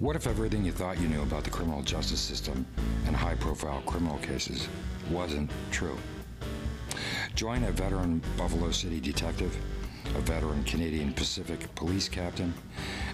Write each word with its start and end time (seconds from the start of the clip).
What 0.00 0.16
if 0.16 0.26
everything 0.26 0.64
you 0.64 0.72
thought 0.72 0.98
you 0.98 1.08
knew 1.08 1.20
about 1.20 1.44
the 1.44 1.50
criminal 1.50 1.82
justice 1.82 2.20
system 2.20 2.64
and 3.06 3.14
high 3.14 3.34
profile 3.34 3.82
criminal 3.84 4.16
cases 4.20 4.66
wasn't 5.10 5.50
true? 5.70 5.98
Join 7.34 7.64
a 7.64 7.70
veteran 7.70 8.22
Buffalo 8.38 8.70
City 8.70 8.98
detective, 8.98 9.54
a 10.16 10.20
veteran 10.20 10.64
Canadian 10.64 11.12
Pacific 11.12 11.74
police 11.74 12.08
captain, 12.08 12.54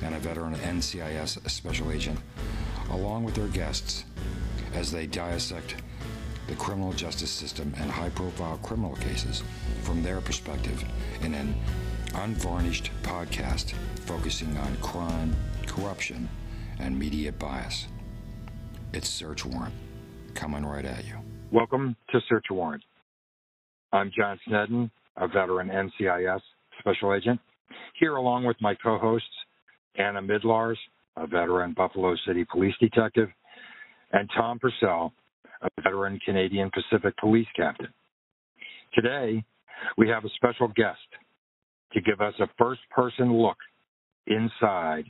and 0.01 0.15
a 0.15 0.21
veteran 0.21 0.55
NCIS 0.55 1.51
special 1.51 1.91
agent, 1.91 2.21
along 2.91 3.25
with 3.25 3.35
their 3.35 3.49
guests, 3.49 4.05
as 4.73 4.93
they 4.93 5.09
dissect 5.09 5.83
the 6.47 6.55
criminal 6.55 6.93
justice 6.93 7.33
system 7.33 7.75
and 7.79 7.91
high 7.91 8.11
profile 8.11 8.61
criminal 8.63 8.95
cases 8.95 9.43
from 9.83 10.05
their 10.05 10.21
perspective 10.21 10.85
in 11.23 11.35
an 11.35 11.53
unvarnished 12.15 12.93
podcast 13.03 13.73
focusing 14.05 14.57
on 14.59 14.77
crime, 14.77 15.35
corruption, 15.67 16.29
and 16.79 16.99
media 16.99 17.33
bias. 17.33 17.87
It's 18.93 19.09
Search 19.09 19.45
Warrant 19.45 19.75
coming 20.35 20.65
right 20.65 20.85
at 20.85 21.05
you. 21.05 21.17
Welcome 21.51 21.97
to 22.11 22.21
Search 22.29 22.47
Warrant. 22.51 22.83
I'm 23.93 24.11
John 24.17 24.39
Snedden, 24.47 24.91
a 25.17 25.29
veteran 25.29 25.69
NCIS 25.69 26.41
special 26.79 27.15
agent, 27.15 27.41
here 27.99 28.17
along 28.17 28.45
with 28.45 28.57
my 28.61 28.75
co 28.75 28.99
hosts 28.99 29.29
Anna 29.97 30.21
Midlars, 30.21 30.77
a 31.17 31.27
veteran 31.27 31.73
Buffalo 31.77 32.15
City 32.27 32.45
police 32.51 32.75
detective, 32.81 33.29
and 34.13 34.29
Tom 34.37 34.59
Purcell, 34.59 35.13
a 35.63 35.69
veteran 35.83 36.19
Canadian 36.25 36.71
Pacific 36.71 37.17
police 37.19 37.47
captain. 37.57 37.89
Today, 38.95 39.45
we 39.97 40.09
have 40.09 40.25
a 40.25 40.31
special 40.37 40.69
guest 40.69 40.99
to 41.93 42.01
give 42.01 42.21
us 42.21 42.35
a 42.41 42.49
first 42.59 42.81
person 42.91 43.33
look 43.33 43.57
inside 44.27 45.05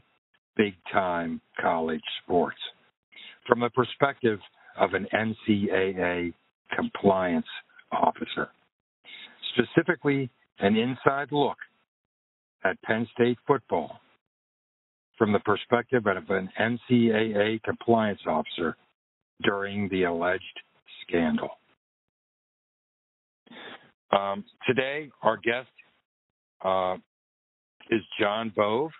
big 0.57 0.75
time 0.93 1.41
college 1.61 2.03
sports 2.23 2.59
from 3.47 3.61
the 3.61 3.71
perspective 3.71 4.41
of 4.79 4.95
an 4.95 5.07
NCAA 5.13 6.33
compliance 6.75 7.47
officer. 7.93 8.49
Specifically, 9.55 10.31
an 10.59 10.77
inside 10.77 11.33
look 11.33 11.59
at 12.65 12.81
Penn 12.83 13.07
State 13.15 13.39
football 13.47 14.01
from 15.17 15.33
the 15.33 15.39
perspective 15.41 16.07
of 16.07 16.31
an 16.31 16.51
NCAA 16.61 17.63
compliance 17.63 18.21
officer 18.27 18.77
during 19.43 19.89
the 19.89 20.05
alleged 20.05 20.43
scandal. 21.07 21.51
Um, 24.11 24.45
today, 24.67 25.11
our 25.23 25.37
guest 25.37 25.69
uh, 26.65 26.97
is 27.91 28.03
John 28.21 28.53
Bove. 28.55 28.91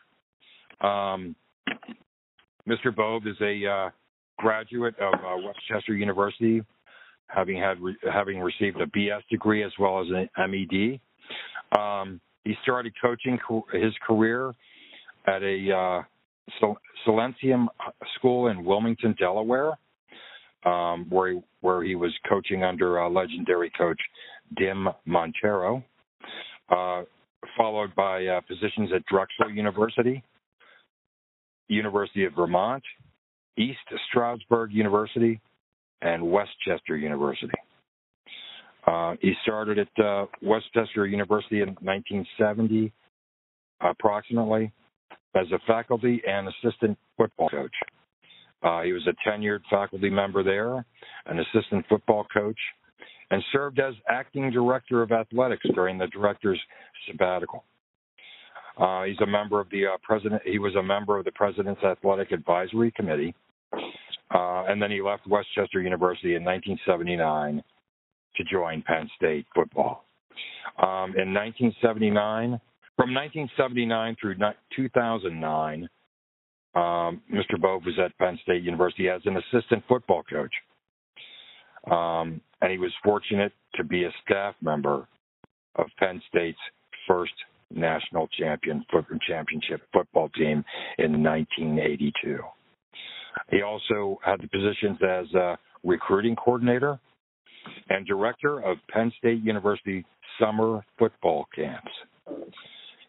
Um, 0.81 1.35
Mr. 2.69 2.95
Bove 2.95 3.27
is 3.27 3.37
a 3.41 3.67
uh, 3.67 3.91
graduate 4.39 4.95
of 4.99 5.15
uh, 5.15 5.37
West 5.45 5.59
Chester 5.69 5.95
University, 5.95 6.63
having 7.29 7.59
had 7.59 7.81
re- 7.81 7.97
having 8.13 8.41
received 8.41 8.81
a 8.81 8.87
BS 8.87 9.23
degree 9.31 9.63
as 9.63 9.73
well 9.79 10.01
as 10.01 10.09
an 10.09 10.29
MED. 10.51 11.01
Um, 11.79 12.21
he 12.45 12.55
started 12.63 12.93
coaching 13.01 13.39
co- 13.47 13.67
his 13.73 13.93
career 14.07 14.53
at 15.27 15.43
a 15.43 15.73
uh, 15.73 16.03
Salesianum 17.07 17.67
School 18.17 18.49
in 18.49 18.65
Wilmington, 18.65 19.15
Delaware, 19.19 19.73
um, 20.65 21.07
where 21.09 21.33
he, 21.33 21.41
where 21.61 21.83
he 21.83 21.95
was 21.95 22.13
coaching 22.29 22.65
under 22.65 23.01
uh, 23.01 23.09
legendary 23.09 23.71
coach 23.77 24.01
Dim 24.57 24.89
Montero, 25.05 25.83
uh, 26.71 27.03
followed 27.57 27.95
by 27.95 28.27
uh, 28.27 28.41
positions 28.43 28.91
at 28.95 29.05
Drexel 29.07 29.51
University, 29.51 30.23
University 31.69 32.25
of 32.25 32.35
Vermont, 32.35 32.83
East 33.57 33.79
Stroudsburg 34.09 34.73
University, 34.73 35.41
and 36.03 36.31
West 36.31 36.51
Chester 36.67 36.97
University. 36.97 37.53
Uh, 38.87 39.15
he 39.21 39.33
started 39.43 39.79
at 39.79 40.05
uh, 40.05 40.27
West 40.43 40.67
Chester 40.73 41.07
University 41.07 41.61
in 41.63 41.69
1970, 41.81 42.93
approximately, 43.81 44.73
as 45.35 45.47
a 45.53 45.59
faculty 45.67 46.23
and 46.27 46.49
assistant 46.49 46.97
football 47.17 47.49
coach. 47.49 47.75
Uh, 48.63 48.83
he 48.83 48.93
was 48.93 49.07
a 49.07 49.29
tenured 49.29 49.61
faculty 49.69 50.09
member 50.09 50.43
there, 50.43 50.85
an 51.27 51.41
assistant 51.41 51.85
football 51.89 52.27
coach, 52.33 52.59
and 53.31 53.43
served 53.53 53.81
as 53.81 53.95
acting 54.09 54.51
director 54.51 55.03
of 55.03 55.13
athletics 55.13 55.67
during 55.75 55.99
the 55.99 56.07
director's 56.09 56.61
sabbatical. 57.07 57.65
Uh, 58.77 59.05
he's 59.05 59.21
a 59.23 59.27
member 59.27 59.61
of 59.61 59.69
the 59.71 59.87
uh, 59.87 59.97
president. 60.03 60.43
He 60.45 60.59
was 60.59 60.75
a 60.75 60.83
member 60.83 61.19
of 61.19 61.25
the 61.25 61.33
president's 61.33 61.83
athletic 61.83 62.33
advisory 62.33 62.93
committee, 62.93 63.35
uh, 63.73 64.65
and 64.69 64.81
then 64.81 64.91
he 64.91 65.01
left 65.01 65.27
West 65.27 65.49
Chester 65.55 65.81
University 65.81 66.35
in 66.35 66.45
1979 66.45 67.63
to 68.37 68.45
join 68.45 68.83
Penn 68.83 69.09
State 69.17 69.47
football. 69.55 70.05
Um, 70.79 71.15
in 71.17 71.33
1979, 71.33 72.61
from 72.97 73.15
1979 73.15 74.17
through 74.21 74.37
2009, 74.75 75.89
um, 76.75 77.23
Mr. 77.33 77.59
Bove 77.59 77.83
was 77.87 77.99
at 77.99 78.17
Penn 78.19 78.39
State 78.43 78.63
University 78.63 79.09
as 79.09 79.23
an 79.25 79.39
assistant 79.39 79.83
football 79.89 80.23
coach. 80.23 80.53
Um, 81.91 82.41
and 82.61 82.71
he 82.71 82.79
was 82.79 82.93
fortunate 83.03 83.53
to 83.77 83.85
be 83.85 84.05
a 84.05 84.11
staff 84.25 84.55
member 84.61 85.09
of 85.77 85.87
Penn 85.99 86.21
State's 86.29 86.59
first 87.07 87.33
national 87.73 88.29
champion 88.39 88.85
football 88.91 89.19
championship 89.27 89.83
football 89.93 90.29
team 90.31 90.65
in 90.99 91.23
1982. 91.23 92.39
He 93.51 93.63
also 93.63 94.19
had 94.25 94.41
the 94.41 94.49
positions 94.49 94.99
as 95.03 95.33
a 95.35 95.59
recruiting 95.85 96.37
coordinator 96.37 96.99
and 97.91 98.07
director 98.07 98.61
of 98.61 98.79
Penn 98.91 99.13
State 99.19 99.43
University 99.43 100.05
summer 100.41 100.85
football 100.99 101.47
camps. 101.55 101.91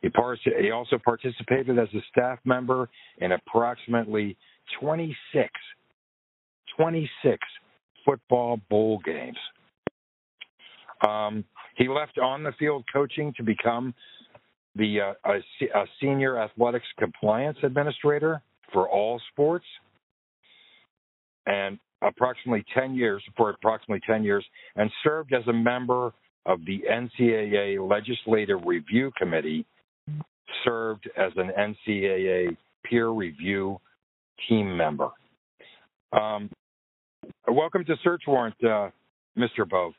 He, 0.01 0.09
par- 0.09 0.37
he 0.59 0.71
also 0.71 0.97
participated 1.03 1.79
as 1.79 1.87
a 1.93 1.99
staff 2.11 2.39
member 2.45 2.89
in 3.19 3.31
approximately 3.31 4.37
26, 4.79 5.49
26 6.77 7.37
football 8.05 8.59
bowl 8.69 8.99
games. 9.03 9.37
Um, 11.07 11.43
he 11.75 11.87
left 11.87 12.17
on 12.17 12.43
the 12.43 12.51
field 12.57 12.83
coaching 12.91 13.33
to 13.37 13.43
become 13.43 13.93
the 14.77 15.01
uh, 15.01 15.13
a, 15.25 15.79
a 15.79 15.85
senior 16.01 16.39
athletics 16.39 16.85
compliance 16.97 17.57
administrator 17.63 18.41
for 18.73 18.89
all 18.89 19.19
sports, 19.31 19.65
and 21.45 21.79
approximately 22.01 22.63
10 22.73 22.95
years 22.95 23.23
for 23.35 23.49
approximately 23.49 24.01
10 24.05 24.23
years, 24.23 24.45
and 24.75 24.91
served 25.03 25.33
as 25.33 25.47
a 25.47 25.53
member 25.53 26.13
of 26.45 26.59
the 26.65 26.81
NCAA 26.89 27.89
Legislative 27.89 28.59
Review 28.65 29.11
Committee. 29.17 29.65
Served 30.63 31.09
as 31.17 31.33
an 31.35 31.51
NCAA 31.59 32.55
peer 32.85 33.09
review 33.09 33.79
team 34.47 34.75
member. 34.77 35.09
Um, 36.13 36.49
welcome 37.47 37.83
to 37.85 37.95
Search 38.03 38.23
Warrant, 38.27 38.55
uh, 38.63 38.89
Mr. 39.37 39.69
Bove. 39.69 39.93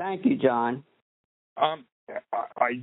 Thank 0.00 0.24
you, 0.24 0.36
John. 0.36 0.84
Um, 1.56 1.84
I, 2.32 2.82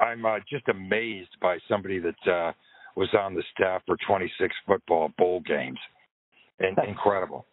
I'm 0.00 0.24
uh, 0.24 0.38
just 0.48 0.68
amazed 0.68 1.36
by 1.40 1.58
somebody 1.68 1.98
that 1.98 2.30
uh, 2.32 2.52
was 2.96 3.08
on 3.18 3.34
the 3.34 3.42
staff 3.54 3.82
for 3.86 3.96
26 4.06 4.54
football 4.66 5.10
bowl 5.18 5.40
games. 5.40 5.78
And 6.58 6.76
incredible, 6.86 7.46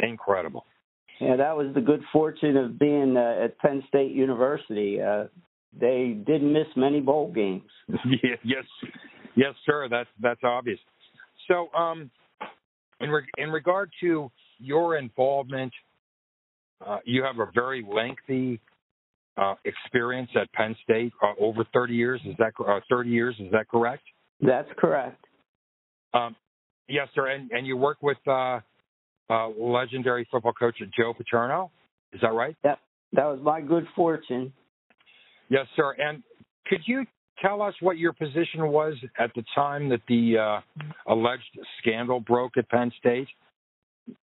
incredible. 0.00 0.64
Yeah, 1.20 1.36
that 1.36 1.56
was 1.56 1.72
the 1.74 1.80
good 1.80 2.02
fortune 2.12 2.56
of 2.56 2.78
being 2.78 3.16
uh, 3.16 3.44
at 3.44 3.58
Penn 3.58 3.82
State 3.88 4.12
University. 4.12 5.00
Uh, 5.00 5.24
they 5.78 6.16
didn't 6.26 6.52
miss 6.52 6.66
many 6.76 7.00
bowl 7.00 7.32
games. 7.32 7.68
yes, 8.44 8.64
yes, 9.34 9.54
sir. 9.64 9.88
That's 9.90 10.08
that's 10.20 10.40
obvious. 10.42 10.78
So, 11.48 11.72
um, 11.72 12.10
in 13.00 13.10
re- 13.10 13.26
in 13.38 13.50
regard 13.50 13.90
to 14.00 14.30
your 14.58 14.96
involvement, 14.96 15.72
uh, 16.84 16.98
you 17.04 17.22
have 17.24 17.38
a 17.38 17.50
very 17.52 17.84
lengthy 17.88 18.60
uh, 19.36 19.54
experience 19.64 20.30
at 20.40 20.52
Penn 20.52 20.76
State, 20.82 21.12
uh, 21.22 21.32
over 21.40 21.64
30 21.72 21.94
years. 21.94 22.20
Is 22.26 22.34
that 22.38 22.52
uh, 22.66 22.80
30 22.88 23.10
years? 23.10 23.34
Is 23.38 23.50
that 23.52 23.68
correct? 23.68 24.02
That's 24.40 24.68
correct. 24.78 25.24
Um, 26.14 26.36
yes, 26.88 27.08
sir. 27.14 27.28
And 27.28 27.50
and 27.50 27.66
you 27.66 27.76
work 27.76 27.98
with 28.02 28.18
uh, 28.26 28.60
uh, 29.30 29.48
legendary 29.48 30.26
football 30.30 30.52
coach 30.52 30.76
Joe 30.96 31.14
Paterno. 31.14 31.70
Is 32.12 32.20
that 32.20 32.32
right? 32.32 32.56
Yep. 32.64 32.78
That 33.14 33.24
was 33.24 33.40
my 33.42 33.60
good 33.60 33.86
fortune. 33.94 34.52
Yes, 35.48 35.66
sir. 35.76 35.94
And 35.98 36.22
could 36.66 36.80
you 36.86 37.04
tell 37.40 37.62
us 37.62 37.74
what 37.80 37.98
your 37.98 38.12
position 38.12 38.68
was 38.68 38.94
at 39.18 39.30
the 39.34 39.44
time 39.54 39.88
that 39.90 40.00
the 40.08 40.38
uh, 40.38 41.12
alleged 41.12 41.58
scandal 41.80 42.20
broke 42.20 42.56
at 42.56 42.68
Penn 42.68 42.90
State? 42.98 43.28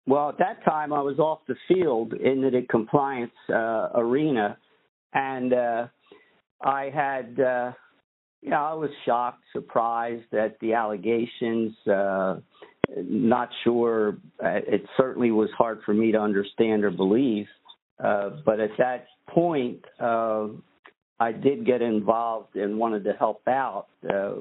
Well, 0.06 0.28
at 0.28 0.38
that 0.38 0.64
time, 0.64 0.92
I 0.92 1.00
was 1.00 1.18
off 1.18 1.40
the 1.48 1.54
field 1.66 2.12
in 2.14 2.42
the 2.42 2.66
compliance 2.68 3.32
uh, 3.48 3.88
arena, 3.94 4.58
and 5.14 5.52
uh, 5.52 5.86
I 6.62 6.90
had 6.94 7.40
uh, 7.40 7.72
Yeah, 8.42 8.62
I 8.62 8.74
was 8.74 8.90
shocked, 9.06 9.42
surprised 9.52 10.34
at 10.34 10.58
the 10.60 10.74
allegations. 10.74 11.74
Uh, 11.86 12.36
not 12.96 13.48
sure. 13.64 14.18
Uh, 14.44 14.60
it 14.66 14.84
certainly 14.98 15.30
was 15.30 15.48
hard 15.56 15.80
for 15.86 15.94
me 15.94 16.12
to 16.12 16.20
understand 16.20 16.84
or 16.84 16.90
believe. 16.90 17.46
Uh, 18.02 18.30
but 18.44 18.60
at 18.60 18.70
that 18.76 19.06
point, 19.28 19.82
uh, 19.98 20.48
I 21.18 21.32
did 21.32 21.64
get 21.64 21.80
involved 21.80 22.56
and 22.56 22.78
wanted 22.78 23.04
to 23.04 23.14
help 23.14 23.48
out 23.48 23.86
uh, 24.12 24.34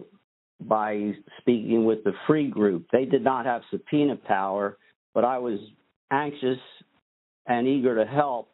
by 0.60 1.14
speaking 1.40 1.86
with 1.86 2.04
the 2.04 2.14
Freeh 2.28 2.52
group. 2.52 2.88
They 2.92 3.06
did 3.06 3.24
not 3.24 3.46
have 3.46 3.62
subpoena 3.72 4.18
power, 4.18 4.78
but 5.14 5.24
I 5.24 5.38
was 5.38 5.60
anxious 6.12 6.60
and 7.46 7.68
eager 7.68 7.96
to 8.04 8.10
help 8.10 8.50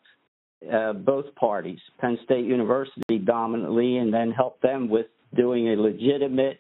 uh, 0.72 0.94
both 0.94 1.34
parties, 1.36 1.80
Penn 2.00 2.18
State 2.24 2.46
University 2.46 3.18
dominantly, 3.18 3.98
and 3.98 4.14
then 4.14 4.32
help 4.32 4.62
them 4.62 4.90
with 4.90 5.08
doing 5.36 5.70
a 5.70 5.76
legitimate 5.76 6.60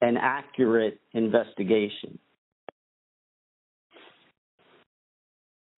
and 0.00 0.16
accurate 0.18 1.00
investigation. 1.12 2.18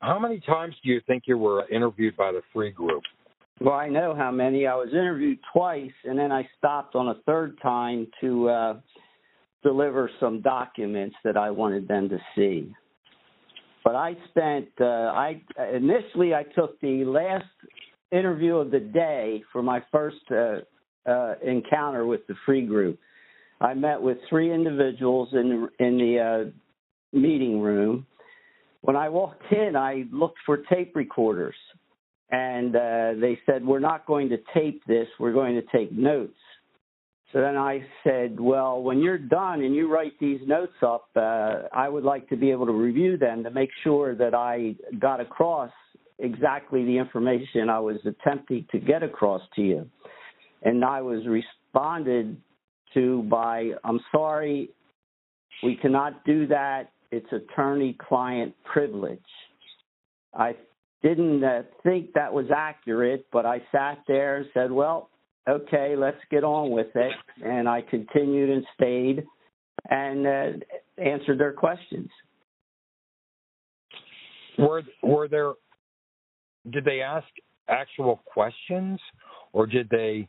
How 0.01 0.19
many 0.19 0.41
times 0.41 0.75
do 0.85 0.91
you 0.91 1.01
think 1.07 1.25
you 1.27 1.39
were 1.39 1.69
interviewed 1.69 2.17
by 2.17 2.33
the 2.33 2.43
Freeh 2.55 2.75
group? 2.75 3.03
Well, 3.61 3.75
I 3.75 3.89
know 3.89 4.15
how 4.15 4.31
many. 4.31 4.67
I 4.67 4.75
was 4.75 4.91
interviewed 4.93 5.39
twice, 5.53 5.91
and 6.05 6.19
then 6.19 6.31
I 6.31 6.47
stopped 6.59 6.95
on 6.95 7.09
a 7.09 7.15
third 7.27 7.59
time 7.63 8.07
to 8.21 8.49
uh, 8.49 8.75
deliver 9.63 10.11
some 10.21 10.43
documents 10.43 11.17
that 11.25 11.37
I 11.37 11.51
wanted 11.51 11.89
them 11.89 12.09
to 12.11 12.19
see. 12.37 12.75
But 13.87 13.95
I 13.95 14.17
spent, 14.31 14.67
uh, 14.81 14.85
I 15.15 15.41
initially 15.73 16.35
I 16.35 16.43
took 16.43 16.81
the 16.81 17.05
last 17.05 17.45
interview 18.11 18.57
of 18.57 18.73
the 18.73 18.81
day 18.81 19.45
for 19.53 19.63
my 19.63 19.81
first 19.93 20.17
uh, 20.33 20.57
uh, 21.09 21.35
encounter 21.41 22.05
with 22.05 22.27
the 22.27 22.35
Freeh 22.45 22.67
group. 22.67 22.99
I 23.61 23.75
met 23.75 24.03
with 24.03 24.19
three 24.29 24.53
individuals 24.53 25.29
in 25.35 25.69
in 25.79 25.99
the 25.99 26.19
uh, 26.19 27.17
meeting 27.17 27.61
room. 27.61 28.09
When 28.81 28.97
I 28.97 29.09
walked 29.09 29.53
in, 29.53 29.77
I 29.77 30.07
looked 30.11 30.39
for 30.45 30.57
tape 30.57 30.97
recorders 30.97 31.55
and 32.33 32.75
uh, 32.75 33.13
they 33.21 33.39
said, 33.47 33.65
We're 33.65 33.79
not 33.79 34.05
going 34.05 34.31
to 34.31 34.39
tape 34.53 34.83
this, 34.89 35.07
we're 35.21 35.33
going 35.33 35.55
to 35.55 35.63
take 35.73 35.93
notes. 35.93 36.35
So 37.33 37.41
then 37.41 37.57
I 37.57 37.85
said, 38.05 38.39
Well, 38.39 38.83
when 38.83 39.01
you're 39.01 39.19
done 39.19 39.63
and 39.63 39.75
you 39.75 39.93
write 39.93 40.13
these 40.21 40.41
notes 40.47 40.77
up, 40.83 41.09
uh, 41.17 41.63
I 41.73 41.89
would 41.89 42.05
like 42.05 42.29
to 42.29 42.37
be 42.37 42.51
able 42.51 42.67
to 42.67 42.73
review 42.73 43.17
them 43.17 43.43
to 43.45 43.51
make 43.51 43.71
sure 43.83 44.15
that 44.15 44.35
I 44.35 44.77
got 44.99 45.21
across 45.21 45.73
exactly 46.19 46.85
the 46.85 46.97
information 46.97 47.69
I 47.69 47.81
was 47.81 47.97
attempting 48.07 48.67
to 48.71 48.79
get 48.79 49.03
across 49.03 49.43
to 49.57 49.63
you. 49.63 49.91
And 50.63 50.85
I 50.85 51.03
was 51.03 51.27
responded 51.27 52.41
to 52.95 53.23
by, 53.25 53.73
I'm 53.85 54.01
sorry, 54.13 54.71
we 55.63 55.77
cannot 55.77 56.25
do 56.25 56.47
that. 56.47 56.91
It's 57.11 57.31
attorney 57.33 57.97
client 58.09 58.55
privilege. 58.65 59.21
I 60.35 60.57
didn't 61.03 61.45
uh, 61.45 61.63
think 61.83 62.13
that 62.15 62.33
was 62.33 62.47
accurate, 62.55 63.27
but 63.33 63.47
I 63.47 63.63
sat 63.73 63.99
there 64.09 64.39
and 64.39 64.47
said, 64.55 64.73
well, 64.73 65.11
okay, 65.49 65.95
let's 65.97 66.21
get 66.31 66.45
on 66.45 66.71
with 66.71 66.89
it. 66.95 67.13
And 67.45 67.69
I 67.69 67.83
continued 67.83 68.51
and 68.51 68.65
stayed 68.75 69.25
and 69.89 70.27
uh, 70.27 71.03
answered 71.03 71.39
their 71.39 71.53
questions. 71.53 72.09
Were 74.59 74.83
were 75.03 75.29
there? 75.29 75.53
Did 76.71 76.85
they 76.85 77.01
ask 77.03 77.27
actual 77.69 78.23
questions, 78.25 78.99
or 79.53 79.67
did 79.67 79.89
they 79.91 80.29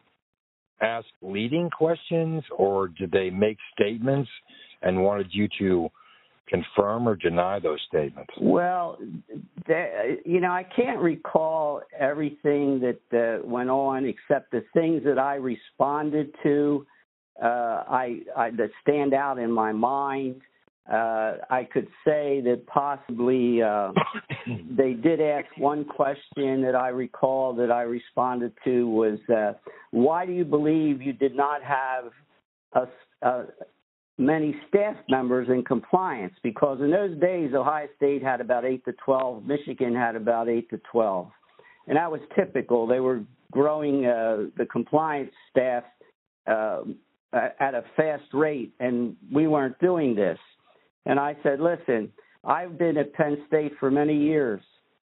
ask 0.81 1.07
leading 1.21 1.69
questions, 1.69 2.43
or 2.55 2.89
did 2.89 3.11
they 3.11 3.29
make 3.29 3.57
statements 3.73 4.29
and 4.81 5.01
wanted 5.01 5.27
you 5.31 5.47
to 5.59 5.89
confirm 6.47 7.07
or 7.07 7.15
deny 7.15 7.59
those 7.59 7.79
statements? 7.87 8.31
Well, 8.39 8.97
you 10.25 10.39
know, 10.39 10.51
I 10.51 10.65
can't 10.75 10.99
recall 10.99 11.81
everything 11.97 12.79
that 12.79 13.17
uh, 13.17 13.45
went 13.45 13.69
on 13.69 14.05
except 14.05 14.51
the 14.51 14.63
things 14.73 15.03
that 15.05 15.19
I 15.19 15.35
responded 15.35 16.33
to. 16.43 16.85
Uh, 17.41 17.83
I, 17.87 18.19
I 18.35 18.49
that 18.51 18.71
stand 18.81 19.13
out 19.13 19.37
in 19.37 19.51
my 19.51 19.71
mind. 19.71 20.41
Uh, 20.91 21.37
I 21.49 21.67
could 21.71 21.87
say 22.05 22.41
that 22.45 22.65
possibly 22.65 23.61
uh, 23.61 23.91
they 24.77 24.93
did 24.93 25.19
ask 25.19 25.45
one 25.57 25.83
question 25.83 26.61
that 26.61 26.75
I 26.75 26.89
recall 26.89 27.53
that 27.55 27.71
I 27.71 27.81
responded 27.81 28.53
to 28.63 28.87
was, 28.87 29.19
uh, 29.29 29.53
"Why 29.91 30.25
do 30.25 30.31
you 30.31 30.45
believe 30.45 31.01
you 31.01 31.13
did 31.13 31.35
not 31.35 31.61
have 31.61 32.05
a, 32.73 32.87
a, 33.21 33.43
many 34.17 34.55
staff 34.67 34.95
members 35.09 35.47
in 35.49 35.63
compliance 35.63 36.33
because 36.41 36.79
in 36.81 36.91
those 36.91 37.17
days 37.19 37.53
Ohio 37.53 37.87
State 37.97 38.23
had 38.23 38.41
about 38.41 38.65
8 38.65 38.83
to 38.85 38.93
12, 38.93 39.45
Michigan 39.45 39.95
had 39.95 40.15
about 40.15 40.49
8 40.49 40.69
to 40.71 40.81
12. 40.91 41.29
And 41.87 41.97
that 41.97 42.11
was 42.11 42.21
typical. 42.35 42.87
They 42.87 42.99
were 42.99 43.21
growing 43.51 44.05
uh, 44.05 44.45
the 44.57 44.65
compliance 44.65 45.31
staff 45.51 45.83
uh, 46.47 46.81
at 47.33 47.75
a 47.75 47.83
fast 47.95 48.33
rate, 48.33 48.73
and 48.79 49.15
we 49.31 49.47
weren't 49.47 49.79
doing 49.79 50.15
this. 50.15 50.39
And 51.05 51.19
I 51.19 51.37
said, 51.43 51.59
listen, 51.59 52.11
I've 52.43 52.77
been 52.77 52.97
at 52.97 53.13
Penn 53.13 53.37
State 53.47 53.73
for 53.79 53.91
many 53.91 54.17
years, 54.17 54.61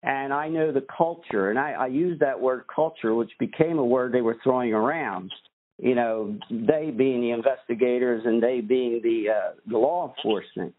and 0.02 0.32
I 0.32 0.48
know 0.48 0.72
the 0.72 0.84
culture. 0.96 1.50
And 1.50 1.58
I, 1.58 1.72
I 1.72 1.86
use 1.86 2.18
that 2.20 2.38
word 2.38 2.64
culture, 2.74 3.14
which 3.14 3.30
became 3.38 3.78
a 3.78 3.84
word 3.84 4.12
they 4.12 4.22
were 4.22 4.36
throwing 4.42 4.74
around 4.74 5.32
you 5.78 5.94
know, 5.94 6.36
they 6.50 6.90
being 6.90 7.20
the 7.20 7.30
investigators 7.30 8.22
and 8.24 8.42
they 8.42 8.60
being 8.60 9.00
the 9.02 9.30
uh, 9.30 9.52
the 9.66 9.76
law 9.76 10.14
enforcement. 10.16 10.74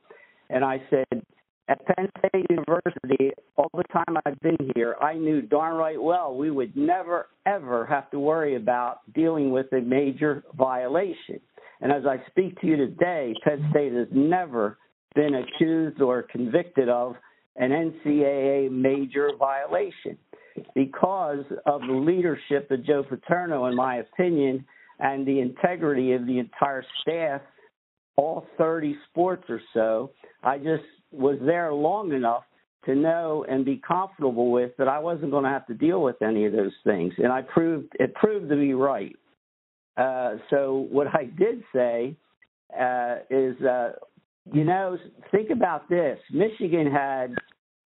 And 0.50 0.64
I 0.64 0.82
said, 0.90 1.22
at 1.70 1.86
Penn 1.86 2.10
State 2.20 2.46
University, 2.50 3.32
all 3.58 3.70
the 3.74 3.84
time 3.92 4.18
I've 4.26 4.40
been 4.40 4.72
here, 4.76 4.96
I 5.02 5.16
knew 5.16 5.42
darn 5.42 5.76
right 5.76 6.02
well 6.02 6.36
we 6.36 6.50
would 6.50 6.76
never 6.76 7.28
ever 7.46 7.86
have 7.86 8.10
to 8.12 8.20
worry 8.20 8.56
about 8.56 9.02
dealing 9.14 9.52
with 9.52 9.72
a 9.74 9.82
major 9.82 10.44
violation. 10.58 11.40
And 11.82 11.92
as 11.92 12.04
I 12.06 12.24
speak 12.30 12.60
to 12.62 12.68
you 12.68 12.78
today, 12.78 13.36
Penn 13.44 13.68
State 13.72 13.94
has 13.94 14.08
never 14.12 14.78
been 15.14 15.36
accused 15.36 16.02
or 16.02 16.24
convicted 16.24 16.90
of 16.90 17.16
an 17.56 17.72
NCAA 17.72 18.72
major 18.72 19.32
violation 19.38 20.18
because 20.74 21.44
of 21.66 21.82
the 21.82 21.94
leadership 21.94 22.72
of 22.72 22.84
Joe 22.84 23.04
Paterno, 23.04 23.66
in 23.66 23.76
my 23.76 23.98
opinion, 23.98 24.66
and 25.00 25.26
the 25.26 25.40
integrity 25.40 26.14
of 26.14 26.26
the 26.26 26.40
entire 26.40 26.84
staff, 27.02 27.42
all 28.16 28.46
30 28.58 28.96
sports 29.10 29.44
or 29.50 29.62
so. 29.74 30.12
I 30.44 30.58
just 30.58 30.84
was 31.12 31.38
there 31.46 31.74
long 31.74 32.12
enough 32.12 32.44
to 32.86 32.96
know 32.96 33.46
and 33.48 33.66
be 33.66 33.82
comfortable 33.86 34.52
with 34.52 34.72
that 34.78 34.88
I 34.88 35.00
wasn't 35.00 35.32
going 35.32 35.44
to 35.44 35.50
have 35.50 35.68
to 35.68 35.74
deal 35.74 36.02
with 36.02 36.22
any 36.22 36.46
of 36.46 36.54
those 36.54 36.72
things, 36.84 37.14
and 37.18 37.32
I 37.32 37.42
proved 37.42 37.94
it 38.00 38.14
proved 38.16 38.50
to 38.50 38.56
be 38.56 38.74
right. 38.74 39.16
Uh, 39.98 40.36
so 40.50 40.88
what 40.90 41.08
I 41.08 41.26
did 41.26 41.64
say 41.74 42.16
uh, 42.80 43.16
is, 43.30 43.60
uh, 43.62 43.94
you 44.54 44.64
know, 44.64 44.98
think 45.32 45.50
about 45.50 45.90
this: 45.90 46.18
Michigan 46.32 46.90
had 46.90 47.36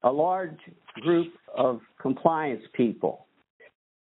a 0.03 0.12
large 0.12 0.58
group 1.01 1.34
of 1.56 1.82
compliance 2.00 2.63
people, 2.74 3.25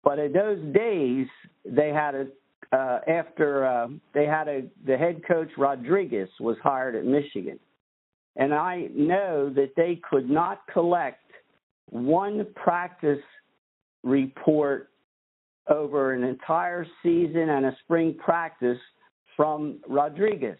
but 0.03 0.18
in 0.18 0.34
those 0.34 0.60
days 0.74 1.27
they 1.65 1.89
had 1.89 2.15
a 2.15 2.27
uh, 2.71 2.99
after 3.07 3.65
uh, 3.65 3.88
they 4.13 4.25
had 4.25 4.47
a 4.47 4.63
the 4.85 4.97
head 4.97 5.21
coach 5.27 5.49
Rodriguez 5.57 6.29
was 6.39 6.57
hired 6.61 6.95
at 6.95 7.05
Michigan, 7.05 7.59
and 8.35 8.53
I 8.53 8.89
know 8.93 9.51
that 9.55 9.71
they 9.75 9.99
could 10.09 10.29
not 10.29 10.61
collect 10.71 11.23
one 11.89 12.45
practice 12.55 13.19
report 14.03 14.89
over 15.67 16.13
an 16.13 16.23
entire 16.23 16.85
season 17.03 17.49
and 17.49 17.65
a 17.65 17.77
spring 17.83 18.15
practice 18.23 18.77
from 19.35 19.79
Rodriguez. 19.88 20.57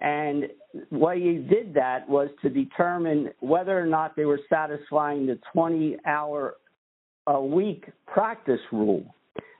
And 0.00 0.48
why 0.90 1.16
he 1.16 1.38
did 1.38 1.72
that 1.74 2.08
was 2.08 2.28
to 2.42 2.50
determine 2.50 3.30
whether 3.40 3.78
or 3.78 3.86
not 3.86 4.16
they 4.16 4.24
were 4.24 4.40
satisfying 4.48 5.26
the 5.26 5.38
20 5.52 5.98
hour 6.04 6.56
a 7.28 7.40
week 7.40 7.86
practice 8.06 8.60
rule 8.72 9.14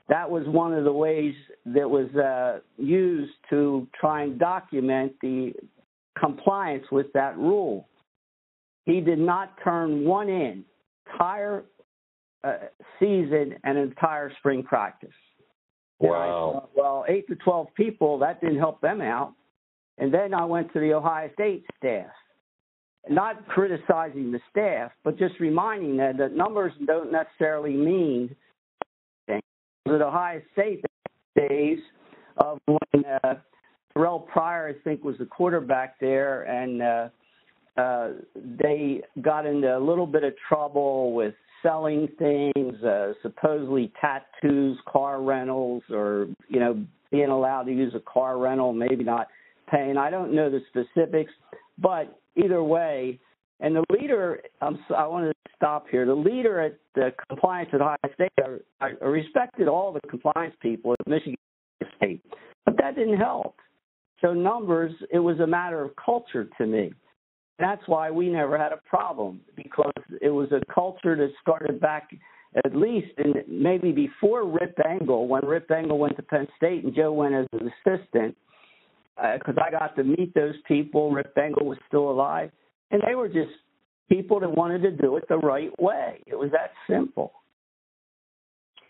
that 0.07 0.29
was 0.29 0.43
one 0.47 0.73
of 0.73 0.83
the 0.83 0.91
ways 0.91 1.33
that 1.65 1.89
was 1.89 2.13
uh, 2.15 2.59
used 2.77 3.33
to 3.49 3.87
try 3.99 4.23
and 4.23 4.37
document 4.37 5.13
the 5.21 5.53
compliance 6.17 6.85
with 6.91 7.11
that 7.13 7.37
rule. 7.37 7.87
He 8.85 9.01
did 9.01 9.19
not 9.19 9.53
turn 9.63 10.05
one 10.05 10.29
in, 10.29 10.63
entire 11.07 11.63
uh, 12.43 12.57
season 12.99 13.55
and 13.63 13.77
entire 13.77 14.31
spring 14.37 14.61
practice. 14.61 15.09
Wow. 15.99 16.51
Thought, 16.53 16.69
well, 16.75 17.05
eight 17.07 17.27
to 17.29 17.35
12 17.35 17.67
people, 17.75 18.19
that 18.19 18.41
didn't 18.41 18.59
help 18.59 18.81
them 18.81 19.01
out. 19.01 19.33
And 19.97 20.13
then 20.13 20.33
I 20.33 20.45
went 20.45 20.71
to 20.73 20.79
the 20.79 20.93
Ohio 20.93 21.29
State 21.33 21.65
staff, 21.77 22.11
not 23.09 23.47
criticizing 23.47 24.31
the 24.31 24.41
staff, 24.51 24.91
but 25.03 25.17
just 25.17 25.39
reminding 25.39 25.97
them 25.97 26.17
that 26.17 26.35
numbers 26.35 26.73
don't 26.85 27.11
necessarily 27.11 27.73
mean 27.73 28.35
at 29.93 30.01
Ohio 30.01 30.41
State 30.53 30.83
days, 31.35 31.79
of 32.37 32.59
when 32.65 33.05
uh, 33.23 33.35
Terrell 33.93 34.19
Pryor, 34.19 34.69
I 34.69 34.83
think, 34.83 35.03
was 35.03 35.15
the 35.19 35.25
quarterback 35.25 35.99
there, 35.99 36.43
and 36.43 36.81
uh, 36.81 37.09
uh, 37.79 38.09
they 38.35 39.01
got 39.21 39.45
into 39.45 39.77
a 39.77 39.79
little 39.79 40.07
bit 40.07 40.23
of 40.23 40.33
trouble 40.49 41.13
with 41.13 41.33
selling 41.61 42.07
things, 42.17 42.83
uh, 42.83 43.13
supposedly 43.21 43.91
tattoos, 44.01 44.77
car 44.87 45.21
rentals, 45.21 45.83
or 45.91 46.27
you 46.47 46.59
know 46.59 46.83
being 47.11 47.29
allowed 47.29 47.63
to 47.63 47.71
use 47.71 47.93
a 47.95 47.99
car 47.99 48.37
rental, 48.37 48.73
maybe 48.73 49.03
not 49.03 49.27
paying. 49.69 49.97
I 49.97 50.09
don't 50.09 50.33
know 50.33 50.49
the 50.49 50.61
specifics, 50.69 51.31
but 51.77 52.19
either 52.35 52.63
way, 52.63 53.19
and 53.59 53.75
the 53.75 53.83
leader, 53.89 54.41
I'm, 54.61 54.79
I 54.95 55.07
want 55.07 55.29
to 55.29 55.51
stop 55.55 55.87
here. 55.89 56.05
The 56.05 56.13
leader 56.13 56.59
at 56.59 56.77
the 56.95 57.13
compliance 57.29 57.69
at 57.73 57.81
Ohio 57.81 57.97
State, 58.13 58.31
I, 58.81 58.89
I 59.01 59.05
respected 59.05 59.67
all 59.67 59.93
the 59.93 60.01
compliance 60.09 60.55
people 60.61 60.93
at 60.93 61.07
Michigan 61.07 61.35
State, 61.97 62.21
but 62.65 62.75
that 62.77 62.95
didn't 62.95 63.17
help. 63.17 63.55
So 64.21 64.33
numbers, 64.33 64.93
it 65.11 65.19
was 65.19 65.39
a 65.39 65.47
matter 65.47 65.81
of 65.81 65.91
culture 66.03 66.47
to 66.57 66.65
me. 66.65 66.93
That's 67.59 67.81
why 67.87 68.11
we 68.11 68.29
never 68.29 68.57
had 68.57 68.73
a 68.73 68.79
problem 68.87 69.39
because 69.55 69.93
it 70.21 70.29
was 70.29 70.51
a 70.51 70.61
culture 70.73 71.15
that 71.15 71.29
started 71.41 71.79
back 71.79 72.09
at 72.63 72.75
least 72.75 73.07
in 73.17 73.33
maybe 73.47 73.91
before 73.91 74.47
Rip 74.47 74.77
Engle, 74.87 75.27
when 75.27 75.45
Rip 75.45 75.69
Engle 75.71 75.97
went 75.97 76.15
to 76.15 76.23
Penn 76.23 76.47
State 76.55 76.85
and 76.85 76.95
Joe 76.95 77.11
went 77.11 77.33
as 77.33 77.47
an 77.51 77.71
assistant, 77.85 78.35
because 79.17 79.55
uh, 79.57 79.61
I 79.61 79.71
got 79.71 79.95
to 79.97 80.03
meet 80.03 80.33
those 80.33 80.55
people. 80.67 81.11
Rip 81.11 81.37
Engle 81.37 81.65
was 81.65 81.77
still 81.87 82.09
alive, 82.09 82.51
and 82.91 83.01
they 83.07 83.15
were 83.15 83.27
just 83.27 83.51
people 84.09 84.39
that 84.39 84.49
wanted 84.49 84.81
to 84.83 84.91
do 84.91 85.15
it 85.17 85.23
the 85.27 85.37
right 85.37 85.71
way. 85.79 86.21
It 86.27 86.35
was 86.35 86.51
that 86.51 86.71
simple. 86.89 87.33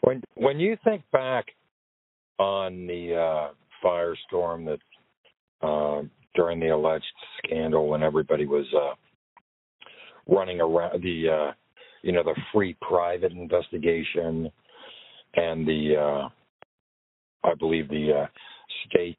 When 0.01 0.21
when 0.35 0.59
you 0.59 0.77
think 0.83 1.03
back 1.11 1.45
on 2.37 2.85
the 2.87 3.15
uh, 3.15 3.53
firestorm 3.83 4.65
that 4.65 5.67
uh, 5.67 6.03
during 6.35 6.59
the 6.59 6.67
alleged 6.67 7.05
scandal 7.39 7.87
when 7.87 8.03
everybody 8.03 8.45
was 8.45 8.65
uh, 8.75 8.93
running 10.27 10.59
around 10.59 11.01
the 11.01 11.29
uh, 11.29 11.51
you 12.01 12.11
know 12.11 12.23
the 12.23 12.35
Freeh 12.53 12.75
private 12.81 13.31
investigation 13.31 14.51
and 15.35 15.67
the 15.67 15.95
uh, 15.97 16.29
I 17.47 17.53
believe 17.55 17.87
the 17.87 18.23
uh, 18.23 18.27
state 18.89 19.17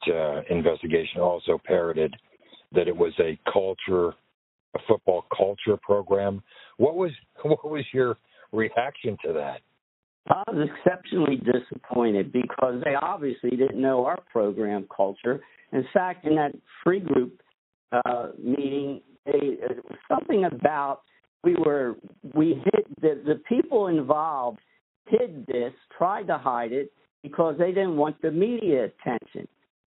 investigation 0.50 1.20
also 1.20 1.58
parroted 1.64 2.14
that 2.72 2.88
it 2.88 2.96
was 2.96 3.12
a 3.18 3.38
culture 3.50 4.14
a 4.76 4.82
football 4.86 5.26
culture 5.36 5.76
program. 5.76 6.42
What 6.76 6.96
was 6.96 7.10
what 7.42 7.64
was 7.68 7.84
your 7.92 8.16
reaction 8.52 9.16
to 9.24 9.32
that? 9.34 9.60
I 10.28 10.42
was 10.50 10.68
exceptionally 10.68 11.36
disappointed 11.36 12.32
because 12.32 12.82
they 12.84 12.94
obviously 13.00 13.50
didn't 13.50 13.80
know 13.80 14.04
our 14.06 14.20
program 14.32 14.86
culture. 14.94 15.40
In 15.72 15.84
fact, 15.94 16.26
in 16.26 16.34
that 16.34 16.52
Freeh 16.84 17.04
group 17.04 17.40
uh, 17.92 18.28
meeting, 18.42 19.00
they, 19.24 19.32
it 19.32 19.84
was 19.84 19.98
something 20.08 20.44
about 20.44 21.02
we 21.44 21.54
were 21.54 21.94
we 22.34 22.60
hid 22.64 22.86
the 23.00 23.22
the 23.24 23.40
people 23.48 23.86
involved 23.88 24.58
hid 25.06 25.46
this, 25.46 25.72
tried 25.96 26.26
to 26.26 26.38
hide 26.38 26.72
it 26.72 26.92
because 27.22 27.56
they 27.58 27.68
didn't 27.68 27.96
want 27.96 28.20
the 28.22 28.30
media 28.30 28.86
attention. 28.86 29.48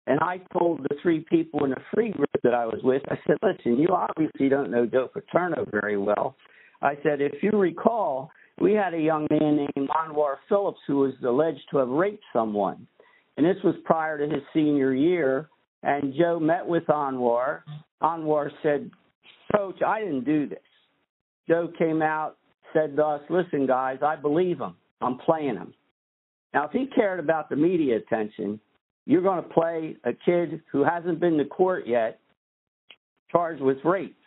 And 0.08 0.20
I 0.20 0.40
told 0.58 0.84
the 0.84 0.96
three 1.02 1.26
people 1.30 1.64
in 1.64 1.72
the 1.72 1.82
Freeh 1.94 2.14
group 2.14 2.30
that 2.44 2.54
I 2.54 2.66
was 2.66 2.80
with, 2.84 3.02
I 3.10 3.18
said, 3.26 3.38
listen, 3.42 3.80
you 3.80 3.90
obviously 3.90 4.50
don't 4.50 4.70
know 4.70 4.86
Joe 4.86 5.10
Paterno 5.12 5.66
very 5.72 5.98
well. 5.98 6.36
I 6.82 6.96
said, 7.02 7.22
if 7.22 7.42
you 7.42 7.52
recall, 7.52 8.30
we 8.60 8.74
had 8.74 8.94
a 8.94 9.00
young 9.00 9.28
man 9.32 9.56
named 9.58 9.90
Anwar 9.90 10.36
Phillips 10.48 10.80
who 10.86 10.98
was 10.98 11.14
alleged 11.26 11.64
to 11.72 11.78
have 11.78 11.90
raped 11.90 12.24
someone. 12.32 12.88
And 13.38 13.46
this 13.46 13.58
was 13.64 13.76
prior 13.84 14.18
to 14.18 14.34
his 14.34 14.44
senior 14.54 14.94
year. 14.94 15.50
And 15.84 16.14
Joe 16.14 16.40
met 16.40 16.66
with 16.66 16.86
Anwar. 16.86 17.62
Anwar 18.02 18.50
said, 18.62 18.92
Coach, 19.56 19.82
I 19.82 20.00
didn't 20.02 20.26
do 20.26 20.48
this. 20.48 20.60
Joe 21.48 21.72
came 21.78 22.02
out, 22.02 22.38
said 22.74 22.96
to 22.96 23.06
us, 23.06 23.22
listen, 23.30 23.66
guys, 23.68 24.00
I 24.06 24.16
believe 24.16 24.60
him. 24.60 24.76
I'm 25.02 25.18
playing 25.18 25.56
him. 25.56 25.74
Now, 26.54 26.66
if 26.66 26.72
he 26.72 26.88
cared 26.88 27.20
about 27.20 27.50
the 27.50 27.56
media 27.56 27.98
attention, 27.98 28.60
you're 29.06 29.22
going 29.22 29.42
to 29.42 29.50
play 29.50 29.96
a 30.04 30.14
kid 30.14 30.62
who 30.72 30.84
hasn't 30.84 31.20
been 31.20 31.38
to 31.38 31.46
court 31.46 31.88
yet, 31.88 32.20
charged 33.32 33.62
with 33.62 33.78
rape 33.84 34.18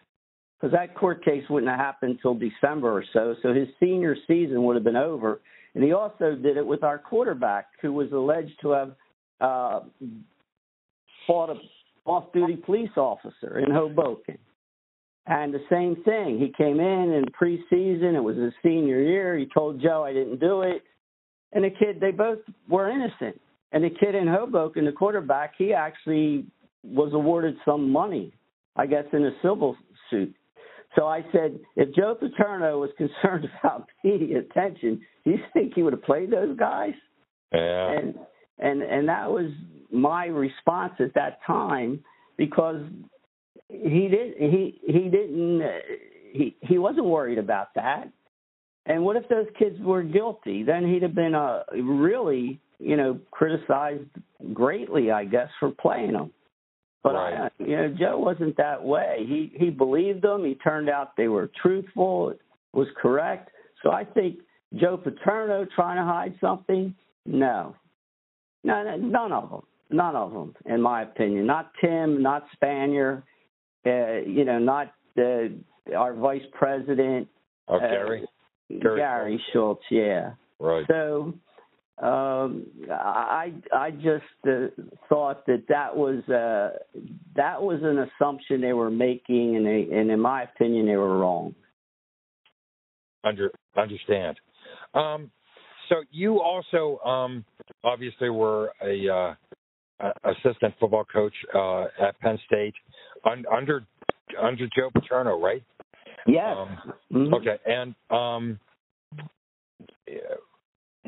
because 0.58 0.72
that 0.72 0.94
court 0.94 1.24
case 1.24 1.44
wouldn't 1.48 1.70
have 1.70 1.78
happened 1.78 2.12
until 2.12 2.34
December 2.34 2.90
or 2.90 3.04
so. 3.12 3.34
So 3.42 3.52
his 3.52 3.68
senior 3.78 4.16
season 4.26 4.64
would 4.64 4.74
have 4.74 4.84
been 4.84 4.96
over. 4.96 5.40
And 5.74 5.84
he 5.84 5.92
also 5.92 6.34
did 6.34 6.56
it 6.56 6.66
with 6.66 6.82
our 6.82 6.98
quarterback, 6.98 7.66
who 7.80 7.92
was 7.92 8.10
alleged 8.12 8.58
to 8.62 8.70
have 8.70 8.92
uh, 9.40 9.80
fought 11.26 11.50
a 11.50 11.54
off-duty 12.04 12.56
police 12.56 12.90
officer 12.96 13.58
in 13.58 13.70
Hoboken. 13.70 14.38
And 15.26 15.52
the 15.52 15.60
same 15.70 16.02
thing, 16.04 16.38
he 16.38 16.52
came 16.56 16.80
in 16.80 17.12
in 17.12 17.24
preseason. 17.40 18.16
It 18.16 18.24
was 18.24 18.36
his 18.36 18.54
senior 18.62 19.00
year. 19.02 19.36
He 19.36 19.46
told 19.52 19.80
Joe, 19.80 20.04
"I 20.04 20.14
didn't 20.14 20.40
do 20.40 20.62
it," 20.62 20.82
and 21.52 21.62
the 21.62 21.70
kid, 21.70 22.00
they 22.00 22.12
both 22.12 22.38
were 22.66 22.88
innocent. 22.88 23.38
And 23.72 23.84
the 23.84 23.90
kid 23.90 24.14
in 24.14 24.26
Hoboken, 24.26 24.84
the 24.84 24.92
quarterback, 24.92 25.52
he 25.58 25.72
actually 25.72 26.46
was 26.82 27.12
awarded 27.12 27.56
some 27.64 27.90
money, 27.90 28.32
I 28.76 28.86
guess, 28.86 29.04
in 29.12 29.24
a 29.24 29.32
civil 29.42 29.76
suit. 30.10 30.34
So 30.96 31.06
I 31.06 31.22
said, 31.32 31.58
if 31.76 31.94
Joe 31.94 32.16
Paterno 32.18 32.80
was 32.80 32.90
concerned 32.96 33.48
about 33.60 33.88
media 34.02 34.40
attention, 34.40 35.00
do 35.24 35.32
you 35.32 35.38
think 35.52 35.74
he 35.74 35.82
would 35.82 35.92
have 35.92 36.02
played 36.02 36.30
those 36.30 36.56
guys? 36.56 36.94
Yeah. 37.52 37.92
And 37.92 38.14
and 38.58 38.82
and 38.82 39.08
that 39.08 39.30
was 39.30 39.50
my 39.90 40.26
response 40.26 40.94
at 41.00 41.14
that 41.14 41.38
time 41.46 42.02
because 42.36 42.82
he 43.68 44.08
did 44.08 44.34
he 44.38 44.80
he 44.86 45.08
didn't 45.08 45.62
he 46.32 46.56
he 46.62 46.78
wasn't 46.78 47.06
worried 47.06 47.38
about 47.38 47.68
that. 47.74 48.10
And 48.86 49.04
what 49.04 49.16
if 49.16 49.28
those 49.28 49.46
kids 49.58 49.76
were 49.80 50.02
guilty? 50.02 50.62
Then 50.62 50.90
he'd 50.90 51.02
have 51.02 51.14
been 51.14 51.34
a 51.34 51.64
really 51.74 52.60
you 52.78 52.96
know 52.96 53.18
criticized 53.30 54.08
greatly, 54.52 55.10
I 55.10 55.24
guess, 55.24 55.48
for 55.58 55.70
playing 55.70 56.12
them. 56.12 56.32
But 57.02 57.14
right. 57.14 57.34
I, 57.34 57.62
you 57.62 57.76
know, 57.76 57.94
Joe 57.98 58.18
wasn't 58.18 58.56
that 58.56 58.82
way. 58.82 59.24
He 59.26 59.52
he 59.56 59.70
believed 59.70 60.22
them. 60.22 60.44
He 60.44 60.54
turned 60.56 60.88
out 60.88 61.16
they 61.16 61.28
were 61.28 61.50
truthful. 61.62 62.30
It 62.30 62.40
was 62.72 62.88
correct. 63.00 63.50
So 63.82 63.90
I 63.90 64.04
think 64.04 64.38
Joe 64.74 64.96
Paterno 64.96 65.66
trying 65.74 65.96
to 65.96 66.04
hide 66.04 66.34
something. 66.40 66.94
No, 67.24 67.76
no, 68.64 68.82
no 68.82 68.96
none 68.96 69.32
of 69.32 69.50
them. 69.50 69.62
None 69.90 70.16
of 70.16 70.32
them, 70.32 70.54
in 70.66 70.82
my 70.82 71.02
opinion. 71.02 71.46
Not 71.46 71.72
Tim. 71.80 72.22
Not 72.22 72.46
Spanier. 72.60 73.22
Uh, 73.86 74.20
you 74.26 74.44
know, 74.44 74.58
not 74.58 74.92
uh, 75.16 75.48
our 75.96 76.12
vice 76.14 76.42
president. 76.52 77.28
Oh, 77.68 77.78
Gary. 77.78 78.24
Uh, 78.70 78.80
Gary, 78.82 78.98
Gary 78.98 79.44
Schultz. 79.52 79.82
Yeah. 79.90 80.32
Right. 80.58 80.84
So 80.88 81.32
um, 82.02 82.66
I 82.90 83.52
I 83.72 83.90
just 83.90 84.24
uh, 84.46 84.68
thought 85.08 85.44
that 85.46 85.64
that 85.68 85.96
was 85.96 86.22
uh, 86.28 86.78
that 87.34 87.60
was 87.60 87.80
an 87.82 87.98
assumption 87.98 88.60
they 88.60 88.72
were 88.72 88.90
making, 88.90 89.56
and 89.56 89.66
they, 89.66 89.88
and 89.92 90.10
in 90.10 90.20
my 90.20 90.42
opinion, 90.42 90.86
they 90.86 90.96
were 90.96 91.18
wrong. 91.18 91.54
Under 93.24 93.50
understand. 93.76 94.38
Um, 94.94 95.30
so 95.88 96.02
you 96.10 96.40
also 96.40 96.98
um, 97.04 97.44
obviously 97.82 98.30
were 98.30 98.70
a 98.82 99.08
uh, 99.08 99.34
assistant 100.24 100.74
football 100.78 101.04
coach 101.04 101.34
uh, 101.54 101.84
at 102.00 102.18
Penn 102.20 102.38
State 102.46 102.74
un, 103.24 103.44
under 103.50 103.84
under 104.40 104.66
Joe 104.76 104.90
Paterno, 104.94 105.40
right? 105.40 105.62
Yes. 106.26 106.56
Um, 106.56 106.78
mm-hmm. 107.12 107.34
Okay, 107.34 107.56
and 107.66 107.94
um, 108.10 108.60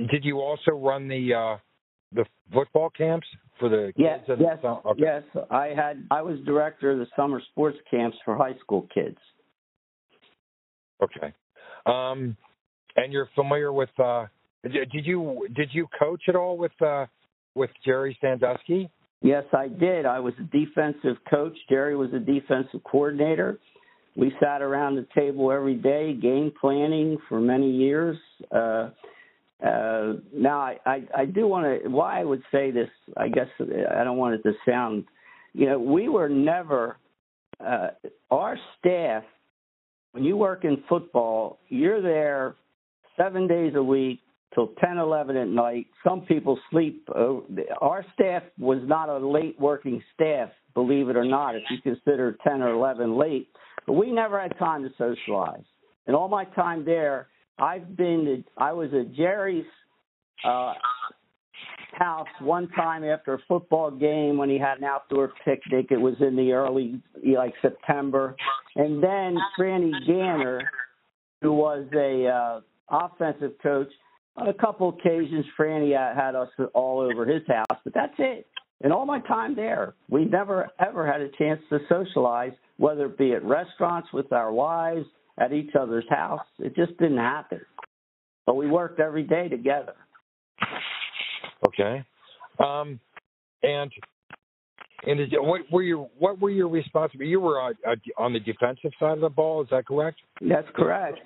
did 0.09 0.25
you 0.25 0.41
also 0.41 0.73
run 0.73 1.09
the 1.09 1.35
uh, 1.35 1.57
the 2.13 2.25
football 2.53 2.91
camps 2.91 3.27
for 3.59 3.69
the 3.69 3.93
yes, 3.97 4.21
kids? 4.27 4.41
Yes, 4.41 4.59
the, 4.63 4.69
okay. 4.69 5.01
yes. 5.01 5.23
I 5.51 5.67
had. 5.69 6.07
I 6.11 6.23
was 6.23 6.39
director 6.45 6.93
of 6.93 6.99
the 6.99 7.07
summer 7.17 7.41
sports 7.51 7.79
camps 7.91 8.17
for 8.25 8.37
high 8.37 8.59
school 8.61 8.87
kids. 8.93 9.19
Okay, 11.03 11.33
um, 11.87 12.37
and 12.97 13.13
you're 13.13 13.29
familiar 13.35 13.73
with? 13.73 13.91
Uh, 13.99 14.27
did 14.63 15.07
you 15.07 15.47
did 15.55 15.71
you 15.73 15.87
coach 15.99 16.23
at 16.29 16.37
all 16.37 16.59
with 16.59 16.73
uh, 16.83 17.07
with 17.55 17.71
Jerry 17.85 18.17
Sandusky? 18.21 18.91
Yes, 19.23 19.45
I 19.53 19.69
did. 19.69 20.07
I 20.07 20.19
was 20.21 20.33
a 20.39 20.45
defensive 20.45 21.17
coach. 21.29 21.57
Jerry 21.69 21.95
was 21.95 22.11
a 22.15 22.19
defensive 22.19 22.83
coordinator. 22.85 23.59
We 24.17 24.33
sat 24.41 24.63
around 24.63 24.97
the 24.97 25.07
table 25.15 25.53
every 25.53 25.75
day, 25.75 26.15
game 26.15 26.53
planning 26.59 27.19
for 27.29 27.39
many 27.41 27.71
years. 27.71 28.17
Uh, 28.51 28.91
uh, 29.65 30.15
now, 30.33 30.61
I, 30.61 30.79
I, 30.87 31.03
I 31.17 31.25
do 31.27 31.47
want 31.47 31.83
to, 31.83 31.89
why 31.89 32.21
I 32.21 32.25
would 32.25 32.43
say 32.51 32.71
this, 32.71 32.89
I 33.17 33.29
guess 33.29 33.49
I 33.61 34.05
don't 34.05 34.17
want 34.17 34.35
it 34.35 34.43
to 34.43 34.53
sound, 34.69 35.05
you 35.53 35.67
know, 35.67 35.79
we 35.79 36.09
were 36.09 36.29
never, 36.29 36.97
uh, 37.65 37.89
our 38.31 38.59
staff, 38.79 39.25
when 40.13 40.25
you 40.25 40.37
work 40.37 40.65
in 40.65 40.83
football, 40.89 41.59
you're 41.69 42.03
there 42.03 42.57
seven 43.17 43.47
days 43.47 43.75
a 43.77 43.83
week, 43.83 44.21
till 44.55 44.69
10, 44.81 44.99
11 44.99 45.37
at 45.37 45.49
night. 45.49 45.87
Some 46.07 46.23
people 46.23 46.59
sleep. 46.71 47.09
Uh, 47.15 47.37
our 47.81 48.05
staff 48.15 48.43
was 48.59 48.81
not 48.85 49.09
a 49.09 49.19
late 49.19 49.59
working 49.61 50.03
staff, 50.15 50.51
believe 50.75 51.09
it 51.09 51.17
or 51.17 51.25
not, 51.25 51.55
if 51.55 51.63
you 51.71 51.81
consider 51.83 52.37
10 52.45 52.63
or 52.63 52.71
11 52.71 53.17
late. 53.17 53.49
But 53.87 53.95
we 53.95 54.13
never 54.13 54.41
had 54.41 54.59
time 54.59 54.83
to 54.83 54.91
socialize. 54.99 55.65
And 56.07 56.17
all 56.17 56.29
my 56.29 56.45
time 56.45 56.85
there, 56.85 57.29
I've 57.59 57.97
been, 57.97 58.25
to, 58.25 58.63
I 58.63 58.73
was 58.73 58.91
at 58.95 59.15
Jerry's 59.15 59.67
uh, 60.45 60.73
house 61.93 62.29
one 62.41 62.69
time 62.71 63.05
after 63.05 63.35
a 63.35 63.39
football 63.47 63.91
game 63.91 64.39
when 64.39 64.49
he 64.49 64.59
had 64.59 64.79
an 64.79 64.85
outdoor 64.85 65.33
picnic. 65.45 65.87
It 65.91 66.01
was 66.01 66.15
in 66.21 66.37
the 66.37 66.53
early, 66.53 67.03
like 67.37 67.55
September. 67.61 68.37
And 68.77 69.03
then 69.03 69.37
Franny 69.59 69.93
Ganter, 70.09 70.61
who 71.43 71.53
was 71.53 71.87
a 71.95 72.27
uh, 72.27 72.61
offensive 72.91 73.53
coach, 73.63 73.89
on 74.37 74.49
a 74.49 74.55
couple 74.55 74.89
occasions, 74.89 75.45
Franny 75.59 75.93
had 75.93 76.35
us 76.35 76.49
all 76.73 77.01
over 77.01 77.27
his 77.27 77.43
house, 77.47 77.81
but 77.85 77.93
that's 77.93 78.15
it. 78.19 78.47
And 78.83 78.93
all 78.93 79.05
my 79.05 79.21
time 79.21 79.55
there, 79.55 79.95
we 80.09 80.25
never 80.25 80.71
ever 80.79 81.07
had 81.07 81.21
a 81.21 81.29
chance 81.37 81.61
to 81.69 81.81
socialize, 81.89 82.53
whether 82.79 83.07
it 83.07 83.19
be 83.19 83.33
at 83.33 83.45
restaurants 83.45 84.09
with 84.13 84.33
our 84.33 84.53
wives, 84.53 85.05
at 85.41 85.53
each 85.53 85.75
other's 85.75 86.05
house. 86.09 86.47
It 86.59 86.77
just 86.77 86.97
didn't 86.99 87.19
happen. 87.19 87.61
But 88.47 88.57
we 88.57 88.69
worked 88.69 89.01
every 89.01 89.23
day 89.25 89.49
together. 89.49 89.95
Okay. 91.67 92.05
Um, 92.65 93.01
and 93.63 93.91
and 95.07 95.21
is, 95.21 95.29
what 95.33 95.63
were 95.73 95.83
your 95.83 96.09
what 96.19 96.41
were 96.41 96.51
your 96.51 96.69
responsibilities? 96.69 97.31
You 97.31 97.41
were 97.41 97.61
on, 97.61 97.75
on 98.19 98.33
the 98.33 98.41
defensive 98.41 98.93
side 99.01 99.13
of 99.13 99.21
the 99.21 99.29
ball. 99.29 99.63
Is 99.63 99.69
that 99.71 99.87
correct? 99.87 100.19
That's 100.41 100.69
correct. 100.75 101.19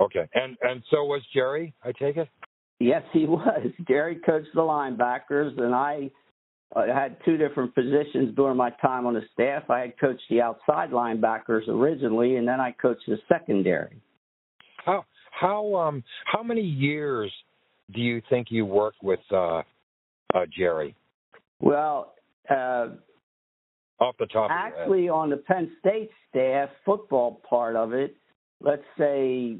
Okay. 0.00 0.28
And 0.34 0.56
and 0.62 0.82
so 0.90 1.04
was 1.04 1.22
Jerry. 1.32 1.74
I 1.82 1.92
take 1.92 2.16
it. 2.16 2.28
Yes, 2.78 3.02
he 3.12 3.26
was. 3.26 3.66
Jerry 3.88 4.16
coached 4.16 4.48
the 4.54 4.60
linebackers, 4.60 5.58
and 5.60 5.74
I 5.74 6.10
I 6.74 6.86
had 6.86 7.16
two 7.24 7.36
different 7.36 7.74
positions 7.74 8.34
during 8.36 8.56
my 8.56 8.70
time 8.70 9.04
on 9.06 9.14
the 9.14 9.22
staff. 9.32 9.68
I 9.68 9.80
had 9.80 9.98
coached 9.98 10.22
the 10.30 10.40
outside 10.40 10.90
linebackers 10.90 11.66
originally, 11.68 12.36
and 12.36 12.46
then 12.46 12.60
I 12.60 12.72
coached 12.72 13.02
the 13.08 13.18
secondary. 13.28 14.00
How 14.84 15.04
how 15.32 15.74
um 15.74 16.04
how 16.26 16.42
many 16.42 16.62
years 16.62 17.32
do 17.92 18.00
you 18.00 18.22
think 18.30 18.48
you 18.50 18.64
worked 18.64 19.02
with 19.02 19.20
uh, 19.32 19.62
uh 20.34 20.46
Jerry? 20.56 20.94
Well, 21.60 22.14
uh, 22.48 22.88
off 23.98 24.16
the 24.18 24.26
top, 24.26 24.50
actually, 24.50 25.08
on 25.08 25.30
the 25.30 25.36
Penn 25.36 25.70
State 25.80 26.10
staff, 26.30 26.70
football 26.86 27.40
part 27.48 27.76
of 27.76 27.92
it, 27.92 28.16
let's 28.60 28.84
say 28.96 29.58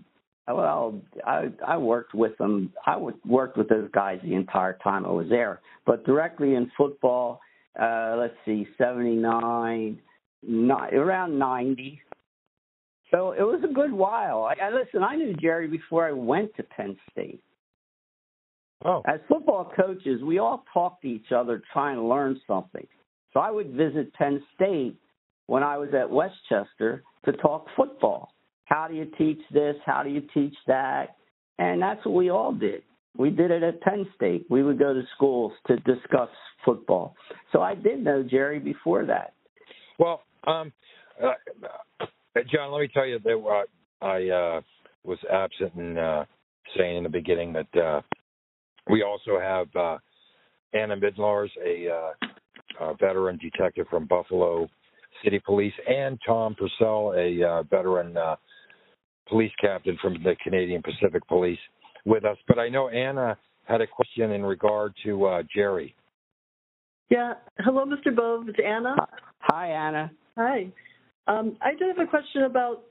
well, 0.52 1.00
I 1.26 1.49
I 1.66 1.76
worked 1.76 2.14
with 2.14 2.37
them. 2.38 2.73
I 2.87 2.97
worked 2.97 3.57
with 3.57 3.69
those 3.69 3.90
guys 3.92 4.21
the 4.23 4.35
entire 4.35 4.78
time 4.83 5.04
I 5.04 5.11
was 5.11 5.28
there. 5.28 5.61
But 5.87 6.04
directly 6.04 6.54
in 6.54 6.71
football, 6.76 7.40
uh, 7.80 8.16
let's 8.19 8.35
see, 8.45 8.66
seventy 8.78 9.16
nine, 9.16 9.99
around 10.45 11.38
ninety. 11.38 12.00
So 13.11 13.33
it 13.33 13.42
was 13.42 13.61
a 13.69 13.73
good 13.73 13.92
while. 13.92 14.45
I, 14.45 14.66
I 14.66 14.71
listen. 14.71 15.02
I 15.02 15.16
knew 15.16 15.35
Jerry 15.35 15.66
before 15.66 16.07
I 16.07 16.12
went 16.12 16.54
to 16.57 16.62
Penn 16.62 16.97
State. 17.11 17.42
Oh. 18.85 19.02
As 19.07 19.21
football 19.28 19.73
coaches, 19.76 20.23
we 20.23 20.38
all 20.38 20.64
talk 20.73 21.02
to 21.02 21.09
each 21.09 21.33
other 21.35 21.62
trying 21.73 21.97
to 21.97 22.02
learn 22.02 22.40
something. 22.47 22.87
So 23.33 23.40
I 23.40 23.50
would 23.50 23.73
visit 23.73 24.12
Penn 24.14 24.42
State 24.54 24.97
when 25.47 25.62
I 25.62 25.76
was 25.76 25.90
at 25.92 26.09
West 26.09 26.37
Chester 26.49 27.02
to 27.25 27.33
talk 27.33 27.66
football. 27.76 28.33
How 28.71 28.87
do 28.87 28.95
you 28.95 29.07
teach 29.19 29.41
this? 29.53 29.75
How 29.85 30.03
do 30.03 30.11
you 30.11 30.23
teach 30.33 30.55
that? 30.67 31.17
And 31.59 31.83
that's 31.83 32.05
what 32.07 32.15
we 32.15 32.31
all 32.31 32.53
did. 32.53 32.83
We 33.17 33.31
did 33.31 33.50
it 33.50 33.62
at 33.62 33.81
Penn 33.81 34.07
State. 34.15 34.47
We 34.49 34.62
would 34.62 34.79
go 34.79 34.95
to 34.95 35.03
schools 35.17 35.52
to 35.67 35.76
discuss 35.78 36.28
football. 36.65 37.15
So 37.52 37.61
I 37.61 37.75
did 37.75 38.04
know 38.04 38.23
Jerry 38.23 38.61
before 38.61 39.04
that. 39.06 39.35
Well, 39.99 40.23
um, 40.47 40.73
uh, 41.23 41.33
John, 42.50 42.71
let 42.71 42.80
me 42.80 42.89
tell 42.95 43.06
you 43.06 43.19
that 43.19 43.67
uh, 44.02 44.04
I 44.04 44.28
uh, 44.28 44.61
was 45.02 45.19
absent 45.30 45.75
in 45.75 45.99
uh, 45.99 46.25
saying 46.78 46.99
in 46.99 47.02
the 47.02 47.11
beginning 47.11 47.52
that 47.52 47.76
uh, 47.76 48.00
we 48.89 49.02
also 49.02 49.39
have 49.41 49.67
uh, 49.75 49.99
Anna 50.73 50.97
Midlars, 50.97 51.50
a, 51.65 51.89
a 52.80 52.95
veteran 52.95 53.39
detective 53.39 53.87
from 53.91 54.06
Buffalo 54.06 54.69
City 55.25 55.41
Police, 55.45 55.75
and 55.89 56.19
Tom 56.25 56.54
Purcell, 56.54 57.13
a 57.17 57.65
veteran 57.69 58.17
police 59.28 59.52
captain 59.61 59.99
from 60.00 60.15
the 60.23 60.35
Canadian 60.43 60.83
Pacific 60.83 61.26
Police 61.28 61.59
with 62.04 62.25
us. 62.25 62.37
But 62.49 62.59
I 62.59 62.69
know 62.69 62.89
Anna 62.89 63.37
had 63.65 63.80
a 63.80 63.87
question 63.87 64.33
in 64.33 64.43
regard 64.43 64.95
to 65.04 65.26
uh, 65.26 65.43
Jerry. 65.54 65.95
Yeah. 67.11 67.35
Hello, 67.59 67.85
Mr. 67.85 68.15
Bove. 68.15 68.49
It's 68.49 68.59
Anna. 68.65 68.97
Hi, 69.41 69.69
Anna. 69.69 70.11
Hi. 70.37 70.67
Um, 71.26 71.56
I 71.61 71.75
do 71.75 71.87
have 71.87 71.99
a 71.99 72.09
question 72.09 72.43
about 72.43 72.83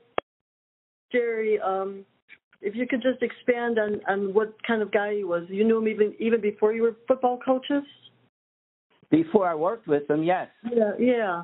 Jerry. 1.12 1.58
Um, 1.60 2.04
if 2.62 2.74
you 2.74 2.86
could 2.86 3.02
just 3.02 3.22
expand 3.22 3.78
on, 3.78 4.00
on 4.08 4.34
what 4.34 4.54
kind 4.66 4.82
of 4.82 4.92
guy 4.92 5.16
he 5.16 5.24
was. 5.24 5.44
You 5.48 5.64
knew 5.64 5.78
him 5.78 5.88
even 5.88 6.14
even 6.18 6.40
before 6.40 6.72
you 6.72 6.82
were 6.82 6.96
football 7.08 7.38
coaches. 7.44 7.82
Before 9.10 9.48
I 9.48 9.54
worked 9.54 9.88
with 9.88 10.08
him, 10.08 10.22
yes. 10.22 10.48
Yeah, 10.70 10.92
yeah. 10.98 11.42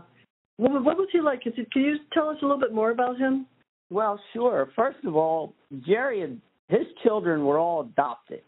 What, 0.57 0.85
what 0.85 0.97
was 0.97 1.09
he 1.13 1.21
like? 1.21 1.43
Can 1.43 1.53
you 1.75 1.97
tell 2.13 2.29
us 2.29 2.37
a 2.41 2.45
little 2.45 2.61
bit 2.61 2.73
more 2.73 2.91
about 2.91 3.19
him? 3.19 3.47
Well, 3.91 4.21
sure. 4.33 4.71
First 4.75 4.99
of 5.05 5.17
all, 5.17 5.55
Jerry 5.87 6.23
and 6.23 6.41
his 6.69 6.87
children 7.03 7.45
were 7.45 7.59
all 7.59 7.83
adopted. 7.83 8.43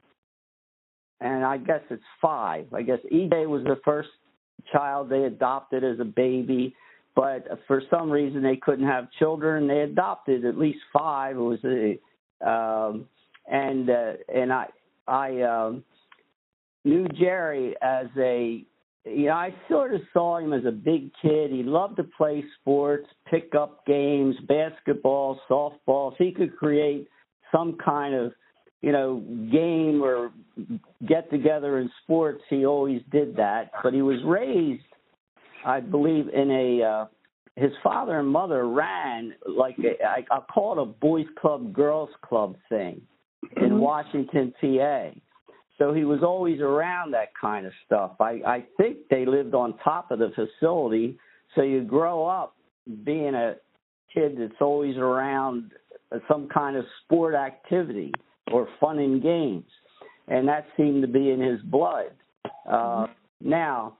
And 1.20 1.44
I 1.44 1.56
guess 1.58 1.80
it's 1.90 2.02
five. 2.20 2.66
I 2.72 2.82
guess 2.82 2.98
EJ 3.12 3.48
was 3.48 3.64
the 3.64 3.80
first 3.84 4.08
child 4.72 5.08
they 5.08 5.24
adopted 5.24 5.84
as 5.84 5.98
a 6.00 6.04
baby, 6.04 6.74
but 7.16 7.46
for 7.66 7.82
some 7.90 8.10
reason 8.10 8.42
they 8.42 8.56
couldn't 8.56 8.86
have 8.86 9.10
children. 9.18 9.66
They 9.66 9.80
adopted 9.80 10.44
at 10.44 10.56
least 10.56 10.78
five. 10.92 11.36
It 11.36 11.40
was 11.40 11.58
a, 11.64 12.48
um, 12.48 13.06
and 13.50 13.90
uh, 13.90 14.12
and 14.32 14.52
I 14.52 14.66
I 15.08 15.40
um, 15.42 15.84
knew 16.84 17.08
Jerry 17.08 17.74
as 17.82 18.06
a 18.16 18.64
you 19.14 19.26
know, 19.26 19.32
I 19.32 19.54
sort 19.68 19.94
of 19.94 20.00
saw 20.12 20.38
him 20.38 20.52
as 20.52 20.64
a 20.64 20.72
big 20.72 21.10
kid. 21.20 21.50
He 21.50 21.62
loved 21.62 21.96
to 21.96 22.04
play 22.04 22.44
sports, 22.60 23.06
pick 23.30 23.54
up 23.54 23.84
games, 23.86 24.36
basketball, 24.46 25.40
softball. 25.48 26.12
If 26.12 26.18
he 26.18 26.32
could 26.32 26.56
create 26.56 27.08
some 27.52 27.76
kind 27.84 28.14
of, 28.14 28.32
you 28.80 28.92
know, 28.92 29.20
game 29.50 30.02
or 30.02 30.32
get 31.06 31.30
together 31.30 31.78
in 31.78 31.90
sports, 32.02 32.42
he 32.48 32.66
always 32.66 33.02
did 33.10 33.36
that. 33.36 33.70
But 33.82 33.94
he 33.94 34.02
was 34.02 34.18
raised, 34.24 34.82
I 35.64 35.80
believe, 35.80 36.28
in 36.28 36.50
a 36.50 36.82
uh, 36.82 37.06
his 37.56 37.72
father 37.82 38.20
and 38.20 38.28
mother 38.28 38.68
ran 38.68 39.34
like 39.46 39.76
a, 39.78 40.04
I, 40.04 40.24
I'll 40.30 40.42
call 40.42 40.78
it 40.78 40.82
a 40.82 40.86
boys 40.86 41.26
club, 41.40 41.72
girls 41.72 42.10
club 42.22 42.56
thing 42.68 43.02
in 43.56 43.64
mm-hmm. 43.64 43.78
Washington, 43.78 44.54
PA 44.60 45.10
so 45.78 45.94
he 45.94 46.04
was 46.04 46.20
always 46.22 46.60
around 46.60 47.12
that 47.12 47.28
kind 47.40 47.64
of 47.64 47.72
stuff. 47.86 48.12
I, 48.20 48.40
I 48.46 48.64
think 48.76 48.98
they 49.10 49.24
lived 49.24 49.54
on 49.54 49.78
top 49.78 50.10
of 50.10 50.18
the 50.18 50.30
facility, 50.34 51.18
so 51.54 51.62
you 51.62 51.82
grow 51.82 52.26
up 52.26 52.56
being 53.04 53.34
a 53.34 53.54
kid 54.12 54.36
that's 54.38 54.60
always 54.60 54.96
around 54.96 55.72
some 56.26 56.48
kind 56.48 56.76
of 56.76 56.84
sport 57.04 57.34
activity 57.34 58.12
or 58.52 58.68
fun 58.80 58.98
and 58.98 59.22
games, 59.22 59.66
and 60.26 60.48
that 60.48 60.66
seemed 60.76 61.02
to 61.02 61.08
be 61.08 61.30
in 61.30 61.40
his 61.40 61.60
blood. 61.62 62.10
Uh, 62.68 63.06
now, 63.40 63.98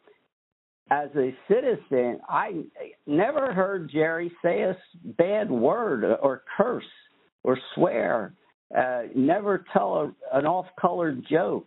as 0.91 1.11
a 1.17 1.35
citizen, 1.49 2.19
I 2.29 2.63
never 3.07 3.53
heard 3.53 3.91
Jerry 3.91 4.33
say 4.43 4.63
a 4.63 4.77
bad 5.19 5.51
word 5.51 6.05
or 6.23 6.43
curse 6.57 6.85
or 7.45 7.59
swear 7.75 8.33
uh, 8.77 9.03
never 9.15 9.65
tell 9.73 9.95
a, 10.33 10.39
an 10.39 10.47
off-color 10.47 11.17
joke, 11.31 11.67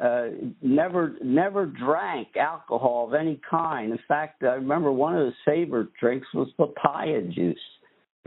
uh, 0.00 0.26
never 0.62 1.14
never 1.22 1.66
drank 1.66 2.36
alcohol 2.36 3.06
of 3.08 3.14
any 3.14 3.40
kind. 3.48 3.92
In 3.92 3.98
fact, 4.06 4.42
I 4.42 4.54
remember 4.54 4.92
one 4.92 5.16
of 5.16 5.24
his 5.24 5.34
favorite 5.44 5.88
drinks 5.98 6.26
was 6.34 6.48
papaya 6.56 7.22
juice. 7.22 7.58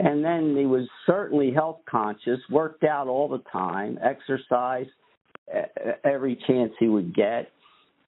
And 0.01 0.23
then 0.23 0.55
he 0.57 0.65
was 0.65 0.87
certainly 1.05 1.51
health 1.51 1.81
conscious, 1.85 2.39
worked 2.49 2.85
out 2.85 3.07
all 3.07 3.27
the 3.27 3.43
time, 3.51 3.99
exercised 4.01 4.89
every 6.05 6.37
chance 6.47 6.71
he 6.79 6.87
would 6.87 7.13
get, 7.13 7.51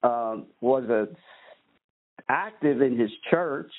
um, 0.02 0.46
was 0.62 0.86
a 0.86 1.10
active 2.30 2.82
in 2.82 2.98
his 2.98 3.12
church. 3.30 3.72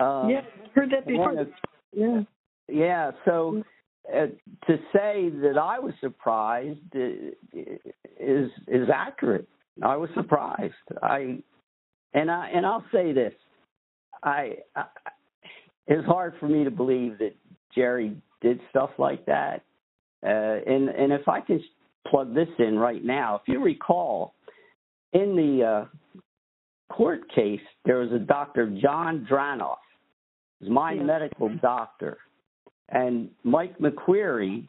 Uh, 0.00 0.26
yeah, 0.28 0.40
heard 0.74 0.90
that 0.90 1.06
before. 1.06 1.38
Of, 1.38 1.48
yeah. 1.92 2.22
Yeah, 2.68 3.12
so 3.24 3.62
uh, 4.14 4.26
to 4.66 4.76
say 4.92 5.30
that 5.42 5.58
I 5.60 5.78
was 5.78 5.94
surprised 6.00 6.78
is 6.94 8.50
is 8.68 8.88
accurate. 8.92 9.48
I 9.82 9.96
was 9.96 10.10
surprised. 10.14 10.74
I 11.02 11.38
and 12.14 12.30
I 12.30 12.50
and 12.54 12.64
I'll 12.64 12.84
say 12.92 13.12
this. 13.12 13.34
I, 14.22 14.56
I 14.74 14.84
it's 15.86 16.06
hard 16.06 16.34
for 16.40 16.48
me 16.48 16.64
to 16.64 16.70
believe 16.70 17.18
that 17.18 17.34
Jerry 17.74 18.16
did 18.40 18.60
stuff 18.70 18.90
like 18.98 19.24
that. 19.26 19.62
Uh, 20.24 20.28
and 20.28 20.88
and 20.88 21.12
if 21.12 21.28
I 21.28 21.40
can 21.40 21.62
plug 22.10 22.34
this 22.34 22.48
in 22.58 22.78
right 22.78 23.04
now. 23.04 23.36
If 23.36 23.42
you 23.48 23.62
recall, 23.62 24.34
in 25.12 25.36
the 25.36 25.64
uh, 25.64 25.84
court 26.92 27.22
case, 27.34 27.60
there 27.84 27.98
was 27.98 28.12
a 28.12 28.18
Dr. 28.18 28.70
John 28.80 29.26
Dranov, 29.30 29.76
was 30.60 30.70
my 30.70 30.92
Yeah. 30.92 31.02
medical 31.02 31.48
doctor, 31.56 32.18
and 32.88 33.30
Mike 33.44 33.78
McQueary 33.78 34.66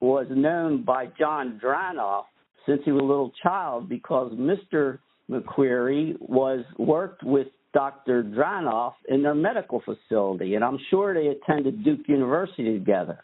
was 0.00 0.26
known 0.30 0.84
by 0.84 1.06
John 1.18 1.60
Dranov 1.62 2.24
since 2.66 2.80
he 2.84 2.92
was 2.92 3.02
a 3.02 3.04
little 3.04 3.32
child 3.42 3.88
because 3.88 4.32
Mr. 4.32 4.98
McQueary 5.30 6.16
was 6.20 6.64
worked 6.78 7.22
with 7.22 7.48
Dr. 7.72 8.22
Dranov 8.22 8.92
in 9.08 9.22
their 9.22 9.34
medical 9.34 9.82
facility, 9.84 10.54
and 10.54 10.64
I'm 10.64 10.78
sure 10.90 11.12
they 11.12 11.28
attended 11.28 11.84
Duke 11.84 12.06
University 12.06 12.78
together. 12.78 13.18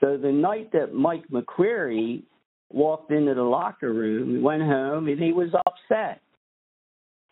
So 0.00 0.16
the 0.16 0.32
night 0.32 0.72
that 0.72 0.94
Mike 0.94 1.24
McQueary 1.30 2.22
walked 2.70 3.10
into 3.10 3.34
the 3.34 3.42
locker 3.42 3.92
room, 3.92 4.36
he 4.36 4.38
went 4.40 4.62
home, 4.62 5.08
and 5.08 5.20
he 5.20 5.32
was 5.32 5.50
upset. 5.66 6.21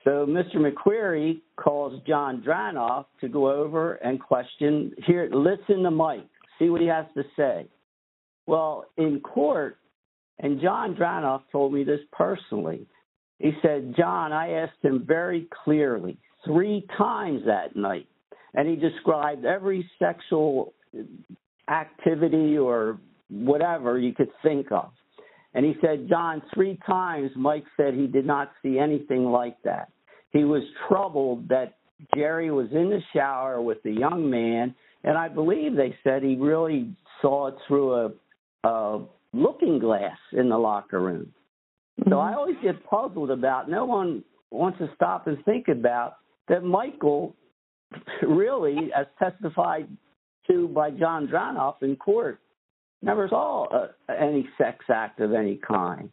So 0.05 0.27
Mr. 0.27 0.57
McQueary 0.57 1.41
calls 1.57 2.01
John 2.07 2.43
Dranov 2.43 3.05
to 3.21 3.29
go 3.29 3.51
over 3.51 3.95
and 3.95 4.19
question. 4.19 4.93
Here, 5.07 5.29
listen 5.33 5.83
to 5.83 5.91
Mike, 5.91 6.27
see 6.59 6.71
what 6.71 6.81
he 6.81 6.87
has 6.87 7.07
to 7.15 7.23
say. 7.37 7.69
Well, 8.47 8.87
in 8.97 9.21
court, 9.21 9.77
and 10.39 10.61
John 10.61 10.95
Dranov 10.95 11.43
told 11.53 11.73
me 11.73 11.85
this 11.85 12.01
personally. 12.13 12.87
He 13.39 13.53
said, 13.63 13.95
John, 13.97 14.33
I 14.33 14.53
asked 14.53 14.83
him 14.83 15.05
very 15.07 15.47
clearly 15.65 16.19
three 16.47 16.87
times 16.97 17.43
that 17.47 17.77
night, 17.77 18.09
and 18.55 18.69
he 18.69 18.77
described 18.77 19.45
every 19.45 19.89
sexual 19.99 20.73
activity 21.69 22.57
or 22.57 22.99
whatever 23.29 23.99
you 23.99 24.15
could 24.15 24.31
think 24.43 24.73
of. 24.73 24.91
And 25.55 25.65
he 25.65 25.75
said, 25.81 26.09
John, 26.09 26.43
three 26.55 26.79
times 26.87 27.31
Mike 27.37 27.65
said 27.77 27.95
he 27.95 28.07
did 28.07 28.27
not 28.27 28.53
see 28.63 28.79
anything 28.79 29.25
like 29.25 29.57
that. 29.65 29.91
He 30.31 30.45
was 30.45 30.63
troubled 30.89 31.49
that 31.49 31.79
Jerry 32.15 32.51
was 32.51 32.69
in 32.73 32.89
the 32.89 33.01
shower 33.13 33.61
with 33.61 33.83
the 33.83 33.91
young 33.91 34.31
man, 34.31 34.75
and 35.03 35.19
I 35.19 35.29
believe 35.29 35.75
they 35.75 35.95
said 36.05 36.23
he 36.23 36.37
really 36.37 36.95
saw 37.21 37.49
it 37.49 37.57
through 37.67 37.95
a, 37.95 38.69
a 38.69 39.05
looking 39.33 39.79
glass 39.79 40.17
in 40.33 40.49
the 40.49 40.59
locker 40.59 41.01
room. 41.01 41.33
So 42.05 42.11
mm-hmm. 42.11 42.15
I 42.15 42.35
always 42.35 42.57
get 42.63 42.85
puzzled 42.85 43.31
about 43.31 43.69
no 43.69 43.85
one 43.85 44.25
wants 44.51 44.79
to 44.79 44.91
stop 44.95 45.27
and 45.27 45.43
think 45.45 45.69
about 45.69 46.17
that 46.49 46.63
Michael 46.63 47.35
really, 48.23 48.91
as 48.97 49.07
testified 49.19 49.89
to 50.49 50.69
by 50.69 50.91
John 50.91 51.27
Dranov 51.27 51.83
in 51.83 51.97
court, 51.97 52.41
never 53.03 53.29
saw 53.29 53.67
uh, 53.69 53.89
any 54.13 54.49
sex 54.59 54.85
act 54.89 55.21
of 55.21 55.33
any 55.33 55.57
kind. 55.57 56.11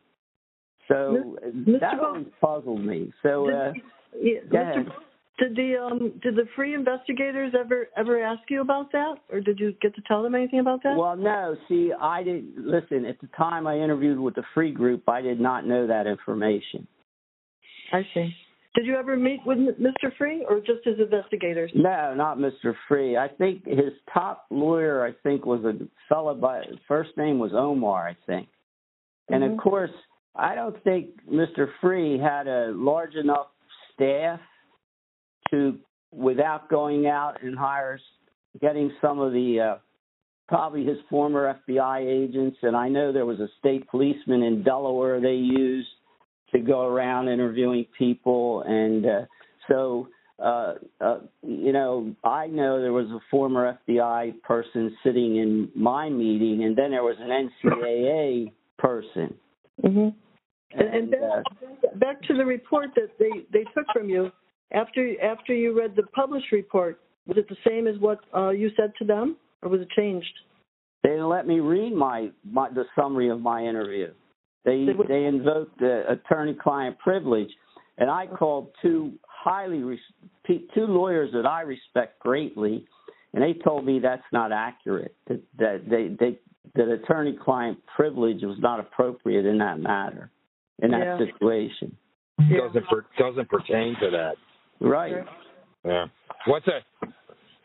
So 0.87 1.37
Mr. 1.45 1.79
that 1.81 1.99
always 1.99 2.27
puzzled 2.39 2.83
me. 2.83 3.11
So 3.21 3.49
uh, 3.49 3.73
Yeah, 4.21 4.39
Mr. 4.51 4.91
Did 5.37 5.55
the 5.55 5.77
um 5.77 6.19
did 6.23 6.35
the 6.35 6.47
Freeh 6.57 6.73
investigators 6.73 7.53
ever 7.57 7.89
ever 7.95 8.23
ask 8.23 8.41
you 8.49 8.61
about 8.61 8.91
that, 8.93 9.17
or 9.31 9.39
did 9.39 9.59
you 9.59 9.73
get 9.81 9.93
to 9.95 10.01
tell 10.07 10.23
them 10.23 10.33
anything 10.33 10.59
about 10.59 10.81
that? 10.81 10.97
Well, 10.97 11.15
no. 11.15 11.55
See, 11.67 11.91
I 11.99 12.23
didn't 12.23 12.57
listen. 12.57 13.05
At 13.05 13.21
the 13.21 13.27
time 13.37 13.67
I 13.67 13.77
interviewed 13.77 14.17
with 14.17 14.33
the 14.33 14.43
Freeh 14.55 14.73
group, 14.73 15.07
I 15.07 15.21
did 15.21 15.39
not 15.39 15.67
know 15.67 15.85
that 15.85 16.07
information. 16.07 16.87
I 17.93 18.01
see. 18.15 18.33
Did 18.77 18.85
you 18.85 18.95
ever 18.95 19.17
meet 19.17 19.39
with 19.43 19.57
Mr. 19.57 20.11
Freeh, 20.21 20.41
or 20.47 20.59
just 20.59 20.85
his 20.85 20.99
investigators? 20.99 21.71
No, 21.73 22.13
not 22.13 22.37
Mr. 22.37 22.75
Freeh. 22.87 23.17
I 23.17 23.27
think 23.27 23.65
his 23.65 23.91
top 24.13 24.45
lawyer, 24.51 25.03
I 25.03 25.13
think, 25.23 25.47
was 25.47 25.65
a 25.65 25.73
fellow 26.07 26.35
by 26.35 26.61
first 26.87 27.09
name 27.17 27.39
was 27.39 27.53
Omar, 27.55 28.07
I 28.07 28.13
think. 28.27 28.47
And 29.29 29.43
Mhm. 29.43 29.53
of 29.53 29.57
course, 29.57 29.91
I 30.35 30.53
don't 30.53 30.77
think 30.83 31.25
Mr. 31.25 31.71
Freeh 31.81 32.19
had 32.19 32.47
a 32.47 32.71
large 32.71 33.15
enough 33.15 33.47
staff 33.93 34.39
to, 35.49 35.79
without 36.11 36.69
going 36.69 37.07
out 37.07 37.41
and 37.41 37.57
hires, 37.57 38.03
getting 38.59 38.91
some 39.01 39.17
of 39.17 39.33
the 39.33 39.59
uh, 39.59 39.77
probably 40.47 40.83
his 40.83 41.01
former 41.09 41.47
FBI 41.47 42.01
agents, 42.01 42.59
and 42.61 42.75
I 42.75 42.89
know 42.89 43.11
there 43.11 43.25
was 43.25 43.39
a 43.39 43.47
state 43.57 43.87
policeman 43.87 44.43
in 44.43 44.61
Delaware 44.61 45.19
they 45.19 45.33
used 45.33 45.89
to 46.51 46.59
go 46.59 46.85
around 46.85 47.27
interviewing 47.29 47.85
people, 47.97 48.63
and 48.65 49.05
uh, 49.05 49.21
so 49.67 50.07
uh, 50.39 50.75
uh, 51.01 51.19
you 51.41 51.73
know, 51.73 52.15
I 52.23 52.47
know 52.47 52.81
there 52.81 52.93
was 52.93 53.07
a 53.07 53.19
former 53.31 53.77
FBI 53.87 54.41
person 54.43 54.95
sitting 55.03 55.37
in 55.37 55.69
my 55.75 56.09
meeting, 56.09 56.63
and 56.63 56.75
then 56.75 56.91
there 56.91 57.03
was 57.03 57.17
an 57.19 57.49
NCAA 57.65 58.51
person. 58.77 59.33
Mm-hmm. 59.83 60.79
And, 60.79 60.95
and 60.95 61.11
back, 61.11 61.21
uh, 61.21 61.97
back 61.97 62.21
to 62.23 62.33
the 62.33 62.45
report 62.45 62.89
that 62.95 63.09
they 63.19 63.29
they 63.51 63.63
took 63.75 63.85
from 63.93 64.09
you 64.09 64.31
after 64.73 65.13
after 65.23 65.53
you 65.53 65.77
read 65.77 65.95
the 65.95 66.03
published 66.15 66.51
report. 66.51 66.99
Was 67.25 67.37
it 67.37 67.49
the 67.49 67.57
same 67.67 67.87
as 67.87 67.99
what 67.99 68.19
uh, 68.35 68.49
you 68.49 68.69
said 68.77 68.93
to 68.99 69.05
them, 69.05 69.37
or 69.61 69.69
was 69.69 69.81
it 69.81 69.89
changed? 69.97 70.33
they 71.03 71.13
didn't 71.13 71.29
let 71.29 71.47
me 71.47 71.59
read 71.59 71.93
my, 71.93 72.29
my 72.43 72.69
the 72.69 72.85
summary 72.95 73.29
of 73.29 73.39
my 73.39 73.63
interview. 73.63 74.11
They 74.67 74.83
They 74.83 74.93
would- 74.93 75.07
they 75.07 75.25
invoked 75.25 75.79
the 75.79 76.11
attorney-client 76.11 76.99
privilege, 76.99 77.55
and 77.97 78.11
I 78.11 78.27
called 78.27 78.75
two 78.81 79.17
highly 79.25 79.81
res- 79.81 80.13
two 80.45 80.85
lawyers 80.85 81.31
that 81.31 81.45
I 81.45 81.61
respect 81.61 82.19
greatly, 82.19 82.85
and 83.33 83.41
they 83.41 83.53
told 83.53 83.85
me 83.85 83.99
that's 83.99 84.29
not 84.33 84.51
accurate. 84.51 85.15
That 85.27 85.39
that 85.57 85.89
they 85.89 86.09
they 86.09 86.37
that 86.75 86.89
attorney-client 86.89 87.81
privilege 87.85 88.43
was 88.43 88.59
not 88.59 88.81
appropriate 88.81 89.45
in 89.45 89.57
that 89.59 89.79
matter, 89.79 90.29
in 90.79 90.91
that 90.91 91.05
Yeah. 91.05 91.17
situation. 91.17 91.95
Doesn't 92.49 92.87
per, 92.87 93.05
doesn't 93.17 93.47
pertain 93.47 93.95
to 93.95 94.09
that. 94.09 94.35
Right. 94.81 95.25
Yeah. 95.85 96.07
What's 96.45 96.67
a 96.67 96.83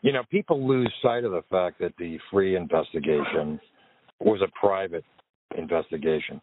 you 0.01 0.13
know, 0.13 0.23
people 0.29 0.65
lose 0.65 0.93
sight 1.01 1.25
of 1.25 1.33
the 1.33 1.43
fact 1.43 1.79
that 1.79 1.95
the 1.97 2.17
Freeh 2.31 2.55
investigation 2.55 3.59
was 4.19 4.41
a 4.41 4.47
private 4.47 5.03
investigation. 5.57 6.39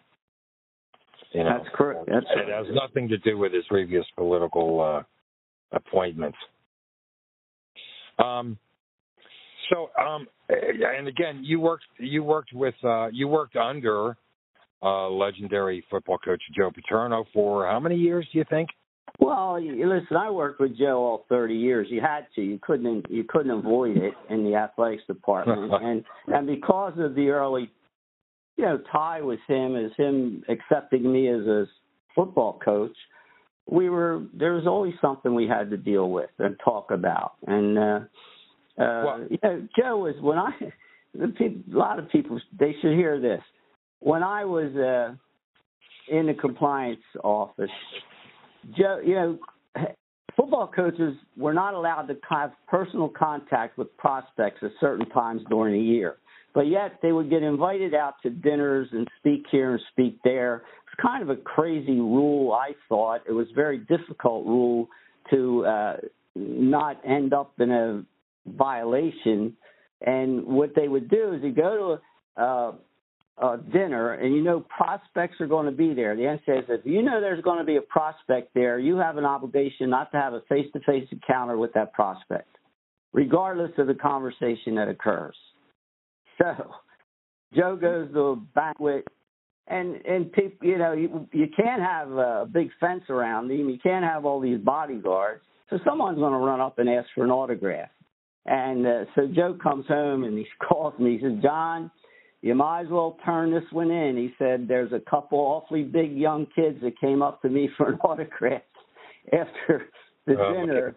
You 1.32 1.44
know, 1.44 1.58
That's 1.58 1.74
correct. 1.74 2.08
That's 2.08 2.26
it 2.36 2.48
has 2.48 2.66
nothing 2.72 3.08
to 3.08 3.18
do 3.18 3.38
with 3.38 3.52
his 3.52 3.64
previous 3.68 4.04
political 4.16 4.80
uh, 4.80 5.76
appointments. 5.76 6.38
Um, 8.18 8.58
so, 9.72 9.90
um, 10.00 10.26
and 10.48 11.06
again, 11.06 11.42
you 11.44 11.60
worked 11.60 11.84
you 11.98 12.24
worked 12.24 12.52
with 12.52 12.74
uh, 12.82 13.08
you 13.12 13.28
worked 13.28 13.56
under 13.56 14.16
uh, 14.82 15.08
legendary 15.08 15.84
football 15.90 16.18
coach 16.18 16.42
Joe 16.56 16.70
Paterno 16.74 17.24
for 17.32 17.66
how 17.66 17.78
many 17.78 17.96
years? 17.96 18.26
Do 18.32 18.38
you 18.38 18.44
think? 18.50 18.70
Well, 19.18 19.60
listen, 19.60 20.16
I 20.16 20.30
worked 20.30 20.60
with 20.60 20.78
Joe 20.78 20.96
all 20.96 21.26
30 21.28 21.54
years. 21.54 21.88
You 21.90 22.00
had 22.00 22.26
to. 22.36 22.42
You 22.42 22.58
couldn't. 22.62 23.06
You 23.10 23.24
couldn't 23.28 23.50
avoid 23.50 23.96
it 23.96 24.14
in 24.30 24.44
the 24.44 24.54
athletics 24.54 25.02
department, 25.06 25.72
and 25.82 26.04
and 26.28 26.46
because 26.46 26.94
of 26.98 27.14
the 27.14 27.28
early, 27.28 27.70
you 28.60 28.66
know, 28.66 28.78
tie 28.92 29.22
with 29.22 29.40
him, 29.48 29.74
as 29.74 29.90
him 29.96 30.44
accepting 30.50 31.10
me 31.10 31.28
as 31.28 31.46
a 31.46 31.66
football 32.14 32.60
coach, 32.62 32.94
we 33.66 33.88
were 33.88 34.24
there 34.34 34.52
was 34.52 34.66
always 34.66 34.92
something 35.00 35.34
we 35.34 35.48
had 35.48 35.70
to 35.70 35.78
deal 35.78 36.10
with 36.10 36.28
and 36.38 36.56
talk 36.62 36.90
about. 36.90 37.32
And 37.46 37.78
uh, 37.78 37.82
uh, 37.82 38.00
Well- 38.76 39.26
you 39.30 39.38
know, 39.42 39.68
Joe 39.78 39.96
was 39.96 40.14
when 40.20 40.38
I. 40.38 40.50
The 41.12 41.26
people, 41.26 41.74
a 41.74 41.76
lot 41.76 41.98
of 41.98 42.08
people 42.10 42.40
they 42.56 42.72
should 42.80 42.92
hear 42.92 43.20
this. 43.20 43.42
When 43.98 44.22
I 44.22 44.44
was 44.44 44.70
uh, 44.76 45.14
in 46.14 46.26
the 46.26 46.34
compliance 46.34 47.00
office, 47.24 47.70
Joe, 48.78 49.00
you 49.04 49.14
know, 49.14 49.38
football 50.36 50.68
coaches 50.68 51.16
were 51.36 51.52
not 51.52 51.74
allowed 51.74 52.02
to 52.02 52.16
have 52.28 52.52
personal 52.68 53.08
contact 53.08 53.76
with 53.76 53.88
prospects 53.96 54.60
at 54.62 54.70
certain 54.78 55.08
times 55.08 55.42
during 55.50 55.74
the 55.74 55.84
year. 55.84 56.18
But 56.52 56.66
yet 56.66 56.98
they 57.02 57.12
would 57.12 57.30
get 57.30 57.42
invited 57.42 57.94
out 57.94 58.14
to 58.22 58.30
dinners 58.30 58.88
and 58.92 59.06
speak 59.18 59.44
here 59.50 59.72
and 59.72 59.80
speak 59.92 60.18
there. 60.24 60.62
It's 60.86 61.00
kind 61.00 61.22
of 61.22 61.30
a 61.30 61.36
crazy 61.36 62.00
rule, 62.00 62.52
I 62.52 62.72
thought. 62.88 63.22
It 63.28 63.32
was 63.32 63.46
a 63.52 63.54
very 63.54 63.78
difficult 63.78 64.46
rule 64.46 64.88
to 65.30 65.64
uh, 65.64 65.96
not 66.34 67.00
end 67.06 67.32
up 67.32 67.52
in 67.60 67.70
a 67.70 68.02
violation. 68.46 69.56
And 70.00 70.44
what 70.44 70.74
they 70.74 70.88
would 70.88 71.08
do 71.08 71.34
is 71.34 71.42
you 71.42 71.52
go 71.52 71.98
to 72.36 72.42
a, 72.42 72.44
uh, 72.44 72.72
uh, 73.40 73.56
dinner, 73.72 74.12
and 74.12 74.34
you 74.34 74.42
know 74.42 74.60
prospects 74.60 75.40
are 75.40 75.46
going 75.46 75.64
to 75.64 75.72
be 75.72 75.94
there. 75.94 76.14
The 76.14 76.22
NCAA 76.22 76.44
says, 76.46 76.64
if 76.68 76.80
you 76.84 77.02
know 77.02 77.20
there's 77.20 77.42
going 77.42 77.58
to 77.58 77.64
be 77.64 77.76
a 77.76 77.82
prospect 77.82 78.52
there, 78.54 78.78
you 78.78 78.96
have 78.96 79.16
an 79.16 79.24
obligation 79.24 79.88
not 79.88 80.12
to 80.12 80.18
have 80.18 80.34
a 80.34 80.42
face-to-face 80.48 81.08
encounter 81.10 81.56
with 81.56 81.72
that 81.72 81.94
prospect, 81.94 82.58
regardless 83.14 83.70
of 83.78 83.86
the 83.86 83.94
conversation 83.94 84.74
that 84.74 84.88
occurs. 84.88 85.34
So, 86.40 86.70
Joe 87.54 87.76
goes 87.76 88.12
to 88.12 88.20
a 88.20 88.36
banquet, 88.36 89.06
and 89.66 89.96
and 90.06 90.32
people, 90.32 90.66
you 90.66 90.78
know, 90.78 90.92
you 90.92 91.28
you 91.32 91.46
can't 91.56 91.82
have 91.82 92.10
a 92.10 92.48
big 92.50 92.70
fence 92.80 93.04
around 93.08 93.50
him. 93.50 93.68
You 93.68 93.78
can't 93.82 94.04
have 94.04 94.24
all 94.24 94.40
these 94.40 94.60
bodyguards. 94.60 95.42
So 95.68 95.78
someone's 95.84 96.18
going 96.18 96.32
to 96.32 96.38
run 96.38 96.60
up 96.60 96.78
and 96.78 96.88
ask 96.88 97.08
for 97.14 97.24
an 97.24 97.30
autograph. 97.30 97.90
And 98.46 98.84
uh, 98.84 99.04
so 99.14 99.28
Joe 99.32 99.56
comes 99.62 99.86
home 99.86 100.24
and 100.24 100.36
he 100.36 100.46
calls 100.68 100.98
me. 100.98 101.18
He 101.18 101.24
says, 101.24 101.40
John 101.42 101.90
you 102.42 102.54
might 102.54 102.82
as 102.82 102.88
well 102.88 103.18
turn 103.24 103.52
this 103.52 103.70
one 103.70 103.90
in. 103.90 104.16
He 104.16 104.32
said, 104.38 104.66
there's 104.66 104.92
a 104.92 105.00
couple 105.10 105.38
awfully 105.38 105.82
big 105.82 106.16
young 106.16 106.46
kids 106.54 106.78
that 106.82 106.98
came 106.98 107.22
up 107.22 107.42
to 107.42 107.48
me 107.48 107.68
for 107.76 107.90
an 107.90 107.98
autograph 107.98 108.62
after 109.32 109.88
the 110.26 110.36
Oh, 110.38 110.52
dinner. 110.52 110.96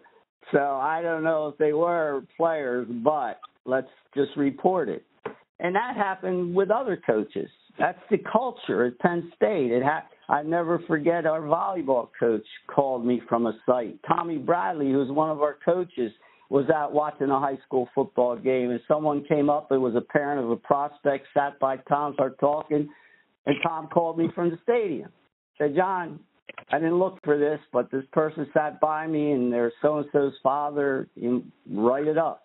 So 0.52 0.58
I 0.58 1.02
don't 1.02 1.24
know 1.24 1.48
if 1.48 1.58
they 1.58 1.72
were 1.72 2.22
players, 2.36 2.86
but 3.02 3.40
let's 3.64 3.88
just 4.14 4.30
report 4.36 4.88
it. 4.88 5.04
And 5.60 5.74
that 5.74 5.96
happened 5.96 6.54
with 6.54 6.70
other 6.70 7.00
coaches. 7.06 7.48
That's 7.78 7.98
the 8.10 8.18
culture 8.30 8.86
at 8.86 8.98
Penn 8.98 9.32
State. 9.36 9.70
It 9.70 9.82
ha- 9.82 10.06
I 10.28 10.42
never 10.42 10.80
forget 10.86 11.26
our 11.26 11.40
volleyball 11.40 12.08
coach 12.18 12.44
called 12.66 13.04
me 13.04 13.20
from 13.28 13.46
a 13.46 13.52
site. 13.66 13.98
Tommy 14.06 14.38
Bradley, 14.38 14.90
who's 14.90 15.10
one 15.10 15.30
of 15.30 15.42
our 15.42 15.58
coaches, 15.64 16.12
was 16.50 16.68
out 16.70 16.92
watching 16.92 17.30
a 17.30 17.40
high 17.40 17.58
school 17.66 17.88
football 17.94 18.36
game, 18.36 18.70
and 18.70 18.80
someone 18.86 19.24
came 19.24 19.50
up. 19.50 19.72
It 19.72 19.78
was 19.78 19.94
a 19.96 20.00
parent 20.00 20.44
of 20.44 20.50
a 20.50 20.56
prospect, 20.56 21.26
sat 21.34 21.58
by 21.58 21.78
Tom, 21.88 22.14
started 22.14 22.38
talking, 22.38 22.88
and 23.46 23.56
Tom 23.62 23.88
called 23.88 24.18
me 24.18 24.28
from 24.34 24.50
the 24.50 24.58
stadium. 24.62 25.10
Said, 25.58 25.74
John, 25.74 26.20
I 26.70 26.78
didn't 26.78 26.98
look 26.98 27.18
for 27.24 27.38
this, 27.38 27.60
but 27.72 27.90
this 27.90 28.04
person 28.12 28.46
sat 28.54 28.80
by 28.80 29.06
me, 29.06 29.32
and 29.32 29.52
they're 29.52 29.72
so 29.82 29.98
and 29.98 30.06
so's 30.12 30.32
father. 30.42 31.08
You 31.14 31.44
write 31.70 32.06
it 32.06 32.18
up. 32.18 32.43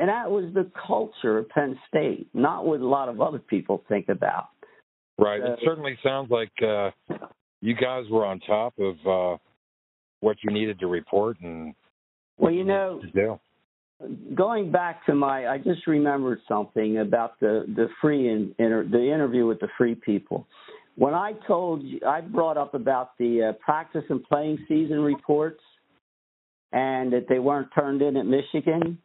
And 0.00 0.08
that 0.08 0.30
was 0.30 0.46
the 0.54 0.66
culture 0.86 1.36
of 1.36 1.50
Penn 1.50 1.78
State, 1.86 2.26
not 2.32 2.64
what 2.64 2.80
a 2.80 2.86
lot 2.86 3.10
of 3.10 3.20
other 3.20 3.38
people 3.38 3.84
think 3.86 4.08
about. 4.08 4.48
Right. 5.18 5.42
It 5.42 5.58
certainly 5.62 5.98
sounds 6.02 6.30
like 6.30 6.50
uh, 6.66 6.90
you 7.60 7.74
guys 7.74 8.04
were 8.10 8.24
on 8.24 8.40
top 8.40 8.72
of 8.78 8.94
uh, 9.06 9.36
what 10.20 10.38
you 10.42 10.50
needed 10.54 10.80
to 10.80 10.86
report 10.86 11.36
and 11.42 11.74
Well, 12.38 12.50
you 12.50 12.64
know, 12.64 13.02
going 14.34 14.72
back 14.72 15.04
to 15.04 15.14
my, 15.14 15.46
I 15.46 15.58
just 15.58 15.86
remembered 15.86 16.40
something 16.48 17.00
about 17.00 17.38
the 17.38 17.66
the 17.76 17.88
Freeh 18.02 18.32
in, 18.32 18.54
inter, 18.58 18.86
the 18.90 19.12
interview 19.12 19.46
with 19.46 19.60
the 19.60 19.68
Freeh 19.78 20.00
people. 20.00 20.46
When 20.96 21.12
I 21.12 21.34
told 21.46 21.82
you, 21.82 22.00
I 22.08 22.22
brought 22.22 22.56
up 22.56 22.72
about 22.72 23.18
the 23.18 23.50
uh, 23.50 23.52
practice 23.62 24.04
and 24.08 24.24
playing 24.24 24.64
season 24.66 25.00
reports, 25.00 25.60
and 26.72 27.12
that 27.12 27.26
they 27.28 27.38
weren't 27.38 27.68
turned 27.74 28.00
in 28.00 28.16
at 28.16 28.24
Michigan. 28.24 28.96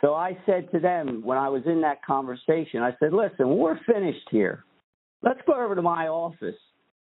So 0.00 0.14
I 0.14 0.38
said 0.46 0.70
to 0.72 0.78
them 0.78 1.22
when 1.24 1.38
I 1.38 1.48
was 1.48 1.62
in 1.66 1.80
that 1.80 2.04
conversation, 2.04 2.82
I 2.82 2.96
said, 3.00 3.12
"Listen, 3.12 3.56
we're 3.56 3.78
finished 3.84 4.28
here, 4.30 4.64
let's 5.22 5.40
go 5.46 5.54
over 5.54 5.74
to 5.74 5.82
my 5.82 6.08
office 6.08 6.56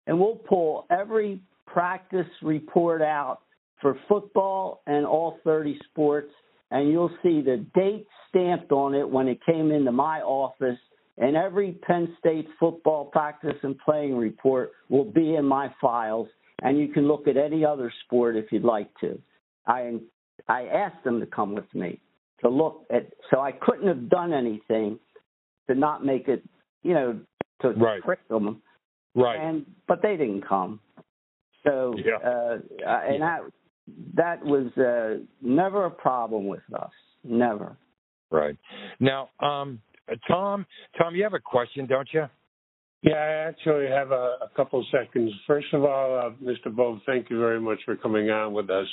and 0.05 0.19
we'll 0.19 0.35
pull 0.35 0.85
every 0.89 1.39
practice 1.65 2.27
report 2.41 3.01
out 3.01 3.39
for 3.81 3.97
football 4.07 4.81
and 4.87 5.05
all 5.05 5.37
30 5.43 5.79
sports, 5.89 6.31
and 6.71 6.89
you'll 6.89 7.11
see 7.21 7.41
the 7.41 7.65
date 7.75 8.07
stamped 8.29 8.71
on 8.71 8.95
it 8.95 9.07
when 9.07 9.27
it 9.27 9.39
came 9.45 9.71
into 9.71 9.91
my 9.91 10.21
office. 10.21 10.79
And 11.19 11.35
every 11.35 11.73
Penn 11.85 12.15
State 12.19 12.47
football 12.59 13.05
practice 13.05 13.55
and 13.63 13.77
playing 13.79 14.15
report 14.15 14.71
will 14.89 15.11
be 15.11 15.35
in 15.35 15.45
my 15.45 15.73
files, 15.81 16.27
and 16.61 16.77
you 16.77 16.89
can 16.89 17.07
look 17.07 17.27
at 17.27 17.37
any 17.37 17.65
other 17.65 17.91
sport 18.05 18.35
if 18.35 18.51
you'd 18.51 18.63
like 18.63 18.89
to. 19.01 19.19
I 19.65 19.99
I 20.47 20.65
asked 20.67 21.03
them 21.03 21.19
to 21.19 21.25
come 21.25 21.55
with 21.55 21.73
me 21.73 21.99
to 22.41 22.49
look 22.49 22.85
at, 22.91 23.11
so 23.31 23.39
I 23.39 23.51
couldn't 23.51 23.87
have 23.87 24.09
done 24.09 24.33
anything 24.33 24.99
to 25.67 25.75
not 25.75 26.05
make 26.05 26.27
it, 26.27 26.43
you 26.83 26.93
know, 26.93 27.19
to 27.61 27.69
Right. 27.71 28.01
trick 28.03 28.25
them. 28.27 28.61
Right. 29.15 29.37
And 29.39 29.65
but 29.87 30.01
they 30.01 30.15
didn't 30.17 30.43
come. 30.43 30.79
So 31.63 31.95
Yeah. 31.97 32.17
uh, 32.17 32.59
and 32.85 33.21
that 33.21 33.41
that 34.13 34.43
was 34.45 34.75
uh, 34.77 35.23
never 35.41 35.85
a 35.85 35.91
problem 35.91 36.47
with 36.47 36.61
us. 36.73 36.91
Never. 37.23 37.77
right. 38.29 38.57
Now, 38.99 39.29
um, 39.39 39.81
uh, 40.11 40.15
Tom, 40.27 40.65
Tom, 40.97 41.15
you 41.15 41.23
have 41.23 41.33
a 41.33 41.39
question, 41.39 41.85
don't 41.85 42.07
you? 42.13 42.27
Yeah, 43.01 43.13
I 43.15 43.47
actually 43.49 43.87
have 43.87 44.11
a, 44.11 44.37
a 44.41 44.49
couple 44.55 44.85
seconds. 44.91 45.31
First 45.45 45.67
of 45.73 45.83
all, 45.85 46.17
uh, 46.17 46.31
Mr. 46.43 46.73
Bove, 46.75 46.99
thank 47.05 47.29
you 47.29 47.39
very 47.39 47.59
much 47.59 47.79
for 47.85 47.95
coming 47.95 48.29
on 48.29 48.53
with 48.53 48.69
us. 48.69 48.87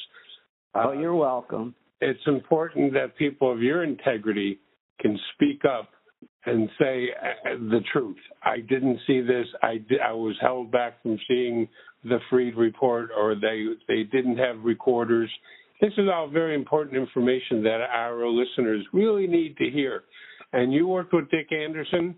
Uh, 0.75 0.85
oh, 0.89 0.93
you're 0.93 1.15
welcome. 1.17 1.75
It's 2.01 2.21
important 2.27 2.93
that 2.95 3.17
people 3.17 3.53
of 3.53 3.63
your 3.63 3.85
integrity 3.85 4.59
can 5.01 5.19
speak 5.35 5.63
up 5.65 5.89
and 6.47 6.69
say 6.79 7.09
uh, 7.23 7.55
the 7.71 7.81
truth. 7.93 8.17
I 8.43 8.59
didn't 8.61 8.99
see 9.07 9.21
this. 9.21 9.47
I, 9.63 9.85
I 10.05 10.13
was 10.13 10.37
held 10.41 10.71
back 10.71 11.03
from 11.03 11.19
seeing 11.29 11.69
the 12.05 12.19
Freeh 12.31 12.57
report, 12.57 13.11
or 13.17 13.35
they 13.35 13.65
they 13.89 14.03
didn't 14.05 14.37
have 14.37 14.63
recorders. 14.63 15.31
This 15.81 15.93
is 15.97 16.09
all 16.13 16.29
very 16.29 16.55
important 16.55 16.97
information 16.97 17.63
that 17.65 17.81
our 17.93 18.29
listeners 18.29 18.85
really 18.93 19.27
need 19.27 19.57
to 19.57 19.71
hear. 19.71 20.05
And 20.53 20.73
you 20.73 20.87
worked 20.87 21.13
with 21.13 21.31
Dick 21.31 21.49
Anderson. 21.53 22.15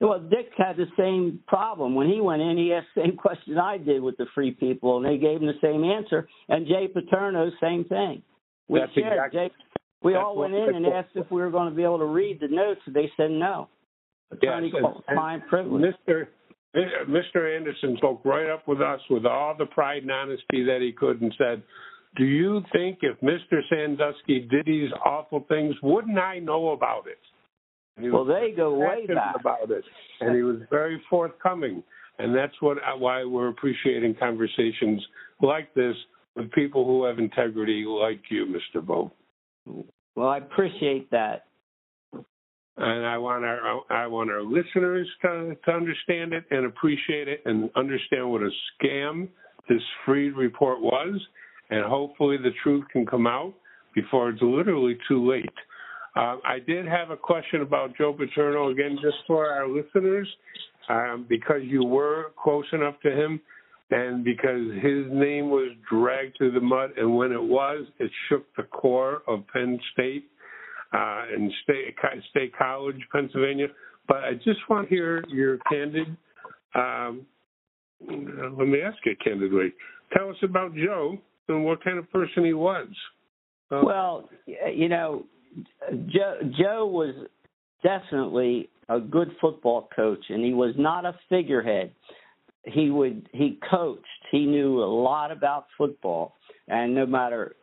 Well, 0.00 0.20
Dick 0.20 0.50
had 0.56 0.76
the 0.76 0.86
same 0.96 1.40
problem 1.48 1.94
when 1.94 2.08
he 2.08 2.20
went 2.20 2.40
in. 2.40 2.56
He 2.56 2.72
asked 2.72 2.86
the 2.94 3.02
same 3.02 3.16
question 3.16 3.58
I 3.58 3.78
did 3.78 4.00
with 4.00 4.16
the 4.16 4.26
Freeh 4.36 4.58
people, 4.58 4.96
and 4.96 5.04
they 5.04 5.18
gave 5.18 5.40
him 5.40 5.46
the 5.46 5.58
same 5.60 5.84
answer. 5.84 6.28
And 6.48 6.66
Jay 6.66 6.88
Paterno, 6.88 7.50
same 7.60 7.84
thing. 7.84 8.22
We 8.68 8.80
That's 8.80 8.92
shared. 8.92 9.12
exactly- 9.12 9.48
Jay, 9.48 9.54
we 10.02 10.14
all 10.14 10.36
went 10.36 10.54
in 10.54 10.74
and 10.74 10.86
asked 10.86 11.16
if 11.16 11.30
we 11.30 11.40
were 11.40 11.50
going 11.50 11.68
to 11.68 11.74
be 11.74 11.82
able 11.82 11.98
to 11.98 12.06
read 12.06 12.40
the 12.40 12.48
notes. 12.48 12.80
And 12.86 12.94
they 12.94 13.10
said 13.16 13.30
no. 13.30 13.68
Attorney 14.30 14.70
Yes, 14.72 14.84
client 15.08 15.42
privilege. 15.48 15.94
Mr. 16.06 16.28
Mr. 16.76 17.56
Anderson 17.56 17.96
spoke 17.96 18.20
right 18.24 18.48
up 18.48 18.68
with 18.68 18.80
us 18.80 19.00
with 19.08 19.24
all 19.24 19.54
the 19.56 19.66
pride 19.66 20.02
and 20.02 20.12
honesty 20.12 20.62
that 20.64 20.80
he 20.82 20.92
could 20.92 21.20
and 21.22 21.34
said, 21.38 21.62
do 22.16 22.24
you 22.24 22.62
think 22.72 22.98
if 23.02 23.18
Mr. 23.20 23.60
Sandusky 23.70 24.40
did 24.40 24.66
these 24.66 24.90
awful 25.04 25.44
things, 25.48 25.74
wouldn't 25.82 26.18
I 26.18 26.38
know 26.38 26.70
about 26.70 27.06
it? 27.06 27.18
Well, 28.12 28.24
they 28.24 28.52
go 28.56 28.74
way 28.74 29.06
back. 29.06 29.36
about 29.40 29.70
it, 29.70 29.84
and 30.20 30.36
he 30.36 30.42
was 30.42 30.58
very 30.70 31.02
forthcoming. 31.10 31.82
And 32.20 32.34
that's 32.34 32.54
what 32.60 32.78
why 32.98 33.24
we're 33.24 33.48
appreciating 33.48 34.14
conversations 34.18 35.04
like 35.40 35.72
this 35.74 35.96
with 36.38 36.50
people 36.52 36.84
who 36.84 37.04
have 37.04 37.18
integrity 37.18 37.84
like 37.84 38.22
you, 38.30 38.46
Mr. 38.46 38.84
Bo. 38.84 39.12
Well, 40.14 40.28
I 40.28 40.38
appreciate 40.38 41.10
that. 41.10 41.44
and 42.12 43.06
I 43.06 43.18
want 43.18 43.44
our 43.44 43.80
I 43.90 44.06
want 44.06 44.30
our 44.30 44.42
listeners 44.42 45.08
to, 45.22 45.56
to 45.64 45.70
understand 45.70 46.32
it 46.32 46.44
and 46.50 46.64
appreciate 46.64 47.28
it 47.28 47.42
and 47.44 47.70
understand 47.76 48.30
what 48.30 48.42
a 48.42 48.50
scam 48.80 49.28
this 49.68 49.82
Freeh 50.06 50.34
report 50.34 50.80
was, 50.80 51.20
and 51.70 51.84
hopefully 51.84 52.36
the 52.38 52.50
truth 52.62 52.84
can 52.90 53.04
come 53.04 53.26
out 53.26 53.52
before 53.94 54.30
it's 54.30 54.40
literally 54.40 54.96
too 55.08 55.28
late. 55.28 55.44
Uh, 56.16 56.36
I 56.44 56.58
did 56.66 56.86
have 56.86 57.10
a 57.10 57.16
question 57.16 57.60
about 57.60 57.96
Joe 57.96 58.12
Paterno 58.12 58.70
again, 58.70 58.98
just 59.02 59.18
for 59.26 59.50
our 59.50 59.68
listeners, 59.68 60.28
um, 60.88 61.26
because 61.28 61.60
you 61.64 61.84
were 61.84 62.32
close 62.42 62.64
enough 62.72 62.94
to 63.02 63.10
him, 63.10 63.40
and 63.90 64.24
because 64.24 64.72
his 64.82 65.06
name 65.10 65.50
was 65.50 65.70
dragged 65.90 66.36
through 66.36 66.52
the 66.52 66.60
mud, 66.60 66.90
and 66.96 67.16
when 67.16 67.32
it 67.32 67.42
was, 67.42 67.86
it 67.98 68.10
shook 68.28 68.44
the 68.56 68.64
core 68.64 69.22
of 69.26 69.46
Penn 69.52 69.80
State 69.92 70.26
uh, 70.92 71.24
in 71.34 71.50
State, 71.62 71.94
State 72.30 72.52
College, 72.56 72.96
Pennsylvania. 73.12 73.68
But 74.06 74.18
I 74.18 74.34
just 74.34 74.60
want 74.68 74.88
to 74.88 74.94
hear 74.94 75.24
your 75.28 75.58
candid. 75.70 76.16
Um, 76.74 77.26
let 78.00 78.68
me 78.68 78.80
ask 78.80 78.98
you 79.04 79.16
candidly. 79.22 79.72
Tell 80.16 80.30
us 80.30 80.36
about 80.42 80.74
Joe 80.74 81.18
and 81.48 81.64
what 81.64 81.82
kind 81.82 81.98
of 81.98 82.10
person 82.10 82.44
he 82.44 82.54
was. 82.54 82.88
Uh, 83.70 83.80
Well, 83.84 84.28
you 84.46 84.88
know, 84.88 85.24
Joe, 85.90 86.38
Joe 86.58 86.86
was 86.86 87.14
definitely 87.82 88.70
a 88.88 89.00
good 89.00 89.30
football 89.40 89.88
coach, 89.94 90.24
and 90.28 90.44
he 90.44 90.52
was 90.52 90.74
not 90.78 91.04
a 91.04 91.14
figurehead. 91.28 91.92
He 92.64 92.90
would 92.90 93.28
he 93.32 93.58
coached. 93.70 94.04
He 94.30 94.44
knew 94.44 94.82
a 94.82 94.84
lot 94.84 95.30
about 95.30 95.66
football, 95.76 96.34
and 96.68 96.94
no 96.94 97.06
matter 97.06 97.56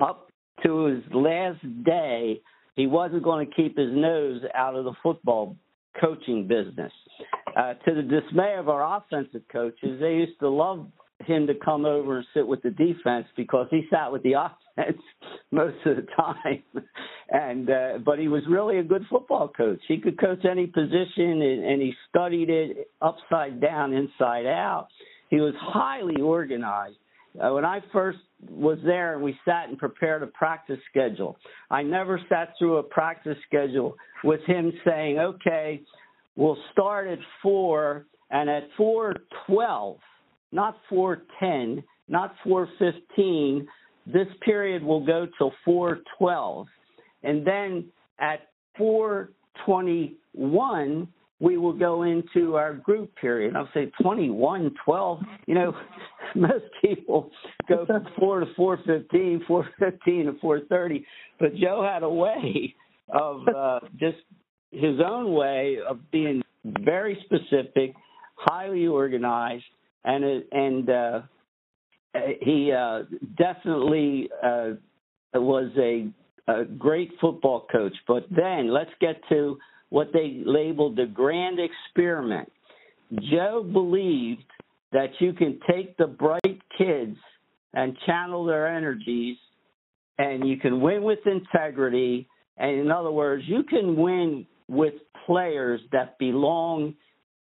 up 0.00 0.30
to 0.64 0.84
his 0.86 1.02
last 1.12 1.60
day, 1.84 2.40
he 2.76 2.86
wasn't 2.86 3.22
going 3.22 3.46
to 3.46 3.54
keep 3.54 3.78
his 3.78 3.90
nose 3.92 4.42
out 4.54 4.74
of 4.74 4.84
the 4.84 4.92
football 5.02 5.56
coaching 6.00 6.46
business. 6.46 6.92
Uh, 7.56 7.74
to 7.74 7.94
the 7.94 8.02
dismay 8.02 8.54
of 8.56 8.68
our 8.68 8.96
offensive 8.96 9.42
coaches, 9.50 10.00
they 10.00 10.14
used 10.14 10.38
to 10.40 10.48
love 10.48 10.86
him 11.26 11.46
to 11.46 11.54
come 11.54 11.84
over 11.84 12.18
and 12.18 12.26
sit 12.32 12.46
with 12.46 12.62
the 12.62 12.70
defense 12.70 13.26
because 13.36 13.66
he 13.70 13.86
sat 13.90 14.10
with 14.10 14.22
the 14.22 14.32
offense 14.32 14.54
most 15.50 15.76
of 15.86 15.96
the 15.96 16.06
time. 16.16 16.62
And 17.30 17.70
uh, 17.70 17.98
but 18.04 18.18
he 18.18 18.28
was 18.28 18.42
really 18.48 18.78
a 18.78 18.82
good 18.82 19.04
football 19.10 19.48
coach. 19.48 19.80
He 19.88 19.98
could 19.98 20.18
coach 20.18 20.44
any 20.50 20.66
position, 20.66 21.42
and, 21.42 21.64
and 21.64 21.82
he 21.82 21.92
studied 22.08 22.50
it 22.50 22.90
upside 23.00 23.60
down, 23.60 23.92
inside 23.92 24.46
out. 24.46 24.88
He 25.28 25.36
was 25.36 25.54
highly 25.58 26.20
organized. 26.20 26.96
Uh, 27.40 27.52
when 27.52 27.64
I 27.64 27.80
first 27.92 28.18
was 28.48 28.78
there 28.84 29.14
and 29.14 29.22
we 29.22 29.38
sat 29.44 29.68
and 29.68 29.78
prepared 29.78 30.24
a 30.24 30.26
practice 30.26 30.80
schedule, 30.90 31.36
I 31.70 31.82
never 31.82 32.20
sat 32.28 32.54
through 32.58 32.78
a 32.78 32.82
practice 32.82 33.36
schedule 33.46 33.94
with 34.24 34.40
him 34.46 34.72
saying, 34.84 35.18
"Okay, 35.18 35.82
we'll 36.34 36.58
start 36.72 37.06
at 37.06 37.18
four, 37.42 38.06
and 38.30 38.50
at 38.50 38.64
four 38.76 39.14
twelve." 39.46 39.98
not 40.52 40.76
410, 40.88 41.84
not 42.08 42.34
415. 42.44 43.66
This 44.06 44.28
period 44.42 44.82
will 44.82 45.04
go 45.04 45.26
till 45.38 45.52
412. 45.64 46.66
And 47.22 47.46
then 47.46 47.84
at 48.18 48.48
421, 48.76 51.08
we 51.40 51.56
will 51.56 51.72
go 51.72 52.02
into 52.02 52.56
our 52.56 52.74
group 52.74 53.14
period. 53.16 53.56
I'll 53.56 53.70
say 53.72 53.90
21, 54.02 54.74
12. 54.84 55.20
You 55.46 55.54
know, 55.54 55.74
most 56.34 56.64
people 56.82 57.30
go 57.68 57.86
from 57.86 58.06
4 58.18 58.40
to 58.40 58.46
415, 58.56 59.44
415 59.46 60.26
to 60.26 60.32
430. 60.40 61.06
But 61.38 61.54
Joe 61.56 61.82
had 61.82 62.02
a 62.02 62.10
way 62.10 62.74
of 63.08 63.48
uh, 63.48 63.80
just 63.98 64.18
his 64.70 65.00
own 65.04 65.32
way 65.32 65.78
of 65.86 65.98
being 66.10 66.42
very 66.64 67.18
specific, 67.24 67.94
highly 68.36 68.86
organized, 68.86 69.64
and 70.04 70.44
and 70.52 70.90
uh, 70.90 71.20
he 72.40 72.72
uh, 72.72 73.02
definitely 73.36 74.28
uh, 74.42 74.70
was 75.34 75.70
a, 75.78 76.08
a 76.50 76.64
great 76.64 77.12
football 77.20 77.66
coach. 77.70 77.94
But 78.06 78.24
then 78.30 78.72
let's 78.72 78.90
get 79.00 79.20
to 79.28 79.58
what 79.90 80.12
they 80.12 80.42
labeled 80.44 80.96
the 80.96 81.06
grand 81.06 81.58
experiment. 81.60 82.50
Joe 83.30 83.68
believed 83.70 84.44
that 84.92 85.10
you 85.18 85.32
can 85.32 85.58
take 85.70 85.96
the 85.96 86.06
bright 86.06 86.60
kids 86.76 87.16
and 87.74 87.96
channel 88.06 88.44
their 88.44 88.66
energies 88.66 89.36
and 90.18 90.48
you 90.48 90.56
can 90.56 90.80
win 90.80 91.02
with 91.02 91.20
integrity. 91.26 92.28
And 92.56 92.78
in 92.78 92.90
other 92.90 93.10
words, 93.10 93.44
you 93.46 93.62
can 93.62 93.96
win 93.96 94.46
with 94.68 94.94
players 95.26 95.80
that 95.92 96.18
belong 96.18 96.94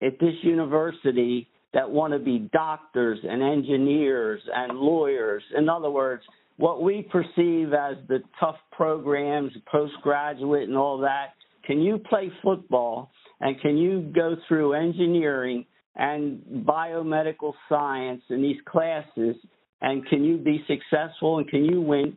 at 0.02 0.18
this 0.20 0.34
university 0.42 1.48
that 1.74 1.90
want 1.90 2.12
to 2.12 2.18
be 2.18 2.48
doctors 2.52 3.18
and 3.22 3.42
engineers 3.42 4.40
and 4.54 4.78
lawyers. 4.78 5.42
In 5.56 5.68
other 5.68 5.90
words, 5.90 6.22
what 6.56 6.82
we 6.82 7.02
perceive 7.02 7.72
as 7.72 7.96
the 8.08 8.20
tough 8.40 8.56
programs, 8.72 9.52
postgraduate 9.70 10.68
and 10.68 10.76
all 10.76 10.98
that, 10.98 11.34
can 11.64 11.80
you 11.80 11.98
play 11.98 12.32
football 12.42 13.10
and 13.40 13.60
can 13.60 13.76
you 13.76 14.10
go 14.14 14.36
through 14.48 14.72
engineering 14.72 15.66
and 15.96 16.40
biomedical 16.66 17.52
science 17.68 18.22
in 18.30 18.42
these 18.42 18.56
classes 18.66 19.36
and 19.80 20.06
can 20.08 20.24
you 20.24 20.38
be 20.38 20.64
successful 20.66 21.38
and 21.38 21.48
can 21.48 21.64
you 21.64 21.80
win 21.80 22.16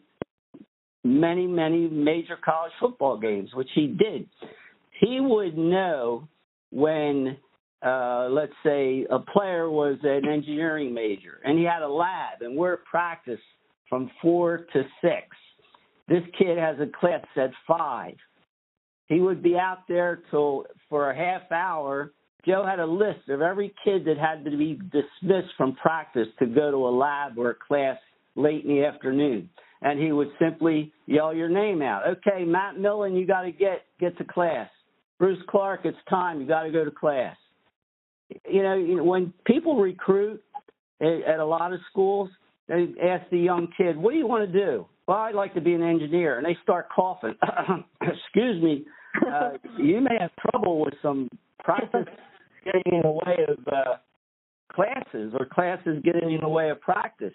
many, 1.03 1.47
many 1.47 1.87
major 1.87 2.37
college 2.43 2.71
football 2.79 3.17
games, 3.17 3.49
which 3.53 3.69
he 3.73 3.87
did. 3.87 4.27
He 4.99 5.19
would 5.19 5.57
know 5.57 6.27
when 6.71 7.37
uh, 7.83 8.27
let's 8.29 8.53
say 8.63 9.05
a 9.09 9.19
player 9.19 9.69
was 9.69 9.97
an 10.03 10.27
engineering 10.27 10.93
major 10.93 11.39
and 11.43 11.57
he 11.57 11.65
had 11.65 11.81
a 11.81 11.87
lab 11.87 12.41
and 12.41 12.55
we're 12.55 12.73
at 12.73 12.85
practice 12.85 13.39
from 13.89 14.09
four 14.21 14.67
to 14.73 14.83
six. 15.01 15.25
This 16.07 16.23
kid 16.37 16.57
has 16.57 16.77
a 16.79 16.87
class 16.99 17.25
at 17.37 17.51
five. 17.67 18.15
He 19.07 19.19
would 19.19 19.41
be 19.41 19.55
out 19.55 19.87
there 19.87 20.21
till 20.29 20.65
for 20.89 21.09
a 21.09 21.15
half 21.15 21.51
hour. 21.51 22.11
Joe 22.45 22.65
had 22.65 22.79
a 22.79 22.85
list 22.85 23.29
of 23.29 23.41
every 23.41 23.73
kid 23.83 24.05
that 24.05 24.17
had 24.17 24.45
to 24.45 24.51
be 24.55 24.79
dismissed 24.91 25.53
from 25.57 25.75
practice 25.75 26.27
to 26.39 26.45
go 26.45 26.71
to 26.71 26.77
a 26.77 26.93
lab 26.95 27.37
or 27.37 27.51
a 27.51 27.55
class 27.55 27.97
late 28.35 28.63
in 28.63 28.75
the 28.75 28.85
afternoon. 28.85 29.49
And 29.81 29.99
he 29.99 30.11
would 30.11 30.29
simply 30.39 30.93
yell 31.07 31.33
your 31.33 31.49
name 31.49 31.81
out. 31.81 32.03
Okay, 32.07 32.45
Matt 32.45 32.77
Millen, 32.77 33.15
you 33.15 33.25
got 33.25 33.41
to 33.41 33.51
get 33.51 33.85
get 33.99 34.17
to 34.19 34.23
class. 34.23 34.69
Bruce 35.17 35.41
Clark, 35.49 35.81
it's 35.85 35.97
time. 36.09 36.39
You 36.39 36.47
got 36.47 36.63
to 36.63 36.71
go 36.71 36.85
to 36.85 36.91
class 36.91 37.35
you 38.49 38.63
know, 38.63 39.03
when 39.03 39.33
people 39.45 39.77
recruit 39.77 40.41
at, 41.01 41.39
a 41.39 41.45
lot 41.45 41.73
of 41.73 41.79
schools, 41.89 42.29
they 42.67 42.87
ask 43.03 43.29
the 43.29 43.39
young 43.39 43.67
kid, 43.77 43.97
"What 43.97 44.11
do 44.11 44.17
you 44.17 44.27
want 44.27 44.51
to 44.51 44.59
do?" 44.59 44.85
Well, 45.07 45.17
I'd 45.17 45.35
like 45.35 45.53
to 45.55 45.61
be 45.61 45.73
an 45.73 45.83
engineer, 45.83 46.37
and 46.37 46.45
they 46.45 46.57
start 46.63 46.87
coughing. 46.89 47.35
Excuse 48.01 48.61
me, 48.61 48.85
uh, 49.27 49.51
you 49.77 49.99
may 49.99 50.17
have 50.19 50.31
trouble 50.49 50.79
with 50.79 50.93
some 51.01 51.29
practice 51.63 52.07
getting 52.63 52.93
in 52.93 53.01
the 53.01 53.11
way 53.11 53.37
of 53.47 53.57
uh, 53.67 53.95
classes, 54.73 55.33
or 55.37 55.45
classes 55.45 56.01
getting 56.03 56.31
in 56.31 56.41
the 56.41 56.49
way 56.49 56.69
of 56.69 56.79
practice. 56.81 57.33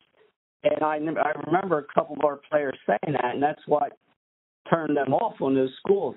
And 0.63 0.83
I, 0.83 0.97
I 0.97 1.33
remember 1.47 1.79
a 1.79 1.95
couple 1.95 2.17
of 2.17 2.25
our 2.25 2.41
players 2.51 2.77
saying 2.87 3.13
that, 3.13 3.35
and 3.35 3.43
that's 3.43 3.61
what 3.67 3.99
turned 4.71 4.97
them 4.97 5.13
off 5.13 5.41
on 5.41 5.55
those 5.55 5.71
schools. 5.79 6.17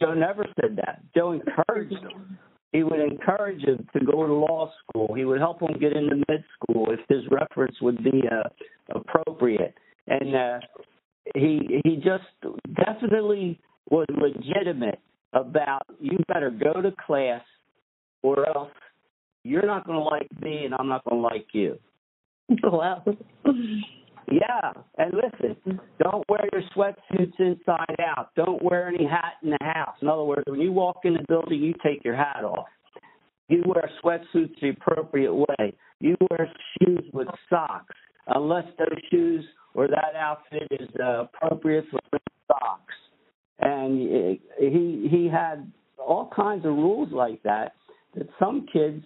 Joe 0.00 0.14
never 0.14 0.46
said 0.60 0.76
that. 0.76 1.02
Joe 1.14 1.32
encouraged 1.32 2.02
them 2.02 2.38
he 2.72 2.82
would 2.82 3.00
encourage 3.00 3.62
him 3.62 3.86
to 3.92 4.04
go 4.04 4.26
to 4.26 4.32
law 4.32 4.70
school. 4.80 5.14
He 5.14 5.24
would 5.24 5.38
help 5.38 5.60
him 5.60 5.78
get 5.78 5.94
into 5.94 6.16
med 6.28 6.44
school 6.54 6.86
if 6.90 7.00
his 7.08 7.22
reference 7.30 7.76
would 7.80 8.02
be 8.02 8.22
uh, 8.30 8.48
appropriate. 8.94 9.74
And 10.06 10.34
uh, 10.34 10.58
he 11.34 11.80
he 11.84 11.96
just 11.96 12.24
definitely 12.74 13.60
was 13.90 14.06
legitimate 14.10 15.00
about 15.34 15.82
you 16.00 16.18
better 16.28 16.50
go 16.50 16.80
to 16.80 16.92
class 17.06 17.42
or 18.22 18.48
else 18.48 18.70
you're 19.44 19.66
not 19.66 19.86
going 19.86 19.98
to 19.98 20.04
like 20.04 20.28
me 20.40 20.64
and 20.64 20.74
I'm 20.74 20.88
not 20.88 21.04
going 21.04 21.20
to 21.20 21.28
like 21.28 21.48
you. 21.52 21.78
Wow. 22.64 23.02
Yeah, 24.30 24.72
and 24.98 25.12
listen, 25.14 25.80
don't 26.02 26.24
wear 26.28 26.48
your 26.52 26.62
sweatsuits 26.76 27.38
inside 27.38 27.96
out. 28.00 28.30
Don't 28.36 28.62
wear 28.62 28.88
any 28.88 29.04
hat 29.04 29.34
in 29.42 29.50
the 29.50 29.58
house. 29.60 29.96
In 30.00 30.08
other 30.08 30.22
words, 30.22 30.44
when 30.46 30.60
you 30.60 30.72
walk 30.72 31.00
in 31.04 31.14
the 31.14 31.24
building, 31.28 31.60
you 31.60 31.74
take 31.84 32.04
your 32.04 32.16
hat 32.16 32.44
off. 32.44 32.66
You 33.48 33.62
wear 33.66 33.90
sweatsuits 34.02 34.60
the 34.60 34.70
appropriate 34.70 35.34
way. 35.34 35.74
You 36.00 36.16
wear 36.30 36.50
shoes 36.78 37.04
with 37.12 37.28
socks, 37.50 37.94
unless 38.28 38.64
those 38.78 38.98
shoes 39.10 39.44
or 39.74 39.88
that 39.88 40.14
outfit 40.16 40.68
is 40.70 40.88
uh, 41.02 41.24
appropriate 41.24 41.84
for 41.90 42.00
socks. 42.46 42.94
And 43.58 44.38
he 44.58 45.08
he 45.10 45.28
had 45.32 45.70
all 45.98 46.30
kinds 46.34 46.64
of 46.64 46.72
rules 46.72 47.12
like 47.12 47.42
that 47.42 47.74
that 48.14 48.28
some 48.38 48.66
kids 48.72 49.04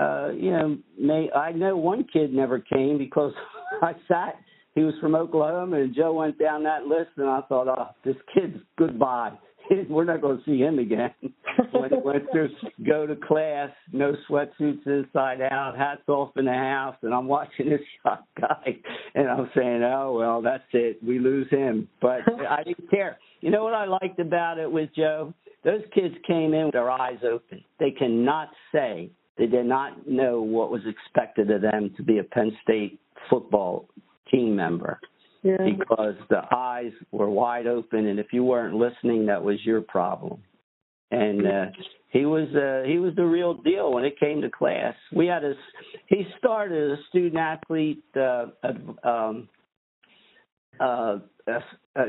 uh, 0.00 0.30
you 0.30 0.50
know, 0.50 0.78
may 0.98 1.30
I 1.32 1.52
know 1.52 1.76
one 1.76 2.06
kid 2.10 2.32
never 2.32 2.58
came 2.58 2.96
because 2.96 3.34
I 3.82 3.92
sat. 4.08 4.36
He 4.74 4.82
was 4.82 4.94
from 5.00 5.14
Oklahoma, 5.14 5.80
and 5.80 5.94
Joe 5.94 6.12
went 6.12 6.38
down 6.38 6.62
that 6.62 6.86
list, 6.86 7.10
and 7.16 7.28
I 7.28 7.40
thought, 7.42 7.68
oh, 7.68 7.88
this 8.04 8.16
kid's 8.32 8.58
goodbye. 8.78 9.32
We're 9.88 10.04
not 10.04 10.20
going 10.20 10.38
to 10.38 10.44
see 10.44 10.58
him 10.58 10.78
again. 10.78 11.12
went, 11.74 12.04
went 12.04 12.24
to 12.32 12.48
go 12.86 13.06
to 13.06 13.16
class, 13.16 13.70
no 13.92 14.14
sweatsuits 14.28 14.86
inside 14.86 15.40
out, 15.42 15.76
hats 15.76 16.02
off 16.08 16.36
in 16.36 16.44
the 16.44 16.52
house, 16.52 16.96
and 17.02 17.12
I'm 17.12 17.26
watching 17.26 17.68
this 17.68 17.80
young 18.04 18.18
guy, 18.40 18.76
and 19.14 19.28
I'm 19.28 19.50
saying, 19.56 19.82
oh 19.82 20.16
well, 20.18 20.42
that's 20.42 20.64
it. 20.72 21.02
We 21.02 21.18
lose 21.18 21.48
him, 21.50 21.88
but 22.00 22.20
I 22.48 22.62
didn't 22.64 22.90
care. 22.90 23.18
You 23.40 23.50
know 23.50 23.64
what 23.64 23.74
I 23.74 23.86
liked 23.86 24.18
about 24.18 24.58
it 24.58 24.70
with 24.70 24.90
Joe? 24.94 25.34
Those 25.64 25.82
kids 25.94 26.14
came 26.26 26.54
in 26.54 26.66
with 26.66 26.72
their 26.72 26.90
eyes 26.90 27.18
open. 27.22 27.62
They 27.78 27.90
cannot 27.90 28.48
say 28.72 29.10
they 29.38 29.46
did 29.46 29.66
not 29.66 30.06
know 30.08 30.40
what 30.40 30.70
was 30.70 30.82
expected 30.86 31.50
of 31.50 31.62
them 31.62 31.92
to 31.96 32.02
be 32.02 32.18
a 32.18 32.24
Penn 32.24 32.56
State 32.62 33.00
football 33.28 33.88
team 34.30 34.54
member 34.56 35.00
yeah. 35.42 35.56
because 35.78 36.14
the 36.28 36.42
eyes 36.54 36.92
were 37.12 37.30
wide 37.30 37.66
open, 37.66 38.06
and 38.06 38.18
if 38.18 38.28
you 38.32 38.44
weren't 38.44 38.74
listening, 38.74 39.26
that 39.26 39.42
was 39.42 39.56
your 39.64 39.80
problem. 39.80 40.42
And 41.10 41.46
uh, 41.46 41.64
he 42.10 42.24
was 42.24 42.48
uh, 42.54 42.88
he 42.88 42.98
was 42.98 43.14
the 43.16 43.24
real 43.24 43.54
deal 43.54 43.92
when 43.92 44.04
it 44.04 44.18
came 44.20 44.40
to 44.42 44.50
class. 44.50 44.94
We 45.12 45.26
had 45.26 45.42
a 45.42 45.54
he 46.06 46.24
started 46.38 46.92
as 46.92 46.98
a 46.98 47.02
student 47.08 47.36
athlete 47.36 48.04
uh, 48.14 48.46
um, 49.02 49.48
uh, 50.78 51.18
a, 51.48 52.02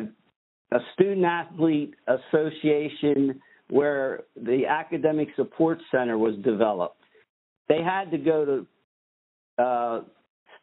a 0.71 0.79
student 0.93 1.25
athlete 1.25 1.95
association 2.07 3.41
where 3.71 4.21
the 4.35 4.67
academic 4.67 5.29
support 5.35 5.79
center 5.91 6.17
was 6.17 6.35
developed 6.43 7.01
they 7.71 7.81
had 7.81 8.11
to 8.11 8.17
go 8.17 8.45
to 9.57 9.63
uh, 9.63 10.01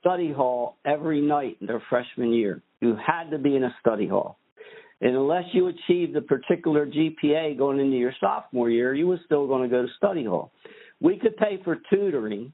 study 0.01 0.33
hall 0.33 0.77
every 0.85 1.21
night 1.21 1.57
in 1.61 1.67
their 1.67 1.83
freshman 1.89 2.33
year. 2.33 2.63
You 2.81 2.97
had 2.97 3.31
to 3.31 3.39
be 3.39 3.57
in 3.57 3.65
a 3.65 3.75
study 3.81 4.07
hall. 4.07 4.39
And 5.01 5.15
unless 5.15 5.45
you 5.53 5.69
achieved 5.69 6.17
a 6.17 6.23
particular 6.23 6.87
GPA 6.87 7.57
going 7.57 7.79
into 7.79 7.97
your 7.97 8.13
sophomore 8.19 8.71
year, 8.71 8.95
you 8.95 9.07
were 9.07 9.21
still 9.25 9.47
going 9.47 9.63
to 9.63 9.69
go 9.69 9.83
to 9.83 9.89
study 9.97 10.25
hall. 10.25 10.51
We 11.01 11.19
could 11.19 11.37
pay 11.37 11.61
for 11.63 11.79
tutoring, 11.91 12.53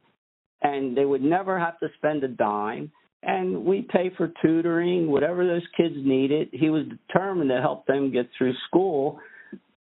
and 0.63 0.97
they 0.97 1.07
would 1.07 1.23
never 1.23 1.59
have 1.59 1.79
to 1.81 1.89
spend 1.97 2.23
a 2.23 2.29
dime. 2.29 2.93
And 3.23 3.65
we 3.65 3.89
pay 3.91 4.11
for 4.15 4.31
tutoring, 4.43 5.11
whatever 5.11 5.47
those 5.47 5.63
kids 5.75 5.95
needed. 5.97 6.49
He 6.53 6.69
was 6.69 6.85
determined 6.87 7.49
to 7.49 7.63
help 7.63 7.87
them 7.87 8.13
get 8.13 8.29
through 8.37 8.53
school, 8.69 9.19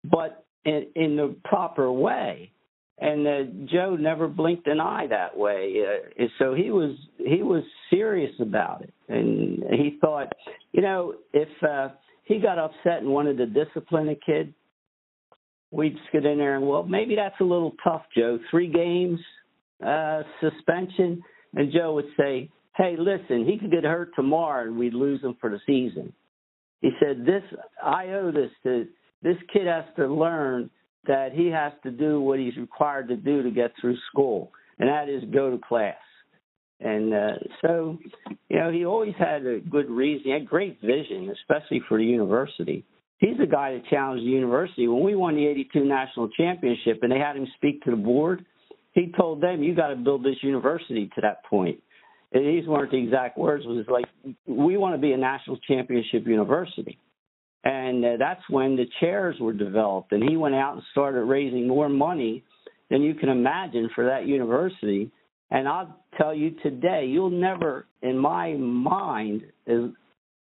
but 0.03 0.43
in, 0.65 0.87
in 0.95 1.15
the 1.15 1.35
proper 1.43 1.91
way 1.91 2.51
and 2.99 3.27
uh, 3.27 3.43
Joe 3.71 3.95
never 3.95 4.27
blinked 4.27 4.67
an 4.67 4.79
eye 4.79 5.07
that 5.09 5.37
way. 5.37 5.83
Uh, 5.85 6.25
so 6.39 6.53
he 6.53 6.71
was 6.71 6.95
he 7.17 7.43
was 7.43 7.63
serious 7.89 8.33
about 8.39 8.81
it, 8.81 8.93
and 9.07 9.63
he 9.71 9.97
thought, 10.01 10.33
you 10.71 10.81
know, 10.81 11.15
if 11.33 11.49
uh, 11.63 11.89
he 12.23 12.39
got 12.39 12.57
upset 12.57 13.01
and 13.01 13.07
wanted 13.07 13.37
to 13.37 13.45
discipline 13.45 14.09
a 14.09 14.15
kid, 14.15 14.53
we'd 15.71 15.95
just 15.95 16.11
get 16.11 16.25
in 16.25 16.37
there 16.37 16.55
and 16.55 16.67
well, 16.67 16.83
maybe 16.83 17.15
that's 17.15 17.39
a 17.39 17.43
little 17.43 17.73
tough, 17.83 18.03
Joe. 18.15 18.39
Three 18.49 18.71
games 18.71 19.19
uh, 19.85 20.23
suspension, 20.41 21.21
and 21.53 21.71
Joe 21.71 21.93
would 21.93 22.09
say, 22.17 22.49
hey, 22.75 22.95
listen, 22.97 23.45
he 23.45 23.57
could 23.59 23.71
get 23.71 23.83
hurt 23.83 24.11
tomorrow, 24.15 24.63
and 24.63 24.77
we'd 24.77 24.93
lose 24.93 25.21
him 25.21 25.35
for 25.39 25.49
the 25.49 25.59
season. 25.65 26.13
He 26.81 26.91
said, 26.99 27.25
this 27.25 27.43
I 27.83 28.07
owe 28.09 28.31
this 28.31 28.51
to 28.63 28.87
this 29.23 29.37
kid 29.51 29.67
has 29.67 29.85
to 29.97 30.07
learn 30.07 30.69
that 31.07 31.29
he 31.33 31.47
has 31.47 31.73
to 31.83 31.91
do 31.91 32.21
what 32.21 32.39
he's 32.39 32.55
required 32.57 33.07
to 33.09 33.15
do 33.15 33.43
to 33.43 33.51
get 33.51 33.71
through 33.79 33.97
school, 34.11 34.51
and 34.79 34.89
that 34.89 35.09
is 35.09 35.23
go 35.33 35.49
to 35.49 35.57
class. 35.57 35.95
And 36.79 37.13
uh, 37.13 37.31
so, 37.61 37.97
you 38.49 38.59
know, 38.59 38.71
he 38.71 38.85
always 38.85 39.15
had 39.17 39.45
a 39.45 39.59
good 39.59 39.89
reason. 39.89 40.23
He 40.25 40.31
had 40.31 40.47
great 40.47 40.79
vision, 40.81 41.33
especially 41.41 41.81
for 41.87 41.97
the 41.97 42.05
university. 42.05 42.85
He's 43.17 43.37
the 43.39 43.47
guy 43.47 43.73
that 43.73 43.87
challenged 43.89 44.23
the 44.23 44.29
university. 44.29 44.87
When 44.87 45.03
we 45.03 45.15
won 45.15 45.35
the 45.35 45.47
82 45.47 45.83
national 45.85 46.29
championship 46.29 46.99
and 47.01 47.11
they 47.11 47.17
had 47.17 47.35
him 47.35 47.47
speak 47.55 47.81
to 47.83 47.91
the 47.91 47.97
board, 47.97 48.45
he 48.93 49.11
told 49.17 49.41
them, 49.41 49.63
you 49.63 49.75
got 49.75 49.87
to 49.87 49.95
build 49.95 50.23
this 50.23 50.35
university 50.43 51.09
to 51.15 51.21
that 51.21 51.43
point. 51.45 51.79
And 52.31 52.45
these 52.45 52.67
weren't 52.67 52.91
the 52.91 52.97
exact 52.97 53.37
words. 53.37 53.63
It 53.65 53.69
was 53.69 53.85
like, 53.89 54.05
we 54.45 54.77
want 54.77 54.93
to 54.95 55.01
be 55.01 55.13
a 55.13 55.17
national 55.17 55.57
championship 55.67 56.27
university. 56.27 56.99
And 57.63 58.05
uh, 58.05 58.09
that's 58.19 58.41
when 58.49 58.75
the 58.75 58.85
chairs 58.99 59.35
were 59.39 59.53
developed. 59.53 60.11
And 60.11 60.27
he 60.29 60.37
went 60.37 60.55
out 60.55 60.75
and 60.75 60.83
started 60.91 61.23
raising 61.23 61.67
more 61.67 61.89
money 61.89 62.43
than 62.89 63.01
you 63.01 63.13
can 63.13 63.29
imagine 63.29 63.89
for 63.93 64.05
that 64.05 64.27
university. 64.27 65.11
And 65.51 65.67
I'll 65.67 65.99
tell 66.17 66.33
you 66.33 66.51
today, 66.63 67.05
you'll 67.07 67.29
never, 67.29 67.87
in 68.01 68.17
my 68.17 68.53
mind, 68.53 69.43
as 69.67 69.89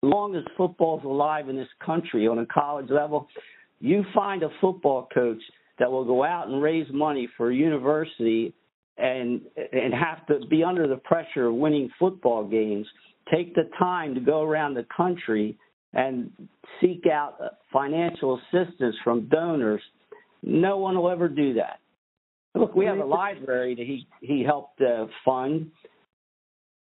long 0.01 0.35
as 0.35 0.43
football's 0.57 1.03
alive 1.03 1.49
in 1.49 1.55
this 1.55 1.67
country 1.85 2.27
on 2.27 2.39
a 2.39 2.45
college 2.45 2.89
level, 2.89 3.27
you 3.79 4.03
find 4.13 4.43
a 4.43 4.49
football 4.61 5.07
coach 5.13 5.41
that 5.79 5.89
will 5.89 6.05
go 6.05 6.23
out 6.23 6.47
and 6.47 6.61
raise 6.61 6.87
money 6.91 7.27
for 7.37 7.51
a 7.51 7.55
university 7.55 8.53
and 8.97 9.41
and 9.71 9.93
have 9.93 10.25
to 10.27 10.45
be 10.47 10.63
under 10.63 10.87
the 10.87 10.97
pressure 10.97 11.47
of 11.47 11.55
winning 11.55 11.89
football 11.97 12.47
games, 12.47 12.85
take 13.33 13.55
the 13.55 13.69
time 13.79 14.13
to 14.13 14.21
go 14.21 14.43
around 14.43 14.75
the 14.75 14.85
country 14.95 15.57
and 15.93 16.31
seek 16.81 17.05
out 17.11 17.37
financial 17.71 18.39
assistance 18.39 18.95
from 19.03 19.27
donors. 19.29 19.81
No 20.41 20.77
one 20.77 20.97
will 20.97 21.09
ever 21.09 21.29
do 21.29 21.53
that. 21.55 21.79
Look, 22.55 22.75
we 22.75 22.85
have 22.85 22.99
a 22.99 23.05
library 23.05 23.73
that 23.75 23.85
he 23.85 24.07
he 24.21 24.43
helped 24.43 24.79
uh, 24.81 25.07
fund 25.25 25.71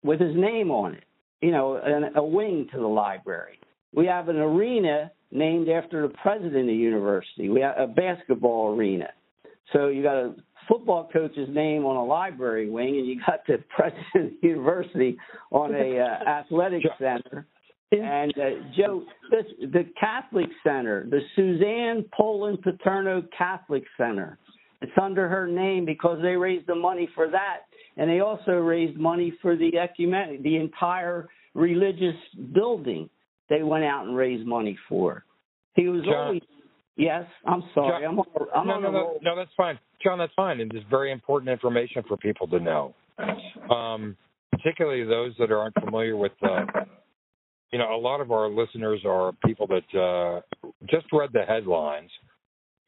with 0.04 0.20
his 0.20 0.36
name 0.36 0.70
on 0.70 0.94
it. 0.94 1.04
You 1.42 1.52
know, 1.52 1.76
an, 1.84 2.16
a 2.16 2.24
wing 2.24 2.68
to 2.72 2.80
the 2.80 2.88
library. 2.88 3.60
We 3.94 4.06
have 4.06 4.30
an 4.30 4.38
arena 4.38 5.12
named 5.32 5.70
after 5.70 6.08
the 6.08 6.14
president 6.22 6.62
of 6.62 6.68
the 6.68 6.74
university. 6.74 7.50
We 7.50 7.62
have 7.62 7.78
a 7.78 7.88
basketball 7.88 8.76
arena. 8.76 9.10
So 9.74 9.88
you 9.88 10.04
got 10.04 10.18
a 10.18 10.36
football 10.68 11.10
coach's 11.12 11.50
name 11.50 11.86
on 11.86 11.96
a 11.96 12.04
library 12.04 12.70
wing, 12.70 12.98
and 12.98 13.08
you 13.08 13.20
got 13.26 13.46
the 13.48 13.64
president 13.76 14.06
of 14.16 14.42
the 14.42 14.48
university 14.48 15.18
on 15.52 15.74
a 15.74 16.00
uh, 16.00 16.30
athletic 16.30 16.84
center. 17.00 17.48
And 17.92 18.34
uh, 18.38 18.50
Joe, 18.76 19.04
this, 19.32 19.46
the 19.72 19.86
Catholic 20.00 20.50
Center, 20.64 21.08
the 21.10 21.20
Suzanne 21.36 22.06
Pohland 22.18 22.62
Paterno 22.62 23.24
Catholic 23.38 23.84
Center, 23.96 24.38
it's 24.82 24.92
under 25.02 25.30
her 25.30 25.48
name 25.48 25.86
because 25.86 26.20
they 26.22 26.36
raised 26.36 26.68
the 26.68 26.76
money 26.76 27.08
for 27.16 27.30
that, 27.30 27.62
and 27.98 28.10
they 28.10 28.20
also 28.20 28.54
raised 28.54 28.98
money 28.98 29.34
for 29.42 29.56
the 29.56 29.78
ecumenic, 29.78 30.44
the 30.44 30.58
entire 30.58 31.30
religious 31.54 32.16
building. 32.54 33.10
They 33.50 33.64
went 33.64 33.84
out 33.84 34.06
and 34.06 34.16
raised 34.16 34.46
money 34.46 34.78
for. 34.90 35.24
He 35.76 35.88
was 35.88 36.04
John, 36.04 36.14
always. 36.16 36.42
Yes, 36.98 37.26
I'm 37.46 37.64
sorry. 37.74 38.04
John, 38.04 38.20
I'm 38.20 38.48
I'm 38.54 38.68
no, 38.68 38.74
on 38.74 38.82
no, 38.84 38.92
no, 38.92 39.18
no, 39.22 39.36
that's 39.36 39.52
fine, 39.56 39.78
John. 40.04 40.18
That's 40.18 40.34
fine, 40.36 40.60
and 40.60 40.74
it's 40.74 40.86
very 40.90 41.12
important 41.12 41.50
information 41.50 42.04
for 42.08 42.18
people 42.18 42.48
to 42.48 42.60
know, 42.60 42.96
um, 43.74 44.18
particularly 44.52 45.04
those 45.04 45.34
that 45.40 45.52
aren't 45.52 45.76
familiar 45.76 46.18
with. 46.18 46.32
Uh, 46.42 46.66
you 47.76 47.80
know, 47.80 47.94
a 47.94 48.00
lot 48.00 48.22
of 48.22 48.32
our 48.32 48.48
listeners 48.48 49.02
are 49.06 49.34
people 49.46 49.68
that 49.68 50.00
uh, 50.00 50.40
just 50.90 51.08
read 51.12 51.32
the 51.34 51.42
headlines 51.46 52.10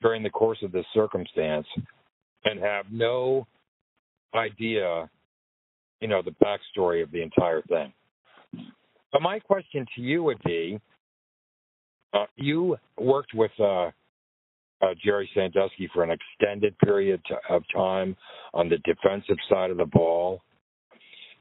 during 0.01 0.23
the 0.23 0.29
course 0.29 0.59
of 0.63 0.71
this 0.71 0.85
circumstance 0.93 1.67
and 2.45 2.57
have 2.61 2.85
no 2.89 3.45
idea, 4.33 5.09
you 5.99 6.07
know, 6.07 6.21
the 6.21 6.33
backstory 6.41 7.03
of 7.03 7.11
the 7.11 7.21
entire 7.21 7.61
thing. 7.63 7.91
But 9.11 9.21
my 9.21 9.39
question 9.39 9.85
to 9.97 10.01
you 10.01 10.23
would 10.23 10.41
be 10.45 10.79
uh, 12.13 12.23
you 12.38 12.77
worked 12.97 13.33
with 13.33 13.51
uh, 13.59 13.88
uh, 13.88 13.91
Jerry 15.03 15.29
Sandusky 15.33 15.89
for 15.93 16.03
an 16.03 16.11
extended 16.11 16.79
period 16.79 17.21
of 17.49 17.61
time 17.75 18.15
on 18.53 18.69
the 18.69 18.77
defensive 18.85 19.35
side 19.49 19.69
of 19.69 19.75
the 19.75 19.85
ball. 19.85 20.39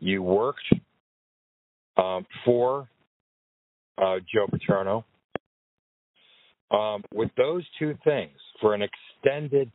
You 0.01 0.24
worked 0.24 0.68
um, 1.97 2.26
for 2.44 2.88
uh, 3.99 4.16
Joe 4.32 4.47
Paterno. 4.51 5.05
Um, 6.70 7.05
with 7.14 7.30
those 7.36 7.64
two 7.78 7.97
things 8.05 8.36
for 8.61 8.74
an 8.74 8.82
extended, 8.82 9.70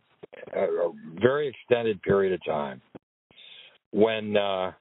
uh, 0.55 0.89
very 1.21 1.47
extended 1.47 2.01
period 2.01 2.33
of 2.33 2.43
time, 2.45 2.81
when 3.91 4.35
uh, 4.35 4.71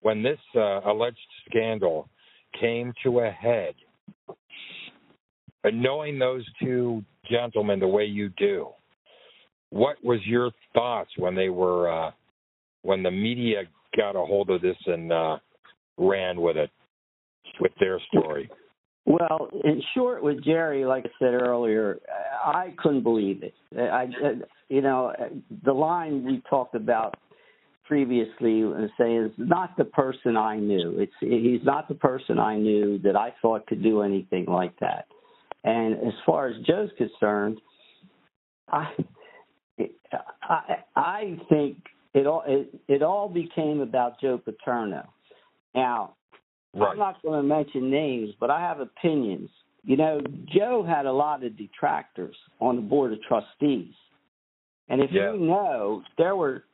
when 0.00 0.22
this 0.22 0.38
uh, 0.56 0.80
alleged 0.86 1.18
scandal 1.48 2.08
came 2.58 2.92
to 3.04 3.20
a 3.20 3.30
head, 3.30 3.74
and 5.64 5.82
knowing 5.82 6.18
those 6.18 6.44
two 6.62 7.04
gentlemen 7.30 7.78
the 7.78 7.86
way 7.86 8.04
you 8.04 8.30
do, 8.38 8.68
what 9.70 10.02
was 10.02 10.20
your 10.24 10.50
thoughts 10.72 11.10
when 11.18 11.34
they 11.34 11.50
were 11.50 11.90
uh, 11.90 12.10
when 12.82 13.02
the 13.02 13.10
media 13.10 13.64
got 13.96 14.16
a 14.16 14.24
hold 14.24 14.48
of 14.48 14.62
this 14.62 14.76
and 14.86 15.12
uh, 15.12 15.36
ran 15.98 16.40
with 16.40 16.56
it 16.56 16.70
with 17.60 17.72
their 17.80 18.00
story? 18.12 18.50
Well, 19.04 19.48
in 19.64 19.82
short, 19.94 20.22
with 20.22 20.44
Jerry, 20.44 20.84
like 20.84 21.04
I 21.04 21.10
said 21.18 21.34
earlier, 21.34 21.98
I 22.44 22.72
couldn't 22.78 23.02
believe 23.02 23.42
it. 23.42 23.54
I, 23.76 24.06
you 24.68 24.80
know, 24.80 25.12
the 25.64 25.72
line 25.72 26.24
we 26.24 26.40
talked 26.48 26.76
about 26.76 27.16
previously 27.84 28.64
saying 28.98 29.24
is 29.24 29.32
not 29.36 29.76
the 29.76 29.84
person 29.84 30.36
I 30.36 30.56
knew. 30.56 30.98
It's 30.98 31.12
he's 31.20 31.64
not 31.64 31.88
the 31.88 31.96
person 31.96 32.38
I 32.38 32.56
knew 32.56 32.98
that 33.00 33.16
I 33.16 33.34
thought 33.42 33.66
could 33.66 33.82
do 33.82 34.02
anything 34.02 34.46
like 34.46 34.78
that. 34.78 35.06
And 35.64 35.94
as 35.94 36.14
far 36.24 36.48
as 36.48 36.54
Joe's 36.64 36.90
concerned, 36.96 37.60
I 38.68 38.88
I, 40.42 40.76
I 40.94 41.38
think 41.48 41.78
it 42.14 42.26
all 42.26 42.44
it, 42.46 42.72
it 42.88 43.02
all 43.02 43.28
became 43.28 43.80
about 43.80 44.20
Joe 44.20 44.38
Paterno. 44.38 45.08
Now, 45.74 46.14
Right. 46.74 46.92
I'm 46.92 46.98
not 46.98 47.22
going 47.22 47.40
to 47.40 47.46
mention 47.46 47.90
names, 47.90 48.30
but 48.40 48.50
I 48.50 48.60
have 48.60 48.80
opinions. 48.80 49.50
You 49.84 49.96
know, 49.96 50.20
Joe 50.46 50.84
had 50.86 51.06
a 51.06 51.12
lot 51.12 51.44
of 51.44 51.56
detractors 51.56 52.36
on 52.60 52.76
the 52.76 52.82
board 52.82 53.12
of 53.12 53.22
trustees, 53.22 53.94
and 54.88 55.02
if 55.02 55.10
Yeah. 55.10 55.32
you 55.32 55.40
know, 55.40 56.02
there 56.16 56.36
were 56.36 56.64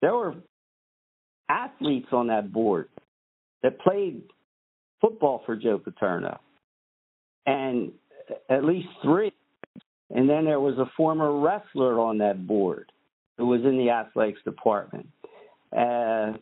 there 0.00 0.14
were 0.14 0.34
athletes 1.48 2.08
on 2.12 2.28
that 2.28 2.52
board 2.52 2.88
that 3.62 3.78
played 3.80 4.22
football 5.00 5.42
for 5.44 5.56
Joe 5.56 5.78
Paterno, 5.78 6.40
and 7.46 7.92
at 8.48 8.64
least 8.64 8.88
three. 9.02 9.32
And 10.10 10.28
then 10.28 10.46
there 10.46 10.60
was 10.60 10.78
a 10.78 10.86
former 10.96 11.38
wrestler 11.38 12.00
on 12.00 12.18
that 12.18 12.46
board 12.46 12.90
who 13.36 13.46
was 13.46 13.60
in 13.64 13.76
the 13.76 13.90
athletics 13.90 14.40
department, 14.42 15.06
uh, 15.76 16.32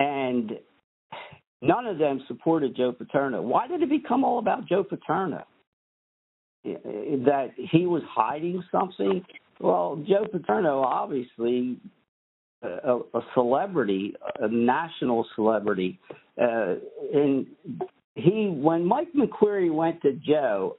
and 0.00 0.58
none 1.62 1.86
of 1.86 1.98
them 1.98 2.22
supported 2.28 2.76
Joe 2.76 2.92
Paterno. 2.92 3.40
Why 3.40 3.66
did 3.66 3.82
it 3.82 3.88
become 3.88 4.24
all 4.24 4.38
about 4.38 4.68
Joe 4.68 4.84
Paterno? 4.84 5.44
That 6.64 7.50
he 7.56 7.86
was 7.86 8.02
hiding 8.08 8.62
something? 8.70 9.24
Well, 9.60 10.04
Joe 10.06 10.26
Paterno, 10.30 10.80
obviously 10.80 11.78
a, 12.62 12.98
a 13.14 13.20
celebrity, 13.34 14.14
a 14.38 14.48
national 14.48 15.26
celebrity, 15.34 15.98
uh, 16.40 16.74
and 17.12 17.46
he 18.14 18.48
when 18.48 18.84
Mike 18.84 19.08
McQueary 19.14 19.72
went 19.72 20.02
to 20.02 20.12
Joe, 20.12 20.76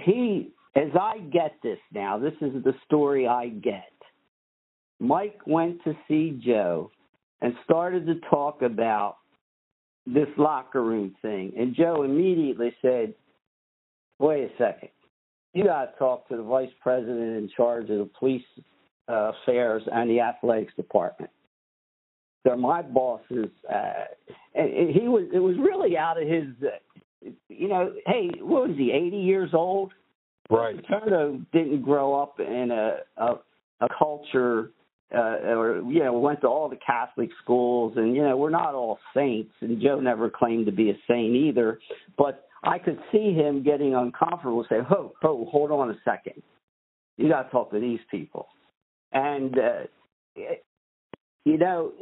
he, 0.00 0.50
as 0.76 0.90
I 0.98 1.18
get 1.32 1.56
this 1.62 1.78
now, 1.92 2.18
this 2.18 2.34
is 2.40 2.62
the 2.64 2.74
story 2.84 3.26
I 3.26 3.48
get. 3.48 3.92
Mike 5.00 5.38
went 5.46 5.82
to 5.84 5.94
see 6.08 6.40
Joe 6.44 6.90
and 7.40 7.54
started 7.64 8.06
to 8.06 8.14
talk 8.30 8.62
about 8.62 9.16
this 10.06 10.28
locker 10.36 10.82
room 10.82 11.14
thing. 11.22 11.52
And 11.56 11.74
Joe 11.74 12.02
immediately 12.02 12.74
said, 12.82 13.14
wait 14.18 14.44
a 14.44 14.50
second. 14.58 14.90
You 15.52 15.64
got 15.64 15.92
to 15.92 15.98
talk 15.98 16.28
to 16.28 16.36
the 16.36 16.42
vice 16.42 16.70
president 16.80 17.36
in 17.36 17.50
charge 17.56 17.88
of 17.90 17.98
the 17.98 18.10
police 18.18 18.42
uh, 19.08 19.32
affairs 19.32 19.82
and 19.92 20.10
the 20.10 20.20
athletics 20.20 20.74
department. 20.76 21.30
They're 22.44 22.56
my 22.56 22.82
bosses. 22.82 23.48
Uh, 23.72 24.04
and 24.54 24.90
he 24.90 25.08
was, 25.08 25.28
it 25.32 25.38
was 25.38 25.56
really 25.56 25.96
out 25.96 26.20
of 26.20 26.28
his, 26.28 26.46
uh, 26.62 27.30
you 27.48 27.68
know, 27.68 27.92
hey, 28.06 28.30
what 28.40 28.68
was 28.68 28.76
he, 28.76 28.92
80 28.92 29.16
years 29.16 29.50
old? 29.54 29.92
Right. 30.50 30.76
Paterno 30.86 31.40
didn't 31.52 31.82
grow 31.82 32.20
up 32.20 32.38
in 32.38 32.70
a, 32.70 32.96
a, 33.16 33.34
a 33.80 33.88
culture 33.98 34.70
uh, 35.12 35.18
or 35.18 35.82
you 35.90 36.04
know 36.04 36.12
went 36.12 36.40
to 36.42 36.46
all 36.46 36.68
the 36.68 36.78
Catholic 36.84 37.30
schools, 37.42 37.94
and 37.96 38.14
you 38.14 38.22
know 38.22 38.36
we're 38.36 38.50
not 38.50 38.74
all 38.74 38.98
saints, 39.14 39.52
and 39.60 39.80
Joe 39.80 40.00
never 40.00 40.30
claimed 40.30 40.66
to 40.66 40.72
be 40.72 40.90
a 40.90 40.94
saint 41.08 41.34
either. 41.34 41.78
But 42.16 42.48
I 42.62 42.78
could 42.78 42.98
see 43.10 43.32
him 43.32 43.62
getting 43.62 43.94
uncomfortable, 43.94 44.64
say, 44.68 44.80
"Ho, 44.88 45.12
ho, 45.20 45.48
hold 45.50 45.70
on 45.70 45.90
a 45.90 45.96
second. 46.04 46.42
You 47.16 47.28
got 47.28 47.44
to 47.44 47.50
talk 47.50 47.70
to 47.72 47.80
these 47.80 48.00
people. 48.10 48.48
And, 49.12 49.56
uh, 49.56 50.42
you 51.44 51.58
know, 51.58 51.92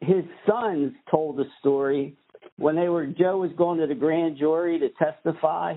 his 0.00 0.24
sons 0.46 0.92
told 1.10 1.38
the 1.38 1.46
story 1.58 2.14
when 2.56 2.76
they 2.76 2.88
were, 2.88 3.06
Joe 3.06 3.38
was 3.38 3.50
going 3.56 3.80
to 3.80 3.86
the 3.86 3.94
grand 3.94 4.36
jury 4.36 4.78
to 4.78 4.90
testify. 5.02 5.74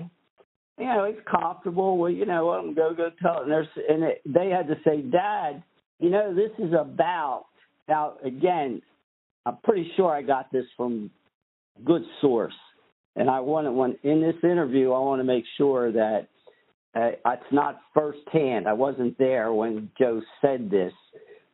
You 0.78 0.84
know, 0.84 1.06
he's 1.06 1.22
comfortable. 1.30 1.96
Well, 1.96 2.10
you 2.10 2.26
know, 2.26 2.58
him 2.58 2.74
go, 2.74 2.92
go 2.94 3.10
tell 3.22 3.42
it. 3.42 3.48
And, 3.48 3.68
and 3.88 4.04
it, 4.04 4.22
they 4.26 4.48
had 4.50 4.68
to 4.68 4.76
say, 4.84 5.00
Dad, 5.00 5.62
you 6.02 6.10
know, 6.10 6.34
this 6.34 6.50
is 6.58 6.72
about, 6.78 7.46
now, 7.88 8.14
again, 8.24 8.82
I'm 9.46 9.56
pretty 9.64 9.90
sure 9.96 10.12
I 10.12 10.22
got 10.22 10.52
this 10.52 10.66
from 10.76 11.10
good 11.84 12.02
source. 12.20 12.54
And 13.16 13.30
I 13.30 13.40
want 13.40 13.66
to, 13.66 13.72
when 13.72 13.96
in 14.02 14.20
this 14.20 14.36
interview, 14.42 14.92
I 14.92 14.98
want 14.98 15.20
to 15.20 15.24
make 15.24 15.44
sure 15.56 15.92
that 15.92 16.28
uh, 16.94 17.10
it's 17.24 17.52
not 17.52 17.80
firsthand. 17.94 18.66
I 18.68 18.72
wasn't 18.72 19.16
there 19.18 19.52
when 19.52 19.90
Joe 19.98 20.20
said 20.40 20.70
this, 20.70 20.92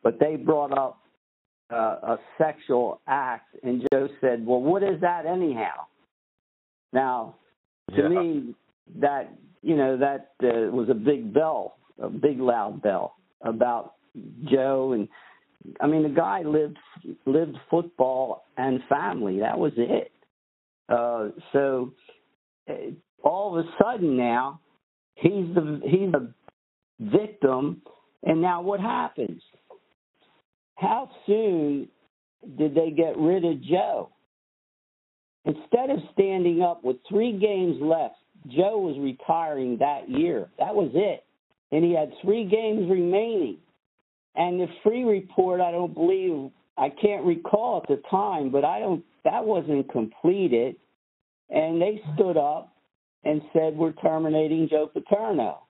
but 0.03 0.19
they 0.19 0.37
brought 0.37 0.77
up 0.77 0.99
uh, 1.73 2.15
a 2.15 2.19
sexual 2.39 3.01
act, 3.07 3.55
and 3.63 3.87
Joe 3.93 4.09
said, 4.21 4.45
"Well, 4.47 4.63
what 4.63 4.83
is 4.83 5.01
that 5.03 5.27
anyhow?" 5.27 5.87
Now, 6.93 7.35
to 7.95 8.03
Yeah. 8.03 8.09
me, 8.09 8.55
that 8.97 9.31
you 9.63 9.77
know 9.77 9.97
that 9.99 10.33
uh, 10.43 10.71
was 10.73 10.89
a 10.89 10.95
big 10.95 11.35
bell, 11.35 11.77
a 12.01 12.09
big 12.09 12.41
loud 12.41 12.81
bell 12.83 13.17
about 13.43 13.95
Joe, 14.51 14.93
and 14.93 15.09
I 15.81 15.87
mean 15.87 16.03
the 16.03 16.09
guy 16.09 16.43
lived 16.43 16.79
lived 17.27 17.57
football 17.71 18.45
and 18.57 18.81
family. 18.89 19.41
That 19.41 19.59
was 19.59 19.73
it. 19.77 20.13
Uh, 20.89 21.29
so 21.53 21.93
uh, 22.69 22.73
all 23.23 23.59
of 23.59 23.65
a 23.65 23.69
sudden 23.83 24.17
now 24.17 24.61
he's 25.15 25.55
the 25.55 25.81
he's 25.85 26.13
the 26.13 26.33
victim, 27.01 27.83
and 28.25 28.41
now 28.41 28.63
what 28.63 28.81
happens? 28.81 29.43
How 30.77 31.11
soon 31.27 31.89
did 32.57 32.75
they 32.75 32.91
get 32.91 33.17
rid 33.19 33.45
of 33.45 33.63
Joe? 33.63 34.11
Instead 35.45 35.91
of 35.91 35.99
standing 36.13 36.63
up 36.63 36.85
with 36.85 36.97
three 37.09 37.33
games 37.39 37.77
left, 37.81 38.17
Joe 38.49 38.79
was 38.79 38.97
retiring 38.99 39.79
that 39.79 40.09
year. 40.09 40.49
That 40.59 40.75
was 40.75 40.91
it. 40.95 41.25
And 41.73 41.85
he 41.85 41.93
had 41.93 42.13
three 42.23 42.45
games 42.45 42.89
remaining. 42.91 43.59
And 44.37 44.61
the 44.61 44.67
Freeh 44.85 45.09
report, 45.09 45.61
I 45.61 45.71
don't 45.71 45.95
believe, 45.95 46.51
I 46.77 46.91
can't 46.91 47.25
recall 47.25 47.83
at 47.83 47.89
the 47.89 48.01
time, 48.11 48.51
but 48.51 48.65
I 48.65 48.79
don't, 48.79 49.05
that 49.25 49.45
wasn't 49.45 49.91
completed. 49.91 50.77
And 51.51 51.81
they 51.81 52.01
stood 52.15 52.37
up 52.37 52.73
and 53.25 53.43
said, 53.53 53.77
We're 53.77 53.93
terminating 53.93 54.69
Joe 54.69 54.91
Paterno. 54.93 55.63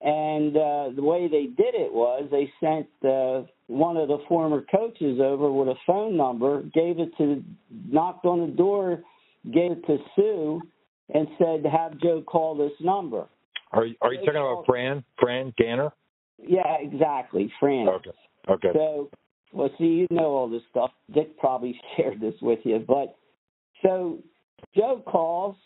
And 0.00 0.56
uh, 0.56 0.88
the 0.96 1.02
way 1.02 1.28
they 1.28 1.44
did 1.44 1.74
it 1.76 1.92
was 1.92 2.28
they 2.30 2.52
sent 2.60 2.88
uh, 3.04 3.46
one 3.68 3.96
of 3.96 4.08
the 4.08 4.18
former 4.28 4.64
coaches 4.68 5.20
over 5.20 5.50
with 5.52 5.68
a 5.68 5.76
phone 5.86 6.16
number, 6.16 6.62
gave 6.74 6.98
it 6.98 7.16
to, 7.18 7.42
knocked 7.88 8.24
on 8.24 8.40
the 8.40 8.56
door, 8.56 9.00
gave 9.52 9.72
it 9.72 9.86
to 9.86 9.98
Sue, 10.16 10.60
and 11.14 11.28
said, 11.38 11.64
"Have 11.70 11.98
Joe 12.00 12.20
call 12.22 12.56
this 12.56 12.72
number." 12.80 13.26
Are 13.70 13.86
you, 13.86 13.94
are 14.02 14.12
you 14.12 14.20
talking 14.20 14.36
about 14.36 14.66
Fran? 14.66 15.04
Fran 15.20 15.54
Ganter? 15.58 15.92
Yeah, 16.46 16.76
exactly, 16.80 17.52
Fran. 17.60 17.88
Okay. 17.88 18.10
Okay. 18.48 18.70
So, 18.74 19.10
well, 19.52 19.70
see, 19.78 19.84
you 19.84 20.06
know 20.10 20.34
all 20.34 20.48
this 20.48 20.62
stuff. 20.70 20.90
Dick 21.12 21.38
probably 21.38 21.78
shared 21.96 22.20
this 22.20 22.34
with 22.42 22.60
you, 22.64 22.84
but 22.86 23.16
so 23.82 24.18
Joe 24.74 25.02
calls 25.06 25.56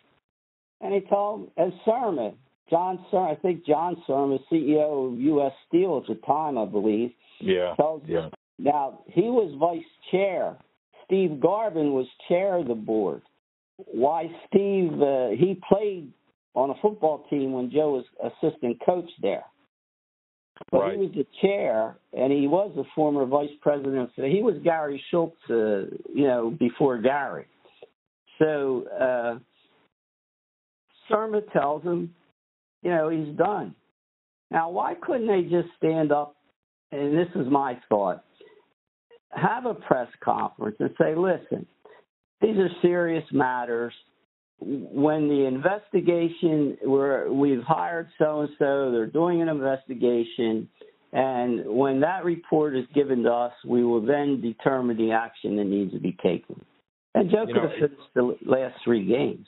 and 0.81 0.93
he 0.93 1.01
told 1.01 1.51
as 1.57 1.73
Surma, 1.87 2.35
John 2.69 3.05
Surma, 3.13 3.33
I 3.33 3.41
think 3.41 3.65
John 3.65 4.03
Surma, 4.09 4.39
CEO 4.51 5.13
of 5.13 5.21
U.S. 5.21 5.53
Steel 5.69 6.03
at 6.03 6.09
the 6.09 6.21
time, 6.27 6.59
I 6.59 6.65
believe, 6.65 7.13
Yeah. 7.41 7.75
Yeah. 8.07 8.29
Now, 8.59 9.01
he 9.07 9.23
was 9.23 9.55
vice 9.59 9.85
chair. 10.11 10.57
Steve 11.05 11.39
Garban 11.43 11.93
was 11.93 12.07
chair 12.29 12.57
of 12.57 12.67
the 12.67 12.75
board. 12.75 13.23
Why 13.77 14.31
Steve, 14.49 15.01
uh, 15.01 15.29
he 15.31 15.61
played 15.69 16.11
on 16.55 16.71
a 16.71 16.75
football 16.81 17.27
team 17.29 17.53
when 17.53 17.71
Joe 17.71 18.03
was 18.03 18.33
assistant 18.33 18.81
coach 18.85 19.09
there. 19.21 19.45
But 20.71 20.81
Right. 20.81 20.93
he 20.93 20.99
was 20.99 21.13
the 21.13 21.27
chair, 21.41 21.97
and 22.13 22.33
he 22.33 22.47
was 22.47 22.77
a 22.77 22.85
former 22.95 23.25
vice 23.27 23.55
president. 23.61 24.11
So 24.17 24.23
he 24.23 24.43
was 24.43 24.57
Gary 24.65 25.03
Schultz, 25.11 25.39
uh, 25.51 25.87
you 26.13 26.27
know, 26.27 26.51
before 26.51 26.99
Gary. 26.99 27.47
So 28.39 28.87
uh, 28.89 29.39
Surma 31.09 31.51
tells 31.53 31.83
him, 31.83 32.15
you 32.83 32.91
know, 32.91 33.09
he's 33.09 33.37
done. 33.37 33.75
Now, 34.51 34.71
why 34.71 34.95
couldn't 34.95 35.27
they 35.27 35.43
just 35.43 35.69
stand 35.77 36.13
up? 36.13 36.37
And 36.93 37.17
this 37.17 37.29
is 37.35 37.47
my 37.49 37.79
thought 37.89 38.25
have 39.37 39.67
a 39.67 39.75
press 39.75 40.09
conference 40.23 40.77
and 40.81 40.91
say, 40.99 41.15
listen, 41.15 41.67
these 42.41 42.57
are 42.57 42.71
serious 42.83 43.25
matters. 43.33 43.93
When 44.59 45.29
the 45.29 45.45
investigation, 45.47 46.79
we're, 46.83 47.31
we've 47.31 47.63
hired 47.63 48.09
so 48.19 48.41
and 48.41 48.51
so, 48.59 48.91
they're 48.91 49.07
doing 49.07 49.43
an 49.43 49.49
investigation, 49.49 50.69
and 51.13 51.67
when 51.67 52.01
that 52.01 52.25
report 52.25 52.77
is 52.77 52.85
given 52.95 53.23
to 53.25 53.33
us, 53.33 53.53
we 53.67 53.85
will 53.85 54.05
then 54.05 54.41
determine 54.41 54.97
the 54.97 55.13
action 55.13 55.57
that 55.57 55.65
needs 55.65 55.93
to 55.93 56.01
be 56.01 56.13
taken. 56.23 56.65
And 57.15 57.31
Joe 57.31 57.45
You 57.47 57.55
could 57.55 57.63
know, 57.63 57.69
have 57.69 57.79
finished 57.79 58.15
the 58.15 58.37
last 58.45 58.75
three 58.85 59.07
games. 59.07 59.47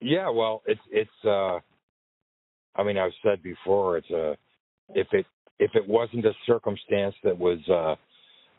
Yeah, 0.00 0.28
well, 0.30 0.62
it's 0.66 0.80
it's 0.90 1.10
uh 1.24 1.58
I 2.76 2.82
mean, 2.84 2.98
I've 2.98 3.12
said 3.22 3.42
before 3.42 3.98
it's 3.98 4.10
a 4.10 4.36
if 4.94 5.06
it 5.12 5.26
if 5.58 5.70
it 5.74 5.86
wasn't 5.86 6.26
a 6.26 6.32
circumstance 6.46 7.14
that 7.24 7.38
was 7.38 7.58
uh 7.68 7.96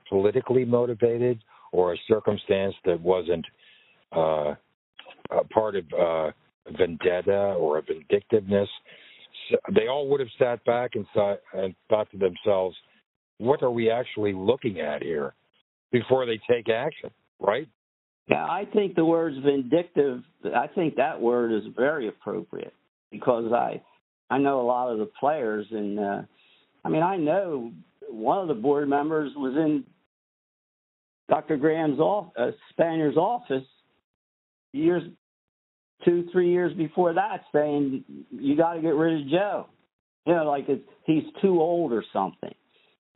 politically 0.09 0.65
motivated 0.65 1.43
or 1.71 1.93
a 1.93 1.97
circumstance 2.07 2.75
that 2.85 2.99
wasn't 2.99 3.45
uh 4.11 4.55
a 5.31 5.43
part 5.45 5.75
of 5.75 5.85
uh 5.93 6.31
vendetta 6.77 7.55
or 7.59 7.79
a 7.79 7.81
vindictiveness, 7.81 8.69
s 9.51 9.59
they 9.73 9.87
all 9.87 10.07
would 10.09 10.19
have 10.19 10.29
sat 10.37 10.63
back 10.65 10.91
and 10.95 11.05
thought 11.13 11.39
and 11.53 11.75
thought 11.89 12.09
to 12.11 12.17
themselves, 12.17 12.75
what 13.37 13.63
are 13.63 13.71
we 13.71 13.89
actually 13.89 14.33
looking 14.33 14.79
at 14.79 15.01
here 15.01 15.33
before 15.91 16.25
they 16.25 16.39
take 16.49 16.69
action, 16.69 17.09
right? 17.39 17.67
Yeah, 18.27 18.45
I 18.45 18.65
think 18.71 18.95
the 18.95 19.03
word's 19.03 19.37
vindictive. 19.43 20.21
I 20.55 20.67
think 20.67 20.95
that 20.95 21.19
word 21.19 21.51
is 21.51 21.63
very 21.75 22.07
appropriate 22.07 22.73
because 23.11 23.51
I 23.51 23.81
I 24.29 24.37
know 24.37 24.61
a 24.61 24.67
lot 24.67 24.91
of 24.91 24.99
the 24.99 25.09
players, 25.19 25.65
and 25.71 25.99
uh, 25.99 26.21
I 26.85 26.89
mean 26.89 27.03
I 27.03 27.17
know 27.17 27.71
one 28.09 28.37
of 28.39 28.47
the 28.47 28.61
board 28.61 28.87
members 28.87 29.31
was 29.35 29.55
in 29.55 29.83
Dr. 31.29 31.57
Graham's 31.57 31.99
off, 31.99 32.27
uh, 32.37 32.51
Spanier's 32.71 33.17
office 33.17 33.63
years, 34.73 35.03
two 36.05 36.27
three 36.31 36.51
years 36.51 36.73
before 36.73 37.13
that, 37.13 37.43
saying 37.53 38.03
you 38.31 38.55
got 38.55 38.73
to 38.73 38.81
get 38.81 38.95
rid 38.95 39.21
of 39.21 39.27
Joe. 39.29 39.67
You 40.25 40.35
know, 40.35 40.45
like 40.45 40.65
it's, 40.67 40.83
he's 41.05 41.23
too 41.41 41.59
old 41.59 41.91
or 41.91 42.03
something. 42.13 42.53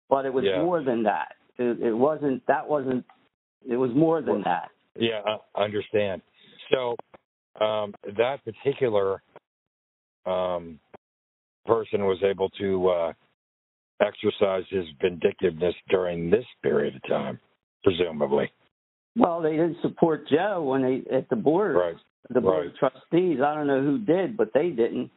But 0.09 0.25
it 0.25 0.33
was 0.33 0.43
Yeah. 0.45 0.61
more 0.61 0.83
than 0.83 1.03
that. 1.03 1.33
It, 1.57 1.81
it 1.81 1.93
wasn't. 1.93 2.45
That 2.47 2.67
wasn't. 2.67 3.05
It 3.67 3.77
was 3.77 3.91
more 3.95 4.21
than 4.21 4.41
that. 4.43 4.69
Yeah, 4.95 5.21
I 5.55 5.63
understand. 5.63 6.21
So 6.71 6.95
um, 7.63 7.93
that 8.17 8.39
particular 8.43 9.21
um, 10.25 10.79
person 11.65 12.05
was 12.05 12.17
able 12.23 12.49
to 12.49 12.87
uh, 12.89 13.13
exercise 14.01 14.63
his 14.69 14.85
vindictiveness 15.01 15.75
during 15.89 16.29
this 16.29 16.45
period 16.61 16.95
of 16.95 17.01
time, 17.09 17.39
presumably. 17.83 18.51
Well, 19.15 19.41
they 19.41 19.51
didn't 19.51 19.77
support 19.81 20.27
Joe 20.27 20.63
when 20.63 20.81
they 20.81 21.15
at 21.15 21.29
the 21.29 21.35
board, 21.35 21.75
Right. 21.75 21.95
The 22.29 22.41
board 22.41 22.65
right. 22.65 22.67
of 22.67 22.77
trustees. 22.77 23.39
I 23.45 23.53
don't 23.53 23.67
know 23.67 23.81
who 23.81 23.99
did, 23.99 24.37
but 24.37 24.51
they 24.53 24.69
didn't. 24.69 25.11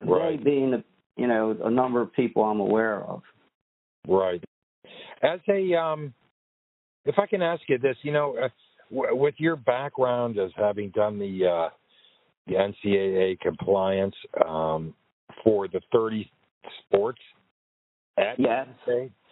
Right. 0.00 0.38
They 0.38 0.44
being, 0.44 0.74
a, 0.74 0.84
you 1.16 1.26
know, 1.26 1.56
a 1.64 1.70
number 1.70 2.00
of 2.00 2.12
people 2.12 2.44
I'm 2.44 2.60
aware 2.60 3.02
of. 3.02 3.22
Right. 4.06 4.42
As 5.22 5.40
a, 5.48 5.74
um, 5.74 6.14
if 7.04 7.18
I 7.18 7.26
can 7.26 7.42
ask 7.42 7.62
you 7.68 7.78
this, 7.78 7.96
you 8.02 8.12
know, 8.12 8.36
uh, 8.36 8.48
w- 8.90 9.16
with 9.16 9.34
your 9.38 9.56
background 9.56 10.38
as 10.38 10.50
having 10.56 10.90
done 10.90 11.18
the 11.18 11.46
uh, 11.46 11.68
the 12.46 12.54
NCAA 12.54 13.38
compliance 13.40 14.14
um, 14.46 14.94
for 15.44 15.68
the 15.68 15.80
30 15.92 16.30
sports 16.86 17.20
at 18.16 18.38
Yes. 18.38 18.66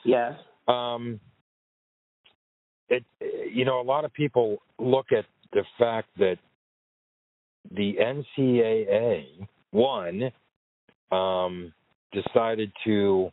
Yes. 0.04 0.32
um, 0.68 1.18
it 2.88 3.04
you 3.52 3.64
know 3.64 3.80
a 3.80 3.82
lot 3.82 4.04
of 4.04 4.12
people 4.12 4.58
look 4.78 5.06
at 5.12 5.24
the 5.52 5.64
fact 5.78 6.08
that 6.18 6.36
the 7.72 7.96
NCAA 8.38 9.46
one 9.70 10.30
um, 11.12 11.72
decided 12.12 12.72
to 12.84 13.30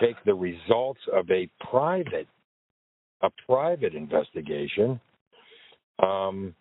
take 0.00 0.16
the 0.24 0.34
results 0.34 1.00
of 1.12 1.30
a 1.30 1.48
private 1.70 2.28
a 3.22 3.30
private 3.46 3.94
investigation 3.94 5.00
um, 6.02 6.54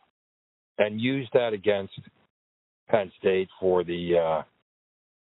and 0.78 1.02
use 1.02 1.28
that 1.34 1.54
against 1.54 1.94
Penn 2.90 3.12
State 3.20 3.50
for 3.60 3.84
the 3.84 4.44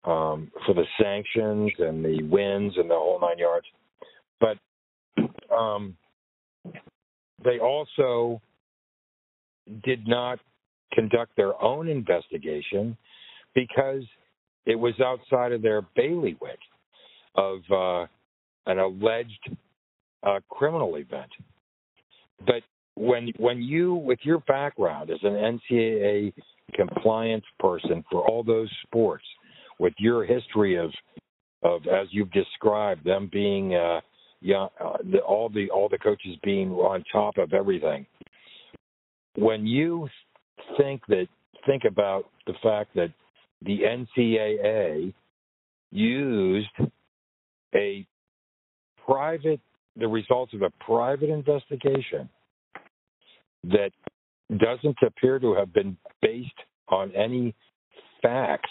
uh, 0.06 0.10
um, 0.10 0.50
for 0.66 0.74
the 0.74 0.84
sanctions 1.00 1.72
and 1.78 2.04
the 2.04 2.22
wins 2.24 2.74
and 2.76 2.90
the 2.90 2.94
whole 2.94 3.18
nine 3.20 3.38
yards. 3.38 3.66
But 4.40 4.58
um, 5.54 5.96
they 7.42 7.58
also 7.58 8.40
did 9.82 10.06
not 10.06 10.38
conduct 10.92 11.36
their 11.36 11.60
own 11.62 11.88
investigation 11.88 12.96
because 13.54 14.02
it 14.66 14.76
was 14.76 14.94
outside 15.00 15.52
of 15.52 15.62
their 15.62 15.82
bailiwick 15.96 16.58
of 17.34 17.58
uh, 17.70 18.06
an 18.66 18.78
alleged 18.78 19.50
uh, 20.22 20.40
criminal 20.48 20.96
event. 20.96 21.30
But 22.46 22.62
when 22.96 23.32
when 23.38 23.62
you, 23.62 23.94
with 23.94 24.20
your 24.22 24.40
background 24.40 25.10
as 25.10 25.18
an 25.22 25.60
NCAA 25.70 26.32
compliance 26.74 27.44
person 27.58 28.04
for 28.10 28.26
all 28.26 28.42
those 28.42 28.70
sports, 28.86 29.24
with 29.78 29.94
your 29.98 30.24
history 30.24 30.76
of 30.76 30.90
of 31.62 31.86
as 31.86 32.06
you've 32.10 32.30
described 32.30 33.04
them 33.04 33.28
being 33.32 33.74
uh, 33.74 34.00
young, 34.40 34.68
uh, 34.82 34.98
the, 35.10 35.18
all 35.18 35.48
the 35.48 35.68
all 35.70 35.88
the 35.88 35.98
coaches 35.98 36.36
being 36.42 36.70
on 36.72 37.02
top 37.12 37.38
of 37.38 37.52
everything. 37.52 38.06
When 39.36 39.66
you 39.66 40.08
think 40.76 41.02
that 41.08 41.26
think 41.66 41.84
about 41.84 42.24
the 42.46 42.54
fact 42.62 42.94
that 42.94 43.12
the 43.62 43.80
NCAA 43.80 45.14
used 45.90 46.68
a 47.74 48.06
private 49.06 49.60
the 49.96 50.08
results 50.08 50.52
of 50.54 50.62
a 50.62 50.70
private 50.84 51.30
investigation 51.30 52.28
that 53.62 53.90
doesn't 54.58 54.96
appear 55.06 55.38
to 55.38 55.54
have 55.54 55.72
been 55.72 55.96
based 56.20 56.50
on 56.88 57.12
any 57.12 57.54
facts 58.22 58.70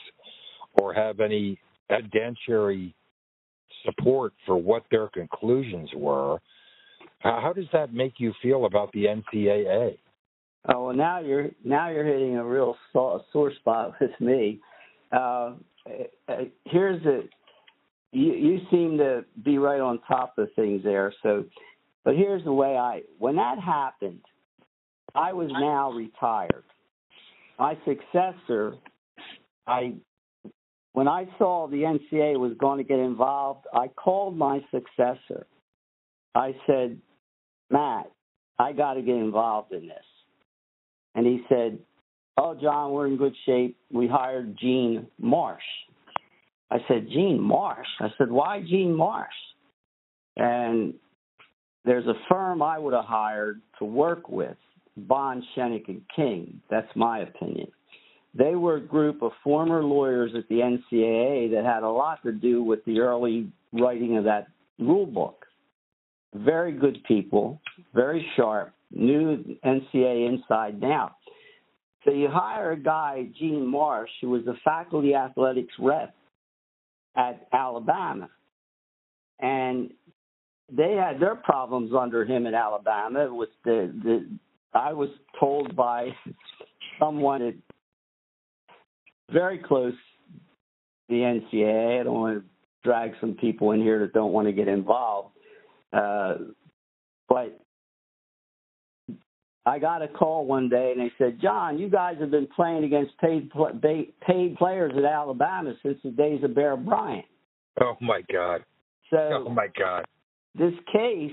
or 0.73 0.93
have 0.93 1.19
any 1.19 1.57
evidentiary 1.89 2.93
support 3.85 4.33
for 4.45 4.57
what 4.57 4.83
their 4.91 5.07
conclusions 5.09 5.89
were. 5.95 6.39
How 7.19 7.53
does 7.55 7.67
that 7.71 7.93
make 7.93 8.13
you 8.17 8.33
feel 8.41 8.65
about 8.65 8.91
the 8.91 9.05
NCAA? 9.05 9.97
Oh, 10.67 10.85
well, 10.87 10.95
now 10.95 11.19
you're 11.19 11.49
now 11.63 11.89
you're 11.89 12.05
hitting 12.05 12.37
a 12.37 12.45
real 12.45 12.75
sore 12.93 13.51
spot 13.59 13.95
with 14.01 14.11
me. 14.19 14.61
Uh, 15.11 15.55
uh, 16.27 16.35
here's 16.65 17.03
the 17.03 17.27
you, 18.11 18.33
you 18.33 18.59
seem 18.71 18.97
to 18.99 19.25
be 19.43 19.57
right 19.57 19.81
on 19.81 19.99
top 20.07 20.37
of 20.37 20.47
things 20.55 20.83
there. 20.83 21.13
So, 21.23 21.45
but 22.05 22.15
here's 22.15 22.43
the 22.43 22.53
way 22.53 22.77
I 22.77 23.01
when 23.17 23.35
that 23.35 23.59
happened, 23.59 24.21
I 25.15 25.33
was 25.33 25.49
now 25.51 25.91
retired. 25.91 26.63
My 27.59 27.77
successor, 27.85 28.75
I 29.67 29.95
when 30.93 31.07
I 31.07 31.25
saw 31.37 31.67
the 31.67 31.77
NCA 31.77 32.39
was 32.39 32.53
going 32.59 32.77
to 32.77 32.83
get 32.83 32.99
involved, 32.99 33.65
I 33.73 33.87
called 33.87 34.37
my 34.37 34.59
successor. 34.71 35.47
I 36.35 36.55
said, 36.65 36.99
Matt, 37.69 38.11
I 38.59 38.73
got 38.73 38.93
to 38.93 39.01
get 39.01 39.15
involved 39.15 39.71
in 39.73 39.87
this. 39.87 40.05
And 41.15 41.25
he 41.25 41.41
said, 41.49 41.79
Oh, 42.37 42.55
John, 42.59 42.91
we're 42.91 43.07
in 43.07 43.17
good 43.17 43.35
shape. 43.45 43.77
We 43.91 44.07
hired 44.07 44.57
Gene 44.59 45.07
Marsh. 45.19 45.61
I 46.71 46.77
said, 46.87 47.07
Gene 47.09 47.39
Marsh? 47.39 47.87
I 47.99 48.07
said, 48.17 48.31
why 48.31 48.61
Gene 48.61 48.95
Marsh? 48.95 49.29
And 50.35 50.95
there's 51.85 52.07
a 52.07 52.15
firm 52.27 52.63
I 52.63 52.79
would 52.79 52.93
have 52.93 53.05
hired 53.05 53.61
to 53.77 53.85
work 53.85 54.29
with, 54.29 54.57
Bond, 54.97 55.43
Schoeneck, 55.55 55.87
and 55.87 56.01
King. 56.15 56.61
That's 56.71 56.87
my 56.95 57.19
opinion. 57.19 57.67
They 58.33 58.55
were 58.55 58.77
a 58.77 58.81
group 58.81 59.21
of 59.21 59.31
former 59.43 59.83
lawyers 59.83 60.31
at 60.35 60.47
the 60.49 60.55
NCAA 60.55 61.51
that 61.51 61.63
had 61.63 61.83
a 61.83 61.89
lot 61.89 62.23
to 62.23 62.31
do 62.31 62.63
with 62.63 62.83
the 62.85 62.99
early 62.99 63.51
writing 63.71 64.17
of 64.17 64.23
that 64.23 64.47
rule 64.79 65.05
book. 65.05 65.45
Very 66.33 66.71
good 66.71 66.97
people, 67.07 67.61
very 67.93 68.25
sharp, 68.35 68.73
knew 68.93 69.57
NCA 69.65 70.29
inside 70.29 70.79
now. 70.79 71.15
So 72.05 72.11
you 72.11 72.27
hire 72.29 72.71
a 72.71 72.77
guy, 72.77 73.27
Gene 73.37 73.65
Marsh, 73.65 74.09
who 74.21 74.29
was 74.29 74.45
a 74.47 74.55
faculty 74.63 75.15
athletics 75.15 75.73
rep 75.79 76.13
at 77.15 77.47
Alabama. 77.53 78.29
And 79.39 79.91
they 80.71 80.93
had 80.93 81.19
their 81.19 81.35
problems 81.35 81.91
under 81.97 82.25
him 82.25 82.45
at 82.45 82.53
Alabama 82.53 83.33
with 83.33 83.49
the, 83.63 83.93
the 84.03 84.27
I 84.73 84.93
was 84.93 85.09
told 85.39 85.75
by 85.75 86.09
someone 86.99 87.41
at 87.41 87.55
very 89.31 89.57
close 89.59 89.93
the 91.09 91.15
NCAA. 91.15 92.01
I 92.01 92.03
don't 92.03 92.13
want 92.13 92.39
to 92.39 92.49
drag 92.83 93.13
some 93.21 93.35
people 93.35 93.71
in 93.71 93.81
here 93.81 93.99
that 93.99 94.13
don't 94.13 94.33
want 94.33 94.47
to 94.47 94.53
get 94.53 94.67
involved. 94.67 95.35
Uh, 95.91 96.35
but 97.29 97.62
I 99.65 99.79
got 99.79 100.01
a 100.01 100.07
call 100.07 100.45
one 100.45 100.67
day 100.67 100.93
and 100.95 100.99
they 100.99 101.13
said, 101.17 101.39
John, 101.41 101.79
you 101.79 101.89
guys 101.89 102.17
have 102.19 102.31
been 102.31 102.47
playing 102.53 102.83
against 102.83 103.17
paid 103.19 103.49
paid 104.27 104.55
players 104.57 104.93
at 104.97 105.05
Alabama 105.05 105.73
since 105.81 105.97
the 106.03 106.11
days 106.11 106.43
of 106.43 106.53
Bear 106.53 106.75
Bryant. 106.75 107.25
Oh 107.81 107.95
my 108.01 108.21
God! 108.31 108.63
So 109.09 109.45
oh 109.47 109.49
my 109.49 109.67
God! 109.77 110.05
This 110.53 110.73
case, 110.91 111.31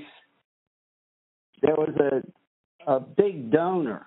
there 1.61 1.75
was 1.75 1.93
a 1.99 2.93
a 2.93 3.01
big 3.01 3.51
donor 3.51 4.07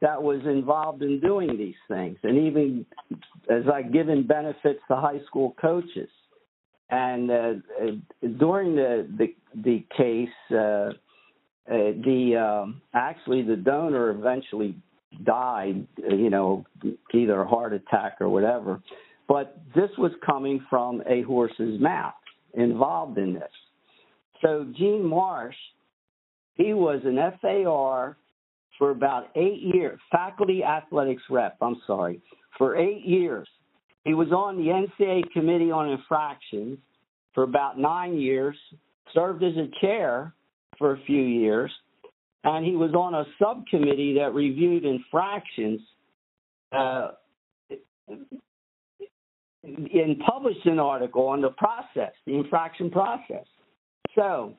that 0.00 0.20
was 0.20 0.40
involved 0.46 1.02
in 1.02 1.20
doing 1.20 1.56
these 1.58 1.74
things, 1.88 2.16
and 2.22 2.38
even 2.38 2.86
as 3.50 3.64
I 3.72 3.82
given 3.82 4.26
benefits 4.26 4.80
to 4.88 4.96
high 4.96 5.20
school 5.26 5.54
coaches. 5.60 6.08
And 6.88 7.30
uh, 7.30 7.52
during 8.38 8.76
the 8.76 9.08
the, 9.18 9.34
the 9.54 9.84
case. 9.96 10.56
Uh, 10.56 10.98
uh, 11.70 11.74
the 12.04 12.36
um, 12.36 12.82
actually 12.94 13.42
the 13.42 13.56
donor 13.56 14.10
eventually 14.10 14.76
died, 15.24 15.86
you 15.96 16.30
know, 16.30 16.64
either 17.14 17.42
a 17.42 17.46
heart 17.46 17.72
attack 17.72 18.16
or 18.20 18.28
whatever. 18.28 18.80
But 19.28 19.60
this 19.74 19.90
was 19.98 20.12
coming 20.24 20.64
from 20.68 21.02
a 21.08 21.22
horse's 21.22 21.80
mouth 21.80 22.14
involved 22.54 23.18
in 23.18 23.34
this. 23.34 23.50
So 24.42 24.66
Gene 24.76 25.04
Marsh, 25.04 25.56
he 26.54 26.74
was 26.74 27.00
an 27.04 27.18
FAR 27.40 28.16
for 28.78 28.90
about 28.90 29.28
eight 29.36 29.60
years, 29.62 30.00
faculty 30.10 30.64
athletics 30.64 31.22
rep, 31.30 31.56
I'm 31.62 31.80
sorry, 31.86 32.20
for 32.58 32.76
eight 32.76 33.04
years. 33.04 33.46
He 34.04 34.14
was 34.14 34.32
on 34.32 34.56
the 34.56 34.86
NCAA 35.04 35.30
committee 35.30 35.70
on 35.70 35.88
infractions 35.90 36.78
for 37.34 37.44
about 37.44 37.78
nine 37.78 38.18
years, 38.18 38.56
served 39.14 39.44
as 39.44 39.56
a 39.56 39.68
chair 39.80 40.34
for 40.78 40.94
a 40.94 41.00
few 41.06 41.22
years, 41.22 41.70
and 42.44 42.64
he 42.64 42.72
was 42.72 42.92
on 42.94 43.14
a 43.14 43.24
subcommittee 43.38 44.14
that 44.18 44.34
reviewed 44.34 44.84
infractions 44.84 45.80
uh, 46.72 47.12
and 49.64 50.18
published 50.26 50.66
an 50.66 50.78
article 50.78 51.28
on 51.28 51.40
the 51.40 51.50
process, 51.50 52.12
the 52.26 52.34
infraction 52.34 52.90
process. 52.90 53.44
So 54.14 54.54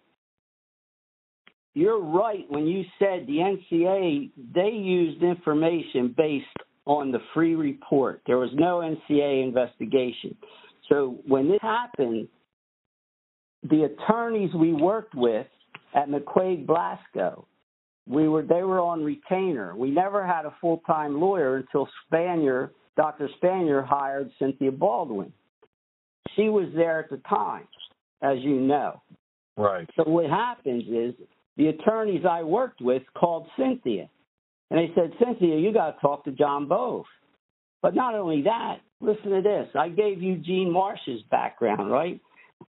you're 1.73 2.01
right 2.01 2.45
when 2.49 2.67
you 2.67 2.83
said 2.99 3.27
the 3.27 3.37
NCA 3.73 4.31
they 4.53 4.69
used 4.69 5.23
information 5.23 6.13
based 6.15 6.45
on 6.85 7.11
the 7.11 7.19
Freeh 7.35 7.57
report. 7.57 8.21
There 8.27 8.37
was 8.37 8.49
no 8.53 8.77
NCA 8.77 9.43
investigation. 9.43 10.35
So 10.89 11.19
when 11.27 11.49
this 11.49 11.59
happened, 11.61 12.27
the 13.63 13.83
attorneys 13.85 14.53
we 14.53 14.73
worked 14.73 15.15
with 15.15 15.47
at 15.93 16.09
McQuaide 16.09 16.65
Blasko. 16.65 17.45
We 18.07 18.27
were 18.27 18.43
they 18.43 18.63
were 18.63 18.81
on 18.81 19.03
retainer. 19.03 19.75
We 19.75 19.89
never 19.89 20.25
had 20.25 20.45
a 20.45 20.55
full 20.59 20.81
time 20.85 21.19
lawyer 21.21 21.57
until 21.57 21.87
Spanier, 22.11 22.71
Dr. 22.97 23.29
Spanier 23.41 23.85
hired 23.85 24.29
Cynthia 24.39 24.71
Baldwin. 24.71 25.31
She 26.35 26.49
was 26.49 26.67
there 26.75 26.99
at 26.99 27.09
the 27.09 27.21
time, 27.29 27.67
as 28.21 28.39
you 28.39 28.59
know. 28.59 29.01
Right. 29.55 29.87
So 29.95 30.03
what 30.03 30.29
happens 30.29 30.83
is 30.89 31.13
the 31.57 31.67
attorneys 31.67 32.25
I 32.29 32.43
worked 32.43 32.81
with 32.81 33.03
called 33.15 33.47
Cynthia. 33.57 34.09
And 34.71 34.79
they 34.79 34.93
said, 34.95 35.11
Cynthia, 35.23 35.57
you 35.57 35.71
got 35.71 35.91
to 35.91 36.01
talk 36.01 36.25
to 36.25 36.31
John 36.31 36.67
Bove. 36.67 37.05
But 37.81 37.93
not 37.93 38.15
only 38.15 38.41
that, 38.43 38.77
listen 39.01 39.29
to 39.31 39.41
this. 39.41 39.67
I 39.75 39.89
gave 39.89 40.21
you 40.21 40.37
Gene 40.37 40.71
Marsh's 40.71 41.21
background, 41.29 41.91
right? 41.91 42.19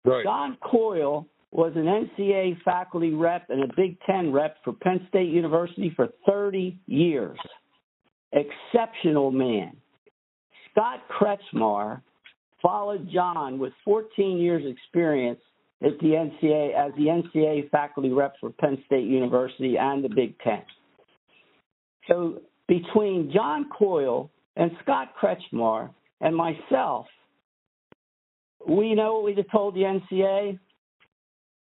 Right. 0.04 0.24
John 0.24 0.58
Coyle 0.62 1.26
was 1.56 1.72
an 1.78 1.86
NCAA 1.86 2.62
faculty 2.64 3.14
rep 3.14 3.50
and 3.50 3.64
a 3.64 3.74
Big 3.78 3.98
Ten 4.06 4.34
rep 4.34 4.58
for 4.66 4.74
Penn 4.74 5.06
State 5.08 5.30
University 5.30 5.90
for 5.96 6.10
30 6.28 6.78
years. 6.86 7.40
Exceptional 8.34 9.32
man. 9.32 9.78
Scott 10.72 11.00
Kretchmar 11.10 12.02
followed 12.62 13.10
John 13.10 13.58
with 13.58 13.72
14 13.86 14.38
years 14.38 14.64
experience 14.66 15.40
at 15.82 15.98
the 16.02 16.08
NCAA 16.08 16.74
as 16.76 16.92
the 16.98 17.06
NCAA 17.06 17.70
faculty 17.70 18.10
rep 18.10 18.34
for 18.42 18.50
Penn 18.50 18.78
State 18.86 19.08
University 19.08 19.78
and 19.78 20.04
the 20.04 20.10
Big 20.10 20.38
Ten. 20.40 20.62
So 22.10 22.42
between 22.68 23.32
John 23.34 23.70
Coyle 23.70 24.30
and 24.58 24.72
Scott 24.84 25.14
Kretchmar 25.22 25.90
and 26.20 26.36
myself, 26.36 27.06
we 28.68 28.94
know 28.94 29.14
what 29.14 29.24
we'd 29.24 29.38
have 29.38 29.52
told 29.52 29.74
the 29.76 29.82
NCA. 29.82 30.60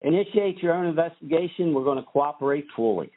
Initiate 0.02 0.62
your 0.62 0.74
own 0.74 0.86
investigation. 0.86 1.74
We're 1.74 1.84
going 1.84 1.98
to 1.98 2.04
cooperate 2.04 2.66
fully. 2.74 3.10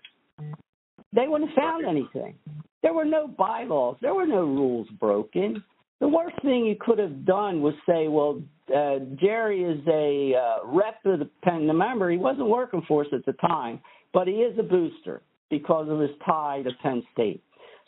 They 1.14 1.28
wouldn't 1.28 1.52
have 1.52 1.56
found 1.56 1.86
anything. 1.86 2.36
There 2.82 2.94
were 2.94 3.06
no 3.06 3.28
bylaws. 3.28 3.98
There 4.02 4.14
were 4.14 4.26
no 4.26 4.44
rules 4.44 4.88
broken. 5.00 5.64
The 6.00 6.08
worst 6.08 6.36
thing 6.42 6.66
you 6.66 6.76
could 6.80 7.00
have 7.00 7.26
done 7.26 7.62
was 7.62 7.74
say, 7.88 8.08
well, 8.10 8.42
uh, 8.76 9.00
Jerry 9.22 9.64
is 9.64 9.80
a 9.88 10.36
uh, 10.36 10.68
rep 10.68 10.96
of 11.06 11.20
the 11.20 11.30
Penn. 11.44 11.68
Remember, 11.68 12.10
he 12.10 12.18
wasn't 12.18 12.48
working 12.48 12.82
for 12.88 13.06
us 13.06 13.08
at 13.14 13.26
the 13.26 13.34
time, 13.34 13.80
but 14.14 14.28
he 14.28 14.34
is 14.36 14.58
a 14.60 14.64
booster 14.64 15.22
because 15.50 15.88
of 15.90 16.00
his 16.00 16.10
tie 16.26 16.62
to 16.64 16.72
Penn 16.82 17.04
State. 17.14 17.42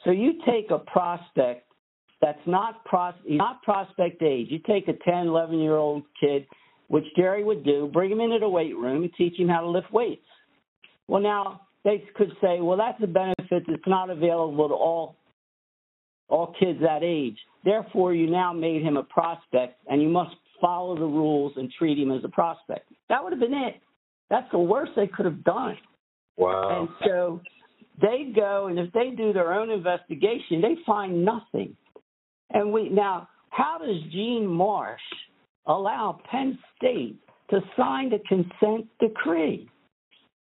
So 0.03 0.11
you 0.11 0.33
take 0.45 0.71
a 0.71 0.77
prospect 0.77 1.65
that's 2.21 2.39
not 2.45 2.85
pros- 2.85 3.13
not 3.27 3.61
prospect 3.63 4.21
age. 4.21 4.47
You 4.49 4.59
take 4.59 4.87
a 4.87 4.93
10, 4.93 5.27
11 5.27 5.59
year 5.59 5.75
old 5.75 6.03
kid, 6.19 6.45
which 6.87 7.05
Jerry 7.15 7.43
would 7.43 7.63
do, 7.63 7.89
bring 7.91 8.11
him 8.11 8.21
into 8.21 8.39
the 8.39 8.49
weight 8.49 8.75
room 8.75 9.03
and 9.03 9.11
teach 9.17 9.39
him 9.39 9.47
how 9.47 9.61
to 9.61 9.67
lift 9.67 9.91
weights. 9.91 10.25
Well, 11.07 11.21
now 11.21 11.61
they 11.83 12.03
could 12.15 12.31
say, 12.41 12.59
well, 12.61 12.77
that's 12.77 13.01
a 13.03 13.07
benefit 13.07 13.63
that's 13.67 13.87
not 13.87 14.09
available 14.09 14.69
to 14.69 14.75
all 14.75 15.15
all 16.27 16.55
kids 16.59 16.79
that 16.81 17.03
age. 17.03 17.37
Therefore, 17.63 18.13
you 18.13 18.29
now 18.29 18.51
made 18.51 18.81
him 18.81 18.97
a 18.97 19.03
prospect, 19.03 19.79
and 19.87 20.01
you 20.01 20.09
must 20.09 20.35
follow 20.59 20.95
the 20.95 21.05
rules 21.05 21.53
and 21.55 21.71
treat 21.77 21.99
him 21.99 22.11
as 22.11 22.23
a 22.23 22.29
prospect. 22.29 22.89
That 23.09 23.23
would 23.23 23.31
have 23.31 23.39
been 23.39 23.53
it. 23.53 23.75
That's 24.29 24.49
the 24.51 24.59
worst 24.59 24.93
they 24.95 25.07
could 25.07 25.25
have 25.25 25.43
done. 25.43 25.77
Wow. 26.37 26.79
And 26.79 26.89
so 27.05 27.41
they 28.01 28.31
go, 28.35 28.67
and 28.67 28.79
if 28.79 28.91
they 28.93 29.11
do 29.15 29.33
their 29.33 29.53
own 29.53 29.69
investigation, 29.69 30.61
they 30.61 30.75
find 30.85 31.23
nothing. 31.23 31.75
And 32.51 32.71
we 32.71 32.89
now, 32.89 33.27
how 33.49 33.77
does 33.79 34.01
Gene 34.11 34.47
Marsh 34.47 34.99
allow 35.67 36.19
Penn 36.29 36.57
State 36.77 37.17
to 37.49 37.61
sign 37.77 38.09
the 38.09 38.19
consent 38.27 38.87
decree? 38.99 39.69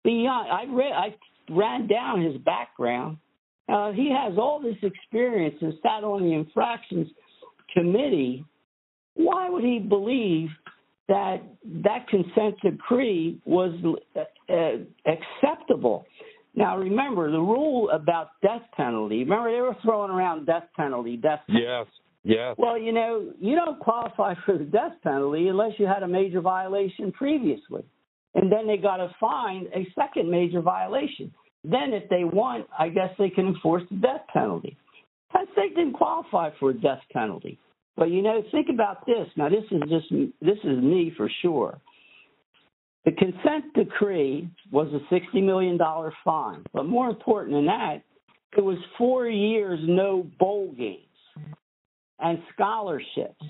Beyond, 0.04 0.50
I 0.50 0.64
read, 0.72 0.92
I 0.92 1.14
ran 1.50 1.86
down 1.86 2.22
his 2.22 2.36
background. 2.38 3.18
Uh, 3.68 3.92
he 3.92 4.10
has 4.10 4.38
all 4.38 4.60
this 4.60 4.76
experience 4.82 5.56
and 5.60 5.74
sat 5.82 6.04
on 6.04 6.22
the 6.22 6.32
infractions 6.32 7.08
committee. 7.74 8.44
Why 9.14 9.50
would 9.50 9.64
he 9.64 9.78
believe 9.78 10.48
that 11.08 11.42
that 11.84 12.08
consent 12.08 12.56
decree 12.62 13.40
was 13.44 13.72
uh, 14.16 14.20
uh, 14.52 14.76
acceptable? 15.06 16.06
Now, 16.54 16.78
remember 16.78 17.30
the 17.30 17.40
rule 17.40 17.90
about 17.90 18.30
death 18.42 18.62
penalty. 18.76 19.20
Remember 19.20 19.52
they 19.52 19.60
were 19.60 19.76
throwing 19.82 20.10
around 20.10 20.46
death 20.46 20.64
penalty, 20.76 21.16
death. 21.16 21.40
Yes. 21.48 21.86
Yes. 22.24 22.56
Well, 22.58 22.78
you 22.78 22.92
know, 22.92 23.32
you 23.40 23.54
don't 23.54 23.78
qualify 23.78 24.34
for 24.44 24.58
the 24.58 24.64
death 24.64 24.92
penalty 25.02 25.48
unless 25.48 25.72
you 25.78 25.86
had 25.86 26.02
a 26.02 26.08
major 26.08 26.40
violation 26.40 27.12
previously. 27.12 27.84
And 28.34 28.52
then 28.52 28.66
they 28.66 28.76
got 28.76 28.98
to 28.98 29.10
find 29.18 29.66
a 29.68 29.86
second 29.98 30.30
major 30.30 30.60
violation. 30.60 31.32
Then, 31.64 31.92
if 31.92 32.08
they 32.08 32.24
want, 32.24 32.66
I 32.78 32.88
guess 32.88 33.10
they 33.18 33.30
can 33.30 33.48
enforce 33.48 33.82
the 33.90 33.96
death 33.96 34.22
penalty. 34.32 34.76
Penn 35.32 35.46
State 35.52 35.74
didn't 35.74 35.94
qualify 35.94 36.50
for 36.60 36.70
a 36.70 36.74
death 36.74 37.00
penalty. 37.12 37.58
But 37.96 38.10
you 38.10 38.22
know, 38.22 38.42
think 38.52 38.68
about 38.72 39.04
this. 39.06 39.26
Now, 39.36 39.48
this 39.48 39.64
is 39.70 39.82
just 39.88 40.10
this 40.40 40.58
is 40.62 40.82
me 40.82 41.12
for 41.16 41.28
sure. 41.42 41.80
The 43.04 43.12
consent 43.12 43.72
decree 43.74 44.48
was 44.70 44.88
a 44.92 45.14
$60 45.14 45.42
million 45.42 45.78
fine. 46.24 46.62
But 46.72 46.86
more 46.86 47.08
important 47.08 47.56
than 47.56 47.66
that, 47.66 48.02
it 48.56 48.60
was 48.60 48.76
four 48.96 49.28
years 49.28 49.80
no 49.82 50.26
bowl 50.38 50.74
games 50.76 51.07
and 52.20 52.38
scholarships. 52.54 53.44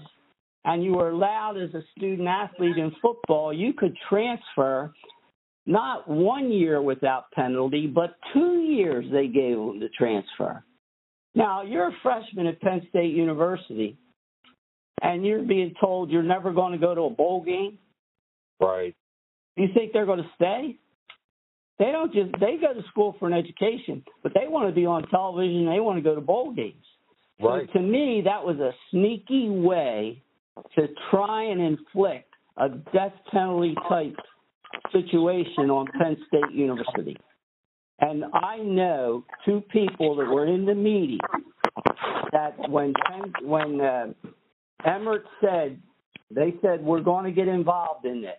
And 0.64 0.84
you 0.84 0.94
were 0.94 1.10
allowed 1.10 1.56
as 1.56 1.72
a 1.74 1.82
student 1.96 2.28
athlete 2.28 2.76
in 2.76 2.92
football, 3.00 3.52
you 3.52 3.72
could 3.72 3.96
transfer 4.08 4.92
not 5.66 6.08
one 6.08 6.50
year 6.50 6.80
without 6.80 7.30
penalty, 7.32 7.86
but 7.86 8.16
two 8.32 8.62
years 8.62 9.04
they 9.12 9.28
gave 9.28 9.56
them 9.56 9.80
to 9.80 9.88
transfer. 9.90 10.64
Now, 11.34 11.62
you're 11.62 11.88
a 11.88 11.96
freshman 12.02 12.46
at 12.46 12.60
Penn 12.60 12.86
State 12.88 13.14
University, 13.14 13.98
and 15.02 15.24
you're 15.24 15.42
being 15.42 15.74
told 15.80 16.10
you're 16.10 16.22
never 16.22 16.52
going 16.52 16.72
to 16.72 16.78
go 16.78 16.94
to 16.94 17.02
a 17.02 17.10
bowl 17.10 17.44
game. 17.44 17.78
Right. 18.60 18.96
You 19.56 19.68
think 19.74 19.92
they're 19.92 20.06
going 20.06 20.22
to 20.22 20.30
stay? 20.36 20.76
They 21.78 21.92
don't 21.92 22.12
just 22.12 22.32
they 22.40 22.56
go 22.60 22.74
to 22.74 22.82
school 22.88 23.14
for 23.18 23.28
an 23.28 23.34
education, 23.34 24.02
but 24.22 24.32
they 24.34 24.48
want 24.48 24.68
to 24.68 24.74
be 24.74 24.86
on 24.86 25.06
television. 25.08 25.66
They 25.66 25.80
want 25.80 25.98
to 25.98 26.02
go 26.02 26.14
to 26.14 26.20
bowl 26.20 26.52
games. 26.52 26.84
Right. 27.40 27.68
So 27.72 27.78
to 27.78 27.84
me, 27.84 28.22
that 28.24 28.44
was 28.44 28.58
a 28.58 28.72
sneaky 28.90 29.48
way 29.48 30.22
to 30.76 30.88
try 31.10 31.44
and 31.44 31.60
inflict 31.60 32.32
a 32.56 32.68
death 32.68 33.12
penalty 33.30 33.74
type 33.88 34.16
situation 34.92 35.70
on 35.70 35.86
Penn 35.98 36.16
State 36.26 36.52
University. 36.52 37.16
And 38.00 38.24
I 38.32 38.58
know 38.58 39.24
two 39.44 39.62
people 39.72 40.16
that 40.16 40.26
were 40.26 40.46
in 40.46 40.66
the 40.66 40.74
meeting 40.74 41.18
that 42.32 42.56
when 42.68 42.92
Penn, 43.06 43.32
when 43.42 43.80
uh, 43.80 44.06
Emmert 44.84 45.24
said 45.40 45.80
they 46.30 46.54
said 46.60 46.82
we're 46.82 47.00
going 47.00 47.24
to 47.24 47.32
get 47.32 47.48
involved 47.48 48.04
in 48.04 48.20
this 48.20 48.38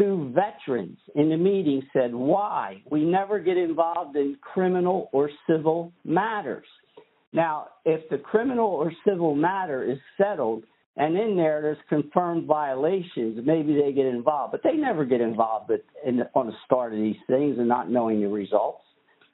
two 0.00 0.32
veterans 0.34 0.98
in 1.14 1.28
the 1.28 1.36
meeting 1.36 1.82
said, 1.92 2.14
Why? 2.14 2.82
We 2.90 3.04
never 3.04 3.38
get 3.38 3.56
involved 3.56 4.16
in 4.16 4.36
criminal 4.40 5.08
or 5.12 5.30
civil 5.48 5.92
matters. 6.04 6.66
Now, 7.32 7.68
if 7.84 8.08
the 8.08 8.18
criminal 8.18 8.66
or 8.66 8.92
civil 9.06 9.34
matter 9.34 9.84
is 9.84 9.98
settled 10.16 10.64
and 10.96 11.16
in 11.16 11.36
there 11.36 11.62
there's 11.62 11.78
confirmed 11.88 12.46
violations, 12.46 13.40
maybe 13.44 13.80
they 13.80 13.92
get 13.92 14.06
involved, 14.06 14.52
but 14.52 14.62
they 14.64 14.76
never 14.76 15.04
get 15.04 15.20
involved 15.20 15.70
in, 16.04 16.22
on 16.34 16.46
the 16.48 16.52
start 16.66 16.92
of 16.92 16.98
these 16.98 17.16
things 17.28 17.56
and 17.58 17.68
not 17.68 17.90
knowing 17.90 18.20
the 18.20 18.28
results. 18.28 18.82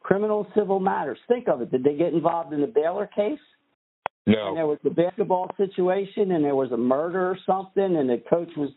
Criminal 0.02 0.46
civil 0.54 0.78
matters. 0.78 1.18
Think 1.26 1.48
of 1.48 1.62
it. 1.62 1.70
Did 1.70 1.82
they 1.82 1.96
get 1.96 2.12
involved 2.12 2.52
in 2.52 2.60
the 2.60 2.66
Baylor 2.66 3.06
case? 3.06 3.40
No. 4.26 4.48
And 4.48 4.56
there 4.56 4.66
was 4.66 4.78
a 4.84 4.90
basketball 4.90 5.50
situation 5.56 6.32
and 6.32 6.44
there 6.44 6.54
was 6.54 6.72
a 6.72 6.76
murder 6.76 7.30
or 7.30 7.38
something 7.46 7.96
and 7.96 8.08
the 8.08 8.22
coach 8.28 8.50
was 8.56 8.70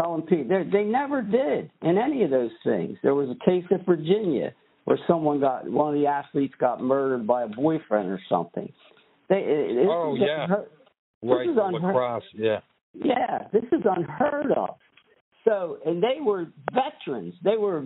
telling 0.00 0.22
people 0.22 0.46
they, 0.48 0.70
they 0.70 0.84
never 0.84 1.20
did 1.20 1.70
in 1.82 1.98
any 1.98 2.22
of 2.22 2.30
those 2.30 2.50
things. 2.64 2.96
There 3.02 3.14
was 3.14 3.28
a 3.28 3.44
case 3.44 3.64
in 3.70 3.84
Virginia 3.84 4.52
where 4.84 4.98
someone 5.06 5.40
got 5.40 5.68
one 5.68 5.94
of 5.94 6.00
the 6.00 6.06
athletes 6.06 6.54
got 6.58 6.82
murdered 6.82 7.26
by 7.26 7.44
a 7.44 7.48
boyfriend 7.48 8.08
or 8.08 8.20
something. 8.28 8.72
They 9.28 9.36
it, 9.36 9.86
oh 9.88 10.16
yeah, 10.18 10.44
unheard, 10.44 10.68
right. 11.22 11.46
This 11.46 11.52
is 11.52 11.58
unheard, 11.62 11.94
lacrosse, 11.94 12.24
yeah. 12.34 12.60
Yeah, 12.94 13.38
this 13.52 13.64
is 13.72 13.82
unheard 13.84 14.52
of. 14.52 14.76
So, 15.44 15.78
and 15.84 16.02
they 16.02 16.20
were 16.20 16.46
veterans. 16.72 17.34
They 17.42 17.56
were 17.56 17.84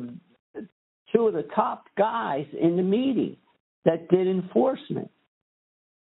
two 1.14 1.26
of 1.26 1.34
the 1.34 1.46
top 1.54 1.84
guys 1.96 2.46
in 2.60 2.76
the 2.76 2.82
meeting 2.82 3.36
that 3.84 4.08
did 4.08 4.26
enforcement. 4.26 5.10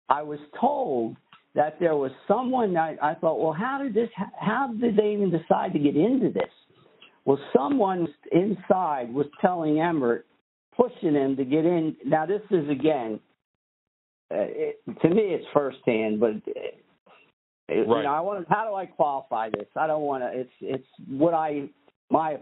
I 0.09 0.23
was 0.23 0.39
told 0.61 1.17
that 1.55 1.79
there 1.81 1.97
was 1.97 2.13
someone 2.29 2.77
I, 2.77 2.97
I 3.03 3.15
thought, 3.15 3.41
well, 3.41 3.53
how 3.53 3.81
did 3.83 3.95
this? 3.95 4.09
How 4.39 4.73
did 4.81 4.97
they 4.97 5.13
even 5.13 5.31
decide 5.31 5.73
to 5.73 5.79
get 5.79 5.97
into 5.97 6.31
this? 6.31 6.51
Well, 7.25 7.39
someone 7.57 8.07
inside 8.33 9.13
was 9.13 9.27
telling 9.41 9.81
Emmert, 9.81 10.27
pushing 10.77 11.15
him 11.15 11.37
to 11.37 11.45
get 11.45 11.65
in. 11.65 11.97
Now, 12.05 12.27
this 12.27 12.43
is 12.51 12.69
again, 12.69 13.21
uh, 14.31 14.37
it, 14.39 14.81
to 15.03 15.09
me, 15.09 15.23
it's 15.23 15.47
firsthand, 15.53 16.21
but 16.21 16.33
it, 16.47 16.85
right. 17.69 17.99
you 17.99 18.03
know, 18.03 18.13
I 18.13 18.21
want. 18.21 18.47
How 18.49 18.69
do 18.69 18.75
I 18.75 18.87
qualify 18.87 19.51
this? 19.51 19.67
I 19.77 19.87
don't 19.87 20.03
want 20.03 20.23
to. 20.23 20.41
It's 20.41 20.51
it's 20.61 20.87
what 21.09 21.35
I 21.35 21.69
my 22.11 22.39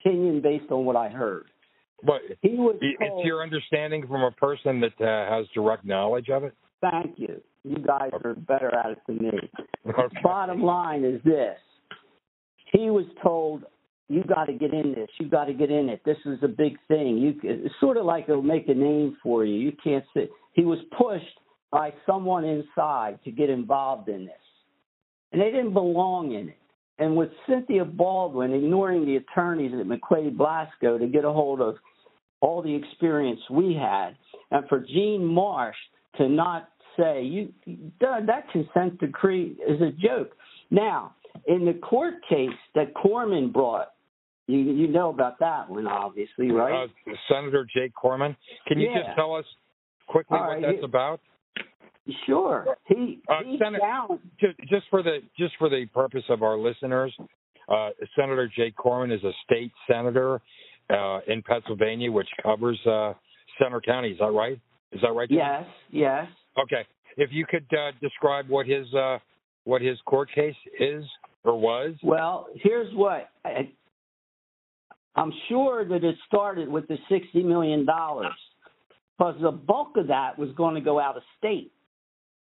opinion 0.00 0.40
based 0.40 0.70
on 0.70 0.84
what 0.84 0.96
I 0.96 1.08
heard. 1.08 1.46
But 2.04 2.22
he 2.40 2.50
was. 2.50 2.76
It's 2.80 2.98
told, 2.98 3.24
your 3.24 3.42
understanding 3.42 4.06
from 4.06 4.22
a 4.22 4.30
person 4.32 4.80
that 4.80 5.00
uh, 5.00 5.30
has 5.30 5.46
direct 5.54 5.84
knowledge 5.84 6.28
of 6.30 6.44
it. 6.44 6.54
Thank 6.80 7.18
you. 7.18 7.40
You 7.64 7.76
guys 7.76 8.10
are 8.24 8.34
better 8.34 8.74
at 8.74 8.92
it 8.92 8.98
than 9.06 9.18
me. 9.18 9.30
Okay. 9.84 10.16
Bottom 10.22 10.62
line 10.62 11.04
is 11.04 11.20
this. 11.24 11.56
He 12.72 12.88
was 12.88 13.04
told, 13.20 13.64
you 14.12 14.22
got 14.24 14.44
to 14.44 14.52
get 14.52 14.72
in 14.72 14.92
this. 14.92 15.08
You 15.18 15.28
got 15.28 15.46
to 15.46 15.54
get 15.54 15.70
in 15.70 15.88
it. 15.88 16.02
This 16.04 16.18
is 16.26 16.38
a 16.42 16.48
big 16.48 16.76
thing. 16.88 17.18
You 17.18 17.34
It's 17.42 17.74
sort 17.80 17.96
of 17.96 18.04
like 18.04 18.24
it'll 18.28 18.42
make 18.42 18.68
a 18.68 18.74
name 18.74 19.16
for 19.22 19.44
you. 19.44 19.54
You 19.54 19.72
can't 19.82 20.04
sit. 20.14 20.30
He 20.52 20.64
was 20.64 20.78
pushed 20.96 21.38
by 21.70 21.92
someone 22.06 22.44
inside 22.44 23.18
to 23.24 23.30
get 23.30 23.48
involved 23.48 24.08
in 24.08 24.26
this. 24.26 24.34
And 25.32 25.40
they 25.40 25.50
didn't 25.50 25.72
belong 25.72 26.32
in 26.32 26.50
it. 26.50 26.58
And 26.98 27.16
with 27.16 27.30
Cynthia 27.48 27.84
Baldwin 27.84 28.52
ignoring 28.52 29.06
the 29.06 29.16
attorneys 29.16 29.72
at 29.72 29.86
McQuaide 29.86 30.36
Blasko 30.36 30.98
to 30.98 31.06
get 31.06 31.24
a 31.24 31.32
hold 31.32 31.60
of 31.60 31.76
all 32.40 32.60
the 32.60 32.74
experience 32.74 33.40
we 33.50 33.74
had, 33.74 34.10
and 34.50 34.68
for 34.68 34.80
Gene 34.80 35.24
Marsh 35.24 35.76
to 36.18 36.28
not 36.28 36.68
say 36.98 37.22
you 37.22 37.52
that 38.00 38.50
consent 38.52 38.98
decree 39.00 39.56
is 39.66 39.80
a 39.80 39.90
joke. 39.92 40.32
Now, 40.70 41.14
in 41.46 41.64
the 41.64 41.74
court 41.74 42.14
case 42.28 42.50
that 42.74 42.94
Corman 42.94 43.50
brought, 43.50 43.91
you 44.58 44.72
you 44.72 44.88
know 44.88 45.10
about 45.10 45.38
that 45.40 45.68
one, 45.68 45.86
obviously, 45.86 46.50
right? 46.50 46.88
Uh, 47.06 47.12
Senator 47.28 47.66
Jake 47.74 47.94
Corman. 47.94 48.36
Can 48.66 48.78
you 48.80 48.90
Yeah. 48.90 49.02
just 49.02 49.16
tell 49.16 49.34
us 49.34 49.46
quickly 50.06 50.38
All 50.38 50.44
what 50.46 50.52
right, 50.54 50.62
that's 50.62 50.74
here- 50.76 50.84
about? 50.84 51.20
Sure. 52.26 52.76
He 52.86 53.20
Uh, 53.28 53.44
he 53.44 53.58
found 53.58 53.76
Just, 54.40 54.58
just 54.68 54.88
for 54.88 55.02
the 55.02 55.22
just 55.38 55.54
for 55.56 55.68
the 55.68 55.86
purpose 55.86 56.24
of 56.28 56.42
our 56.42 56.56
listeners, 56.56 57.16
uh, 57.68 57.90
Senator 58.16 58.48
Jake 58.48 58.74
Corman 58.74 59.12
is 59.12 59.22
a 59.22 59.32
state 59.44 59.72
senator 59.86 60.40
uh, 60.90 61.20
in 61.28 61.42
Pennsylvania, 61.42 62.10
which 62.10 62.28
covers 62.42 62.84
uh, 62.86 63.14
Centre 63.58 63.80
County. 63.80 64.10
Is 64.10 64.18
that 64.18 64.32
right? 64.32 64.58
Is 64.90 65.00
that 65.02 65.12
right? 65.12 65.30
Yes, 65.30 65.64
yes. 65.90 66.26
Okay. 66.58 66.84
If 67.16 67.30
you 67.32 67.46
could 67.46 67.66
uh, 67.72 67.92
describe 68.00 68.48
what 68.48 68.66
his 68.66 68.92
uh, 68.94 69.18
what 69.64 69.80
his 69.80 70.00
court 70.02 70.28
case 70.32 70.56
is 70.80 71.04
or 71.44 71.58
was. 71.58 71.94
Well, 72.02 72.48
here's 72.56 72.92
what 72.94 73.30
I, 73.44 73.70
I'm 75.14 75.32
sure 75.48 75.84
that 75.84 76.04
it 76.04 76.16
started 76.26 76.68
with 76.68 76.88
the 76.88 76.96
sixty 77.08 77.42
million 77.42 77.84
dollars, 77.84 78.32
because 79.18 79.34
the 79.40 79.50
bulk 79.50 79.96
of 79.96 80.06
that 80.08 80.38
was 80.38 80.50
going 80.56 80.74
to 80.74 80.80
go 80.80 80.98
out 80.98 81.16
of 81.16 81.22
state. 81.38 81.72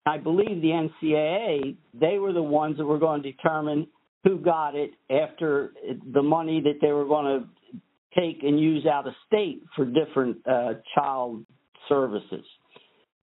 I 0.05 0.17
believe 0.17 0.61
the 0.61 0.89
NCAA 1.03 1.75
they 1.93 2.17
were 2.17 2.33
the 2.33 2.43
ones 2.43 2.77
that 2.77 2.85
were 2.85 2.99
going 2.99 3.21
to 3.23 3.31
determine 3.31 3.87
who 4.23 4.37
got 4.37 4.75
it 4.75 4.91
after 5.09 5.73
the 6.13 6.21
money 6.21 6.61
that 6.61 6.79
they 6.81 6.91
were 6.91 7.05
going 7.05 7.41
to 7.41 7.79
take 8.19 8.43
and 8.43 8.59
use 8.59 8.85
out 8.85 9.07
of 9.07 9.13
state 9.25 9.63
for 9.75 9.85
different 9.85 10.37
uh, 10.47 10.73
child 10.93 11.45
services. 11.89 12.45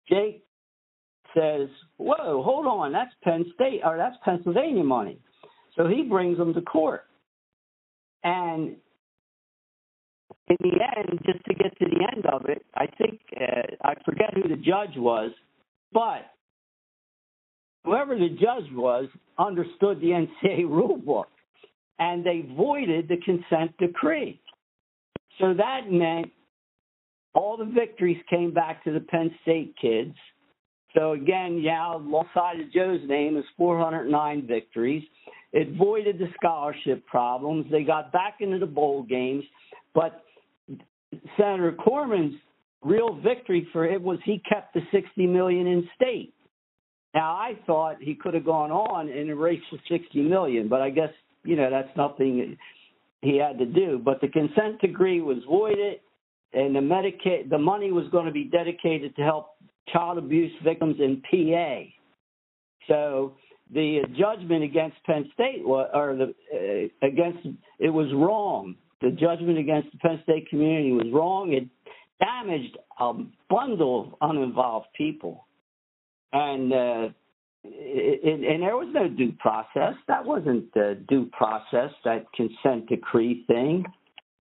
Jake 0.07 0.43
says, 1.35 1.67
"Whoa, 1.97 2.41
hold 2.43 2.65
on, 2.65 2.93
that's 2.93 3.13
Penn 3.23 3.45
State 3.55 3.81
or 3.83 3.97
that's 3.97 4.15
Pennsylvania 4.23 4.83
money." 4.83 5.19
So 5.75 5.87
he 5.87 6.03
brings 6.03 6.37
them 6.37 6.53
to 6.53 6.61
court. 6.61 7.05
And 8.23 8.75
in 10.49 10.57
the 10.61 10.79
end, 10.97 11.19
just 11.25 11.43
to 11.45 11.53
get 11.53 11.77
to 11.79 11.85
the 11.85 12.07
end 12.15 12.25
of 12.25 12.45
it, 12.45 12.65
I 12.75 12.85
think 12.97 13.19
uh, 13.39 13.75
I 13.83 13.95
forget 14.05 14.33
who 14.33 14.47
the 14.47 14.55
judge 14.55 14.95
was, 14.95 15.31
but 15.91 16.31
whoever 17.83 18.17
the 18.17 18.29
judge 18.29 18.71
was 18.71 19.07
understood 19.37 19.99
the 19.99 20.27
NCAA 20.43 20.69
rule 20.69 20.97
book, 20.97 21.27
and 21.99 22.25
they 22.25 22.47
voided 22.55 23.07
the 23.07 23.17
consent 23.17 23.77
decree. 23.77 24.39
So 25.39 25.53
that 25.53 25.91
meant 25.91 26.31
all 27.33 27.57
the 27.57 27.65
victories 27.65 28.17
came 28.29 28.53
back 28.53 28.83
to 28.85 28.91
the 28.91 28.99
Penn 28.99 29.31
State 29.43 29.75
kids. 29.79 30.15
So 30.95 31.11
again, 31.11 31.59
yeah, 31.61 31.95
alongside 31.95 32.59
of 32.59 32.71
Joe's 32.71 33.01
name 33.07 33.37
is 33.37 33.43
409 33.57 34.47
victories. 34.47 35.03
It 35.53 35.77
voided 35.77 36.17
the 36.17 36.27
scholarship 36.35 37.05
problems. 37.05 37.67
They 37.71 37.83
got 37.83 38.11
back 38.11 38.37
into 38.39 38.57
the 38.57 38.65
bowl 38.65 39.03
games, 39.03 39.43
but 39.93 40.23
Senator 41.37 41.73
Corman's 41.73 42.35
real 42.83 43.19
victory 43.21 43.67
for 43.71 43.85
it 43.85 44.01
was 44.01 44.19
he 44.23 44.41
kept 44.49 44.73
the 44.73 44.81
60 44.91 45.27
million 45.27 45.67
in 45.67 45.87
state. 45.95 46.33
Now 47.13 47.31
I 47.31 47.57
thought 47.65 47.97
he 47.99 48.15
could 48.15 48.33
have 48.33 48.45
gone 48.45 48.71
on 48.71 49.09
and 49.09 49.29
erased 49.29 49.65
the 49.71 49.79
60 49.89 50.21
million, 50.21 50.67
but 50.67 50.81
I 50.81 50.89
guess 50.89 51.09
you 51.43 51.55
know 51.55 51.69
that's 51.69 51.95
nothing 51.95 52.57
he 53.21 53.37
had 53.37 53.57
to 53.57 53.65
do. 53.65 53.99
But 54.03 54.21
the 54.21 54.27
consent 54.27 54.79
decree 54.81 55.21
was 55.21 55.37
voided, 55.47 55.99
and 56.53 56.75
the 56.75 56.79
Medicaid 56.79 57.49
the 57.49 57.57
money 57.57 57.91
was 57.91 58.07
going 58.11 58.25
to 58.25 58.31
be 58.31 58.43
dedicated 58.43 59.15
to 59.15 59.21
help 59.23 59.55
child 59.91 60.17
abuse 60.17 60.51
victims 60.63 60.97
in 60.99 61.21
PA. 61.29 61.89
So 62.87 63.33
the 63.73 64.01
judgment 64.17 64.63
against 64.63 64.97
Penn 65.05 65.29
State 65.33 65.63
or 65.65 66.15
the 66.15 66.33
uh, 66.53 67.07
against 67.07 67.39
it 67.79 67.89
was 67.89 68.07
wrong. 68.13 68.75
The 69.01 69.11
judgment 69.11 69.57
against 69.57 69.91
the 69.91 69.97
Penn 69.99 70.19
State 70.23 70.49
community 70.49 70.91
was 70.91 71.07
wrong. 71.13 71.53
It 71.53 71.67
damaged 72.19 72.77
a 72.99 73.13
bundle 73.49 74.17
of 74.21 74.29
uninvolved 74.29 74.87
people, 74.97 75.45
and 76.33 76.73
uh, 76.73 77.09
it, 77.63 78.19
it, 78.23 78.53
and 78.53 78.63
there 78.63 78.75
was 78.75 78.89
no 78.91 79.07
due 79.07 79.33
process. 79.39 79.93
That 80.07 80.25
wasn't 80.25 80.73
the 80.73 80.99
due 81.07 81.29
process. 81.31 81.91
That 82.05 82.25
consent 82.33 82.89
decree 82.89 83.43
thing. 83.47 83.85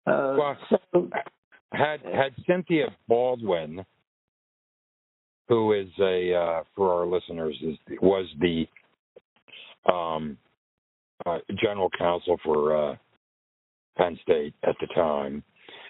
Uh, 0.06 0.36
Well, 0.38 0.58
so, 0.70 1.10
Had 1.74 2.02
had 2.02 2.34
Cynthia 2.46 2.96
Baldwin, 3.08 3.84
who 5.50 5.74
is 5.74 5.88
a 6.00 6.34
uh, 6.34 6.64
for 6.76 6.94
our 6.94 7.08
listeners 7.08 7.58
is 7.62 7.78
was 8.02 8.26
the 8.40 8.68
um, 9.92 10.38
uh, 11.26 11.40
general 11.62 11.90
counsel 11.98 12.38
for 12.44 12.92
uh, 12.92 12.96
Penn 13.98 14.18
State 14.22 14.54
at 14.64 14.76
the 14.80 14.88
time, 14.88 15.43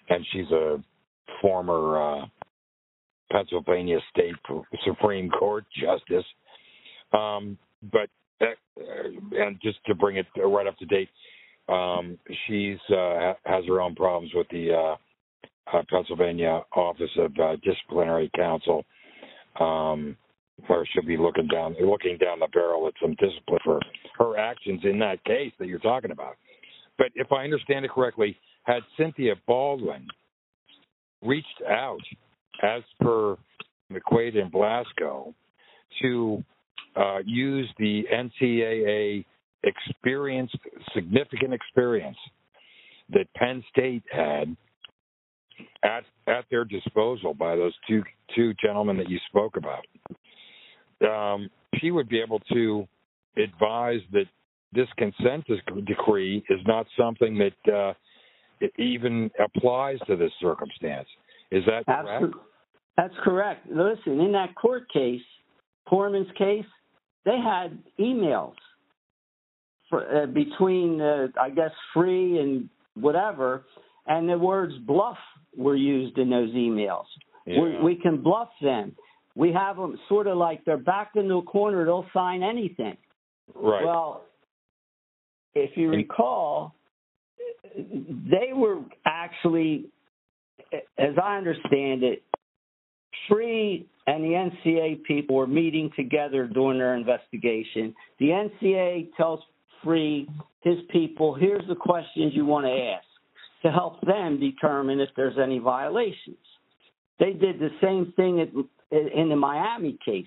and 0.10 0.26
she's 0.32 0.50
a 0.52 0.84
former 1.42 2.02
uh, 2.02 2.26
Pennsylvania 3.32 4.00
State 4.12 4.36
Supreme 4.86 5.30
Court 5.30 5.66
justice. 5.80 6.26
Um, 7.14 7.58
but 7.92 8.10
uh, 8.42 8.46
and 9.32 9.60
just 9.62 9.80
to 9.86 9.96
bring 9.96 10.18
it 10.18 10.26
right 10.38 10.68
up 10.68 10.78
to 10.78 10.86
date, 10.86 11.10
um, 11.70 12.18
she's 12.48 12.78
uh, 12.90 13.34
has 13.46 13.66
her 13.68 13.82
own 13.82 13.96
problems 13.96 14.32
with 14.34 14.48
the 14.50 14.74
uh, 14.74 14.96
uh, 15.76 15.84
Pennsylvania 15.90 16.62
Office 16.76 17.12
of 17.18 17.32
uh, 17.42 17.56
Disciplinary 17.64 18.32
Counsel, 18.36 18.86
um, 19.60 20.16
where 20.68 20.88
she'll 20.92 21.06
be 21.06 21.18
looking 21.18 21.48
down 21.48 21.76
looking 21.82 22.18
down 22.18 22.40
the 22.40 22.48
barrel 22.54 22.88
at 22.88 22.94
some 23.02 23.16
discipline 23.16 23.60
for 23.64 23.80
her 24.18 24.38
actions 24.38 24.82
in 24.84 25.00
that 25.00 25.24
case 25.26 25.52
that 25.60 25.68
you're 25.68 25.80
talking 25.80 26.12
about. 26.12 26.38
But 26.98 27.08
if 27.16 27.32
I 27.32 27.44
understand 27.44 27.86
it 27.86 27.92
correctly, 27.92 28.38
had 28.64 28.82
Cynthia 28.98 29.36
Baldwin 29.48 30.08
reached 31.22 31.62
out, 31.68 32.02
as 32.64 32.82
per 33.00 33.38
McQuaide 33.92 34.38
and 34.38 34.52
Blasko, 34.52 35.34
to 36.02 36.44
uh, 36.96 37.20
use 37.26 37.70
the 37.78 38.04
NCAA 38.14 39.26
experience, 39.64 40.52
significant 40.94 41.54
experience 41.54 42.18
that 43.10 43.32
Penn 43.36 43.64
State 43.72 44.04
had 44.12 44.56
at 45.84 46.04
at 46.28 46.46
their 46.52 46.66
disposal 46.66 47.34
by 47.34 47.56
those 47.56 47.74
two 47.88 48.04
two 48.36 48.54
gentlemen 48.56 48.98
that 48.98 49.10
you 49.10 49.20
spoke 49.30 49.56
about. 49.58 49.86
Um, 51.02 51.50
she 51.80 51.92
would 51.92 52.10
be 52.10 52.20
able 52.20 52.40
to 52.54 52.88
advise 53.38 54.02
that 54.12 54.26
this 54.78 54.88
consent 54.98 55.44
decree 55.86 56.44
is 56.52 56.60
not 56.68 56.86
something 56.98 57.36
that 57.40 57.74
uh, 57.74 57.94
it 58.62 58.72
even 58.78 59.32
applies 59.44 59.98
to 60.06 60.16
this 60.16 60.32
circumstance. 60.40 61.08
Is 61.52 61.64
that 61.66 61.86
correct? 61.86 62.36
That's 62.96 63.14
correct. 63.24 63.68
Listen, 63.70 64.20
in 64.20 64.32
that 64.34 64.54
court 64.56 64.84
case, 64.92 65.22
Corman's 65.90 66.32
case, 66.38 66.66
they 67.26 67.38
had 67.44 67.78
emails 68.00 68.54
for, 69.90 70.24
uh, 70.24 70.28
between, 70.28 71.02
uh, 71.02 71.28
I 71.42 71.50
guess, 71.50 71.72
Freeh 71.96 72.40
and 72.40 72.70
whatever, 72.96 73.66
and 74.06 74.30
the 74.30 74.38
words 74.38 74.74
bluff 74.86 75.18
were 75.56 75.76
used 75.76 76.20
in 76.20 76.30
those 76.30 76.52
emails. 76.52 77.06
Yeah. 77.46 77.62
We, 77.62 77.78
we 77.80 77.96
can 77.96 78.22
bluff 78.22 78.50
them. 78.62 78.96
We 79.36 79.54
have 79.54 79.78
them 79.78 79.98
sort 80.08 80.28
of 80.28 80.38
like 80.38 80.66
they're 80.66 80.78
backed 80.78 81.16
into 81.16 81.36
a 81.36 81.44
corner. 81.44 81.86
They'll 81.86 82.06
sign 82.14 82.44
anything. 82.44 82.98
right. 83.56 83.84
Well, 83.84 84.27
if 85.58 85.78
you 85.78 85.90
recall, 85.90 86.76
they 87.76 88.54
were 88.54 88.82
actually, 89.06 89.86
as 90.98 91.14
I 91.22 91.38
understand 91.38 92.04
it, 92.04 92.24
Freeh 93.30 93.86
and 94.06 94.24
the 94.24 94.50
NCA 94.66 95.04
people 95.04 95.36
were 95.36 95.48
meeting 95.48 95.92
together 95.96 96.48
during 96.48 96.80
their 96.80 96.96
investigation. 96.96 97.94
The 98.20 98.28
NCA 98.28 99.10
tells 99.18 99.42
Freeh, 99.84 100.28
his 100.62 100.78
people, 100.90 101.36
here's 101.36 101.68
the 101.68 101.76
questions 101.76 102.34
you 102.34 102.46
want 102.46 102.66
to 102.66 102.72
ask 102.72 103.06
to 103.64 103.72
help 103.72 104.00
them 104.06 104.40
determine 104.40 105.00
if 105.00 105.10
there's 105.16 105.38
any 105.42 105.60
violations. 105.60 106.38
They 107.20 107.34
did 107.34 107.60
the 107.60 107.72
same 107.82 108.14
thing 108.16 108.40
in 108.92 109.30
the 109.30 109.36
Miami 109.36 109.98
case, 110.06 110.26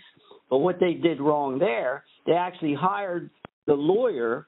but 0.51 0.59
what 0.59 0.81
they 0.81 0.95
did 0.95 1.21
wrong 1.21 1.59
there, 1.59 2.05
they 2.27 2.33
actually 2.33 2.75
hired 2.75 3.31
the 3.67 3.75
lawyer 3.75 4.47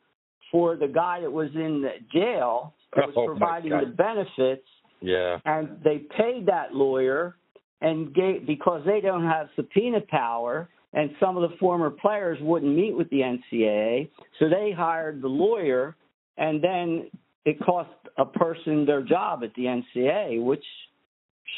for 0.52 0.76
the 0.76 0.86
guy 0.86 1.20
that 1.20 1.32
was 1.32 1.48
in 1.54 1.82
the 1.82 1.94
jail 2.12 2.74
that 2.94 3.06
was 3.08 3.14
Oh, 3.16 3.26
providing 3.26 3.70
the 3.70 3.86
benefits 3.86 4.68
yeah. 5.00 5.38
and 5.44 5.80
they 5.82 5.98
paid 6.16 6.46
that 6.46 6.72
lawyer 6.74 7.34
and 7.80 8.14
gave 8.14 8.46
because 8.46 8.82
they 8.86 9.00
don't 9.00 9.24
have 9.24 9.48
subpoena 9.56 10.00
power 10.08 10.68
and 10.92 11.10
some 11.18 11.36
of 11.38 11.50
the 11.50 11.56
former 11.56 11.88
players 11.90 12.38
wouldn't 12.42 12.76
meet 12.76 12.94
with 12.96 13.08
the 13.10 13.20
NCAA 13.22 14.08
so 14.38 14.48
they 14.48 14.70
hired 14.76 15.20
the 15.22 15.28
lawyer 15.28 15.96
and 16.36 16.62
then 16.62 17.10
it 17.44 17.58
cost 17.64 17.88
a 18.18 18.24
person 18.26 18.84
their 18.86 19.02
job 19.02 19.42
at 19.42 19.52
the 19.54 19.64
NCAA 19.64 20.40
which 20.44 20.64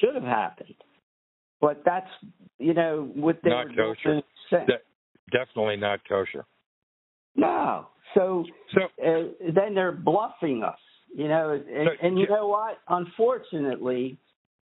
should 0.00 0.14
have 0.14 0.24
happened 0.24 0.74
but 1.60 1.82
that's 1.84 2.08
you 2.58 2.74
know 2.74 3.10
what 3.14 3.40
they 3.42 3.50
Not 3.50 3.66
kosher. 3.76 4.22
De- 4.50 4.78
definitely 5.32 5.76
not 5.76 6.00
kosher. 6.08 6.44
no 7.36 7.88
so 8.14 8.44
So 8.74 8.82
uh, 9.04 9.52
then 9.54 9.74
they're 9.74 9.92
bluffing 9.92 10.62
us, 10.62 10.78
you 11.14 11.28
know. 11.28 11.50
And, 11.50 11.88
So, 11.88 12.06
and 12.06 12.18
you 12.18 12.28
know 12.28 12.48
what? 12.48 12.78
Unfortunately, 12.88 14.18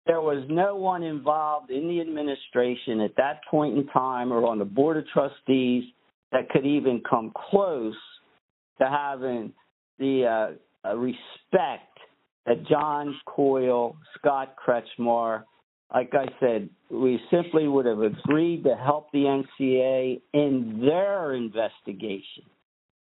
there 0.05 0.21
was 0.21 0.45
no 0.49 0.75
one 0.75 1.03
involved 1.03 1.71
in 1.71 1.87
the 1.87 2.01
administration 2.01 3.01
at 3.01 3.15
that 3.17 3.41
point 3.49 3.77
in 3.77 3.87
time 3.87 4.31
or 4.31 4.45
on 4.45 4.59
the 4.59 4.65
board 4.65 4.97
of 4.97 5.05
trustees 5.07 5.83
that 6.31 6.49
could 6.49 6.65
even 6.65 7.01
come 7.09 7.31
close 7.49 7.95
to 8.79 8.87
having 8.87 9.53
the 9.99 10.25
uh, 10.85 10.89
uh, 10.89 10.95
respect 10.95 11.97
that 12.45 12.65
John 12.67 13.15
Coyle, 13.25 13.95
Scott 14.17 14.55
Kretchmar, 14.55 15.43
like 15.93 16.11
I 16.13 16.27
said, 16.39 16.69
we 16.91 17.19
simply 17.31 17.67
would 17.67 17.85
have 17.85 18.01
agreed 18.01 18.63
to 18.65 18.75
help 18.75 19.11
the 19.11 19.43
NCA 19.59 20.21
in 20.33 20.81
their 20.81 21.33
investigation. 21.33 22.43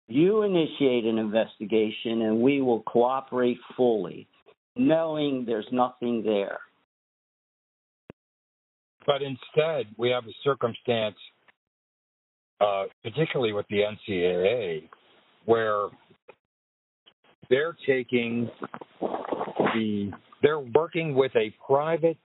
You 0.09 0.41
initiate 0.41 1.05
an 1.05 1.19
investigation 1.19 2.23
and 2.23 2.41
we 2.41 2.61
will 2.61 2.81
cooperate 2.81 3.59
fully, 3.77 4.27
knowing 4.75 5.45
there's 5.45 5.67
nothing 5.71 6.23
there. 6.23 6.57
But 9.05 9.21
instead, 9.21 9.85
we 9.97 10.09
have 10.09 10.25
a 10.25 10.33
circumstance, 10.43 11.15
uh, 12.59 12.85
particularly 13.03 13.53
with 13.53 13.67
the 13.69 13.83
NCAA, 13.83 14.89
where 15.45 15.89
they're 17.51 17.77
taking 17.87 18.49
the 18.99 20.11
they're 20.41 20.59
working 20.59 21.13
with 21.13 21.35
a 21.35 21.53
private 21.67 22.17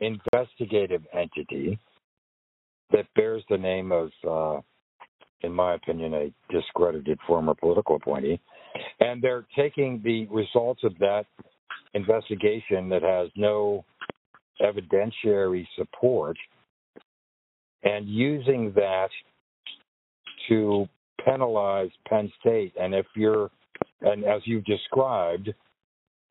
investigative 0.00 1.02
entity 1.14 1.78
that 2.92 3.06
bears 3.14 3.42
the 3.48 3.56
name 3.56 3.92
of, 3.92 4.10
uh, 4.28 4.60
in 5.42 5.52
my 5.52 5.74
opinion, 5.74 6.14
a 6.14 6.32
discredited 6.52 7.18
former 7.26 7.54
political 7.54 7.96
appointee, 7.96 8.40
and 9.00 9.22
they're 9.22 9.46
taking 9.56 10.00
the 10.04 10.26
results 10.26 10.82
of 10.84 10.96
that 10.98 11.24
investigation 11.94 12.88
that 12.88 13.02
has 13.02 13.28
no 13.36 13.84
evidentiary 14.60 15.66
support 15.76 16.36
and 17.82 18.08
using 18.08 18.72
that 18.74 19.08
to 20.48 20.86
penalize 21.24 21.90
Penn 22.08 22.30
State. 22.40 22.72
And 22.78 22.94
if 22.94 23.06
you're, 23.16 23.50
and 24.02 24.24
as 24.24 24.42
you've 24.44 24.64
described, 24.64 25.52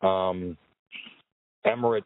um, 0.02 0.58
Emmert 1.66 2.04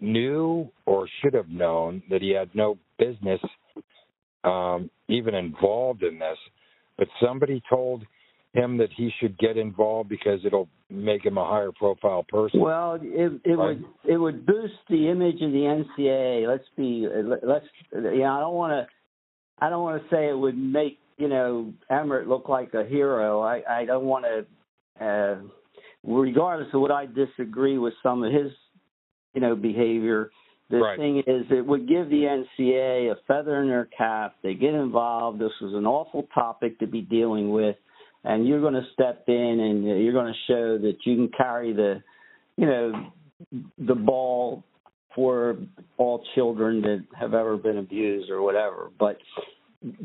knew 0.00 0.68
or 0.86 1.08
should 1.20 1.34
have 1.34 1.48
known 1.48 2.02
that 2.10 2.22
he 2.22 2.30
had 2.30 2.50
no 2.54 2.78
business 2.98 3.40
um, 4.44 4.90
even 5.08 5.34
involved 5.34 6.02
in 6.02 6.18
this, 6.18 6.38
but 6.96 7.08
somebody 7.22 7.62
told 7.68 8.04
him 8.52 8.76
that 8.78 8.88
he 8.96 9.10
should 9.20 9.38
get 9.38 9.56
involved 9.56 10.08
because 10.08 10.40
it'll 10.44 10.68
make 10.88 11.24
him 11.24 11.38
a 11.38 11.46
higher 11.46 11.70
profile 11.72 12.24
person. 12.28 12.60
Well, 12.60 12.98
it 13.00 13.40
it 13.44 13.56
Right. 13.56 13.78
would 13.78 13.84
it 14.04 14.16
would 14.16 14.44
boost 14.44 14.74
the 14.88 15.08
image 15.08 15.40
of 15.40 15.52
the 15.52 15.84
NCAA. 15.98 16.48
Let's 16.48 16.68
be 16.76 17.06
let's 17.42 17.66
you 17.92 18.00
know 18.00 18.36
I 18.36 18.40
don't 18.40 18.54
want 18.54 18.72
to 18.72 19.64
I 19.64 19.70
don't 19.70 19.82
want 19.82 20.02
to 20.02 20.08
say 20.08 20.28
it 20.28 20.36
would 20.36 20.58
make 20.58 20.98
you 21.16 21.28
know 21.28 21.72
Emmert 21.90 22.26
look 22.26 22.48
like 22.48 22.74
a 22.74 22.84
hero. 22.84 23.40
I 23.40 23.62
I 23.68 23.84
don't 23.84 24.06
want 24.06 24.24
to, 24.24 25.04
uh, 25.04 25.36
regardless 26.02 26.74
of 26.74 26.80
what 26.80 26.90
I 26.90 27.06
disagree 27.06 27.78
with 27.78 27.94
some 28.02 28.24
of 28.24 28.32
his 28.32 28.50
you 29.34 29.40
know 29.40 29.54
behavior. 29.54 30.30
The 30.70 30.78
Right. 30.78 30.98
thing 30.98 31.18
is, 31.26 31.50
it 31.50 31.66
would 31.66 31.86
give 31.86 32.08
the 32.08 32.26
NCAA 32.26 33.10
a 33.10 33.16
feather 33.26 33.60
in 33.60 33.68
their 33.68 33.86
cap. 33.86 34.36
They 34.42 34.54
get 34.54 34.72
involved. 34.72 35.38
This 35.38 35.52
was 35.60 35.74
an 35.74 35.86
awful 35.86 36.28
topic 36.32 36.78
to 36.78 36.86
be 36.86 37.02
dealing 37.02 37.50
with 37.50 37.76
and 38.24 38.46
you're 38.46 38.60
going 38.60 38.74
to 38.74 38.86
step 38.92 39.24
in 39.28 39.34
and 39.60 39.84
you're 39.84 40.12
going 40.12 40.32
to 40.32 40.52
show 40.52 40.78
that 40.78 40.96
you 41.04 41.16
can 41.16 41.30
carry 41.36 41.72
the, 41.72 42.02
you 42.56 42.66
know, 42.66 43.12
the 43.78 43.94
ball 43.94 44.62
for 45.14 45.56
all 45.96 46.22
children 46.34 46.82
that 46.82 47.04
have 47.18 47.34
ever 47.34 47.56
been 47.56 47.78
abused 47.78 48.30
or 48.30 48.42
whatever. 48.42 48.90
But 48.98 49.18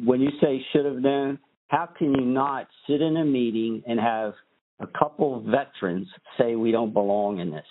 when 0.03 0.21
you 0.21 0.29
say 0.41 0.65
should 0.71 0.85
have 0.85 0.97
known, 0.97 1.39
how 1.67 1.87
can 1.97 2.13
you 2.13 2.25
not 2.25 2.67
sit 2.87 3.01
in 3.01 3.17
a 3.17 3.25
meeting 3.25 3.83
and 3.85 3.99
have 3.99 4.33
a 4.79 4.87
couple 4.87 5.37
of 5.37 5.43
veterans 5.43 6.07
say 6.37 6.55
we 6.55 6.71
don't 6.71 6.93
belong 6.93 7.39
in 7.39 7.51
this? 7.51 7.65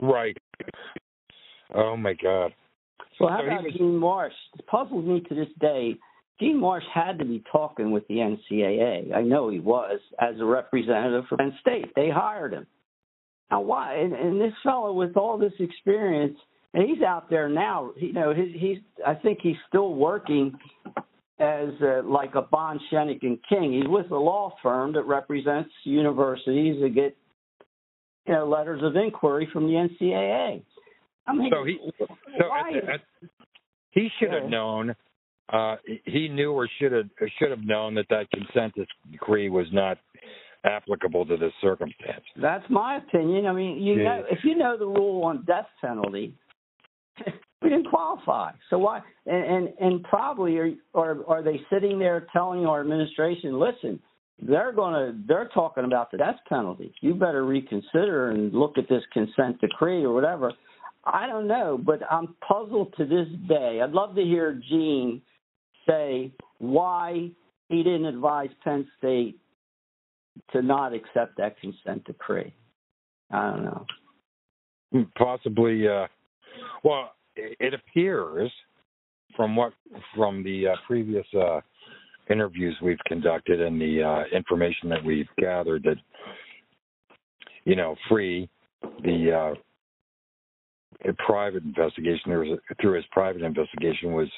Right. 0.00 0.36
Oh 1.74 1.96
my 1.96 2.14
God. 2.14 2.52
Well, 3.20 3.30
how 3.30 3.38
So 3.40 3.46
about 3.46 3.64
was- 3.64 3.74
Gene 3.74 3.96
Marsh? 3.98 4.34
It 4.58 4.66
puzzles 4.66 5.04
me 5.04 5.20
to 5.28 5.34
this 5.34 5.48
day. 5.60 5.96
Gene 6.40 6.58
Marsh 6.58 6.84
had 6.94 7.18
to 7.18 7.24
be 7.24 7.42
talking 7.50 7.90
with 7.90 8.06
the 8.06 8.20
NCAA. 8.20 9.12
I 9.12 9.22
know 9.22 9.48
he 9.48 9.58
was 9.58 9.98
as 10.20 10.38
a 10.38 10.44
representative 10.44 11.24
for 11.28 11.36
Penn 11.36 11.56
State. 11.60 11.92
They 11.96 12.10
hired 12.10 12.52
him. 12.52 12.66
Now, 13.50 13.62
why? 13.62 13.94
And, 13.96 14.12
and 14.12 14.40
this 14.40 14.52
fellow 14.62 14.92
with 14.92 15.16
all 15.16 15.36
this 15.36 15.54
experience, 15.58 16.38
and 16.74 16.88
he's 16.88 17.02
out 17.02 17.28
there 17.28 17.48
now. 17.48 17.90
You 17.96 18.12
know, 18.12 18.32
he's, 18.32 18.54
he's 18.54 18.78
I 19.04 19.14
think 19.14 19.40
he's 19.42 19.56
still 19.68 19.94
working 19.94 20.56
as 21.40 21.68
uh, 21.82 22.02
like 22.04 22.34
a 22.34 22.42
Bond 22.42 22.80
Schoeneck 22.92 23.22
and 23.22 23.38
King. 23.48 23.72
He's 23.72 23.88
with 23.88 24.10
a 24.10 24.16
law 24.16 24.54
firm 24.62 24.92
that 24.92 25.04
represents 25.04 25.70
universities 25.84 26.80
that 26.82 26.94
get 26.94 27.16
you 28.26 28.34
know 28.34 28.46
letters 28.46 28.82
of 28.84 28.94
inquiry 28.96 29.48
from 29.52 29.66
the 29.66 29.72
NCAA. 29.72 30.62
I 31.28 31.34
mean, 31.34 31.52
So 31.52 31.64
he, 31.64 31.78
so 32.38 32.44
at, 32.54 32.94
at, 32.94 33.00
he 33.90 34.08
should 34.18 34.32
have 34.32 34.48
known. 34.48 34.94
Uh, 35.52 35.76
he 36.04 36.28
knew 36.28 36.52
or 36.52 36.68
should 36.78 36.92
have 36.92 37.06
should 37.38 37.50
have 37.50 37.64
known 37.64 37.94
that 37.94 38.06
that 38.10 38.26
consent 38.30 38.74
decree 39.10 39.48
was 39.48 39.66
not 39.72 39.98
applicable 40.64 41.24
to 41.26 41.36
this 41.36 41.52
circumstance. 41.60 42.24
That's 42.40 42.64
my 42.68 42.96
opinion. 42.96 43.46
I 43.46 43.52
mean, 43.52 43.80
you 43.80 43.94
Yeah. 43.94 44.04
know, 44.18 44.24
if 44.30 44.44
you 44.44 44.56
know 44.56 44.76
the 44.76 44.86
rule 44.86 45.24
on 45.24 45.44
death 45.44 45.68
penalty, 45.80 46.34
we 47.62 47.68
didn't 47.70 47.88
qualify. 47.88 48.52
So 48.70 48.78
why? 48.78 49.02
And 49.26 49.44
and, 49.44 49.74
and 49.80 50.02
probably 50.04 50.58
are, 50.58 50.70
are 50.94 51.26
are 51.26 51.42
they 51.42 51.60
sitting 51.70 51.98
there 51.98 52.26
telling 52.32 52.66
our 52.66 52.80
administration, 52.80 53.58
listen, 53.58 54.00
they're 54.40 54.72
gonna 54.72 55.14
they're 55.26 55.48
talking 55.54 55.84
about 55.84 56.10
the 56.10 56.18
death 56.18 56.40
penalty. 56.48 56.92
You 57.00 57.14
better 57.14 57.44
reconsider 57.44 58.30
and 58.30 58.52
look 58.52 58.78
at 58.78 58.88
this 58.88 59.02
consent 59.12 59.60
decree 59.60 60.04
or 60.04 60.12
whatever. 60.12 60.52
I 61.12 61.26
don't 61.26 61.46
know, 61.46 61.78
but 61.82 62.00
I'm 62.10 62.34
puzzled 62.46 62.94
to 62.96 63.04
this 63.04 63.28
day. 63.48 63.80
I'd 63.82 63.92
love 63.92 64.14
to 64.14 64.22
hear 64.22 64.60
Gene 64.68 65.22
say 65.88 66.32
why 66.58 67.30
he 67.68 67.82
didn't 67.82 68.06
advise 68.06 68.50
Penn 68.62 68.86
State 68.98 69.38
to 70.52 70.62
not 70.62 70.92
accept 70.92 71.36
that 71.38 71.60
consent 71.60 72.04
decree. 72.04 72.52
I 73.30 73.50
don't 73.50 73.64
know. 73.64 75.04
Possibly. 75.16 75.86
Uh, 75.88 76.06
well, 76.84 77.12
it 77.36 77.74
appears 77.74 78.50
from 79.36 79.54
what 79.54 79.72
from 80.16 80.42
the 80.42 80.68
uh, 80.68 80.76
previous 80.86 81.26
uh, 81.38 81.60
interviews 82.30 82.76
we've 82.82 82.98
conducted 83.06 83.60
and 83.60 83.80
the 83.80 84.02
uh, 84.02 84.36
information 84.36 84.88
that 84.88 85.04
we've 85.04 85.28
gathered 85.38 85.82
that 85.84 85.96
you 87.68 87.76
know, 87.76 87.94
Freeh 88.10 88.48
the 89.02 89.32
uh, 89.32 89.54
a 91.08 91.12
private 91.26 91.62
investigation 91.62 92.22
there 92.26 92.40
was 92.40 92.58
a, 92.70 92.74
through 92.80 92.94
his 92.94 93.04
private 93.12 93.42
investigation 93.42 94.12
was 94.12 94.28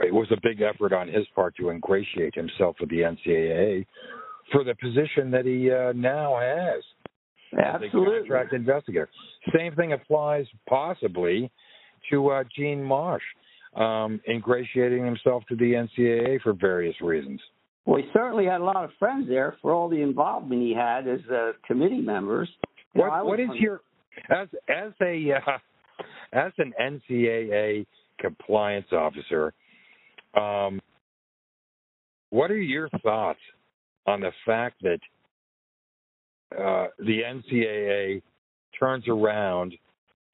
it 0.00 0.14
was 0.14 0.28
a 0.30 0.36
big 0.42 0.60
effort 0.60 0.92
on 0.92 1.08
his 1.08 1.26
part 1.34 1.56
to 1.56 1.70
ingratiate 1.70 2.34
himself 2.34 2.76
with 2.80 2.88
the 2.90 3.00
NCAA 3.00 3.84
for 4.50 4.64
the 4.64 4.74
position 4.76 5.30
that 5.30 5.44
he 5.44 5.70
uh, 5.70 5.92
now 5.92 6.38
has 6.38 6.82
as 7.52 7.82
a 7.82 7.84
Absolutely. 7.84 8.18
contract 8.20 8.52
investigator. 8.52 9.08
Same 9.56 9.74
thing 9.74 9.92
applies 9.92 10.46
possibly 10.68 11.50
to 12.10 12.28
uh, 12.30 12.44
Gene 12.56 12.82
Marsh, 12.82 13.22
um, 13.76 14.20
ingratiating 14.28 15.04
himself 15.04 15.44
to 15.48 15.56
the 15.56 15.72
NCAA 15.98 16.40
for 16.42 16.52
various 16.52 16.94
reasons. 17.00 17.40
Well, 17.84 17.98
he 18.00 18.08
certainly 18.12 18.46
had 18.46 18.60
a 18.60 18.64
lot 18.64 18.84
of 18.84 18.90
friends 18.98 19.28
there 19.28 19.56
for 19.60 19.72
all 19.72 19.88
the 19.88 20.00
involvement 20.00 20.62
he 20.62 20.74
had 20.74 21.08
as 21.08 21.20
uh, 21.32 21.52
committee 21.66 22.00
members. 22.00 22.48
You 22.94 23.02
know, 23.02 23.08
What, 23.08 23.26
what 23.26 23.40
is 23.40 23.48
your 23.54 23.80
as 24.30 24.48
as 24.68 24.92
a 25.00 25.32
uh, 25.32 25.58
as 26.32 26.52
an 26.58 26.72
NCAA 26.80 27.86
compliance 28.18 28.86
officer? 28.92 29.52
Um, 30.34 30.80
what 32.30 32.50
are 32.50 32.60
your 32.60 32.88
thoughts 33.02 33.40
on 34.06 34.20
the 34.20 34.30
fact 34.46 34.82
that 34.82 34.98
uh, 36.58 36.86
the 36.98 37.20
NCAA 37.20 38.22
turns 38.78 39.04
around 39.08 39.74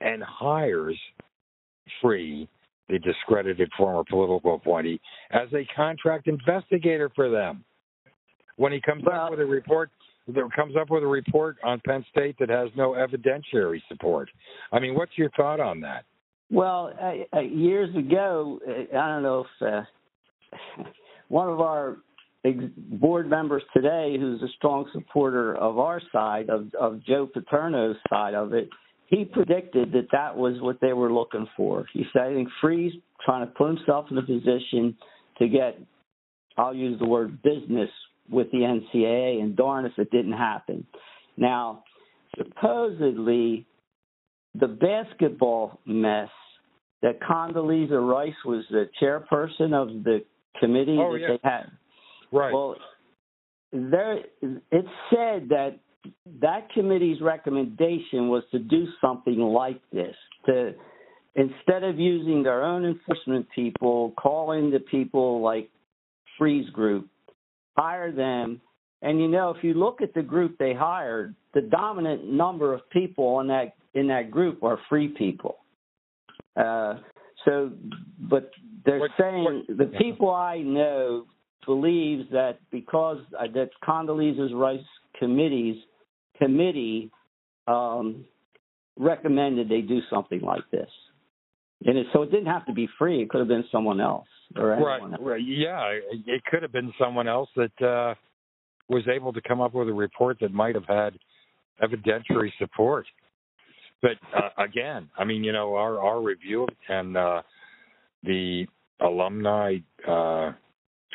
and 0.01 0.23
hires 0.23 0.99
Freeh, 2.03 2.47
the 2.89 2.99
discredited 3.01 3.71
former 3.77 4.05
political 4.09 4.55
appointee, 4.55 5.01
as 5.33 5.53
a 5.53 5.67
contract 5.75 6.29
investigator 6.29 7.11
for 7.15 7.29
them? 7.31 7.65
When 8.57 8.73
he 8.73 8.81
comes 8.81 9.03
Well- 9.05 9.27
up 9.27 9.31
with 9.31 9.41
a 9.41 9.47
report 9.47 9.91
that 10.35 10.49
comes 10.55 10.77
up 10.77 10.91
with 10.91 11.03
a 11.03 11.07
report 11.07 11.57
on 11.65 11.81
Penn 11.87 12.05
State 12.11 12.37
that 12.39 12.51
has 12.51 12.69
no 12.77 12.91
evidentiary 12.91 13.81
support. 13.89 14.31
I 14.73 14.79
mean, 14.79 14.95
what's 14.95 15.17
your 15.17 15.31
thought 15.37 15.61
on 15.61 15.81
that? 15.81 16.05
Well, 16.51 16.93
uh, 17.35 17.41
years 17.41 17.95
ago, 17.97 18.59
I 18.67 19.09
don't 19.09 19.23
know 19.23 19.45
if 19.61 19.67
uh, 19.67 20.83
one 21.29 21.49
of 21.49 21.61
our 21.61 21.99
ex- 22.45 22.57
board 22.77 23.29
members 23.29 23.63
today, 23.75 24.17
who's 24.19 24.43
a 24.43 24.49
strong 24.57 24.89
supporter 24.93 25.57
of 25.57 25.79
our 25.79 26.01
side, 26.13 26.49
of, 26.49 26.69
of 26.79 27.05
Joe 27.05 27.29
Paterno's 27.33 27.97
side 28.09 28.35
of 28.35 28.53
it, 28.55 28.69
he 29.07 29.25
predicted 29.25 29.93
that 29.93 30.09
that 30.13 30.37
was 30.37 30.61
what 30.61 30.81
they 30.81 30.93
were 30.93 31.13
looking 31.13 31.47
for. 31.57 31.87
He 31.93 32.05
said, 32.13 32.23
I 32.23 32.35
think 32.35 32.49
Freeh's 32.61 32.93
trying 33.25 33.47
to 33.47 33.53
put 33.53 33.69
himself 33.69 34.07
in 34.11 34.19
a 34.19 34.23
position 34.23 34.97
to 35.39 35.49
get, 35.49 35.79
I'll 36.57 36.75
use 36.75 36.99
the 36.99 37.07
word 37.07 37.43
business 37.43 37.91
with 38.31 38.51
the 38.51 38.59
NCAA, 38.59 39.41
and 39.41 39.57
darn 39.57 39.87
if 39.87 39.93
it 39.99 40.11
didn't 40.11 40.33
happen. 40.33 40.87
Now, 41.37 41.85
supposedly, 42.37 43.67
the 44.55 44.69
basketball 44.69 45.81
mess 45.87 46.31
that 47.03 47.21
Condoleezza 47.21 48.01
Rice 48.09 48.35
was 48.45 48.65
the 48.71 48.89
chairperson 49.01 49.73
of 49.73 50.05
the 50.05 50.25
committee 50.61 50.99
Oh, 50.99 51.13
that 51.13 51.21
yeah. 51.21 51.29
they 51.29 51.39
had. 51.43 51.71
Right. 52.33 52.53
Well, 52.53 52.77
there 53.73 54.19
it 54.43 54.85
said 55.11 55.51
that 55.51 55.79
that 56.41 56.71
committee's 56.73 57.21
recommendation 57.21 58.29
was 58.29 58.43
to 58.53 58.59
do 58.59 58.87
something 59.01 59.39
like 59.39 59.81
this 59.93 60.15
to 60.47 60.75
instead 61.35 61.85
of 61.85 61.99
using 61.99 62.43
their 62.43 62.65
own 62.65 62.85
enforcement 62.85 63.47
people, 63.55 64.13
calling 64.19 64.71
the 64.71 64.81
people 64.81 65.41
like 65.41 65.71
Freeh's 66.37 66.69
Group, 66.71 67.09
hire 67.77 68.13
them. 68.13 68.61
And 69.03 69.21
you 69.21 69.29
know, 69.29 69.51
if 69.51 69.63
you 69.63 69.75
look 69.75 70.01
at 70.03 70.15
the 70.15 70.23
group 70.23 70.59
they 70.59 70.75
hired, 70.75 71.35
the 71.55 71.61
dominant 71.61 72.25
number 72.29 72.75
of 72.75 72.89
people 72.91 73.41
in 73.41 73.47
that 73.49 73.75
in 73.95 74.07
that 74.09 74.31
group 74.31 74.63
are 74.63 74.79
Freeh 74.91 75.15
people. 75.17 75.59
Uh, 76.57 76.95
so, 77.45 77.71
but 78.19 78.51
they're 78.85 78.99
What- 78.99 79.11
saying 79.19 79.45
what- 79.45 79.67
the 79.77 79.89
yeah. 79.93 79.99
people 79.99 80.31
I 80.31 80.59
know 80.59 81.27
believes 81.65 82.29
that 82.31 82.59
because 82.71 83.19
uh, 83.39 83.47
that 83.55 83.71
Condoleezza's 83.83 84.53
Rice 84.55 84.81
committees 85.19 85.77
committee 86.37 87.11
um, 87.67 88.25
recommended 88.97 89.69
they 89.69 89.83
do 89.83 90.01
something 90.11 90.41
like 90.41 90.69
this, 90.71 90.91
and 91.85 91.97
it, 91.99 92.07
so 92.13 92.23
it 92.23 92.31
didn't 92.31 92.47
have 92.47 92.67
to 92.67 92.73
be 92.73 92.89
Freeh. 93.01 93.23
It 93.23 93.31
could 93.31 93.39
have 93.39 93.49
been 93.49 93.65
someone 93.71 94.01
else 94.01 94.27
Right, 94.57 95.03
else. 95.03 95.13
right. 95.21 95.43
Yeah, 95.45 95.89
it 95.89 96.23
it 96.27 96.45
could 96.47 96.63
have 96.63 96.73
been 96.73 96.93
someone 96.99 97.29
else 97.29 97.51
that 97.57 97.83
uh, 97.83 98.15
was 98.89 99.07
able 99.09 99.33
to 99.35 99.41
come 99.43 99.61
up 99.61 99.75
with 99.75 99.89
a 99.89 99.93
report 99.93 100.39
that 100.41 100.53
might 100.53 100.75
have 100.75 100.87
had 100.87 101.19
evidentiary 101.83 102.51
support. 102.59 103.07
But 104.01 104.13
uh, 104.35 104.63
again, 104.63 105.11
I 105.19 105.25
mean, 105.25 105.45
you 105.45 105.53
know, 105.53 105.75
our 105.75 106.01
our 106.01 106.23
review 106.23 106.67
and 106.89 107.17
uh, 107.17 107.43
the 108.23 108.67
alumni 109.01 109.77
uh, 110.07 110.53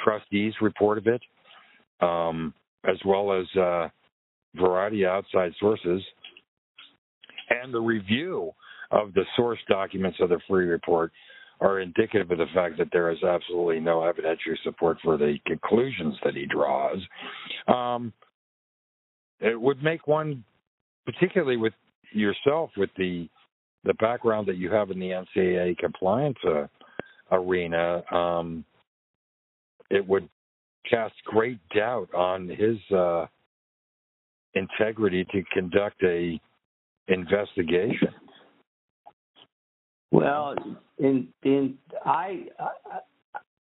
trustees 0.03 0.53
report 0.61 0.99
of 0.99 1.07
it, 1.07 1.21
um, 2.01 2.53
as 2.87 2.97
well 3.03 3.33
as 3.33 3.47
uh, 3.59 3.87
variety 4.55 5.05
of 5.05 5.11
outside 5.11 5.53
sources, 5.59 6.03
and 7.49 7.73
the 7.73 7.81
review 7.81 8.51
of 8.93 9.13
the 9.13 9.25
source 9.35 9.59
documents 9.67 10.17
of 10.21 10.29
the 10.29 10.39
Freeh 10.49 10.69
report 10.69 11.11
are 11.59 11.79
indicative 11.79 12.29
of 12.31 12.37
the 12.37 12.45
fact 12.53 12.77
that 12.77 12.89
there 12.91 13.09
is 13.09 13.23
absolutely 13.23 13.79
no 13.79 13.99
evidentiary 13.99 14.61
support 14.63 14.97
for 15.03 15.17
the 15.17 15.37
conclusions 15.45 16.15
that 16.23 16.35
he 16.35 16.45
draws. 16.45 16.97
Um, 17.67 18.13
it 19.39 19.59
would 19.59 19.81
make 19.83 20.07
one, 20.07 20.43
particularly 21.05 21.57
with 21.57 21.73
yourself, 22.11 22.71
with 22.77 22.89
the 22.97 23.29
the 23.85 23.93
background 23.95 24.47
that 24.47 24.55
you 24.55 24.71
have 24.71 24.91
in 24.91 24.99
the 24.99 25.09
NCAA 25.09 25.77
compliance 25.77 26.37
uh, 26.47 26.67
arena, 27.33 28.01
um, 28.13 28.63
it 29.89 30.07
would 30.07 30.29
cast 30.89 31.15
great 31.25 31.59
doubt 31.75 32.07
on 32.13 32.47
his 32.47 32.77
uh, 32.95 33.25
integrity 34.53 35.25
to 35.33 35.43
conduct 35.51 36.01
a 36.03 36.39
investigation. 37.09 38.13
Well, 40.13 40.53
in 40.99 41.29
in 41.41 41.79
I, 42.05 42.45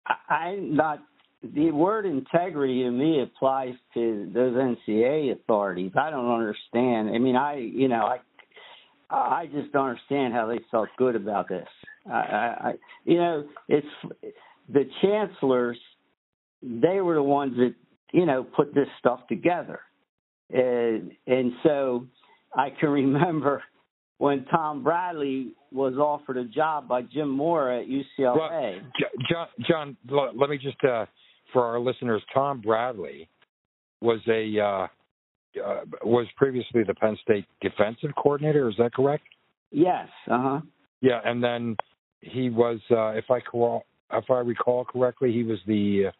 I 0.07 0.15
I'm 0.33 0.75
not 0.75 0.99
the 1.43 1.69
word 1.71 2.07
integrity 2.07 2.81
to 2.83 2.89
me 2.89 3.21
applies 3.21 3.75
to 3.93 4.31
those 4.33 4.55
NCAA 4.55 5.31
authorities. 5.33 5.91
I 5.95 6.09
don't 6.09 6.27
understand. 6.31 7.11
I 7.11 7.19
mean, 7.19 7.35
I 7.35 7.57
you 7.57 7.87
know 7.87 8.03
I 8.03 8.17
I 9.11 9.45
just 9.53 9.71
don't 9.71 9.89
understand 9.89 10.33
how 10.33 10.47
they 10.47 10.59
felt 10.71 10.89
good 10.97 11.15
about 11.15 11.49
this. 11.49 11.67
I, 12.07 12.17
I, 12.17 12.73
you 13.05 13.17
know 13.17 13.47
it's 13.67 13.87
the 14.73 14.89
chancellors. 15.03 15.77
They 16.63 16.99
were 16.99 17.13
the 17.13 17.21
ones 17.21 17.57
that 17.57 17.75
you 18.11 18.25
know 18.25 18.43
put 18.43 18.73
this 18.73 18.87
stuff 18.97 19.19
together, 19.29 19.81
and 20.49 21.11
and 21.27 21.51
so 21.61 22.07
I 22.55 22.71
can 22.71 22.89
remember 23.03 23.61
when 24.19 24.45
Tom 24.45 24.83
Bradley 24.83 25.53
was 25.71 25.95
offered 25.95 26.37
a 26.37 26.45
job 26.45 26.87
by 26.87 27.01
Jim 27.01 27.29
Mora 27.29 27.81
at 27.81 27.87
UCLA. 27.87 28.81
J- 28.99 29.25
John, 29.29 29.47
John, 29.67 29.97
let 30.37 30.49
me 30.49 30.57
just 30.57 30.77
uh, 30.83 31.05
for 31.51 31.65
our 31.65 31.79
listeners, 31.79 32.21
Tom 32.33 32.61
Bradley 32.61 33.27
was 34.01 34.19
a 34.27 34.59
uh, 34.59 34.87
uh, 35.65 35.81
was 36.03 36.27
previously 36.37 36.83
the 36.83 36.93
Penn 36.93 37.17
State 37.23 37.45
defensive 37.61 38.11
coordinator. 38.21 38.69
Is 38.69 38.75
that 38.77 38.93
correct? 38.93 39.23
yes, 39.71 40.07
uh 40.29 40.41
huh. 40.41 40.61
Yeah, 41.01 41.21
and 41.23 41.41
then 41.41 41.77
he 42.21 42.49
was, 42.49 42.79
uh, 42.91 43.09
if 43.09 43.25
I 43.31 43.39
cor- 43.39 43.83
if 44.11 44.25
I 44.29 44.39
recall 44.39 44.83
correctly, 44.83 45.31
he 45.31 45.43
was 45.43 45.59
the 45.65 46.11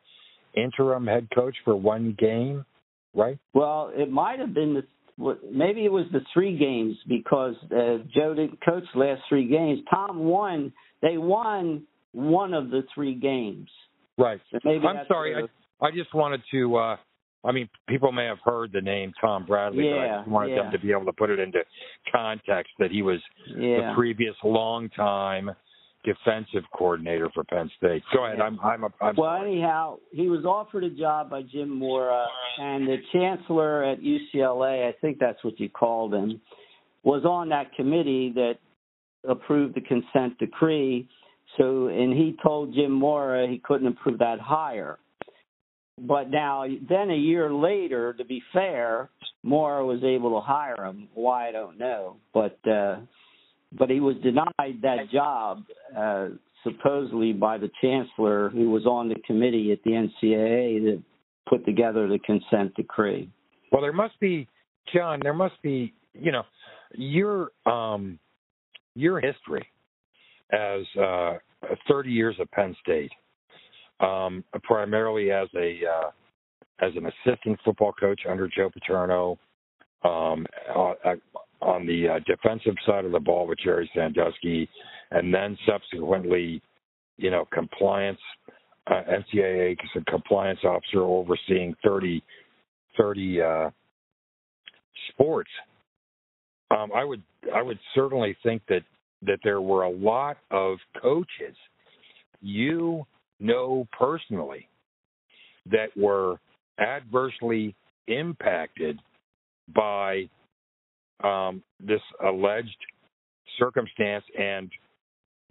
interim 0.56 1.06
head 1.06 1.28
coach 1.36 1.56
for 1.66 1.76
one 1.76 2.16
game, 2.18 2.66
right? 3.14 3.38
Well, 3.54 3.91
it 3.93 4.10
might 4.10 4.39
have 4.39 4.54
been 4.54 4.74
the 4.74 4.86
maybe 5.51 5.86
it 5.86 5.91
was 5.91 6.05
the 6.11 6.22
three 6.34 6.57
games 6.57 6.95
because 7.07 7.55
uh, 7.65 7.97
Joe 8.13 8.34
didn't 8.34 8.63
coach 8.63 8.84
the 8.93 8.99
last 8.99 9.22
three 9.28 9.47
games. 9.47 9.80
Tom 9.89 10.20
won. 10.20 10.72
They 11.01 11.17
won 11.17 11.84
one 12.13 12.53
of 12.53 12.70
the 12.70 12.84
three 12.93 13.15
games. 13.15 13.70
Right. 14.17 14.39
So 14.51 14.59
maybe 14.63 14.86
I'm 14.86 15.05
sorry. 15.07 15.34
where- 15.36 15.49
I, 15.82 15.88
I 15.88 15.91
just 15.91 16.13
wanted 16.13 16.41
to. 16.51 16.76
Uh, 16.76 16.97
I 17.43 17.53
mean, 17.53 17.70
people 17.88 18.11
may 18.11 18.26
have 18.26 18.39
heard 18.43 18.72
the 18.74 18.82
name 18.82 19.13
Tom 19.22 19.45
Bradley, 19.45 19.89
but 19.89 19.97
I 19.99 20.05
Yeah, 20.05 20.17
just 20.17 20.30
wanted 20.30 20.49
yeah. 20.49 20.63
them 20.63 20.72
to 20.74 20.80
be 20.80 20.91
able 20.91 21.05
to 21.05 21.13
put 21.13 21.30
it 21.30 21.39
into 21.39 21.59
context 22.11 22.74
that 22.80 22.91
he 22.91 23.01
was 23.01 23.20
yeah. 23.47 23.55
the 23.55 23.93
previous 23.95 24.36
longtime 24.43 25.51
defensive 26.04 26.64
coordinator 26.76 27.30
for 27.34 27.43
Penn 27.43 27.70
State. 27.78 28.04
Go 28.14 28.26
ahead. 28.26 28.39
I'm. 28.39 28.60
I'm. 28.62 28.84
A, 28.84 28.89
I'm 29.02 29.16
Well, 29.16 29.38
sorry. 29.38 29.52
anyhow, 29.52 29.97
he 30.12 30.30
was 30.30 30.45
offered 30.45 30.84
a 30.84 30.89
job 30.89 31.30
by 31.30 31.41
Jim 31.43 31.70
Mora, 31.70 32.26
and 32.58 32.88
the 32.88 32.97
chancellor 33.14 33.84
at 33.84 34.00
UCLA, 34.00 34.88
I 34.88 34.93
think 35.02 35.20
that's 35.20 35.43
what 35.43 35.60
you 35.60 35.70
called 35.70 36.14
him, 36.14 36.39
was 37.04 37.26
on 37.26 37.50
that 37.50 37.74
committee 37.74 38.32
that 38.36 38.55
approved 39.28 39.76
the 39.76 39.82
consent 39.82 40.38
decree. 40.39 41.08
So, 41.58 41.88
and 41.88 42.13
he 42.13 42.36
told 42.43 42.74
Jim 42.74 42.92
Mora 42.92 43.47
he 43.47 43.58
couldn't 43.58 43.88
approve 43.88 44.20
that 44.20 44.39
hire. 44.39 45.00
But 46.00 46.30
now, 46.30 46.63
then 46.88 47.09
a 47.09 47.16
year 47.16 47.51
later, 47.51 48.13
to 48.13 48.24
be 48.24 48.42
fair, 48.54 49.09
Mora 49.43 49.86
was 49.86 50.01
able 50.04 50.39
to 50.39 50.46
hire 50.46 50.86
him. 50.86 51.09
Why 51.13 51.50
I 51.50 51.51
don't 51.51 51.78
know, 51.78 52.17
but 52.34 52.58
uh, 52.70 53.00
but 53.78 53.89
he 53.89 54.00
was 54.00 54.16
denied 54.24 54.82
that 54.82 55.09
job 55.12 55.63
uh, 55.97 56.29
supposedly 56.63 57.33
by 57.33 57.58
the 57.58 57.70
chancellor 57.82 58.50
who 58.50 58.70
was 58.70 58.86
on 58.86 59.09
the 59.09 59.16
committee 59.25 59.71
at 59.71 59.83
the 59.83 59.91
NCAA 59.91 60.83
that 60.83 61.04
put 61.47 61.66
together 61.66 62.08
the 62.08 62.20
consent 62.20 62.74
decree. 62.75 63.29
Well, 63.71 63.82
there 63.82 63.93
must 63.93 64.20
be, 64.20 64.47
John. 64.93 65.20
There 65.21 65.33
must 65.33 65.62
be, 65.62 65.93
you 66.13 66.32
know, 66.32 66.43
your 66.96 67.51
um, 67.66 68.20
your 68.96 69.20
history 69.20 69.66
as 70.51 70.82
uh, 71.00 71.33
30 71.87 72.09
years 72.09 72.36
at 72.41 72.51
Penn 72.51 72.75
State, 72.82 73.12
um, 74.00 74.43
primarily 74.63 75.32
as 75.32 75.47
a 75.55 75.79
uh, 75.86 76.09
as 76.82 76.93
an 76.96 77.05
assistant 77.05 77.59
football 77.63 77.93
coach 77.93 78.21
under 78.28 78.47
Joe 78.47 78.70
Paterno, 78.70 79.37
um, 80.04 80.46
uh, 80.75 80.93
on 81.62 81.86
the 81.86 82.08
uh, 82.08 82.20
defensive 82.26 82.76
side 82.86 83.06
of 83.06 83.12
the 83.12 83.20
ball 83.20 83.48
with 83.48 83.60
Jerry 83.64 83.90
Sandusky, 83.96 84.70
and 85.12 85.34
then 85.34 85.58
subsequently, 85.68 86.62
you 87.18 87.32
know, 87.32 87.46
compliance, 87.54 88.20
uh, 88.88 89.02
NCAA 89.10 89.76
compliance 90.08 90.60
officer 90.64 91.02
overseeing 91.02 91.76
30 91.84 92.24
30 92.98 93.42
uh, 93.42 93.70
sports, 95.12 95.50
um, 96.72 96.92
I 96.94 97.04
would 97.04 97.24
I 97.54 97.62
would 97.62 97.80
certainly 97.96 98.36
think 98.44 98.62
that 98.70 98.84
that 99.24 99.40
there 99.44 99.62
were 99.62 99.84
a 99.84 99.90
lot 99.90 100.38
of 100.52 100.78
coaches 101.02 101.56
you 102.42 103.06
know 103.40 103.88
personally 103.98 104.68
that 105.66 105.90
were 105.96 106.40
adversely 106.80 107.76
impacted 108.08 109.00
by 109.76 110.30
um, 111.24 111.63
this 111.79 112.01
alleged 112.25 112.78
circumstance 113.58 114.24
and 114.37 114.70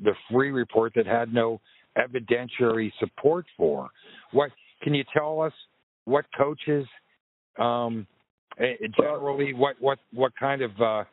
the 0.01 0.13
Freeh 0.31 0.55
report 0.55 0.93
that 0.95 1.07
had 1.07 1.33
no 1.33 1.61
evidentiary 1.97 2.93
support 3.01 3.45
for. 3.57 3.89
What 4.33 4.51
can 4.83 4.95
you 4.95 5.05
tell 5.13 5.41
us? 5.41 5.53
What 6.05 6.25
coaches 6.37 6.87
um, 7.59 8.07
eh, 8.59 8.75
generally 8.99 9.53
what 9.53 9.77
what 9.81 9.99
what 10.13 10.33
kind 10.39 10.63
of 10.63 10.71
uh, 10.81 11.05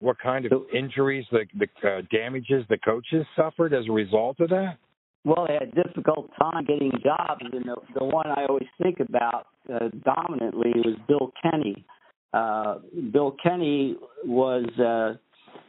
what 0.00 0.18
kind 0.18 0.46
of 0.46 0.52
injuries, 0.74 1.24
the 1.30 1.44
the 1.58 1.88
uh, 1.88 2.02
damages 2.10 2.64
the 2.68 2.78
coaches 2.78 3.26
suffered 3.36 3.72
as 3.72 3.84
a 3.88 3.92
result 3.92 4.40
of 4.40 4.50
that? 4.50 4.78
Well, 5.24 5.46
they 5.46 5.54
had 5.54 5.72
a 5.72 5.82
difficult 5.82 6.30
time 6.38 6.64
getting 6.66 6.92
jobs, 7.02 7.40
and 7.40 7.64
the, 7.64 7.76
the 7.98 8.04
one 8.04 8.26
I 8.26 8.44
always 8.46 8.68
think 8.82 9.00
about 9.00 9.46
uh, 9.72 9.88
dominantly 10.04 10.72
was 10.76 10.96
Bill 11.08 11.32
Kenney. 11.42 11.86
Uh, 12.34 12.78
Bill 13.12 13.36
Kenney 13.40 13.96
was 14.24 14.66
uh, 14.80 15.14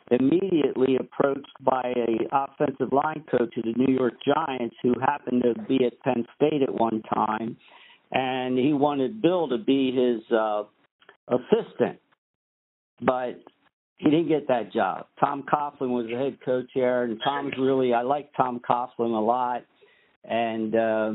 immediately 0.10 0.98
approached 1.00 1.46
by 1.62 1.94
a 1.96 2.18
offensive 2.32 2.92
line 2.92 3.24
coach 3.30 3.54
of 3.58 3.64
the 3.64 3.74
New 3.78 3.94
York 3.94 4.14
Giants 4.26 4.76
who 4.82 4.94
happened 5.00 5.44
to 5.44 5.62
be 5.68 5.86
at 5.86 6.00
Penn 6.02 6.26
State 6.36 6.64
at 6.64 6.74
one 6.74 7.04
time, 7.14 7.56
and 8.12 8.58
he 8.58 8.74
wanted 8.74 9.22
Bill 9.22 9.48
to 9.50 9.60
be 9.60 9.92
his 9.92 10.22
uh, 10.36 10.64
assistant, 11.28 12.00
but 13.02 13.40
he 13.98 14.10
didn't 14.10 14.28
get 14.28 14.48
that 14.48 14.74
job. 14.74 15.06
Tom 15.20 15.44
Coughlin 15.44 15.90
was 15.90 16.08
the 16.10 16.18
head 16.18 16.38
coach 16.44 16.70
there, 16.74 17.04
and 17.04 17.20
Tom's 17.24 17.54
really 17.60 17.94
I 17.94 18.02
like 18.02 18.32
Tom 18.36 18.60
Coughlin 18.68 19.16
a 19.16 19.24
lot. 19.24 19.64
And 20.24 20.76
uh, 20.76 21.12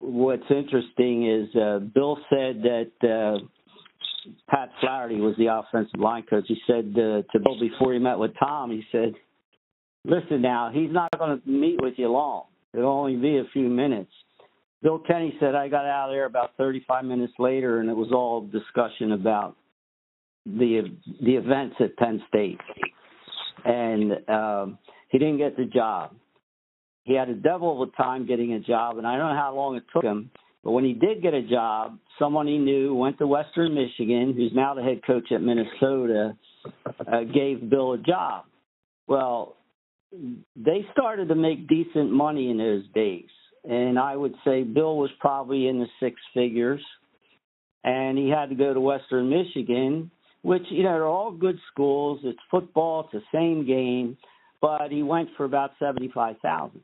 what's 0.00 0.42
interesting 0.50 1.30
is 1.30 1.54
uh, 1.54 1.78
Bill 1.94 2.18
said 2.28 2.62
that 2.62 2.90
uh, 3.02 3.46
Pat 4.48 4.70
Flaherty 4.80 5.20
was 5.20 5.34
the 5.36 5.46
offensive 5.46 6.00
line 6.00 6.24
coach. 6.28 6.44
He 6.48 6.60
said 6.66 6.92
uh, 6.94 7.22
to 7.32 7.38
Bill 7.42 7.58
before 7.58 7.92
he 7.92 7.98
met 7.98 8.18
with 8.18 8.32
Tom, 8.38 8.70
he 8.70 8.82
said, 8.92 9.14
"Listen 10.04 10.42
now, 10.42 10.70
he's 10.72 10.92
not 10.92 11.10
going 11.18 11.40
to 11.40 11.48
meet 11.48 11.80
with 11.80 11.94
you 11.96 12.08
long. 12.08 12.44
It'll 12.74 12.90
only 12.90 13.16
be 13.16 13.38
a 13.38 13.44
few 13.52 13.68
minutes." 13.68 14.10
Bill 14.82 14.98
Kenney 14.98 15.36
said 15.40 15.54
I 15.54 15.68
got 15.68 15.84
out 15.84 16.08
of 16.08 16.14
there 16.14 16.24
about 16.24 16.52
35 16.56 17.04
minutes 17.04 17.34
later, 17.38 17.80
and 17.80 17.90
it 17.90 17.96
was 17.96 18.12
all 18.12 18.46
discussion 18.46 19.12
about 19.12 19.56
the 20.46 20.90
the 21.22 21.36
events 21.36 21.76
at 21.80 21.96
Penn 21.96 22.22
State, 22.28 22.60
and 23.64 24.12
um, 24.28 24.78
he 25.08 25.18
didn't 25.18 25.38
get 25.38 25.56
the 25.56 25.66
job. 25.66 26.14
He 27.04 27.14
had 27.14 27.28
a 27.28 27.34
devil 27.34 27.82
of 27.82 27.88
a 27.88 27.92
time 27.96 28.26
getting 28.26 28.54
a 28.54 28.60
job, 28.60 28.98
and 28.98 29.06
I 29.06 29.16
don't 29.16 29.34
know 29.34 29.40
how 29.40 29.54
long 29.54 29.76
it 29.76 29.84
took 29.92 30.04
him. 30.04 30.30
But 30.62 30.72
when 30.72 30.84
he 30.84 30.92
did 30.92 31.22
get 31.22 31.32
a 31.32 31.42
job, 31.42 31.98
someone 32.18 32.46
he 32.46 32.58
knew 32.58 32.94
went 32.94 33.18
to 33.18 33.26
Western 33.26 33.74
Michigan, 33.74 34.34
who's 34.36 34.52
now 34.54 34.74
the 34.74 34.82
head 34.82 35.00
coach 35.06 35.32
at 35.32 35.40
Minnesota, 35.40 36.36
uh, 36.86 37.20
gave 37.32 37.70
Bill 37.70 37.94
a 37.94 37.98
job. 37.98 38.44
Well, 39.06 39.56
they 40.12 40.86
started 40.92 41.28
to 41.28 41.34
make 41.34 41.68
decent 41.68 42.10
money 42.10 42.50
in 42.50 42.58
those 42.58 42.84
days, 42.94 43.28
and 43.64 43.98
I 43.98 44.16
would 44.16 44.34
say 44.44 44.62
Bill 44.62 44.96
was 44.96 45.10
probably 45.18 45.68
in 45.68 45.78
the 45.78 45.86
six 45.98 46.16
figures, 46.34 46.82
and 47.84 48.18
he 48.18 48.28
had 48.28 48.50
to 48.50 48.54
go 48.54 48.74
to 48.74 48.80
Western 48.80 49.30
Michigan, 49.30 50.10
which 50.42 50.64
you 50.68 50.82
know 50.82 50.92
they're 50.92 51.06
all 51.06 51.30
good 51.30 51.58
schools. 51.72 52.20
It's 52.24 52.38
football, 52.50 53.08
it's 53.12 53.24
the 53.24 53.36
same 53.38 53.66
game, 53.66 54.18
but 54.60 54.90
he 54.90 55.02
went 55.02 55.30
for 55.36 55.44
about 55.44 55.72
seventy 55.78 56.10
five 56.12 56.36
thousand. 56.42 56.82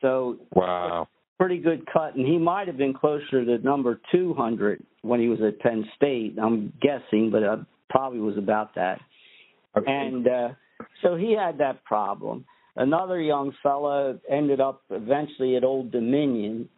So 0.00 0.38
Wow. 0.54 1.08
Pretty 1.38 1.58
good 1.58 1.86
cut, 1.92 2.14
and 2.14 2.26
he 2.26 2.38
might 2.38 2.66
have 2.66 2.78
been 2.78 2.94
closer 2.94 3.44
to 3.44 3.58
number 3.58 4.00
two 4.10 4.32
hundred 4.34 4.82
when 5.02 5.20
he 5.20 5.28
was 5.28 5.38
at 5.46 5.58
Penn 5.60 5.84
State. 5.94 6.36
I'm 6.42 6.72
guessing, 6.80 7.30
but 7.30 7.42
uh, 7.42 7.56
probably 7.90 8.20
was 8.20 8.38
about 8.38 8.74
that. 8.74 9.00
And 9.74 10.26
uh, 10.26 10.48
so 11.02 11.16
he 11.16 11.36
had 11.36 11.58
that 11.58 11.84
problem. 11.84 12.46
Another 12.76 13.20
young 13.20 13.52
fella 13.62 14.16
ended 14.30 14.60
up 14.60 14.82
eventually 14.90 15.56
at 15.56 15.64
Old 15.64 15.92
Dominion. 15.92 16.68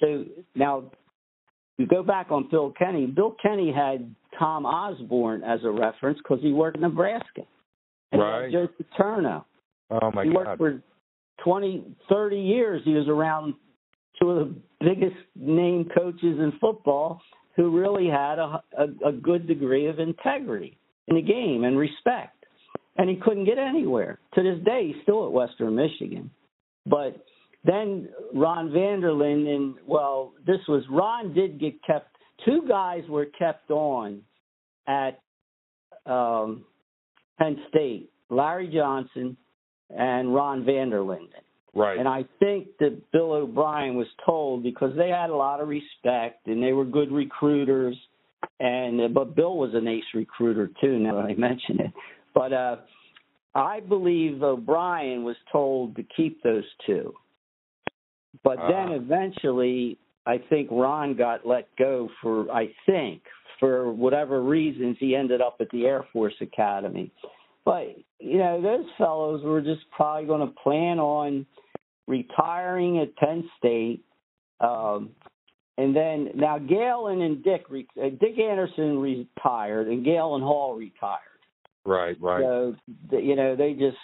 So 0.00 0.24
now 0.54 0.90
you 1.78 1.86
go 1.86 2.02
back 2.02 2.30
on 2.30 2.48
Bill 2.50 2.72
Kenney. 2.78 3.06
Bill 3.06 3.36
Kenney 3.42 3.72
had 3.72 4.14
Tom 4.38 4.66
Osborne 4.66 5.42
as 5.42 5.60
a 5.64 5.70
reference 5.70 6.18
because 6.18 6.40
he 6.42 6.52
worked 6.52 6.76
in 6.76 6.82
Nebraska. 6.82 7.42
And 8.12 8.20
Right. 8.20 8.52
Joe 8.52 8.68
Paterno. 8.68 9.46
oh 9.90 10.10
my 10.12 10.24
he 10.24 10.30
God. 10.30 10.32
He 10.32 10.36
worked 10.36 10.58
for 10.58 10.82
20, 11.44 11.84
30 12.08 12.36
years. 12.40 12.82
He 12.84 12.94
was 12.94 13.08
around 13.08 13.54
two 14.20 14.30
of 14.30 14.48
the 14.48 14.54
biggest 14.80 15.16
name 15.36 15.88
coaches 15.94 16.38
in 16.38 16.52
football 16.60 17.20
who 17.56 17.76
really 17.76 18.06
had 18.06 18.38
a, 18.38 18.62
a, 18.78 19.08
a 19.08 19.12
good 19.12 19.46
degree 19.46 19.86
of 19.86 19.98
integrity 19.98 20.78
in 21.08 21.16
the 21.16 21.22
game 21.22 21.64
and 21.64 21.76
respect. 21.76 22.36
And 22.96 23.08
he 23.08 23.16
couldn't 23.16 23.44
get 23.44 23.58
anywhere. 23.58 24.18
To 24.34 24.42
this 24.42 24.62
day, 24.64 24.92
he's 24.92 25.02
still 25.02 25.26
at 25.26 25.32
Western 25.32 25.74
Michigan. 25.74 26.30
But 26.86 27.24
then 27.64 28.08
Ron 28.34 28.70
Vanderlinden, 28.70 29.54
and 29.54 29.74
well, 29.86 30.32
this 30.46 30.60
was 30.68 30.82
Ron 30.90 31.34
did 31.34 31.60
get 31.60 31.82
kept. 31.84 32.16
Two 32.44 32.64
guys 32.66 33.02
were 33.08 33.26
kept 33.26 33.70
on 33.70 34.22
at 34.88 35.20
um, 36.06 36.64
Penn 37.38 37.58
State: 37.68 38.10
Larry 38.28 38.68
Johnson 38.68 39.36
and 39.90 40.34
Ron 40.34 40.64
Vanderlinden. 40.64 41.28
Right. 41.74 41.98
And 41.98 42.08
I 42.08 42.24
think 42.38 42.68
that 42.80 43.10
Bill 43.12 43.32
O'Brien 43.32 43.94
was 43.94 44.06
told 44.24 44.62
because 44.62 44.96
they 44.96 45.08
had 45.08 45.30
a 45.30 45.36
lot 45.36 45.60
of 45.60 45.68
respect 45.68 46.46
and 46.46 46.62
they 46.62 46.72
were 46.72 46.84
good 46.84 47.12
recruiters. 47.12 47.96
And 48.58 49.12
but 49.14 49.36
Bill 49.36 49.56
was 49.56 49.74
an 49.74 49.86
ace 49.86 50.04
recruiter 50.14 50.70
too. 50.80 50.98
Now 50.98 51.16
that 51.16 51.26
I 51.26 51.34
mention 51.38 51.80
it, 51.80 51.92
but 52.34 52.52
uh, 52.52 52.76
I 53.54 53.80
believe 53.80 54.42
O'Brien 54.42 55.24
was 55.24 55.36
told 55.52 55.96
to 55.96 56.04
keep 56.16 56.42
those 56.42 56.64
two. 56.86 57.14
But 58.44 58.56
then 58.56 58.90
Ah. 58.90 58.94
eventually, 58.94 59.98
I 60.26 60.38
think 60.38 60.68
Ron 60.70 61.14
got 61.16 61.46
let 61.46 61.68
go 61.76 62.08
for 62.22 62.50
I 62.50 62.72
think 62.86 63.22
for 63.58 63.92
whatever 63.92 64.42
reasons 64.42 64.96
he 64.98 65.14
ended 65.14 65.40
up 65.40 65.56
at 65.60 65.68
the 65.70 65.84
Air 65.86 66.06
Force 66.12 66.34
Academy. 66.40 67.10
But 67.64 67.96
you 68.18 68.38
know, 68.38 68.60
those 68.60 68.86
fellows 68.96 69.42
were 69.44 69.60
just 69.60 69.82
probably 69.90 70.26
going 70.26 70.46
to 70.46 70.54
plan 70.62 70.98
on 70.98 71.46
retiring 72.10 72.98
at 72.98 73.16
Penn 73.16 73.48
State. 73.58 74.04
Um, 74.60 75.10
and 75.78 75.96
then 75.96 76.30
now 76.34 76.58
Galen 76.58 77.22
and 77.22 77.42
Dick, 77.42 77.64
uh, 77.70 78.10
Dick 78.20 78.38
Anderson 78.38 78.98
retired, 78.98 79.88
and 79.88 80.04
Galen 80.04 80.42
Hall 80.42 80.74
retired. 80.74 81.20
right. 81.86 82.16
Right. 82.20 82.42
So 82.42 82.76
you 83.12 83.36
know 83.36 83.56
they 83.56 83.72
just 83.72 83.96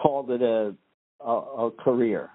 called 0.00 0.30
it 0.30 0.42
a 0.42 0.74
a, 1.20 1.32
a 1.66 1.70
career. 1.72 2.30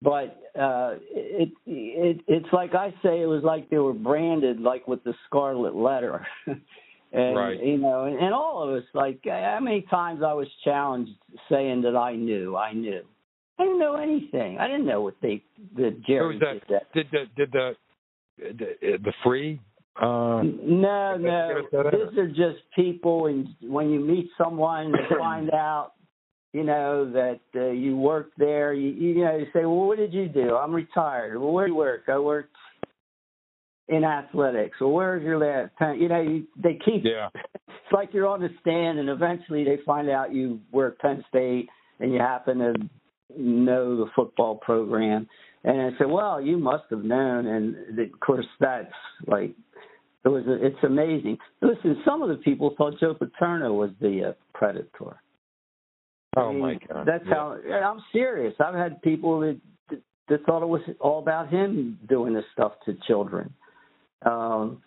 But 0.00 0.38
uh, 0.54 0.96
it, 1.10 1.50
it 1.66 2.20
it's 2.28 2.52
like 2.52 2.74
I 2.74 2.90
say, 3.02 3.22
it 3.22 3.26
was 3.26 3.42
like 3.42 3.70
they 3.70 3.78
were 3.78 3.94
branded 3.94 4.60
like 4.60 4.86
with 4.86 5.02
the 5.02 5.14
scarlet 5.26 5.74
letter. 5.74 6.26
and 6.46 7.36
Right. 7.36 7.62
you 7.62 7.78
know, 7.78 8.04
and, 8.04 8.18
and 8.18 8.34
all 8.34 8.62
of 8.62 8.76
us, 8.76 8.84
like 8.92 9.20
how 9.24 9.58
many 9.60 9.82
times 9.90 10.22
I 10.22 10.34
was 10.34 10.48
challenged 10.62 11.12
saying 11.48 11.82
that 11.82 11.96
I 11.96 12.16
knew, 12.16 12.56
I 12.56 12.74
knew. 12.74 13.02
I 13.58 13.64
didn't 13.64 13.78
know 13.78 13.96
anything. 13.96 14.58
I 14.58 14.66
didn't 14.66 14.86
know 14.86 15.00
what 15.00 15.14
they 15.22 15.42
that 15.76 16.02
Jerry 16.06 16.38
did 16.38 16.62
that. 16.70 16.92
Did 16.92 17.06
the 17.12 17.24
did 17.36 17.52
the 17.52 17.76
the, 18.38 18.98
the 19.04 19.12
Freeh? 19.24 19.58
Uh, 19.96 20.42
No, 20.42 21.16
no. 21.16 21.62
These 21.70 22.18
are 22.18 22.28
just 22.28 22.64
people, 22.74 23.26
and 23.26 23.46
when 23.62 23.90
you 23.90 24.00
meet 24.00 24.28
someone 24.36 24.86
and 24.86 24.96
find 25.18 25.50
out, 25.52 25.92
you 26.52 26.64
know, 26.64 27.10
that 27.12 27.40
uh, 27.54 27.70
you 27.70 27.96
work 27.96 28.30
there, 28.36 28.74
you, 28.74 28.90
you 28.90 29.24
know, 29.24 29.36
you 29.36 29.46
say, 29.52 29.60
well, 29.60 29.86
what 29.86 29.98
did 29.98 30.12
you 30.12 30.28
do? 30.28 30.56
I'm 30.56 30.72
retired. 30.72 31.38
Well, 31.38 31.52
where 31.52 31.66
do 31.66 31.72
you 31.72 31.76
work? 31.78 32.02
I 32.08 32.18
worked 32.18 32.54
in 33.88 34.02
athletics. 34.02 34.78
Well, 34.80 34.90
where's 34.90 35.22
your 35.22 35.38
last 35.38 35.76
pen? 35.76 36.00
You 36.00 36.08
know, 36.08 36.20
you, 36.20 36.46
they 36.60 36.78
keep. 36.84 37.04
yeah. 37.04 37.28
It's 37.84 37.92
like 37.92 38.14
you're 38.14 38.26
on 38.26 38.40
the 38.40 38.48
stand, 38.62 38.98
and 38.98 39.10
eventually 39.10 39.62
they 39.62 39.76
find 39.84 40.08
out 40.08 40.32
you 40.32 40.58
work 40.72 40.98
Penn 41.00 41.22
State, 41.28 41.68
and 42.00 42.14
you 42.14 42.18
happen 42.18 42.56
to 42.58 42.74
know 43.36 43.96
the 43.96 44.10
football 44.14 44.56
program. 44.56 45.28
And 45.64 45.80
I 45.80 45.98
said, 45.98 46.08
well, 46.08 46.40
you 46.40 46.58
must 46.58 46.84
have 46.90 47.04
known. 47.04 47.46
And 47.46 47.98
of 47.98 48.20
course, 48.20 48.46
that's 48.60 48.92
like 49.26 49.54
it 50.24 50.28
was. 50.28 50.44
It's 50.46 50.82
amazing. 50.84 51.38
Listen, 51.62 52.02
some 52.04 52.22
of 52.22 52.28
the 52.28 52.36
people 52.36 52.74
thought 52.76 52.98
Joe 53.00 53.14
Paterno 53.14 53.72
was 53.74 53.90
the 54.00 54.30
uh, 54.30 54.32
predator. 54.54 55.20
I 56.36 56.40
Oh 56.40 56.52
mean, 56.52 56.60
my 56.62 56.78
God. 56.88 57.06
That's 57.06 57.24
Yeah. 57.26 57.34
how. 57.34 57.58
I'm 57.92 58.02
serious. 58.12 58.54
I've 58.60 58.74
had 58.74 59.00
people 59.02 59.40
that 59.40 59.60
that 60.28 60.44
thought 60.46 60.62
it 60.62 60.66
was 60.68 60.80
all 61.00 61.18
about 61.18 61.48
him 61.50 61.98
doing 62.08 62.32
this 62.34 62.44
stuff 62.52 62.72
to 62.86 62.96
children. 63.06 63.52
Um, 64.24 64.82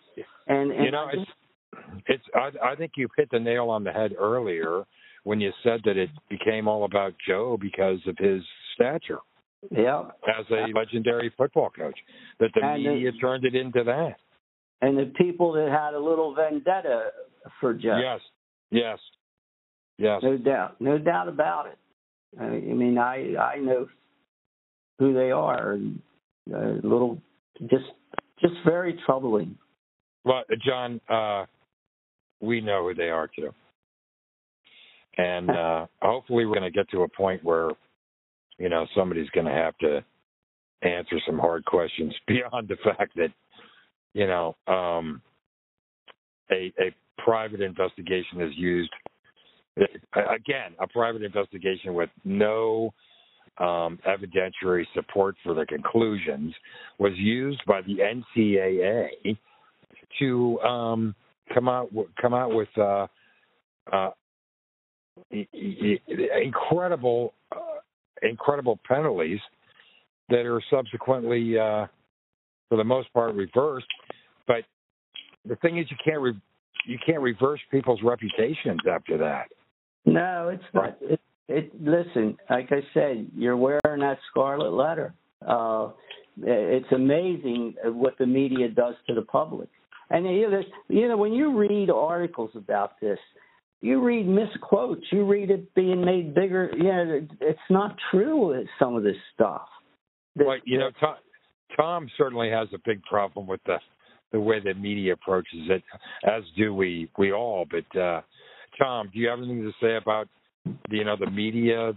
and, 0.47 0.71
and 0.71 0.85
you 0.85 0.91
know, 0.91 1.07
just- 1.13 1.27
it's 1.27 2.03
it's. 2.07 2.23
I 2.35 2.71
I 2.71 2.75
think 2.75 2.93
you 2.97 3.07
hit 3.17 3.29
the 3.31 3.39
nail 3.39 3.69
on 3.69 3.83
the 3.83 3.91
head 3.91 4.13
earlier 4.17 4.83
when 5.27 5.41
you 5.41 5.51
said 5.61 5.81
that 5.83 5.97
it 5.97 6.09
became 6.29 6.69
all 6.69 6.85
about 6.85 7.13
Joe 7.27 7.57
because 7.59 7.99
of 8.07 8.15
his 8.17 8.41
stature 8.73 9.19
yeah. 9.71 10.03
as 10.25 10.45
a 10.49 10.67
legendary 10.73 11.33
football 11.35 11.69
coach. 11.69 11.99
That 12.39 12.51
the 12.55 12.65
And 12.65 12.81
media 12.81 13.11
turned 13.19 13.43
it 13.43 13.53
into 13.53 13.83
that. 13.83 14.15
and 14.81 14.97
the 14.97 15.11
people 15.17 15.51
that 15.51 15.69
had 15.69 15.95
a 15.95 15.99
little 15.99 16.33
vendetta 16.33 17.09
for 17.59 17.73
Joe. 17.73 17.99
Yes. 18.01 18.21
Yes. 18.71 18.99
Yes. 19.97 20.21
No 20.23 20.37
doubt, 20.37 20.79
no 20.79 20.97
doubt 20.97 21.27
about 21.27 21.65
it. 21.67 21.77
I 22.39 22.47
mean, 22.47 22.97
I 22.97 23.35
I 23.35 23.57
know 23.57 23.87
who 24.99 25.13
they 25.13 25.31
are. 25.31 25.73
And, 25.73 26.01
uh, 26.53 26.87
little, 26.87 27.21
just 27.69 27.91
just 28.39 28.53
very 28.65 28.97
troubling. 29.05 29.57
Well, 30.23 30.43
John, 30.65 31.01
uh, 31.09 31.45
we 32.39 32.61
know 32.61 32.87
who 32.87 32.93
they 32.93 33.09
are 33.09 33.27
too. 33.27 33.51
And 35.17 35.49
uh, 35.49 35.87
hopefully 36.01 36.45
we're 36.45 36.59
going 36.59 36.71
to 36.71 36.77
get 36.77 36.89
to 36.91 37.03
a 37.03 37.09
point 37.09 37.43
where 37.43 37.71
you 38.57 38.69
know 38.69 38.85
somebody's 38.95 39.29
going 39.31 39.45
to 39.45 39.51
have 39.51 39.77
to 39.79 40.03
answer 40.83 41.17
some 41.25 41.39
hard 41.39 41.65
questions 41.65 42.13
beyond 42.27 42.67
the 42.67 42.77
fact 42.83 43.15
that 43.15 43.29
you 44.13 44.27
know 44.27 44.55
um, 44.67 45.21
a 46.51 46.71
a 46.79 46.93
private 47.17 47.61
investigation 47.61 48.41
is 48.41 48.53
used 48.55 48.91
again 50.13 50.73
a 50.79 50.87
private 50.87 51.23
investigation 51.23 51.93
with 51.93 52.09
no 52.23 52.93
um, 53.59 53.99
evidentiary 54.07 54.85
support 54.93 55.35
for 55.43 55.55
the 55.55 55.65
conclusions 55.65 56.53
was 56.99 57.13
used 57.15 57.61
by 57.65 57.81
the 57.81 57.97
NCAA 58.37 59.37
to 60.19 60.59
um, 60.61 61.15
come 61.53 61.67
out 61.67 61.89
come 62.21 62.33
out 62.33 62.53
with 62.53 62.69
uh, 62.77 63.07
uh, 63.91 64.11
incredible 66.43 67.33
uh, 67.51 67.57
incredible 68.21 68.79
penalties 68.87 69.39
that 70.29 70.45
are 70.45 70.61
subsequently, 70.69 71.57
uh, 71.57 71.85
for 72.69 72.77
the 72.77 72.83
most 72.83 73.11
part, 73.13 73.33
reversed. 73.35 73.87
But 74.45 74.63
the 75.47 75.55
thing 75.57 75.77
is, 75.77 75.85
you 75.89 75.97
can't 76.03 76.21
re- 76.21 76.41
you 76.85 76.97
can't 77.05 77.21
reverse 77.21 77.59
people's 77.71 78.01
reputations 78.03 78.79
after 78.89 79.17
that. 79.17 79.47
No, 80.05 80.49
it's 80.49 80.63
not. 80.73 80.97
It, 81.01 81.19
it 81.47 81.71
listen, 81.81 82.37
like 82.49 82.71
I 82.71 82.81
said, 82.93 83.27
you're 83.35 83.57
wearing 83.57 84.01
that 84.01 84.17
scarlet 84.31 84.71
letter. 84.71 85.13
Uh, 85.45 85.89
it's 86.41 86.91
amazing 86.91 87.75
what 87.83 88.17
the 88.17 88.25
media 88.25 88.69
does 88.69 88.95
to 89.07 89.15
the 89.15 89.23
public. 89.23 89.69
And 90.09 90.25
you 90.25 90.49
know, 90.49 90.61
you 90.87 91.07
know, 91.07 91.17
when 91.17 91.33
you 91.33 91.57
read 91.57 91.89
articles 91.89 92.51
about 92.55 92.99
this, 93.01 93.19
you 93.81 94.01
read 94.01 94.27
misquotes, 94.27 95.05
you 95.11 95.25
read 95.25 95.51
it 95.51 95.73
being 95.75 96.03
made 96.03 96.33
bigger. 96.33 96.71
You 96.75 96.83
know, 96.83 97.27
it's 97.41 97.59
not 97.69 97.95
true. 98.11 98.65
Some 98.79 98.95
of 98.95 99.03
this 99.03 99.15
stuff. 99.33 99.67
Well, 100.35 100.57
you 100.65 100.79
know, 100.79 100.89
Tom, 100.99 101.15
Tom 101.75 102.09
certainly 102.17 102.49
has 102.49 102.67
a 102.73 102.79
big 102.85 103.01
problem 103.03 103.47
with 103.47 103.61
the 103.65 103.77
the 104.33 104.39
way 104.39 104.59
the 104.59 104.73
media 104.73 105.13
approaches 105.13 105.69
it, 105.69 105.83
as 106.25 106.43
do 106.57 106.73
we 106.73 107.09
we 107.17 107.31
all. 107.31 107.65
But 107.69 107.99
uh, 107.99 108.21
Tom, 108.77 109.09
do 109.13 109.19
you 109.19 109.29
have 109.29 109.39
anything 109.39 109.63
to 109.63 109.71
say 109.81 109.95
about 109.95 110.27
the, 110.65 110.97
you 110.97 111.05
know 111.05 111.15
the 111.17 111.31
media 111.31 111.93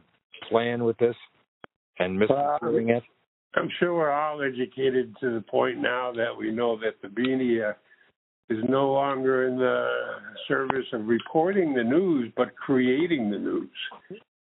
playing 0.49 0.85
with 0.85 0.97
this 0.99 1.17
and 1.99 2.19
misconstruing 2.19 2.91
it? 2.91 3.03
I'm 3.57 3.69
sure 3.81 3.95
we're 3.95 4.13
all 4.13 4.43
educated 4.43 5.17
to 5.21 5.35
the 5.35 5.41
point 5.41 5.79
now 5.79 6.13
that 6.13 6.37
we 6.37 6.53
know 6.53 6.79
that 6.79 7.03
the 7.03 7.09
media 7.21 7.77
is 8.51 8.59
no 8.69 8.93
longer 8.93 9.47
in 9.47 9.57
the 9.57 9.87
service 10.49 10.87
of 10.93 11.07
reporting 11.07 11.73
the 11.73 11.85
news, 11.85 12.33
but 12.37 12.55
creating 12.57 13.31
the 13.31 13.39
news. 13.39 13.71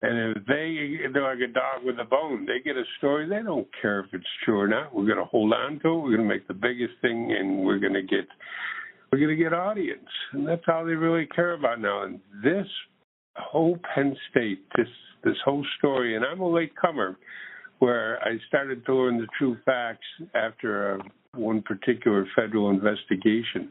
And 0.03 0.37
if 0.37 0.45
they, 0.45 1.09
they're 1.11 1.23
like 1.23 1.39
a 1.39 1.51
dog 1.51 1.83
with 1.83 1.99
a 1.99 2.05
bone, 2.05 2.45
they 2.45 2.63
get 2.63 2.77
a 2.77 2.83
story, 2.99 3.27
they 3.27 3.41
don't 3.43 3.67
care 3.81 4.01
if 4.01 4.13
it's 4.13 4.25
true 4.45 4.59
or 4.59 4.67
not. 4.67 4.93
We're 4.93 5.07
going 5.07 5.17
to 5.17 5.25
hold 5.25 5.51
on 5.53 5.79
to 5.79 5.89
it. 5.89 5.97
We're 5.97 6.15
going 6.15 6.29
to 6.29 6.35
make 6.35 6.47
the 6.47 6.53
biggest 6.53 6.93
thing, 7.01 7.35
and 7.37 7.65
we're 7.65 7.79
going 7.79 7.95
to 7.95 8.03
get, 8.03 8.27
we're 9.11 9.17
going 9.17 9.35
to 9.35 9.43
get 9.43 9.53
audience, 9.53 10.07
and 10.33 10.47
that's 10.47 10.61
all 10.71 10.85
they 10.85 10.93
really 10.93 11.25
care 11.25 11.53
about 11.53 11.81
now. 11.81 12.03
And 12.03 12.19
this 12.43 12.67
whole 13.35 13.79
Penn 13.95 14.15
State, 14.29 14.65
this 14.77 14.87
this 15.23 15.37
whole 15.43 15.65
story, 15.79 16.15
and 16.15 16.23
I'm 16.23 16.41
a 16.41 16.49
late 16.49 16.73
comer, 16.75 17.17
where 17.79 18.19
I 18.23 18.37
started 18.47 18.85
to 18.85 18.93
learn 18.93 19.17
the 19.17 19.27
true 19.37 19.57
facts 19.65 20.05
after 20.35 20.93
a, 20.93 20.99
one 21.37 21.61
particular 21.61 22.25
federal 22.35 22.69
investigation. 22.69 23.69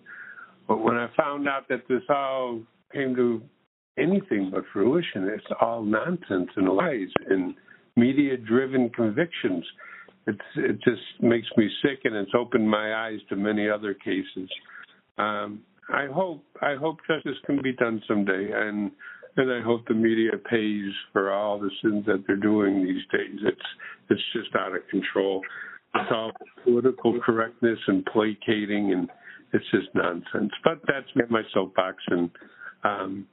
But 0.69 0.83
when 0.83 0.97
I 0.97 1.09
found 1.17 1.49
out 1.49 1.69
that 1.69 1.89
this 1.89 2.03
all 2.09 2.61
came 2.93 3.15
to 3.17 3.43
anything 3.99 4.51
but 4.53 4.65
fruition, 4.73 5.29
it's 5.29 5.47
all 5.61 5.83
nonsense 5.83 6.51
and 6.57 6.69
lies 6.69 7.09
and 7.29 7.55
media 7.97 8.37
driven 8.37 8.91
convictions. 8.91 9.65
It's, 10.27 10.39
it 10.57 10.79
just 10.83 11.03
makes 11.21 11.47
me 11.57 11.69
sick 11.83 12.01
and 12.05 12.17
it's 12.17 12.33
opened 12.37 12.69
my 12.69 12.95
eyes 12.95 13.21
to 13.29 13.37
many 13.37 13.69
other 13.71 13.95
cases. 13.95 14.51
Um, 15.19 15.63
I 15.89 16.07
hope 16.13 16.43
I 16.61 16.75
hope 16.75 16.99
justice 17.07 17.39
can 17.47 17.63
be 17.63 17.73
done 17.73 18.03
someday, 18.09 18.51
and 18.53 18.91
and 19.37 19.53
I 19.53 19.61
hope 19.63 19.87
the 19.87 19.95
media 19.95 20.33
pays 20.51 20.93
for 21.13 21.33
all 21.33 21.59
the 21.59 21.71
sins 21.83 22.05
that 22.07 22.25
they're 22.27 22.37
doing 22.37 22.85
these 22.85 23.05
days. 23.13 23.39
It's 23.45 23.69
it's 24.11 24.23
just 24.33 24.55
out 24.57 24.75
of 24.75 24.87
control. 24.91 25.43
It's 26.01 26.13
all 26.13 26.33
political 26.65 27.19
correctness 27.21 27.79
and 27.87 28.05
placating 28.07 28.93
and 28.93 29.09
it's 29.53 29.65
just 29.71 29.89
nonsense. 29.95 30.53
But 30.65 30.81
that's 30.87 31.07
me 31.15 31.25
my 31.31 31.43
soapbox. 31.53 31.97
And 32.09 32.31
um, 32.85 33.27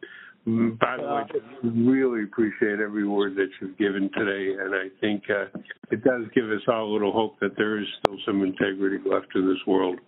by 0.45 0.97
the 0.97 1.03
way, 1.03 1.23
just 1.31 1.45
really 1.63 2.23
appreciate 2.23 2.79
every 2.79 3.07
word 3.07 3.35
that 3.35 3.47
you've 3.61 3.77
given 3.77 4.09
today. 4.17 4.61
And 4.61 4.75
I 4.75 4.87
think 4.99 5.23
uh, 5.29 5.45
it 5.91 6.03
does 6.03 6.23
give 6.35 6.45
us 6.45 6.61
all 6.67 6.91
a 6.91 6.91
little 6.91 7.11
hope 7.11 7.39
that 7.39 7.55
there 7.57 7.79
is 7.79 7.87
still 7.99 8.17
some 8.25 8.43
integrity 8.43 8.97
left 9.09 9.27
in 9.35 9.47
this 9.47 9.65
world. 9.65 9.99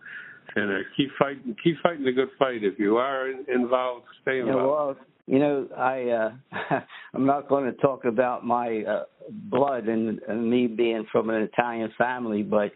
And 0.56 0.72
uh, 0.72 0.80
keep 0.96 1.10
fighting, 1.18 1.56
keep 1.64 1.76
fighting 1.82 2.06
the 2.06 2.12
good 2.12 2.30
fight. 2.38 2.64
If 2.64 2.78
you 2.80 2.98
are 2.98 3.30
involved, 3.30 4.06
stay 4.22 4.40
involved. 4.40 4.58
Yeah, 4.58 4.66
well, 4.66 4.96
you 5.28 5.40
know, 5.40 5.68
I 5.76 6.10
uh, 6.10 6.80
I'm 7.14 7.26
not 7.26 7.50
going 7.50 7.66
to 7.66 7.74
talk 7.80 8.06
about 8.06 8.46
my 8.46 8.84
uh, 8.84 9.04
blood 9.30 9.88
and, 9.88 10.20
and 10.28 10.50
me 10.50 10.68
being 10.68 11.06
from 11.12 11.30
an 11.30 11.42
Italian 11.42 11.92
family, 11.98 12.44
but 12.44 12.72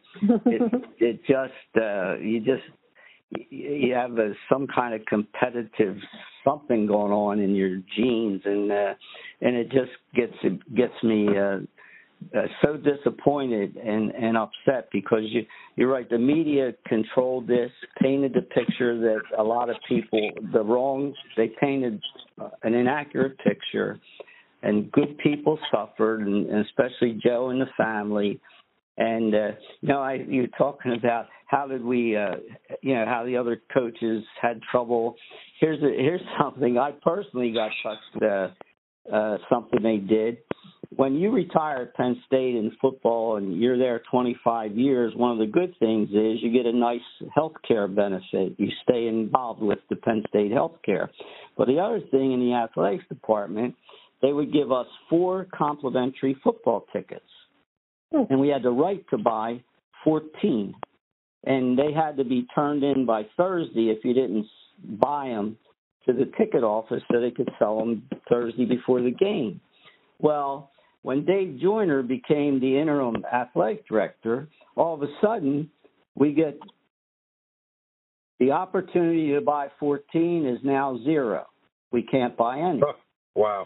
it 0.45 0.61
it 0.99 1.21
just 1.25 1.83
uh, 1.83 2.17
you 2.17 2.39
just 2.39 2.63
you 3.49 3.93
have 3.93 4.17
a, 4.17 4.33
some 4.51 4.65
kind 4.67 4.93
of 4.93 5.05
competitive 5.05 5.97
something 6.43 6.87
going 6.87 7.11
on 7.11 7.39
in 7.39 7.53
your 7.53 7.81
genes, 7.95 8.41
and 8.45 8.71
uh, 8.71 8.93
and 9.41 9.55
it 9.55 9.71
just 9.71 9.91
gets 10.15 10.33
it 10.43 10.75
gets 10.75 10.93
me 11.03 11.27
uh, 11.37 11.59
uh, 12.35 12.41
so 12.61 12.77
disappointed 12.77 13.75
and 13.77 14.11
and 14.11 14.37
upset 14.37 14.89
because 14.91 15.23
you 15.23 15.45
you're 15.75 15.89
right. 15.89 16.09
The 16.09 16.17
media 16.17 16.73
controlled 16.85 17.47
this, 17.47 17.71
painted 18.01 18.33
the 18.33 18.41
picture 18.41 18.99
that 18.99 19.21
a 19.37 19.43
lot 19.43 19.69
of 19.69 19.77
people 19.87 20.29
the 20.53 20.63
wrong 20.63 21.13
they 21.37 21.51
painted 21.59 22.01
uh, 22.41 22.49
an 22.63 22.73
inaccurate 22.73 23.37
picture, 23.39 23.99
and 24.63 24.91
good 24.91 25.17
people 25.19 25.57
suffered, 25.71 26.21
and, 26.21 26.49
and 26.49 26.65
especially 26.65 27.19
Joe 27.23 27.49
and 27.49 27.61
the 27.61 27.69
family 27.77 28.39
and 28.99 29.33
uh, 29.33 29.47
you 29.79 29.89
know, 29.89 30.01
I 30.01 30.15
you're 30.27 30.47
talking 30.57 30.93
about 30.93 31.27
how 31.47 31.67
did 31.67 31.83
we, 31.83 32.17
uh, 32.17 32.35
you 32.81 32.93
know, 32.93 33.05
how 33.05 33.25
the 33.25 33.37
other 33.37 33.61
coaches 33.73 34.23
had 34.39 34.61
trouble. 34.69 35.15
Here's 35.61 35.81
a, 35.81 35.87
here's 35.87 36.21
something 36.41 36.77
I 36.77 36.91
personally 37.01 37.53
got 37.53 37.71
touched. 37.81 38.23
Uh, 38.23 38.49
uh, 39.11 39.37
something 39.49 39.81
they 39.81 39.97
did 39.97 40.37
when 40.95 41.15
you 41.15 41.31
retire 41.31 41.83
at 41.83 41.93
Penn 41.95 42.21
State 42.25 42.55
in 42.55 42.71
football 42.81 43.37
and 43.37 43.59
you're 43.59 43.77
there 43.77 44.01
25 44.11 44.75
years. 44.75 45.13
One 45.15 45.31
of 45.31 45.37
the 45.37 45.45
good 45.45 45.73
things 45.79 46.09
is 46.09 46.41
you 46.41 46.51
get 46.51 46.65
a 46.65 46.75
nice 46.75 46.99
health 47.33 47.53
care 47.67 47.87
benefit. 47.87 48.55
You 48.57 48.69
stay 48.83 49.07
involved 49.07 49.61
with 49.61 49.79
the 49.89 49.95
Penn 49.97 50.23
State 50.29 50.51
health 50.51 50.77
care. 50.83 51.09
But 51.57 51.67
the 51.67 51.79
other 51.79 51.99
thing 52.11 52.33
in 52.33 52.39
the 52.39 52.53
athletics 52.53 53.05
department, 53.07 53.75
they 54.21 54.33
would 54.33 54.51
give 54.51 54.71
us 54.71 54.87
four 55.09 55.47
complimentary 55.55 56.35
football 56.43 56.85
tickets 56.91 57.21
Hmm. 58.11 58.23
and 58.29 58.39
we 58.39 58.49
had 58.49 58.63
the 58.63 58.71
right 58.71 59.03
to 59.09 59.17
buy 59.17 59.61
14. 60.03 60.73
And 61.45 61.77
they 61.77 61.93
had 61.93 62.17
to 62.17 62.23
be 62.23 62.47
turned 62.53 62.83
in 62.83 63.05
by 63.05 63.23
Thursday 63.37 63.89
if 63.89 64.03
you 64.03 64.13
didn't 64.13 64.45
buy 64.99 65.29
them 65.29 65.57
to 66.05 66.13
the 66.13 66.25
ticket 66.37 66.63
office 66.63 67.03
so 67.11 67.19
they 67.19 67.31
could 67.31 67.49
sell 67.59 67.79
them 67.79 68.03
Thursday 68.29 68.65
before 68.65 69.01
the 69.01 69.11
game. 69.11 69.61
Well, 70.19 70.71
when 71.01 71.25
Dave 71.25 71.59
Joyner 71.61 72.03
became 72.03 72.59
the 72.59 72.77
interim 72.79 73.23
athletic 73.31 73.87
director, 73.87 74.47
all 74.75 74.95
of 74.95 75.01
a 75.01 75.07
sudden 75.21 75.69
we 76.15 76.33
get 76.33 76.59
the 78.39 78.51
opportunity 78.51 79.33
to 79.33 79.41
buy 79.41 79.67
14 79.79 80.45
is 80.45 80.59
now 80.63 80.99
zero. 81.03 81.45
We 81.91 82.03
can't 82.03 82.35
buy 82.37 82.59
any. 82.59 82.81
wow. 83.35 83.65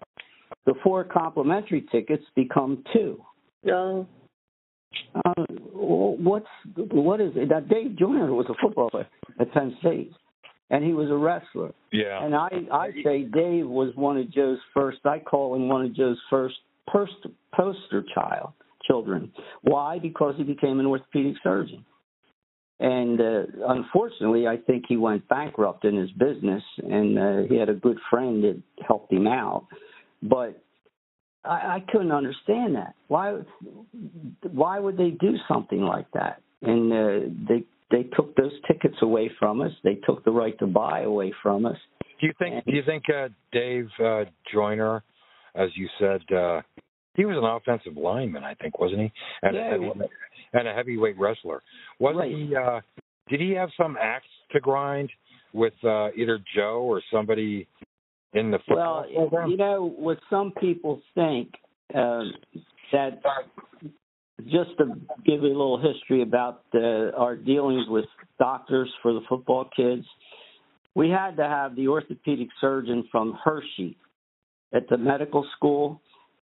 The 0.65 0.73
four 0.83 1.03
complimentary 1.03 1.85
tickets 1.91 2.23
become 2.35 2.83
two. 2.93 3.21
Yeah. 3.63 4.03
Uh, 5.15 5.43
what's 5.73 6.45
what 6.75 7.19
is 7.19 7.31
it? 7.35 7.49
That 7.49 7.67
Dave 7.67 7.97
Joyner 7.97 8.33
was 8.33 8.45
a 8.49 8.53
football 8.61 8.89
player 8.91 9.07
at 9.39 9.51
Penn 9.51 9.75
State, 9.79 10.11
and 10.69 10.83
he 10.83 10.93
was 10.93 11.09
a 11.09 11.15
wrestler. 11.15 11.73
Yeah. 11.91 12.23
And 12.23 12.35
I 12.35 12.49
I 12.71 12.91
say 13.03 13.23
Dave 13.23 13.67
was 13.67 13.91
one 13.95 14.17
of 14.17 14.31
Joe's 14.31 14.59
first. 14.73 14.99
I 15.05 15.19
call 15.19 15.55
him 15.55 15.67
one 15.67 15.85
of 15.85 15.95
Joe's 15.95 16.19
first 16.29 16.55
poster 16.89 17.29
poster 17.55 18.03
child 18.13 18.53
children. 18.85 19.31
Why? 19.61 19.99
Because 19.99 20.35
he 20.37 20.43
became 20.43 20.79
an 20.79 20.85
orthopedic 20.85 21.35
surgeon. 21.43 21.85
And 22.79 23.21
uh, 23.21 23.43
unfortunately, 23.67 24.47
I 24.47 24.57
think 24.57 24.85
he 24.89 24.97
went 24.97 25.27
bankrupt 25.29 25.85
in 25.85 25.95
his 25.95 26.11
business, 26.11 26.63
and 26.77 27.17
uh, 27.17 27.47
he 27.47 27.55
had 27.55 27.69
a 27.69 27.73
good 27.73 27.97
friend 28.09 28.43
that 28.43 28.61
helped 28.85 29.13
him 29.13 29.27
out. 29.27 29.67
But 30.21 30.61
I, 31.45 31.49
I 31.77 31.83
couldn't 31.91 32.11
understand 32.11 32.75
that. 32.75 32.95
Why? 33.07 33.39
Why 34.51 34.79
would 34.79 34.97
they 34.97 35.11
do 35.11 35.35
something 35.47 35.81
like 35.81 36.07
that? 36.13 36.41
And 36.61 36.91
uh, 36.91 37.29
they 37.47 37.63
they 37.91 38.03
took 38.15 38.35
those 38.35 38.53
tickets 38.67 38.95
away 39.01 39.31
from 39.39 39.61
us. 39.61 39.71
They 39.83 39.95
took 39.95 40.25
the 40.25 40.31
right 40.31 40.57
to 40.59 40.67
buy 40.67 41.01
away 41.01 41.33
from 41.41 41.65
us. 41.65 41.77
Do 42.19 42.27
you 42.27 42.33
think? 42.39 42.65
Do 42.65 42.73
you 42.73 42.83
think 42.85 43.03
uh, 43.09 43.29
Dave 43.51 43.87
uh, 44.03 44.25
Joyner, 44.51 45.03
as 45.55 45.69
you 45.75 45.87
said, 45.99 46.21
uh, 46.35 46.61
he 47.15 47.25
was 47.25 47.37
an 47.37 47.43
offensive 47.43 47.95
lineman, 47.97 48.43
I 48.43 48.55
think, 48.55 48.79
wasn't 48.79 49.01
he? 49.01 49.11
And, 49.43 49.55
Yeah, 49.55 49.67
a, 49.67 49.71
heavy, 49.71 49.91
and 50.53 50.67
a 50.67 50.73
heavyweight 50.73 51.17
wrestler. 51.19 51.61
Wasn't 51.99 52.19
Right. 52.19 52.31
he? 52.31 52.55
Uh, 52.55 52.81
did 53.29 53.39
he 53.39 53.51
have 53.51 53.69
some 53.77 53.97
axe 53.99 54.25
to 54.51 54.59
grind 54.59 55.11
with 55.53 55.73
uh, 55.83 56.09
either 56.15 56.39
Joe 56.55 56.81
or 56.81 57.01
somebody 57.11 57.67
in 58.33 58.51
the 58.51 58.57
football 58.67 59.05
Well, 59.15 59.29
program? 59.29 59.51
you 59.51 59.57
know 59.57 59.93
what 59.97 60.19
some 60.29 60.51
people 60.59 61.01
think 61.13 61.49
uh, 61.93 62.23
that 62.91 63.21
just 64.47 64.71
to 64.79 64.95
give 65.25 65.41
you 65.43 65.47
a 65.49 65.55
little 65.55 65.79
history 65.79 66.21
about 66.21 66.63
the, 66.71 67.11
our 67.15 67.35
dealings 67.35 67.87
with 67.87 68.05
doctors 68.39 68.91
for 69.01 69.13
the 69.13 69.21
football 69.29 69.69
kids, 69.75 70.05
we 70.95 71.09
had 71.09 71.37
to 71.37 71.43
have 71.43 71.75
the 71.75 71.87
orthopedic 71.87 72.49
surgeon 72.59 73.07
from 73.11 73.37
Hershey 73.43 73.95
at 74.73 74.87
the 74.89 74.97
medical 74.97 75.45
school 75.55 76.01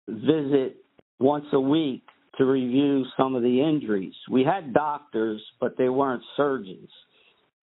visit 0.07 0.77
once 1.19 1.45
a 1.53 1.59
week 1.59 2.03
to 2.37 2.45
review 2.45 3.03
some 3.17 3.35
of 3.35 3.41
the 3.41 3.61
injuries. 3.61 4.13
We 4.29 4.43
had 4.43 4.73
doctors, 4.73 5.41
but 5.59 5.77
they 5.77 5.89
weren't 5.89 6.23
surgeons. 6.35 6.89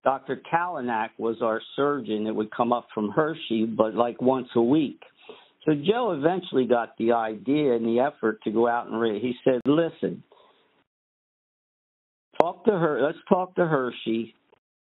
Dr. 0.04 0.42
Kalinak 0.52 1.10
was 1.18 1.38
our 1.42 1.62
surgeon 1.76 2.26
that 2.26 2.34
would 2.34 2.52
come 2.52 2.74
up 2.74 2.88
from 2.94 3.10
Hershey, 3.10 3.66
but 3.66 3.94
like 3.94 4.22
once 4.22 4.50
a 4.56 4.62
week. 4.62 5.02
So 5.66 5.74
Joe 5.74 6.12
eventually 6.12 6.66
got 6.66 6.98
the 6.98 7.14
idea 7.14 7.74
and 7.74 7.86
the 7.86 8.02
effort 8.02 8.42
to 8.44 8.52
go 8.52 8.68
out 8.68 8.88
and 8.88 9.00
read. 9.00 9.22
He 9.22 9.34
said, 9.46 9.62
"Listen, 9.66 10.24
talk 12.40 12.66
to 12.66 12.72
her. 12.72 13.02
Let's 13.02 13.24
talk 13.30 13.56
to 13.56 13.66
Hershey 13.66 14.36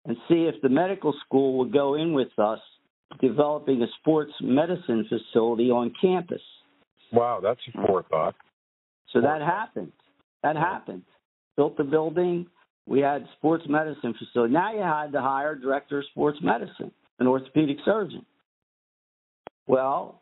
and 0.06 0.16
see 0.28 0.46
if 0.46 0.60
the 0.62 0.68
medical 0.68 1.12
school 1.24 1.58
would 1.58 1.72
go 1.72 1.94
in 1.94 2.12
with 2.12 2.36
us, 2.38 2.60
developing 3.20 3.82
a 3.82 3.86
sports 4.00 4.32
medicine 4.40 5.08
facility 5.08 5.70
on 5.70 5.92
campus." 6.00 6.42
wow, 7.12 7.40
that's 7.42 7.60
a 7.74 7.86
forethought. 7.86 8.34
So 9.12 9.20
that 9.20 9.40
happened. 9.40 9.92
That 10.42 10.56
happened. 10.56 11.02
Built 11.56 11.76
the 11.76 11.84
building. 11.84 12.46
We 12.86 13.00
had 13.00 13.26
sports 13.38 13.64
medicine 13.68 14.14
facility. 14.18 14.52
Now 14.52 14.72
you 14.72 14.82
had 14.82 15.12
to 15.12 15.20
hire 15.20 15.52
a 15.52 15.60
director 15.60 15.98
of 15.98 16.04
sports 16.10 16.38
medicine, 16.42 16.92
an 17.18 17.26
orthopedic 17.26 17.78
surgeon. 17.84 18.24
Well, 19.66 20.20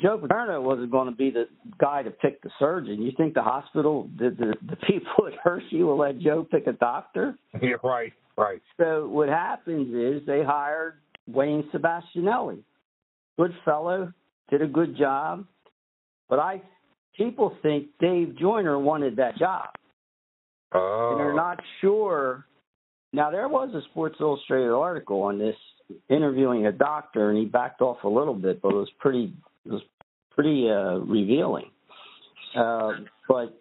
Joe 0.00 0.18
Paterno 0.18 0.60
wasn't 0.62 0.90
going 0.90 1.10
to 1.10 1.14
be 1.14 1.30
the 1.30 1.44
guy 1.78 2.02
to 2.02 2.10
pick 2.10 2.42
the 2.42 2.50
surgeon. 2.58 3.02
You 3.02 3.12
think 3.16 3.34
the 3.34 3.42
hospital, 3.42 4.08
the, 4.18 4.30
the, 4.30 4.54
the 4.68 4.76
people 4.76 5.26
at 5.26 5.34
Hershey 5.42 5.82
will 5.82 5.98
let 5.98 6.18
Joe 6.18 6.46
pick 6.50 6.66
a 6.66 6.72
doctor? 6.72 7.36
Yeah, 7.62 7.74
right, 7.84 8.12
right. 8.36 8.60
So 8.78 9.06
what 9.08 9.28
happens 9.28 9.94
is 9.94 10.26
they 10.26 10.42
hired 10.42 10.94
Wayne 11.26 11.64
Sebastianelli. 11.72 12.62
Good 13.38 13.54
fellow, 13.64 14.12
did 14.50 14.62
a 14.62 14.66
good 14.66 14.96
job. 14.96 15.46
But 16.28 16.38
I 16.38 16.62
people 17.16 17.56
think 17.62 17.88
Dave 18.00 18.36
Joyner 18.38 18.78
wanted 18.78 19.16
that 19.16 19.36
job. 19.36 19.68
Oh, 20.74 21.10
And 21.12 21.20
they're 21.20 21.34
not 21.34 21.60
sure. 21.80 22.46
Now 23.12 23.30
there 23.30 23.48
was 23.48 23.74
a 23.74 23.82
Sports 23.90 24.16
Illustrated 24.20 24.70
article 24.70 25.22
on 25.22 25.38
this 25.38 25.56
interviewing 26.08 26.66
a 26.66 26.72
doctor 26.72 27.30
and 27.30 27.38
he 27.38 27.44
backed 27.44 27.82
off 27.82 27.98
a 28.04 28.08
little 28.08 28.34
bit, 28.34 28.62
but 28.62 28.70
it 28.70 28.76
was 28.76 28.90
pretty 28.98 29.34
it 29.66 29.72
was 29.72 29.82
pretty 30.30 30.70
uh 30.70 30.98
revealing. 31.00 31.70
Uh 32.56 32.92
but 33.28 33.58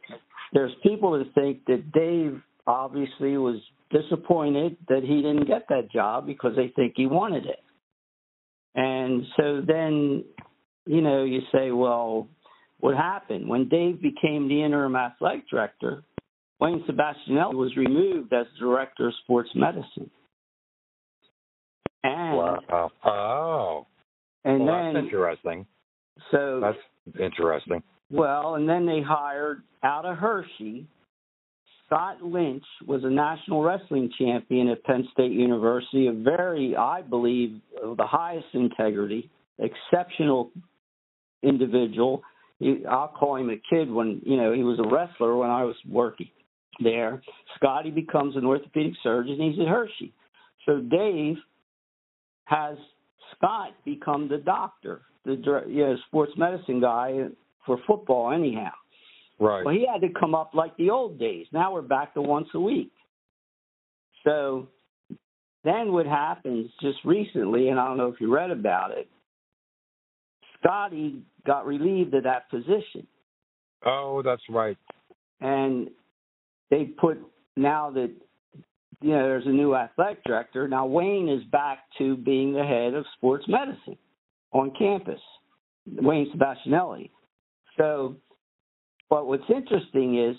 there's 0.54 0.72
people 0.84 1.18
that 1.18 1.34
think 1.34 1.66
that 1.66 1.92
Dave 1.92 2.42
obviously 2.68 3.38
was 3.38 3.58
disappointed 3.92 4.78
that 4.88 5.04
he 5.04 5.18
didn't 5.18 5.48
get 5.48 5.68
that 5.70 5.92
job 5.92 6.26
because 6.26 6.56
they 6.56 6.72
think 6.76 6.94
he 6.96 7.06
wanted 7.06 7.46
it. 7.46 7.60
And 8.76 9.24
so 9.38 9.62
then, 9.66 10.24
you 10.86 11.02
know, 11.02 11.24
you 11.24 11.42
say, 11.52 11.72
well, 11.72 12.28
what 12.80 12.96
happened? 12.96 13.48
When 13.48 13.68
Dave 13.70 14.02
became 14.02 14.48
the 14.48 14.64
interim 14.64 14.96
athletic 14.96 15.50
director, 15.50 16.04
Wayne 16.60 16.84
Sebastianelli 16.88 17.54
was 17.54 17.76
removed 17.76 18.34
as 18.34 18.46
director 18.60 19.08
of 19.08 19.14
sports 19.24 19.50
medicine. 19.56 20.10
And 22.04 22.38
wow. 22.38 22.92
Oh, 23.06 23.88
and 24.44 24.66
well, 24.66 24.76
that's 24.76 24.96
then 24.96 25.04
interesting. 25.06 25.66
so 26.32 26.60
That's 26.62 27.20
interesting. 27.20 27.84
Well, 28.10 28.56
and 28.56 28.68
then 28.68 28.86
they 28.86 29.02
hired 29.02 29.62
out 29.84 30.06
of 30.06 30.18
Hershey. 30.18 30.88
Scott 31.92 32.24
Lynch 32.24 32.64
was 32.88 33.04
a 33.04 33.10
national 33.10 33.62
wrestling 33.64 34.10
champion 34.18 34.70
at 34.70 34.82
Penn 34.86 35.06
State 35.12 35.34
University, 35.34 36.08
a 36.08 36.14
very, 36.14 36.74
I 36.74 37.02
believe, 37.02 37.60
the 37.82 38.06
highest 38.06 38.48
integrity, 38.54 39.30
exceptional 39.60 40.52
individual. 41.44 42.24
He, 42.60 42.86
I'll 42.90 43.10
call 43.10 43.36
him 43.36 43.50
a 43.50 43.58
kid 43.70 43.92
when, 43.92 44.22
you 44.26 44.38
know, 44.38 44.54
he 44.54 44.64
was 44.64 44.80
a 44.80 44.88
wrestler 44.88 45.36
when 45.36 45.50
I 45.50 45.66
was 45.66 45.76
working 45.90 46.30
there. 46.82 47.22
Scotty 47.58 47.92
becomes 47.92 48.38
an 48.38 48.46
orthopedic 48.46 48.94
surgeon. 49.04 49.38
He's 49.42 49.60
at 49.60 49.68
Hershey. 49.68 50.14
So 50.66 50.80
Dave 50.80 51.36
has 52.46 52.78
Scott 53.36 53.72
become 53.84 54.30
the 54.30 54.38
doctor, 54.38 55.02
the 55.26 55.34
you 55.68 55.86
know, 55.86 55.98
sports 56.08 56.32
medicine 56.38 56.80
guy 56.80 57.26
for 57.66 57.80
football 57.86 58.32
anyhow. 58.32 58.72
Right. 59.42 59.66
Well, 59.66 59.74
he 59.74 59.88
had 59.92 60.02
to 60.02 60.14
come 60.20 60.36
up 60.36 60.52
like 60.54 60.78
the 60.78 60.92
old 60.92 61.18
days. 61.18 61.48
Now 61.52 61.74
we're 61.74 61.82
back 61.82 62.14
to 62.14 62.22
once 62.22 62.48
a 62.54 62.60
week. 62.60 62.92
So 64.24 64.68
then 65.64 65.92
what 65.92 66.06
happens 66.06 66.70
just 66.80 67.00
recently, 67.04 67.70
and 67.70 67.80
I 67.80 67.88
don't 67.88 67.98
know 67.98 68.08
if 68.08 68.22
you 68.22 68.32
read 68.32 68.52
about 68.52 68.92
it, 68.92 69.10
Scotty 70.60 71.24
got 71.46 71.66
relieved 71.66 72.14
of 72.14 72.24
that 72.24 72.52
position. 72.52 73.08
Oh, 73.84 74.22
that's 74.24 74.44
right. 74.48 74.78
And 75.40 75.90
they 76.70 76.86
put 76.86 77.18
now 77.58 77.90
that 77.92 78.12
you 79.02 79.10
know 79.10 79.24
there's 79.24 79.48
a 79.48 79.50
new 79.50 79.76
athletic 79.76 80.24
director. 80.24 80.68
Now 80.68 80.86
Wayne 80.86 81.28
is 81.28 81.44
back 81.46 81.80
to 81.98 82.16
being 82.16 82.54
the 82.54 82.64
head 82.64 82.94
of 82.94 83.06
sports 83.18 83.46
medicine 83.48 83.98
on 84.52 84.72
campus. 84.78 85.20
Wayne 85.88 86.32
Sebastianelli. 86.32 87.10
So, 87.78 88.18
but 89.12 89.28
what's 89.28 89.44
interesting 89.54 90.18
is 90.18 90.36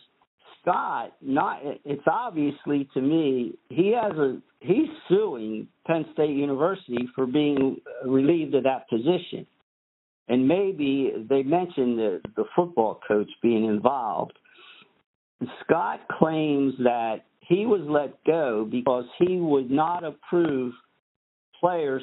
Scott. 0.61 1.13
Not 1.21 1.61
it's 1.85 2.03
obviously 2.07 2.89
to 2.95 3.01
me 3.01 3.55
he 3.69 3.95
has 4.01 4.17
a 4.17 4.41
he's 4.61 4.89
suing 5.09 5.69
Penn 5.87 6.07
State 6.15 6.35
University 6.37 7.09
for 7.15 7.27
being 7.27 7.77
relieved 8.07 8.55
of 8.55 8.65
that 8.65 8.89
position. 8.89 9.47
And 10.29 10.47
maybe 10.47 11.13
they 11.29 11.43
mentioned 11.43 11.99
the, 11.99 12.21
the 12.37 12.45
football 12.57 13.01
coach 13.07 13.29
being 13.43 13.67
involved. 13.67 14.39
Scott 15.65 16.01
claims 16.19 16.75
that 16.79 17.25
he 17.41 17.67
was 17.67 17.81
let 17.89 18.23
go 18.25 18.67
because 18.71 19.05
he 19.19 19.37
would 19.37 19.71
not 19.71 20.05
approve 20.05 20.73
players 21.59 22.03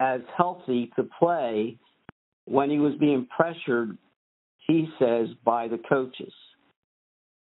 as 0.00 0.20
healthy 0.36 0.90
to 0.96 1.08
play 1.18 1.78
when 2.46 2.68
he 2.68 2.78
was 2.78 2.94
being 2.98 3.26
pressured, 3.34 3.96
he 4.68 4.88
says, 4.98 5.28
by 5.44 5.66
the 5.66 5.80
coaches. 5.88 6.32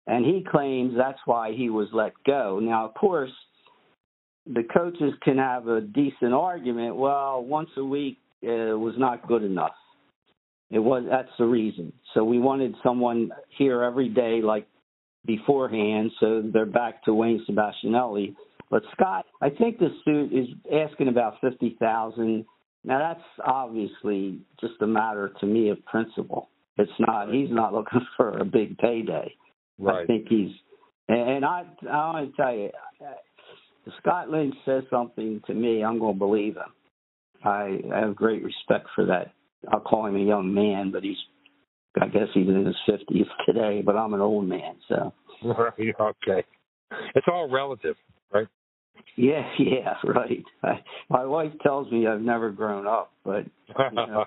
And 0.08 0.26
he 0.26 0.46
claims 0.50 0.94
that's 0.98 1.20
why 1.26 1.52
he 1.52 1.70
was 1.70 1.90
let 1.94 2.14
go. 2.26 2.60
Now, 2.62 2.86
of 2.86 2.94
course, 2.96 3.32
the 4.46 4.64
coaches 4.64 5.14
can 5.22 5.38
have 5.38 5.68
a 5.68 5.82
decent 5.82 6.34
argument. 6.34 6.96
Well, 6.96 7.44
once 7.44 7.70
a 7.78 7.84
week 7.84 8.18
uh, 8.44 8.78
was 8.78 8.96
not 8.98 9.28
good 9.28 9.44
enough. 9.44 9.76
It 10.70 10.80
was 10.80 11.04
that's 11.10 11.30
the 11.38 11.46
reason. 11.46 11.94
So 12.14 12.24
we 12.24 12.40
wanted 12.40 12.76
someone 12.84 13.32
here 13.58 13.84
every 13.84 14.10
day, 14.10 14.42
like 14.42 14.68
beforehand. 15.26 16.12
So 16.20 16.44
they're 16.54 16.66
back 16.66 17.04
to 17.06 17.14
Wayne 17.14 17.46
Sebastianelli. 17.50 18.36
But 18.70 18.84
Scott, 18.94 19.26
I 19.42 19.50
think 19.50 19.80
the 19.80 19.90
suit 20.04 20.34
is 20.34 20.48
asking 20.74 21.08
about 21.08 21.36
fifty 21.42 21.78
thousand. 21.80 22.46
Now 22.84 23.00
that's 23.00 23.28
obviously 23.46 24.40
just 24.60 24.74
a 24.82 24.88
matter 24.88 25.34
to 25.40 25.46
me 25.46 25.70
of 25.70 25.84
principle. 25.86 26.50
It's 26.78 26.92
not. 27.00 27.34
He's 27.34 27.50
not 27.50 27.74
looking 27.74 28.02
for 28.18 28.38
a 28.38 28.46
big 28.46 28.78
payday. 28.78 29.34
I 30.04 30.06
think 30.06 30.28
he's, 30.28 30.52
and 31.08 31.46
I 31.46 31.64
I 31.90 31.96
want 32.12 32.36
to 32.36 32.42
tell 32.42 32.54
you, 32.56 32.70
if 33.86 33.94
Scott 34.02 34.30
Lynch 34.30 34.56
says 34.66 34.84
something 34.90 35.42
to 35.48 35.54
me, 35.54 35.84
I'm 35.84 36.00
going 36.00 36.16
to 36.16 36.20
believe 36.20 36.56
him. 36.56 36.74
I, 37.44 37.80
I 37.94 38.00
have 38.00 38.16
great 38.16 38.44
respect 38.44 38.88
for 38.96 39.06
that. 39.06 39.32
I'll 39.72 39.80
call 39.80 40.08
him 40.08 40.16
a 40.16 40.20
young 40.20 40.54
man, 40.54 40.92
but 40.92 41.04
he's, 41.04 41.18
I 42.02 42.08
guess 42.08 42.28
he's 42.34 42.48
in 42.48 42.66
his 42.66 42.76
fifties 42.86 43.28
today. 43.46 43.82
But 43.86 43.96
I'm 43.96 44.14
an 44.14 44.22
old 44.22 44.48
man, 44.48 44.76
so 44.88 45.14
Right. 45.44 45.96
Okay. 46.00 46.44
It's 47.16 47.28
all 47.32 47.50
relative, 47.50 47.96
right? 48.34 48.48
yeah, 49.16 49.48
yeah, 49.60 49.94
right. 50.04 50.44
I, 50.64 50.82
my 51.10 51.26
wife 51.26 51.52
tells 51.62 51.92
me 51.92 52.08
I've 52.08 52.22
never 52.22 52.50
grown 52.50 52.88
up, 52.88 53.12
but 53.24 53.46
Yeah. 53.94 54.24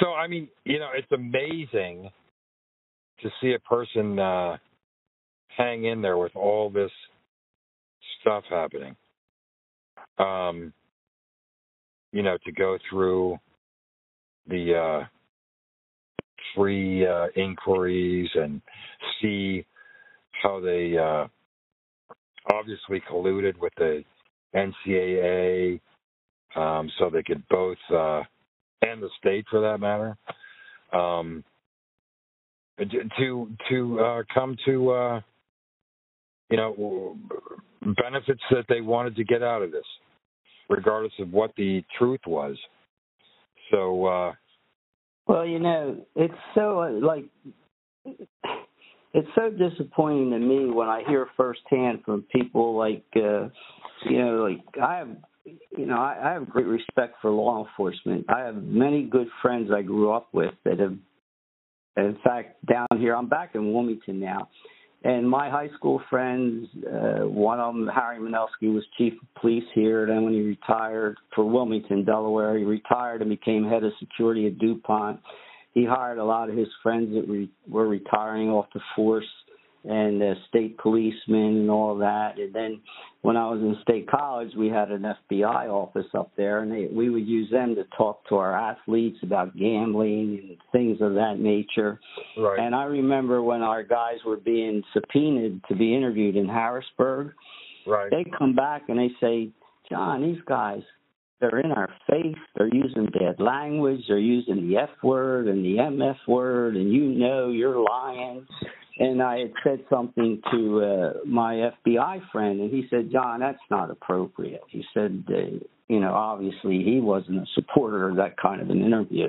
So 0.00 0.14
I 0.14 0.26
mean, 0.26 0.48
you 0.64 0.78
know, 0.78 0.90
it's 0.94 1.10
amazing 1.12 2.10
to 3.22 3.30
see 3.40 3.54
a 3.54 3.58
person 3.60 4.18
uh 4.18 4.56
hang 5.48 5.84
in 5.84 6.02
there 6.02 6.18
with 6.18 6.34
all 6.36 6.70
this 6.70 6.90
stuff 8.20 8.44
happening. 8.50 8.96
Um 10.18 10.72
you 12.14 12.22
know, 12.22 12.38
to 12.44 12.52
go 12.52 12.78
through 12.88 13.36
the 14.46 14.74
uh, 14.74 15.04
Freeh 16.56 17.04
uh, 17.08 17.26
inquiries 17.34 18.30
and 18.34 18.62
see 19.20 19.66
how 20.42 20.60
they 20.60 20.96
uh, 20.96 21.26
obviously 22.52 23.02
colluded 23.10 23.58
with 23.58 23.72
the 23.76 24.04
NCAA, 24.54 25.80
um, 26.54 26.88
so 26.98 27.10
they 27.10 27.24
could 27.24 27.42
both 27.48 27.78
uh, 27.92 28.22
and 28.86 29.02
the 29.02 29.08
state, 29.18 29.44
for 29.50 29.60
that 29.60 29.78
matter, 29.78 30.16
um, 30.92 31.44
to 32.78 33.50
to 33.68 34.00
uh, 34.00 34.22
come 34.32 34.56
to 34.66 34.90
uh, 34.90 35.20
you 36.50 36.56
know 36.56 37.16
benefits 38.00 38.42
that 38.50 38.64
they 38.68 38.80
wanted 38.80 39.16
to 39.16 39.24
get 39.24 39.42
out 39.42 39.62
of 39.62 39.70
this, 39.70 39.84
regardless 40.68 41.12
of 41.20 41.32
what 41.32 41.52
the 41.56 41.82
truth 41.98 42.20
was. 42.26 42.56
So, 43.70 44.06
uh, 44.06 44.32
Well, 45.26 45.46
you 45.46 45.58
know, 45.58 46.04
it's 46.14 46.34
so 46.54 46.98
like 47.02 47.24
it's 49.14 49.28
so 49.34 49.50
disappointing 49.50 50.30
to 50.30 50.38
me 50.38 50.70
when 50.70 50.88
I 50.88 51.02
hear 51.06 51.28
firsthand 51.36 52.02
from 52.04 52.22
people 52.34 52.76
like 52.76 53.04
uh 53.16 53.48
you 54.04 54.18
know, 54.18 54.48
like 54.48 54.62
I 54.82 54.96
have 54.96 55.08
you 55.44 55.86
know, 55.86 55.96
I, 55.96 56.18
I 56.22 56.32
have 56.32 56.48
great 56.48 56.66
respect 56.66 57.16
for 57.20 57.30
law 57.30 57.64
enforcement. 57.66 58.26
I 58.28 58.40
have 58.40 58.56
many 58.62 59.04
good 59.04 59.28
friends 59.42 59.70
I 59.74 59.82
grew 59.82 60.12
up 60.12 60.28
with 60.32 60.54
that 60.64 60.78
have 60.78 60.96
in 61.96 62.18
fact 62.24 62.64
down 62.66 62.86
here 62.98 63.14
I'm 63.14 63.28
back 63.28 63.54
in 63.54 63.72
Wilmington 63.72 64.20
now. 64.20 64.48
And 65.04 65.28
my 65.28 65.50
high 65.50 65.68
school 65.76 66.00
friends, 66.08 66.66
uh, 66.86 67.28
one 67.28 67.60
of 67.60 67.74
them, 67.74 67.86
Harry 67.94 68.18
Manelsky, 68.18 68.72
was 68.72 68.84
chief 68.96 69.12
of 69.12 69.40
police 69.42 69.64
here. 69.74 70.06
Then 70.06 70.24
when 70.24 70.32
he 70.32 70.40
retired 70.40 71.18
for 71.34 71.44
Wilmington, 71.44 72.06
Delaware, 72.06 72.56
he 72.56 72.64
retired 72.64 73.20
and 73.20 73.28
became 73.28 73.68
head 73.68 73.84
of 73.84 73.92
security 74.00 74.46
at 74.46 74.58
DuPont. 74.58 75.20
He 75.74 75.84
hired 75.84 76.16
a 76.16 76.24
lot 76.24 76.48
of 76.48 76.56
his 76.56 76.68
friends 76.82 77.14
that 77.14 77.28
re- 77.28 77.50
were 77.68 77.86
retiring 77.86 78.48
off 78.48 78.64
the 78.72 78.80
force 78.96 79.28
and 79.84 80.22
uh, 80.22 80.34
state 80.48 80.78
policemen 80.78 81.58
and 81.58 81.70
all 81.70 81.96
that. 81.98 82.38
And 82.38 82.54
then 82.54 82.80
when 83.22 83.36
I 83.36 83.48
was 83.48 83.60
in 83.60 83.76
state 83.82 84.08
college, 84.08 84.50
we 84.56 84.68
had 84.68 84.90
an 84.90 85.02
FBI 85.30 85.68
office 85.68 86.06
up 86.14 86.32
there, 86.36 86.60
and 86.60 86.72
they, 86.72 86.88
we 86.92 87.10
would 87.10 87.26
use 87.26 87.50
them 87.50 87.74
to 87.74 87.84
talk 87.96 88.26
to 88.28 88.36
our 88.36 88.56
athletes 88.56 89.18
about 89.22 89.56
gambling 89.56 90.40
and 90.42 90.56
things 90.72 90.98
of 91.00 91.14
that 91.14 91.36
nature. 91.38 92.00
right, 92.38 92.58
And 92.58 92.74
I 92.74 92.84
remember 92.84 93.42
when 93.42 93.62
our 93.62 93.82
guys 93.82 94.18
were 94.26 94.36
being 94.36 94.82
subpoenaed 94.92 95.60
to 95.68 95.76
be 95.76 95.94
interviewed 95.94 96.36
in 96.36 96.48
Harrisburg, 96.48 97.32
right, 97.86 98.10
they 98.10 98.24
come 98.38 98.54
back 98.54 98.82
and 98.88 98.98
they 98.98 99.10
say, 99.20 99.50
John, 99.90 100.22
these 100.22 100.42
guys, 100.46 100.82
they're 101.40 101.60
in 101.60 101.72
our 101.72 101.90
face. 102.08 102.36
They're 102.56 102.72
using 102.72 103.06
bad 103.06 103.38
language. 103.38 104.00
They're 104.08 104.18
using 104.18 104.68
the 104.68 104.78
F 104.78 104.90
word 105.02 105.46
and 105.46 105.64
the 105.64 105.76
MF 105.76 106.16
word, 106.26 106.76
and 106.76 106.92
you 106.92 107.04
know 107.04 107.50
you're 107.50 107.78
lying. 107.78 108.46
And 108.98 109.20
I 109.20 109.38
had 109.38 109.52
said 109.64 109.84
something 109.90 110.40
to 110.52 110.82
uh, 110.82 111.12
my 111.26 111.70
FBI 111.86 112.30
friend, 112.30 112.60
and 112.60 112.70
he 112.70 112.86
said, 112.90 113.10
John, 113.10 113.40
that's 113.40 113.58
not 113.68 113.90
appropriate. 113.90 114.62
He 114.68 114.84
said, 114.94 115.24
uh, 115.28 115.58
you 115.88 116.00
know, 116.00 116.12
obviously 116.12 116.82
he 116.84 117.00
wasn't 117.00 117.38
a 117.38 117.46
supporter 117.54 118.08
of 118.08 118.16
that 118.16 118.36
kind 118.36 118.60
of 118.60 118.70
an 118.70 118.82
interview. 118.82 119.28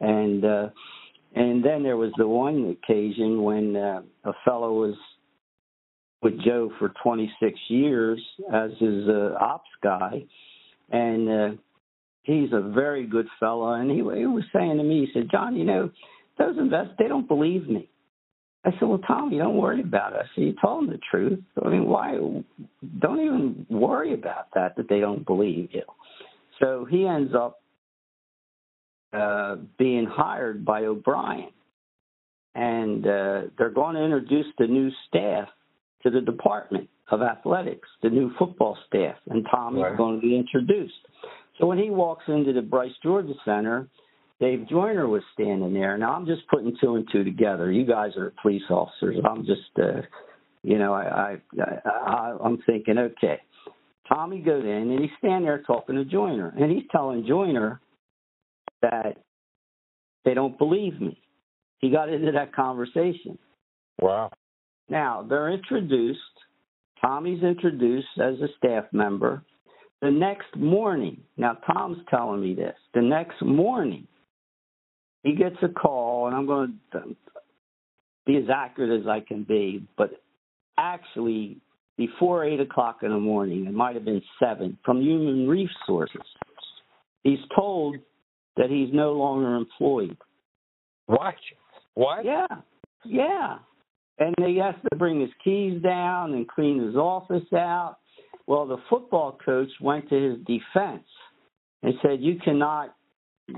And 0.00 0.44
uh, 0.44 0.68
and 1.34 1.64
then 1.64 1.82
there 1.82 1.96
was 1.96 2.12
the 2.16 2.26
one 2.26 2.76
occasion 2.82 3.42
when 3.42 3.76
uh, 3.76 4.02
a 4.24 4.32
fellow 4.44 4.72
was 4.72 4.94
with 6.22 6.40
Joe 6.44 6.72
for 6.78 6.92
26 7.02 7.58
years 7.68 8.20
as 8.52 8.70
his 8.80 9.08
uh, 9.08 9.34
ops 9.40 9.68
guy, 9.82 10.24
and 10.90 11.28
uh, 11.28 11.48
he's 12.22 12.52
a 12.52 12.60
very 12.60 13.06
good 13.06 13.26
fellow. 13.38 13.72
And 13.74 13.90
he, 13.90 13.98
he 13.98 14.26
was 14.26 14.44
saying 14.52 14.78
to 14.78 14.82
me, 14.82 15.06
he 15.06 15.12
said, 15.12 15.30
"John, 15.30 15.54
you 15.54 15.64
know, 15.64 15.90
those 16.38 16.58
invest 16.58 16.90
they 16.98 17.08
don't 17.08 17.28
believe 17.28 17.68
me." 17.68 17.88
I 18.64 18.72
said, 18.72 18.82
"Well, 18.82 18.98
Tommy, 18.98 19.38
don't 19.38 19.56
worry 19.56 19.80
about 19.80 20.12
it." 20.12 20.20
I 20.20 20.34
said, 20.34 20.44
"You 20.44 20.54
told 20.60 20.84
them 20.84 20.90
the 20.92 21.00
truth. 21.10 21.40
I 21.64 21.68
mean, 21.68 21.86
why? 21.86 22.18
Don't 22.98 23.20
even 23.20 23.66
worry 23.70 24.14
about 24.14 24.48
that. 24.54 24.76
That 24.76 24.88
they 24.88 25.00
don't 25.00 25.24
believe 25.24 25.70
you." 25.72 25.82
So 26.58 26.84
he 26.84 27.06
ends 27.06 27.34
up 27.34 27.60
uh, 29.12 29.56
being 29.78 30.06
hired 30.06 30.64
by 30.64 30.84
O'Brien, 30.84 31.50
and 32.54 33.06
uh, 33.06 33.42
they're 33.56 33.70
going 33.70 33.94
to 33.94 34.02
introduce 34.02 34.46
the 34.58 34.66
new 34.66 34.90
staff 35.06 35.48
to 36.02 36.10
the 36.10 36.20
Department 36.20 36.88
of 37.10 37.22
Athletics, 37.22 37.88
the 38.02 38.10
new 38.10 38.32
football 38.38 38.76
staff, 38.86 39.16
and 39.30 39.46
Tommy's 39.50 39.82
Right. 39.84 39.96
going 39.96 40.20
to 40.20 40.20
be 40.20 40.36
introduced. 40.36 40.94
So 41.58 41.66
when 41.66 41.78
he 41.78 41.90
walks 41.90 42.24
into 42.28 42.52
the 42.52 42.62
Bryce 42.62 42.92
Jordan 43.02 43.34
Center, 43.44 43.88
Dave 44.40 44.68
Joyner 44.68 45.08
was 45.08 45.22
standing 45.34 45.74
there. 45.74 45.98
Now 45.98 46.12
I'm 46.14 46.26
just 46.26 46.46
putting 46.48 46.76
two 46.80 46.94
and 46.94 47.08
two 47.10 47.24
together. 47.24 47.72
You 47.72 47.84
guys 47.84 48.12
are 48.16 48.32
police 48.40 48.62
officers. 48.70 49.16
I'm 49.28 49.44
just, 49.44 49.60
uh, 49.82 50.02
you 50.62 50.78
know, 50.78 50.92
I, 50.92 51.38
I, 51.60 51.88
I, 51.88 52.36
I'm 52.42 52.58
thinking, 52.66 52.98
okay. 52.98 53.40
Tommy 54.08 54.40
goes 54.40 54.64
in 54.64 54.70
and 54.90 55.00
he's 55.00 55.10
standing 55.18 55.44
there 55.44 55.62
talking 55.66 55.96
to 55.96 56.04
Joyner, 56.04 56.54
and 56.58 56.70
he's 56.70 56.84
telling 56.90 57.26
Joyner 57.26 57.80
that 58.80 59.18
they 60.24 60.34
don't 60.34 60.56
believe 60.56 61.00
me. 61.00 61.20
He 61.80 61.90
got 61.90 62.08
into 62.08 62.32
that 62.32 62.54
conversation. 62.54 63.38
wow, 64.00 64.30
Now 64.88 65.26
they're 65.28 65.50
introduced. 65.50 66.20
Tommy's 67.00 67.42
introduced 67.42 68.08
as 68.20 68.34
a 68.40 68.48
staff 68.56 68.84
member. 68.92 69.42
The 70.00 70.10
next 70.10 70.56
morning, 70.56 71.20
now 71.36 71.58
Tom's 71.72 71.98
telling 72.08 72.40
me 72.40 72.54
this. 72.54 72.74
The 72.94 73.02
next 73.02 73.42
morning, 73.42 74.06
he 75.22 75.34
gets 75.34 75.56
a 75.62 75.68
call, 75.68 76.26
and 76.26 76.36
I'm 76.36 76.46
going 76.46 76.78
to 76.92 77.16
be 78.26 78.36
as 78.36 78.44
accurate 78.54 79.00
as 79.00 79.06
I 79.06 79.20
can 79.20 79.42
be, 79.42 79.86
but 79.96 80.10
actually, 80.76 81.58
before 81.96 82.44
eight 82.44 82.60
o'clock 82.60 82.98
in 83.02 83.10
the 83.10 83.18
morning, 83.18 83.66
it 83.66 83.74
might 83.74 83.94
have 83.94 84.04
been 84.04 84.22
seven, 84.38 84.78
from 84.84 85.00
Human 85.00 85.48
Resources. 85.48 86.22
He's 87.24 87.38
told 87.56 87.96
that 88.56 88.70
he's 88.70 88.90
no 88.92 89.12
longer 89.12 89.56
employed. 89.56 90.16
what, 91.06 91.34
what? 91.94 92.24
Yeah, 92.24 92.46
yeah. 93.04 93.58
And 94.18 94.34
he 94.38 94.56
has 94.58 94.74
to 94.90 94.96
bring 94.96 95.20
his 95.20 95.30
keys 95.42 95.80
down 95.82 96.32
and 96.34 96.46
clean 96.46 96.84
his 96.84 96.96
office 96.96 97.52
out. 97.52 97.96
Well, 98.46 98.66
the 98.66 98.78
football 98.90 99.38
coach 99.44 99.68
went 99.80 100.08
to 100.10 100.30
his 100.30 100.38
defense 100.38 101.06
and 101.82 101.94
said, 102.02 102.20
"You 102.20 102.38
cannot 102.44 102.94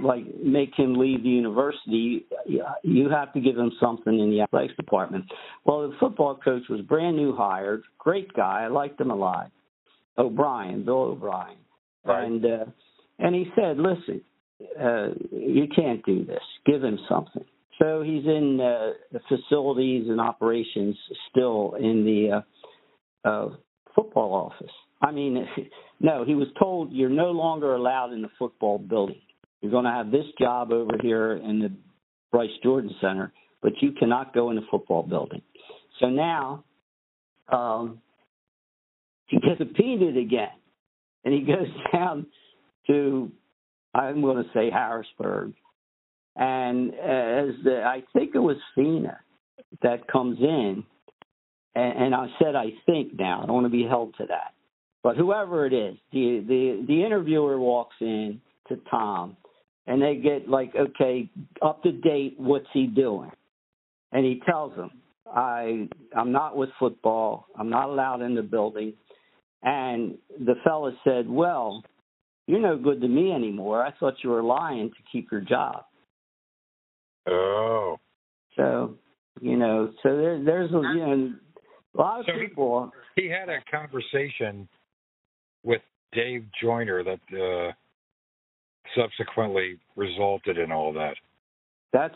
like 0.02 0.24
make 0.42 0.74
him 0.76 0.94
leave 0.94 1.22
the 1.22 1.28
university. 1.28 2.26
You 2.82 3.08
have 3.10 3.32
to 3.32 3.40
give 3.40 3.56
him 3.56 3.72
something 3.80 4.18
in 4.18 4.30
the 4.30 4.42
athletics 4.42 4.74
department." 4.76 5.24
Well, 5.64 5.88
the 5.88 5.96
football 5.98 6.36
coach 6.36 6.62
was 6.68 6.80
brand 6.82 7.16
new 7.16 7.34
hired, 7.34 7.82
great 7.98 8.32
guy. 8.32 8.62
I 8.64 8.68
liked 8.68 9.00
him 9.00 9.10
a 9.10 9.16
lot. 9.16 9.50
O'Brien, 10.18 10.84
Bill 10.84 11.02
O'Brien, 11.02 11.56
Right. 12.04 12.24
and 12.24 12.44
uh, 12.44 12.64
and 13.18 13.34
he 13.34 13.46
said, 13.54 13.78
"Listen, 13.78 14.20
uh, 14.80 15.08
you 15.30 15.66
can't 15.74 16.04
do 16.04 16.24
this. 16.24 16.42
Give 16.66 16.82
him 16.82 16.98
something." 17.08 17.44
So 17.80 18.02
he's 18.02 18.24
in 18.26 18.60
uh, 18.60 18.92
the 19.10 19.20
facilities 19.28 20.08
and 20.08 20.20
operations 20.20 20.96
still 21.30 21.74
in 21.80 22.04
the 22.04 22.42
uh, 23.24 23.28
uh, 23.28 23.54
football 23.94 24.34
office. 24.34 24.72
I 25.00 25.12
mean, 25.12 25.46
no, 26.00 26.24
he 26.24 26.34
was 26.34 26.48
told 26.58 26.92
you're 26.92 27.08
no 27.08 27.30
longer 27.30 27.74
allowed 27.74 28.12
in 28.12 28.22
the 28.22 28.30
football 28.38 28.78
building. 28.78 29.20
You're 29.60 29.70
going 29.70 29.84
to 29.84 29.90
have 29.90 30.10
this 30.10 30.24
job 30.38 30.72
over 30.72 30.92
here 31.02 31.32
in 31.32 31.60
the 31.60 31.72
Bryce 32.30 32.50
Jordan 32.62 32.94
Center, 33.00 33.32
but 33.62 33.72
you 33.80 33.92
cannot 33.92 34.32
go 34.32 34.50
in 34.50 34.56
the 34.56 34.62
football 34.70 35.02
building. 35.02 35.42
So 36.00 36.08
now 36.08 36.64
um, 37.48 38.00
he 39.26 39.38
gets 39.38 39.58
subpoenaed 39.58 40.16
again, 40.16 40.48
and 41.24 41.34
he 41.34 41.40
goes 41.46 41.68
down 41.92 42.26
to 42.86 43.30
I'm 43.94 44.20
going 44.22 44.42
to 44.42 44.50
say 44.54 44.70
Harrisburg, 44.70 45.52
and 46.36 46.90
as 46.94 47.54
the, 47.64 47.82
I 47.84 48.04
think 48.12 48.34
it 48.34 48.38
was 48.38 48.56
Fina 48.74 49.18
that 49.82 50.06
comes 50.06 50.38
in, 50.38 50.84
and, 51.74 51.98
and 52.04 52.14
I 52.14 52.28
said 52.40 52.54
I 52.54 52.72
think 52.86 53.18
now 53.18 53.42
I 53.42 53.46
don't 53.46 53.54
want 53.54 53.66
to 53.66 53.70
be 53.70 53.84
held 53.84 54.14
to 54.18 54.26
that, 54.26 54.54
but 55.02 55.16
whoever 55.16 55.66
it 55.66 55.72
is, 55.72 55.96
the 56.12 56.44
the 56.46 56.84
the 56.86 57.04
interviewer 57.04 57.58
walks 57.58 57.96
in 58.00 58.40
to 58.68 58.78
Tom, 58.88 59.36
and 59.90 60.00
they 60.00 60.14
get 60.16 60.48
like, 60.48 60.72
okay, 60.74 61.28
up 61.60 61.82
to 61.82 61.92
date, 61.92 62.36
what's 62.38 62.68
he 62.72 62.86
doing? 62.86 63.30
And 64.12 64.24
he 64.24 64.40
tells 64.48 64.74
them, 64.76 64.90
I 65.26 65.88
I'm 66.16 66.32
not 66.32 66.56
with 66.56 66.70
football, 66.78 67.46
I'm 67.58 67.68
not 67.68 67.88
allowed 67.90 68.22
in 68.22 68.34
the 68.34 68.42
building, 68.42 68.94
and 69.62 70.16
the 70.38 70.54
fella 70.64 70.92
said, 71.04 71.28
well. 71.28 71.82
You're 72.46 72.58
no 72.60 72.76
good 72.76 73.00
to 73.02 73.06
me 73.06 73.30
anymore. 73.30 73.86
I 73.86 73.92
thought 74.00 74.14
you 74.24 74.30
were 74.30 74.42
lying 74.42 74.88
to 74.90 74.96
keep 75.12 75.30
your 75.30 75.42
job. 75.42 75.84
Oh, 77.28 77.96
So, 78.56 78.96
you 79.40 79.56
know, 79.56 79.92
so 80.02 80.16
there, 80.16 80.42
there's 80.42 80.70
a 80.72 80.82
you 80.94 81.06
know 81.06 81.32
a 81.94 81.98
lot 82.00 82.20
of 82.20 82.26
So 82.26 82.32
he- 82.32 82.48
people. 82.48 82.90
he 83.14 83.28
had 83.28 83.48
a 83.48 83.58
conversation 83.70 84.68
with 85.62 85.82
Dave 86.12 86.44
Joyner 86.60 87.04
that 87.04 87.20
uh, 87.32 87.72
subsequently 88.96 89.78
resulted 89.96 90.58
in 90.58 90.72
all 90.72 90.92
that. 90.94 91.14
That's 91.92 92.14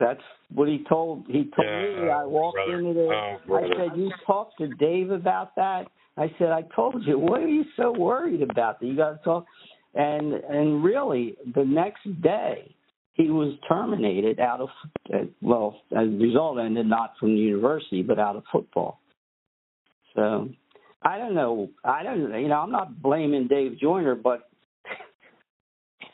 that's 0.00 0.22
what 0.52 0.68
he 0.68 0.84
told 0.88 1.26
he 1.28 1.50
told 1.54 1.66
Yeah, 1.66 2.04
me. 2.04 2.10
I 2.10 2.24
walked 2.24 2.56
brother. 2.56 2.78
into 2.78 2.94
the. 2.94 3.08
Oh, 3.48 3.54
I 3.54 3.68
said, 3.76 3.96
"You 3.96 4.10
talked 4.26 4.58
to 4.58 4.68
Dave 4.68 5.10
about 5.10 5.54
that?" 5.56 5.86
I 6.16 6.32
said, 6.38 6.50
"I 6.50 6.62
told 6.74 7.04
you. 7.06 7.18
What 7.18 7.40
are 7.40 7.48
you 7.48 7.64
so 7.76 7.92
worried 7.92 8.42
about? 8.42 8.80
That 8.80 8.86
you 8.86 8.96
got 8.96 9.18
to 9.18 9.24
talk." 9.24 9.46
And 9.94 10.32
and 10.32 10.82
really, 10.82 11.36
the 11.54 11.64
next 11.64 12.20
day, 12.22 12.74
he 13.12 13.30
was 13.30 13.54
terminated 13.68 14.40
out 14.40 14.60
of 14.60 14.68
well, 15.40 15.80
as 15.92 16.08
a 16.08 16.10
result, 16.10 16.58
ended 16.58 16.86
not 16.86 17.14
from 17.18 17.34
the 17.34 17.40
university, 17.40 18.02
but 18.02 18.18
out 18.18 18.34
of 18.36 18.42
football. 18.50 19.00
So 20.16 20.48
I 21.02 21.18
don't 21.18 21.34
know. 21.34 21.70
I 21.84 22.02
don't. 22.02 22.20
You 22.20 22.48
know, 22.48 22.60
I'm 22.60 22.72
not 22.72 23.00
blaming 23.00 23.46
Dave 23.46 23.78
Joyner, 23.78 24.16
but 24.16 24.48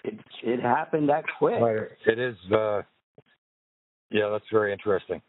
it 0.04 0.18
it 0.42 0.60
happened 0.60 1.08
that 1.08 1.24
quick. 1.38 1.60
It 2.06 2.18
is, 2.18 2.36
uh, 2.52 2.82
yeah, 4.10 4.28
that's 4.30 4.44
very 4.52 4.72
interesting, 4.72 5.20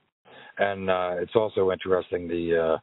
and 0.57 0.89
uh, 0.89 1.15
it's 1.17 1.35
also 1.35 1.71
interesting 1.71 2.27
the, 2.27 2.75
uh, 2.75 2.77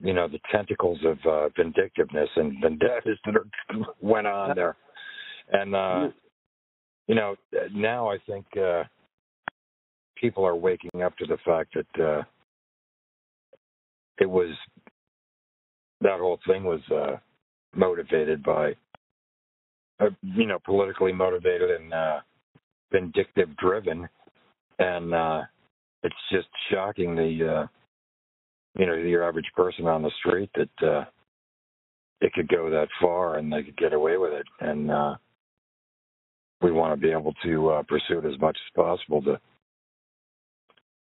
you 0.00 0.12
know, 0.12 0.28
the 0.28 0.40
tentacles 0.50 0.98
of 1.04 1.18
uh, 1.26 1.48
vindictiveness 1.56 2.28
and 2.36 2.56
vendettas 2.60 3.18
that 3.24 3.36
are, 3.36 3.46
went 4.00 4.26
on 4.26 4.54
there, 4.56 4.76
and 5.52 5.74
uh, 5.74 6.08
you 7.06 7.14
know, 7.14 7.36
now 7.72 8.10
I 8.10 8.18
think 8.26 8.46
uh, 8.56 8.84
people 10.16 10.44
are 10.46 10.56
waking 10.56 11.02
up 11.02 11.16
to 11.18 11.26
the 11.26 11.38
fact 11.44 11.74
that 11.74 12.04
uh, 12.04 12.22
it 14.18 14.30
was 14.30 14.50
that 16.00 16.20
whole 16.20 16.38
thing 16.46 16.64
was 16.64 16.80
uh, 16.90 17.16
motivated 17.74 18.42
by, 18.42 18.74
you 20.22 20.46
know, 20.46 20.58
politically 20.64 21.12
motivated 21.12 21.70
and 21.70 21.92
uh, 21.92 22.20
vindictive 22.90 23.56
driven, 23.56 24.08
and 24.78 25.14
uh, 25.14 25.42
it's 26.02 26.14
just 26.30 26.48
shocking 26.70 27.14
the, 27.14 27.62
uh, 27.62 27.66
you 28.78 28.86
know, 28.86 28.94
your 28.94 29.26
average 29.26 29.50
person 29.56 29.86
on 29.86 30.02
the 30.02 30.10
street 30.18 30.50
that 30.54 30.86
uh, 30.86 31.04
it 32.20 32.32
could 32.32 32.48
go 32.48 32.70
that 32.70 32.88
far 33.00 33.36
and 33.36 33.52
they 33.52 33.62
could 33.62 33.76
get 33.76 33.92
away 33.92 34.16
with 34.16 34.32
it, 34.32 34.46
and 34.60 34.90
uh, 34.90 35.14
we 36.60 36.70
want 36.70 36.98
to 36.98 37.06
be 37.06 37.12
able 37.12 37.34
to 37.44 37.68
uh, 37.70 37.82
pursue 37.82 38.18
it 38.18 38.32
as 38.32 38.40
much 38.40 38.56
as 38.56 38.84
possible 38.84 39.22
to, 39.22 39.40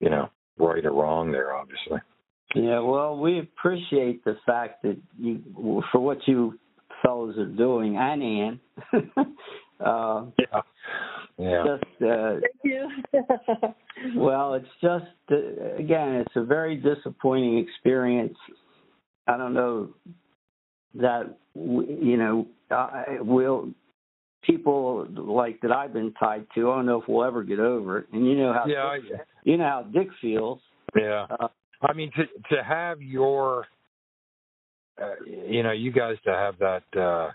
you 0.00 0.10
know, 0.10 0.28
right 0.58 0.84
or 0.84 0.92
wrong 0.92 1.32
there, 1.32 1.54
obviously. 1.54 1.98
Yeah, 2.54 2.80
well, 2.80 3.16
we 3.16 3.38
appreciate 3.38 4.24
the 4.24 4.36
fact 4.44 4.82
that 4.82 4.96
you, 5.18 5.82
for 5.92 6.00
what 6.00 6.18
you 6.26 6.58
fellows 7.02 7.36
are 7.38 7.46
doing, 7.46 7.96
and 7.96 8.22
Ann. 8.22 8.60
uh, 9.84 10.24
Yeah. 10.38 10.60
Yeah. 11.38 11.64
just, 11.64 12.02
uh, 12.02 12.40
Thank 12.40 12.64
you. 12.64 12.88
well, 14.16 14.54
it's 14.54 14.68
just, 14.82 15.06
uh, 15.30 15.76
again, 15.78 16.16
it's 16.16 16.36
a 16.36 16.44
very 16.44 16.76
disappointing 16.76 17.58
experience. 17.58 18.36
I 19.26 19.36
don't 19.36 19.54
know 19.54 19.90
that, 20.94 21.38
w- 21.54 21.98
you 22.02 22.16
know, 22.16 22.46
uh, 22.70 23.04
will 23.20 23.70
people 24.42 25.06
like 25.16 25.60
that 25.60 25.72
I've 25.72 25.92
been 25.92 26.12
tied 26.18 26.46
to. 26.54 26.70
I 26.70 26.76
don't 26.76 26.86
know 26.86 27.00
if 27.00 27.08
we'll 27.08 27.24
ever 27.24 27.42
get 27.42 27.58
over 27.58 27.98
it. 27.98 28.06
And 28.12 28.26
you 28.26 28.36
know 28.36 28.52
how, 28.52 28.66
Yeah, 28.66 28.84
I, 28.84 28.98
you 29.44 29.56
know 29.56 29.64
how 29.64 29.82
Dick 29.82 30.08
feels. 30.20 30.60
yeah. 30.96 31.26
Uh, 31.38 31.48
I 31.82 31.92
mean, 31.94 32.10
to 32.16 32.24
to 32.54 32.62
have 32.62 33.00
your, 33.00 33.66
uh, 35.00 35.14
you 35.24 35.62
know, 35.62 35.72
you 35.72 35.92
guys 35.92 36.16
to 36.24 36.32
have 36.32 36.58
that 36.58 37.00
uh, 37.00 37.30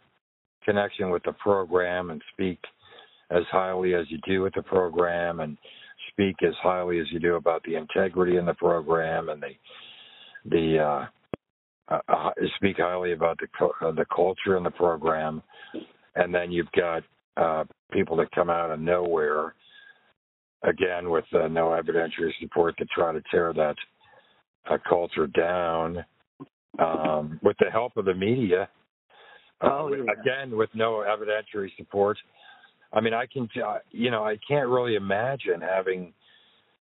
connection 0.64 1.10
with 1.10 1.24
the 1.24 1.34
program 1.34 2.10
and 2.10 2.22
speak 2.34 2.60
as 3.32 3.44
highly 3.52 3.96
as 3.96 4.06
you 4.10 4.20
do 4.28 4.42
with 4.42 4.54
the 4.54 4.62
program 4.62 5.40
and 5.40 5.58
speak 6.12 6.36
as 6.46 6.54
highly 6.62 7.00
as 7.00 7.08
you 7.12 7.20
do 7.20 7.36
about 7.36 7.64
the 7.64 7.76
integrity 7.76 8.38
in 8.38 8.46
the 8.46 8.54
program 8.54 9.30
and 9.30 9.42
the 9.42 9.50
the 10.48 10.80
uh, 10.80 11.06
uh, 11.88 12.00
uh, 12.08 12.30
speak 12.58 12.78
highly 12.78 13.14
about 13.14 13.40
the 13.40 13.66
uh, 13.82 13.92
the 13.92 14.06
culture 14.16 14.58
in 14.58 14.64
the 14.64 14.72
program, 14.72 15.42
and 16.16 16.34
then 16.34 16.52
you've 16.52 16.72
got 16.72 17.04
uh, 17.38 17.64
people 17.92 18.16
that 18.16 18.32
come 18.32 18.50
out 18.50 18.72
of 18.72 18.80
nowhere, 18.80 19.56
again 20.64 21.10
with 21.10 21.26
uh, 21.34 21.48
no 21.48 21.70
evidentiary 21.70 22.32
support 22.40 22.78
to 22.78 22.86
try 22.86 23.12
to 23.12 23.22
tear 23.32 23.54
that 23.54 23.76
uh, 24.70 24.78
culture 24.88 25.28
down 25.28 26.04
um, 26.80 27.40
with 27.44 27.58
the 27.60 27.70
help 27.72 27.98
of 27.98 28.06
the 28.06 28.14
media. 28.14 28.70
Uh, 29.62 29.68
Oh, 29.72 29.90
yeah. 29.94 30.04
Again, 30.22 30.58
with 30.58 30.70
no 30.74 31.04
evidentiary 31.08 31.70
support. 31.78 32.18
I 32.94 33.02
mean, 33.02 33.14
I 33.14 33.26
can, 33.26 33.50
uh, 33.66 33.78
you 33.92 34.12
know, 34.12 34.24
I 34.26 34.38
can't 34.48 34.68
really 34.70 34.96
imagine 34.96 35.62
having, 35.62 36.14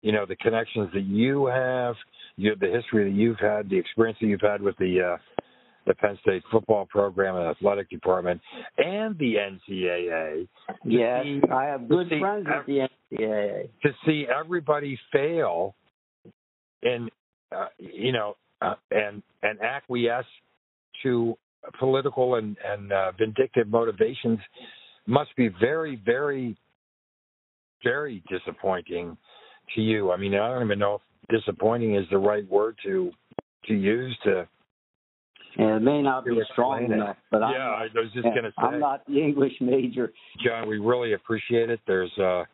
you 0.03 0.13
know, 0.13 0.27
the 0.27 0.37
connections 0.37 0.91
that 0.95 1.05
you 1.05 1.47
have, 1.47 1.95
you 2.37 2.55
the 2.61 2.69
history 2.69 3.11
that 3.11 3.17
you've 3.17 3.39
had, 3.41 3.69
the 3.69 3.77
experience 3.77 4.19
that 4.21 4.27
you've 4.27 4.41
had 4.41 4.63
with 4.63 4.77
the 4.79 5.01
uh, 5.15 5.17
the 5.87 5.95
Penn 5.95 6.19
State 6.21 6.43
football 6.53 6.87
program 6.87 7.37
and 7.37 7.47
athletic 7.47 7.89
department, 7.91 8.41
and 8.77 9.19
the 9.19 9.37
NCAA. 9.37 10.47
Yes, 10.85 11.25
see- 11.25 11.41
I 11.51 11.65
have 11.65 11.89
good 11.89 12.09
friends 12.21 12.47
at 12.53 12.67
the 12.67 12.87
NCAA. 13.13 13.69
to 13.83 13.91
see 14.07 14.27
everybody 14.29 14.99
fail 15.11 15.75
and 16.83 17.11
uh, 17.57 17.67
you 17.79 18.13
know 18.13 18.37
uh, 18.61 18.75
and 18.91 19.23
and 19.43 19.61
acquiesce 19.61 20.27
to 21.03 21.37
political 21.79 22.37
and 22.37 22.57
and 22.65 22.93
uh, 22.93 23.13
vindictive 23.19 23.69
motivations 23.69 24.39
must 25.07 25.35
be 25.37 25.49
very 25.61 26.01
very 26.05 26.57
very 27.85 28.23
disappointing 28.29 29.17
to 29.75 29.81
you. 29.81 30.11
I 30.11 30.17
mean, 30.17 30.35
I 30.35 30.49
don't 30.49 30.65
even 30.65 30.79
know 30.79 30.97
if 30.97 31.41
disappointing 31.41 31.95
is 31.95 32.07
the 32.11 32.19
right 32.19 32.49
word 32.49 32.77
to 32.85 33.11
to 33.67 33.75
use 33.75 34.17
to. 34.25 34.49
And 35.57 35.71
it 35.71 35.81
may 35.83 36.03
not 36.03 36.25
be 36.25 36.35
To 36.35 36.45
strong 36.53 36.85
enough, 36.85 37.17
but 37.31 37.43
I'm, 37.43 37.53
yeah, 37.53 37.69
I 37.69 37.83
was 37.95 38.11
just 38.13 38.27
yeah, 38.27 38.35
gonna 38.35 38.51
say. 38.51 38.63
I'm 38.63 38.81
not 38.81 39.05
the 39.07 39.21
English 39.21 39.55
major. 39.61 40.13
John, 40.45 40.69
we 40.69 40.79
really 40.79 41.15
appreciate 41.15 41.71
it. 41.71 41.81
There's 41.87 42.17
uh 42.19 42.45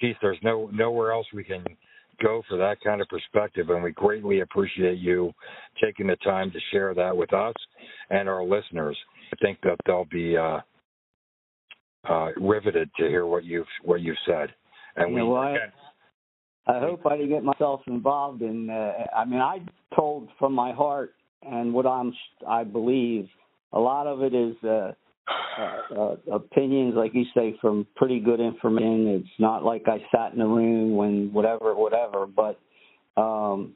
geez, 0.00 0.16
there's 0.20 0.38
no 0.42 0.68
nowhere 0.72 1.12
else 1.12 1.26
we 1.32 1.44
can 1.44 1.64
go 2.22 2.42
for 2.48 2.56
that 2.58 2.78
kind 2.82 3.00
of 3.00 3.08
perspective 3.08 3.70
and 3.70 3.82
we 3.82 3.92
greatly 3.92 4.40
appreciate 4.40 4.98
you 4.98 5.32
taking 5.82 6.06
the 6.06 6.16
time 6.16 6.50
to 6.50 6.58
share 6.70 6.94
that 6.94 7.16
with 7.16 7.32
us 7.32 7.54
and 8.10 8.28
our 8.28 8.44
listeners. 8.44 8.96
I 9.32 9.36
think 9.42 9.58
that 9.62 9.76
they'll 9.86 10.06
be 10.10 10.36
uh 10.36 10.60
uh 12.08 12.28
riveted 12.36 12.90
to 12.98 13.08
hear 13.08 13.26
what 13.26 13.44
you've 13.44 13.66
what 13.82 14.00
you've 14.00 14.16
said. 14.26 14.48
And 14.96 15.10
You 15.10 15.14
we 15.14 15.20
know 15.22 15.28
what? 15.28 15.56
I 16.66 16.78
hope 16.80 17.06
I 17.06 17.16
didn't 17.16 17.30
get 17.30 17.44
myself 17.44 17.82
involved 17.86 18.40
in. 18.40 18.70
Uh, 18.70 18.92
I 19.14 19.26
mean, 19.26 19.40
I 19.40 19.58
told 19.94 20.28
from 20.38 20.54
my 20.54 20.72
heart 20.72 21.12
and 21.42 21.74
what 21.74 21.86
I'm. 21.86 22.12
I 22.48 22.64
believe 22.64 23.28
a 23.72 23.78
lot 23.78 24.06
of 24.06 24.22
it 24.22 24.34
is 24.34 24.56
uh, 25.28 25.94
uh, 25.98 26.16
opinions, 26.32 26.94
like 26.96 27.14
you 27.14 27.24
say, 27.34 27.56
from 27.60 27.86
pretty 27.96 28.20
good 28.20 28.40
information. 28.40 29.08
It's 29.08 29.40
not 29.40 29.64
like 29.64 29.84
I 29.86 29.98
sat 30.14 30.34
in 30.34 30.40
a 30.40 30.46
room 30.46 30.96
when 30.96 31.32
whatever, 31.32 31.74
whatever. 31.74 32.26
But 32.26 32.58
um, 33.20 33.74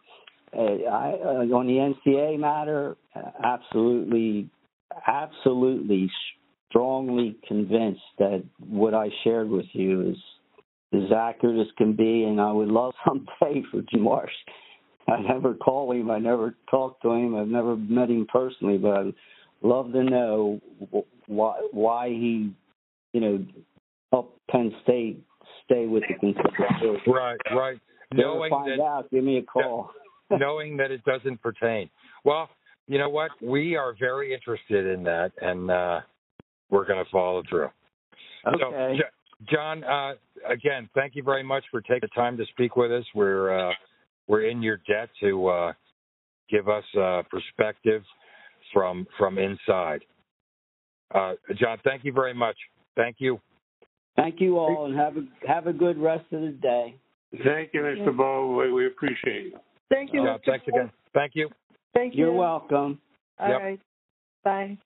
uh, 0.57 0.61
I, 0.61 1.15
uh, 1.25 1.57
on 1.57 1.67
the 1.67 1.95
NCA 2.11 2.39
matter, 2.39 2.97
absolutely, 3.45 4.51
absolutely, 5.07 6.11
strongly 6.69 7.37
convinced 7.47 8.03
that 8.19 8.45
what 8.59 8.95
I 8.95 9.09
shared 9.25 9.49
with 9.49 9.67
you 9.73 10.11
is 10.11 10.17
as 10.93 11.13
accurate 11.15 11.61
as 11.61 11.73
can 11.77 11.95
be, 11.95 12.25
and 12.25 12.41
I 12.41 12.51
would 12.53 12.69
love 12.69 12.95
someday 13.07 13.63
for 13.71 13.83
Jim 13.91 14.03
Marsh. 14.03 14.33
I 15.09 15.21
never 15.21 15.55
call 15.55 15.93
him, 15.93 16.11
I 16.11 16.19
never 16.19 16.55
talked 16.71 17.03
to 17.03 17.13
him, 17.13 17.35
I've 17.35 17.49
never 17.49 17.77
met 17.77 18.11
him 18.11 18.27
personally, 18.31 18.77
but 18.77 18.93
I'd 18.93 19.15
love 19.63 19.93
to 19.93 20.03
know 20.03 20.61
why 21.29 21.61
why 21.71 22.09
he, 22.09 22.53
you 23.13 23.21
know, 23.21 23.45
helped 24.13 24.41
Penn 24.51 24.73
State 24.83 25.23
stay 25.65 25.87
with 25.87 26.03
the 26.09 26.15
Kentucky. 26.15 27.01
right, 27.07 27.39
right. 27.55 27.79
Knowing 28.13 28.51
find 28.51 28.73
that 28.73 28.83
out, 28.83 29.11
give 29.11 29.23
me 29.23 29.39
a 29.39 29.43
call. 29.43 29.91
knowing 30.31 30.77
that 30.79 30.91
it 30.91 31.05
doesn't 31.05 31.41
pertain. 31.43 31.89
Well, 32.25 32.49
you 32.87 32.99
know 32.99 33.11
what? 33.11 33.31
We 33.43 33.77
are 33.77 33.95
very 33.99 34.35
interested 34.35 34.87
in 34.87 35.05
that 35.05 35.33
and 35.41 35.71
uh 35.71 36.01
we're 36.71 36.87
going 36.87 37.03
to 37.03 37.11
follow 37.11 37.43
through. 37.49 37.69
Okay. 38.47 38.99
Jo- 38.99 39.47
John, 39.51 39.85
uh, 39.85 40.15
again, 40.49 40.89
thank 40.95 41.15
you 41.15 41.23
very 41.23 41.43
much 41.43 41.65
for 41.71 41.81
taking 41.81 42.01
the 42.03 42.09
time 42.09 42.37
to 42.37 42.45
speak 42.47 42.77
with 42.77 42.91
us. 42.91 43.05
We're 43.15 43.71
uh, 43.71 43.73
we're 44.27 44.49
in 44.49 44.63
your 44.63 44.79
debt 44.89 45.09
to 45.21 45.49
uh, 45.49 45.73
give 46.51 46.69
us 46.69 46.85
uh, 46.99 47.23
perspective 47.31 48.03
from 48.73 49.07
from 49.17 49.39
inside. 49.39 50.01
Uh, 51.15 51.35
John, 51.57 51.79
thank 51.85 52.05
you 52.05 52.13
very 52.13 52.35
much. 52.35 52.57
Thank 52.97 53.17
you. 53.19 53.41
Thank 54.17 54.41
you 54.41 54.59
all, 54.59 54.87
and 54.87 54.97
have 54.97 55.17
a 55.17 55.23
have 55.47 55.67
a 55.69 55.73
good 55.73 55.97
rest 55.97 56.25
of 56.33 56.41
the 56.41 56.49
day. 56.49 56.97
Thank 57.45 57.71
you, 57.73 57.81
Mr. 57.83 58.17
Bo. 58.17 58.57
We, 58.57 58.73
we 58.73 58.87
appreciate 58.87 59.47
it. 59.47 59.55
Thank 59.91 60.13
you. 60.13 60.25
John, 60.25 60.39
Mr. 60.39 60.45
thanks 60.47 60.69
again. 60.69 60.91
Thank 61.15 61.33
you. 61.35 61.49
Thank 61.95 62.15
you. 62.15 62.27
You're 62.27 62.33
welcome. 62.35 63.01
All 63.39 63.49
Yep. 63.49 63.61
right. 63.61 63.81
Bye. 64.45 64.79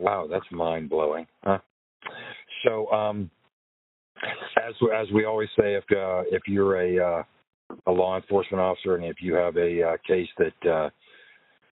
Wow, 0.00 0.26
that's 0.30 0.44
mind 0.50 0.90
blowing. 0.90 1.26
Huh? 1.42 1.58
So, 2.64 2.90
um, 2.90 3.30
as 4.66 4.74
as 4.94 5.06
we 5.12 5.24
always 5.24 5.48
say, 5.58 5.74
if 5.74 5.84
uh, 5.92 6.22
if 6.30 6.42
you're 6.46 6.80
a 6.80 7.18
uh, 7.18 7.22
a 7.86 7.92
law 7.92 8.16
enforcement 8.16 8.60
officer 8.60 8.96
and 8.96 9.04
if 9.04 9.16
you 9.20 9.34
have 9.34 9.56
a 9.56 9.82
uh, 9.82 9.96
case 10.06 10.28
that 10.38 10.70
uh, 10.70 10.90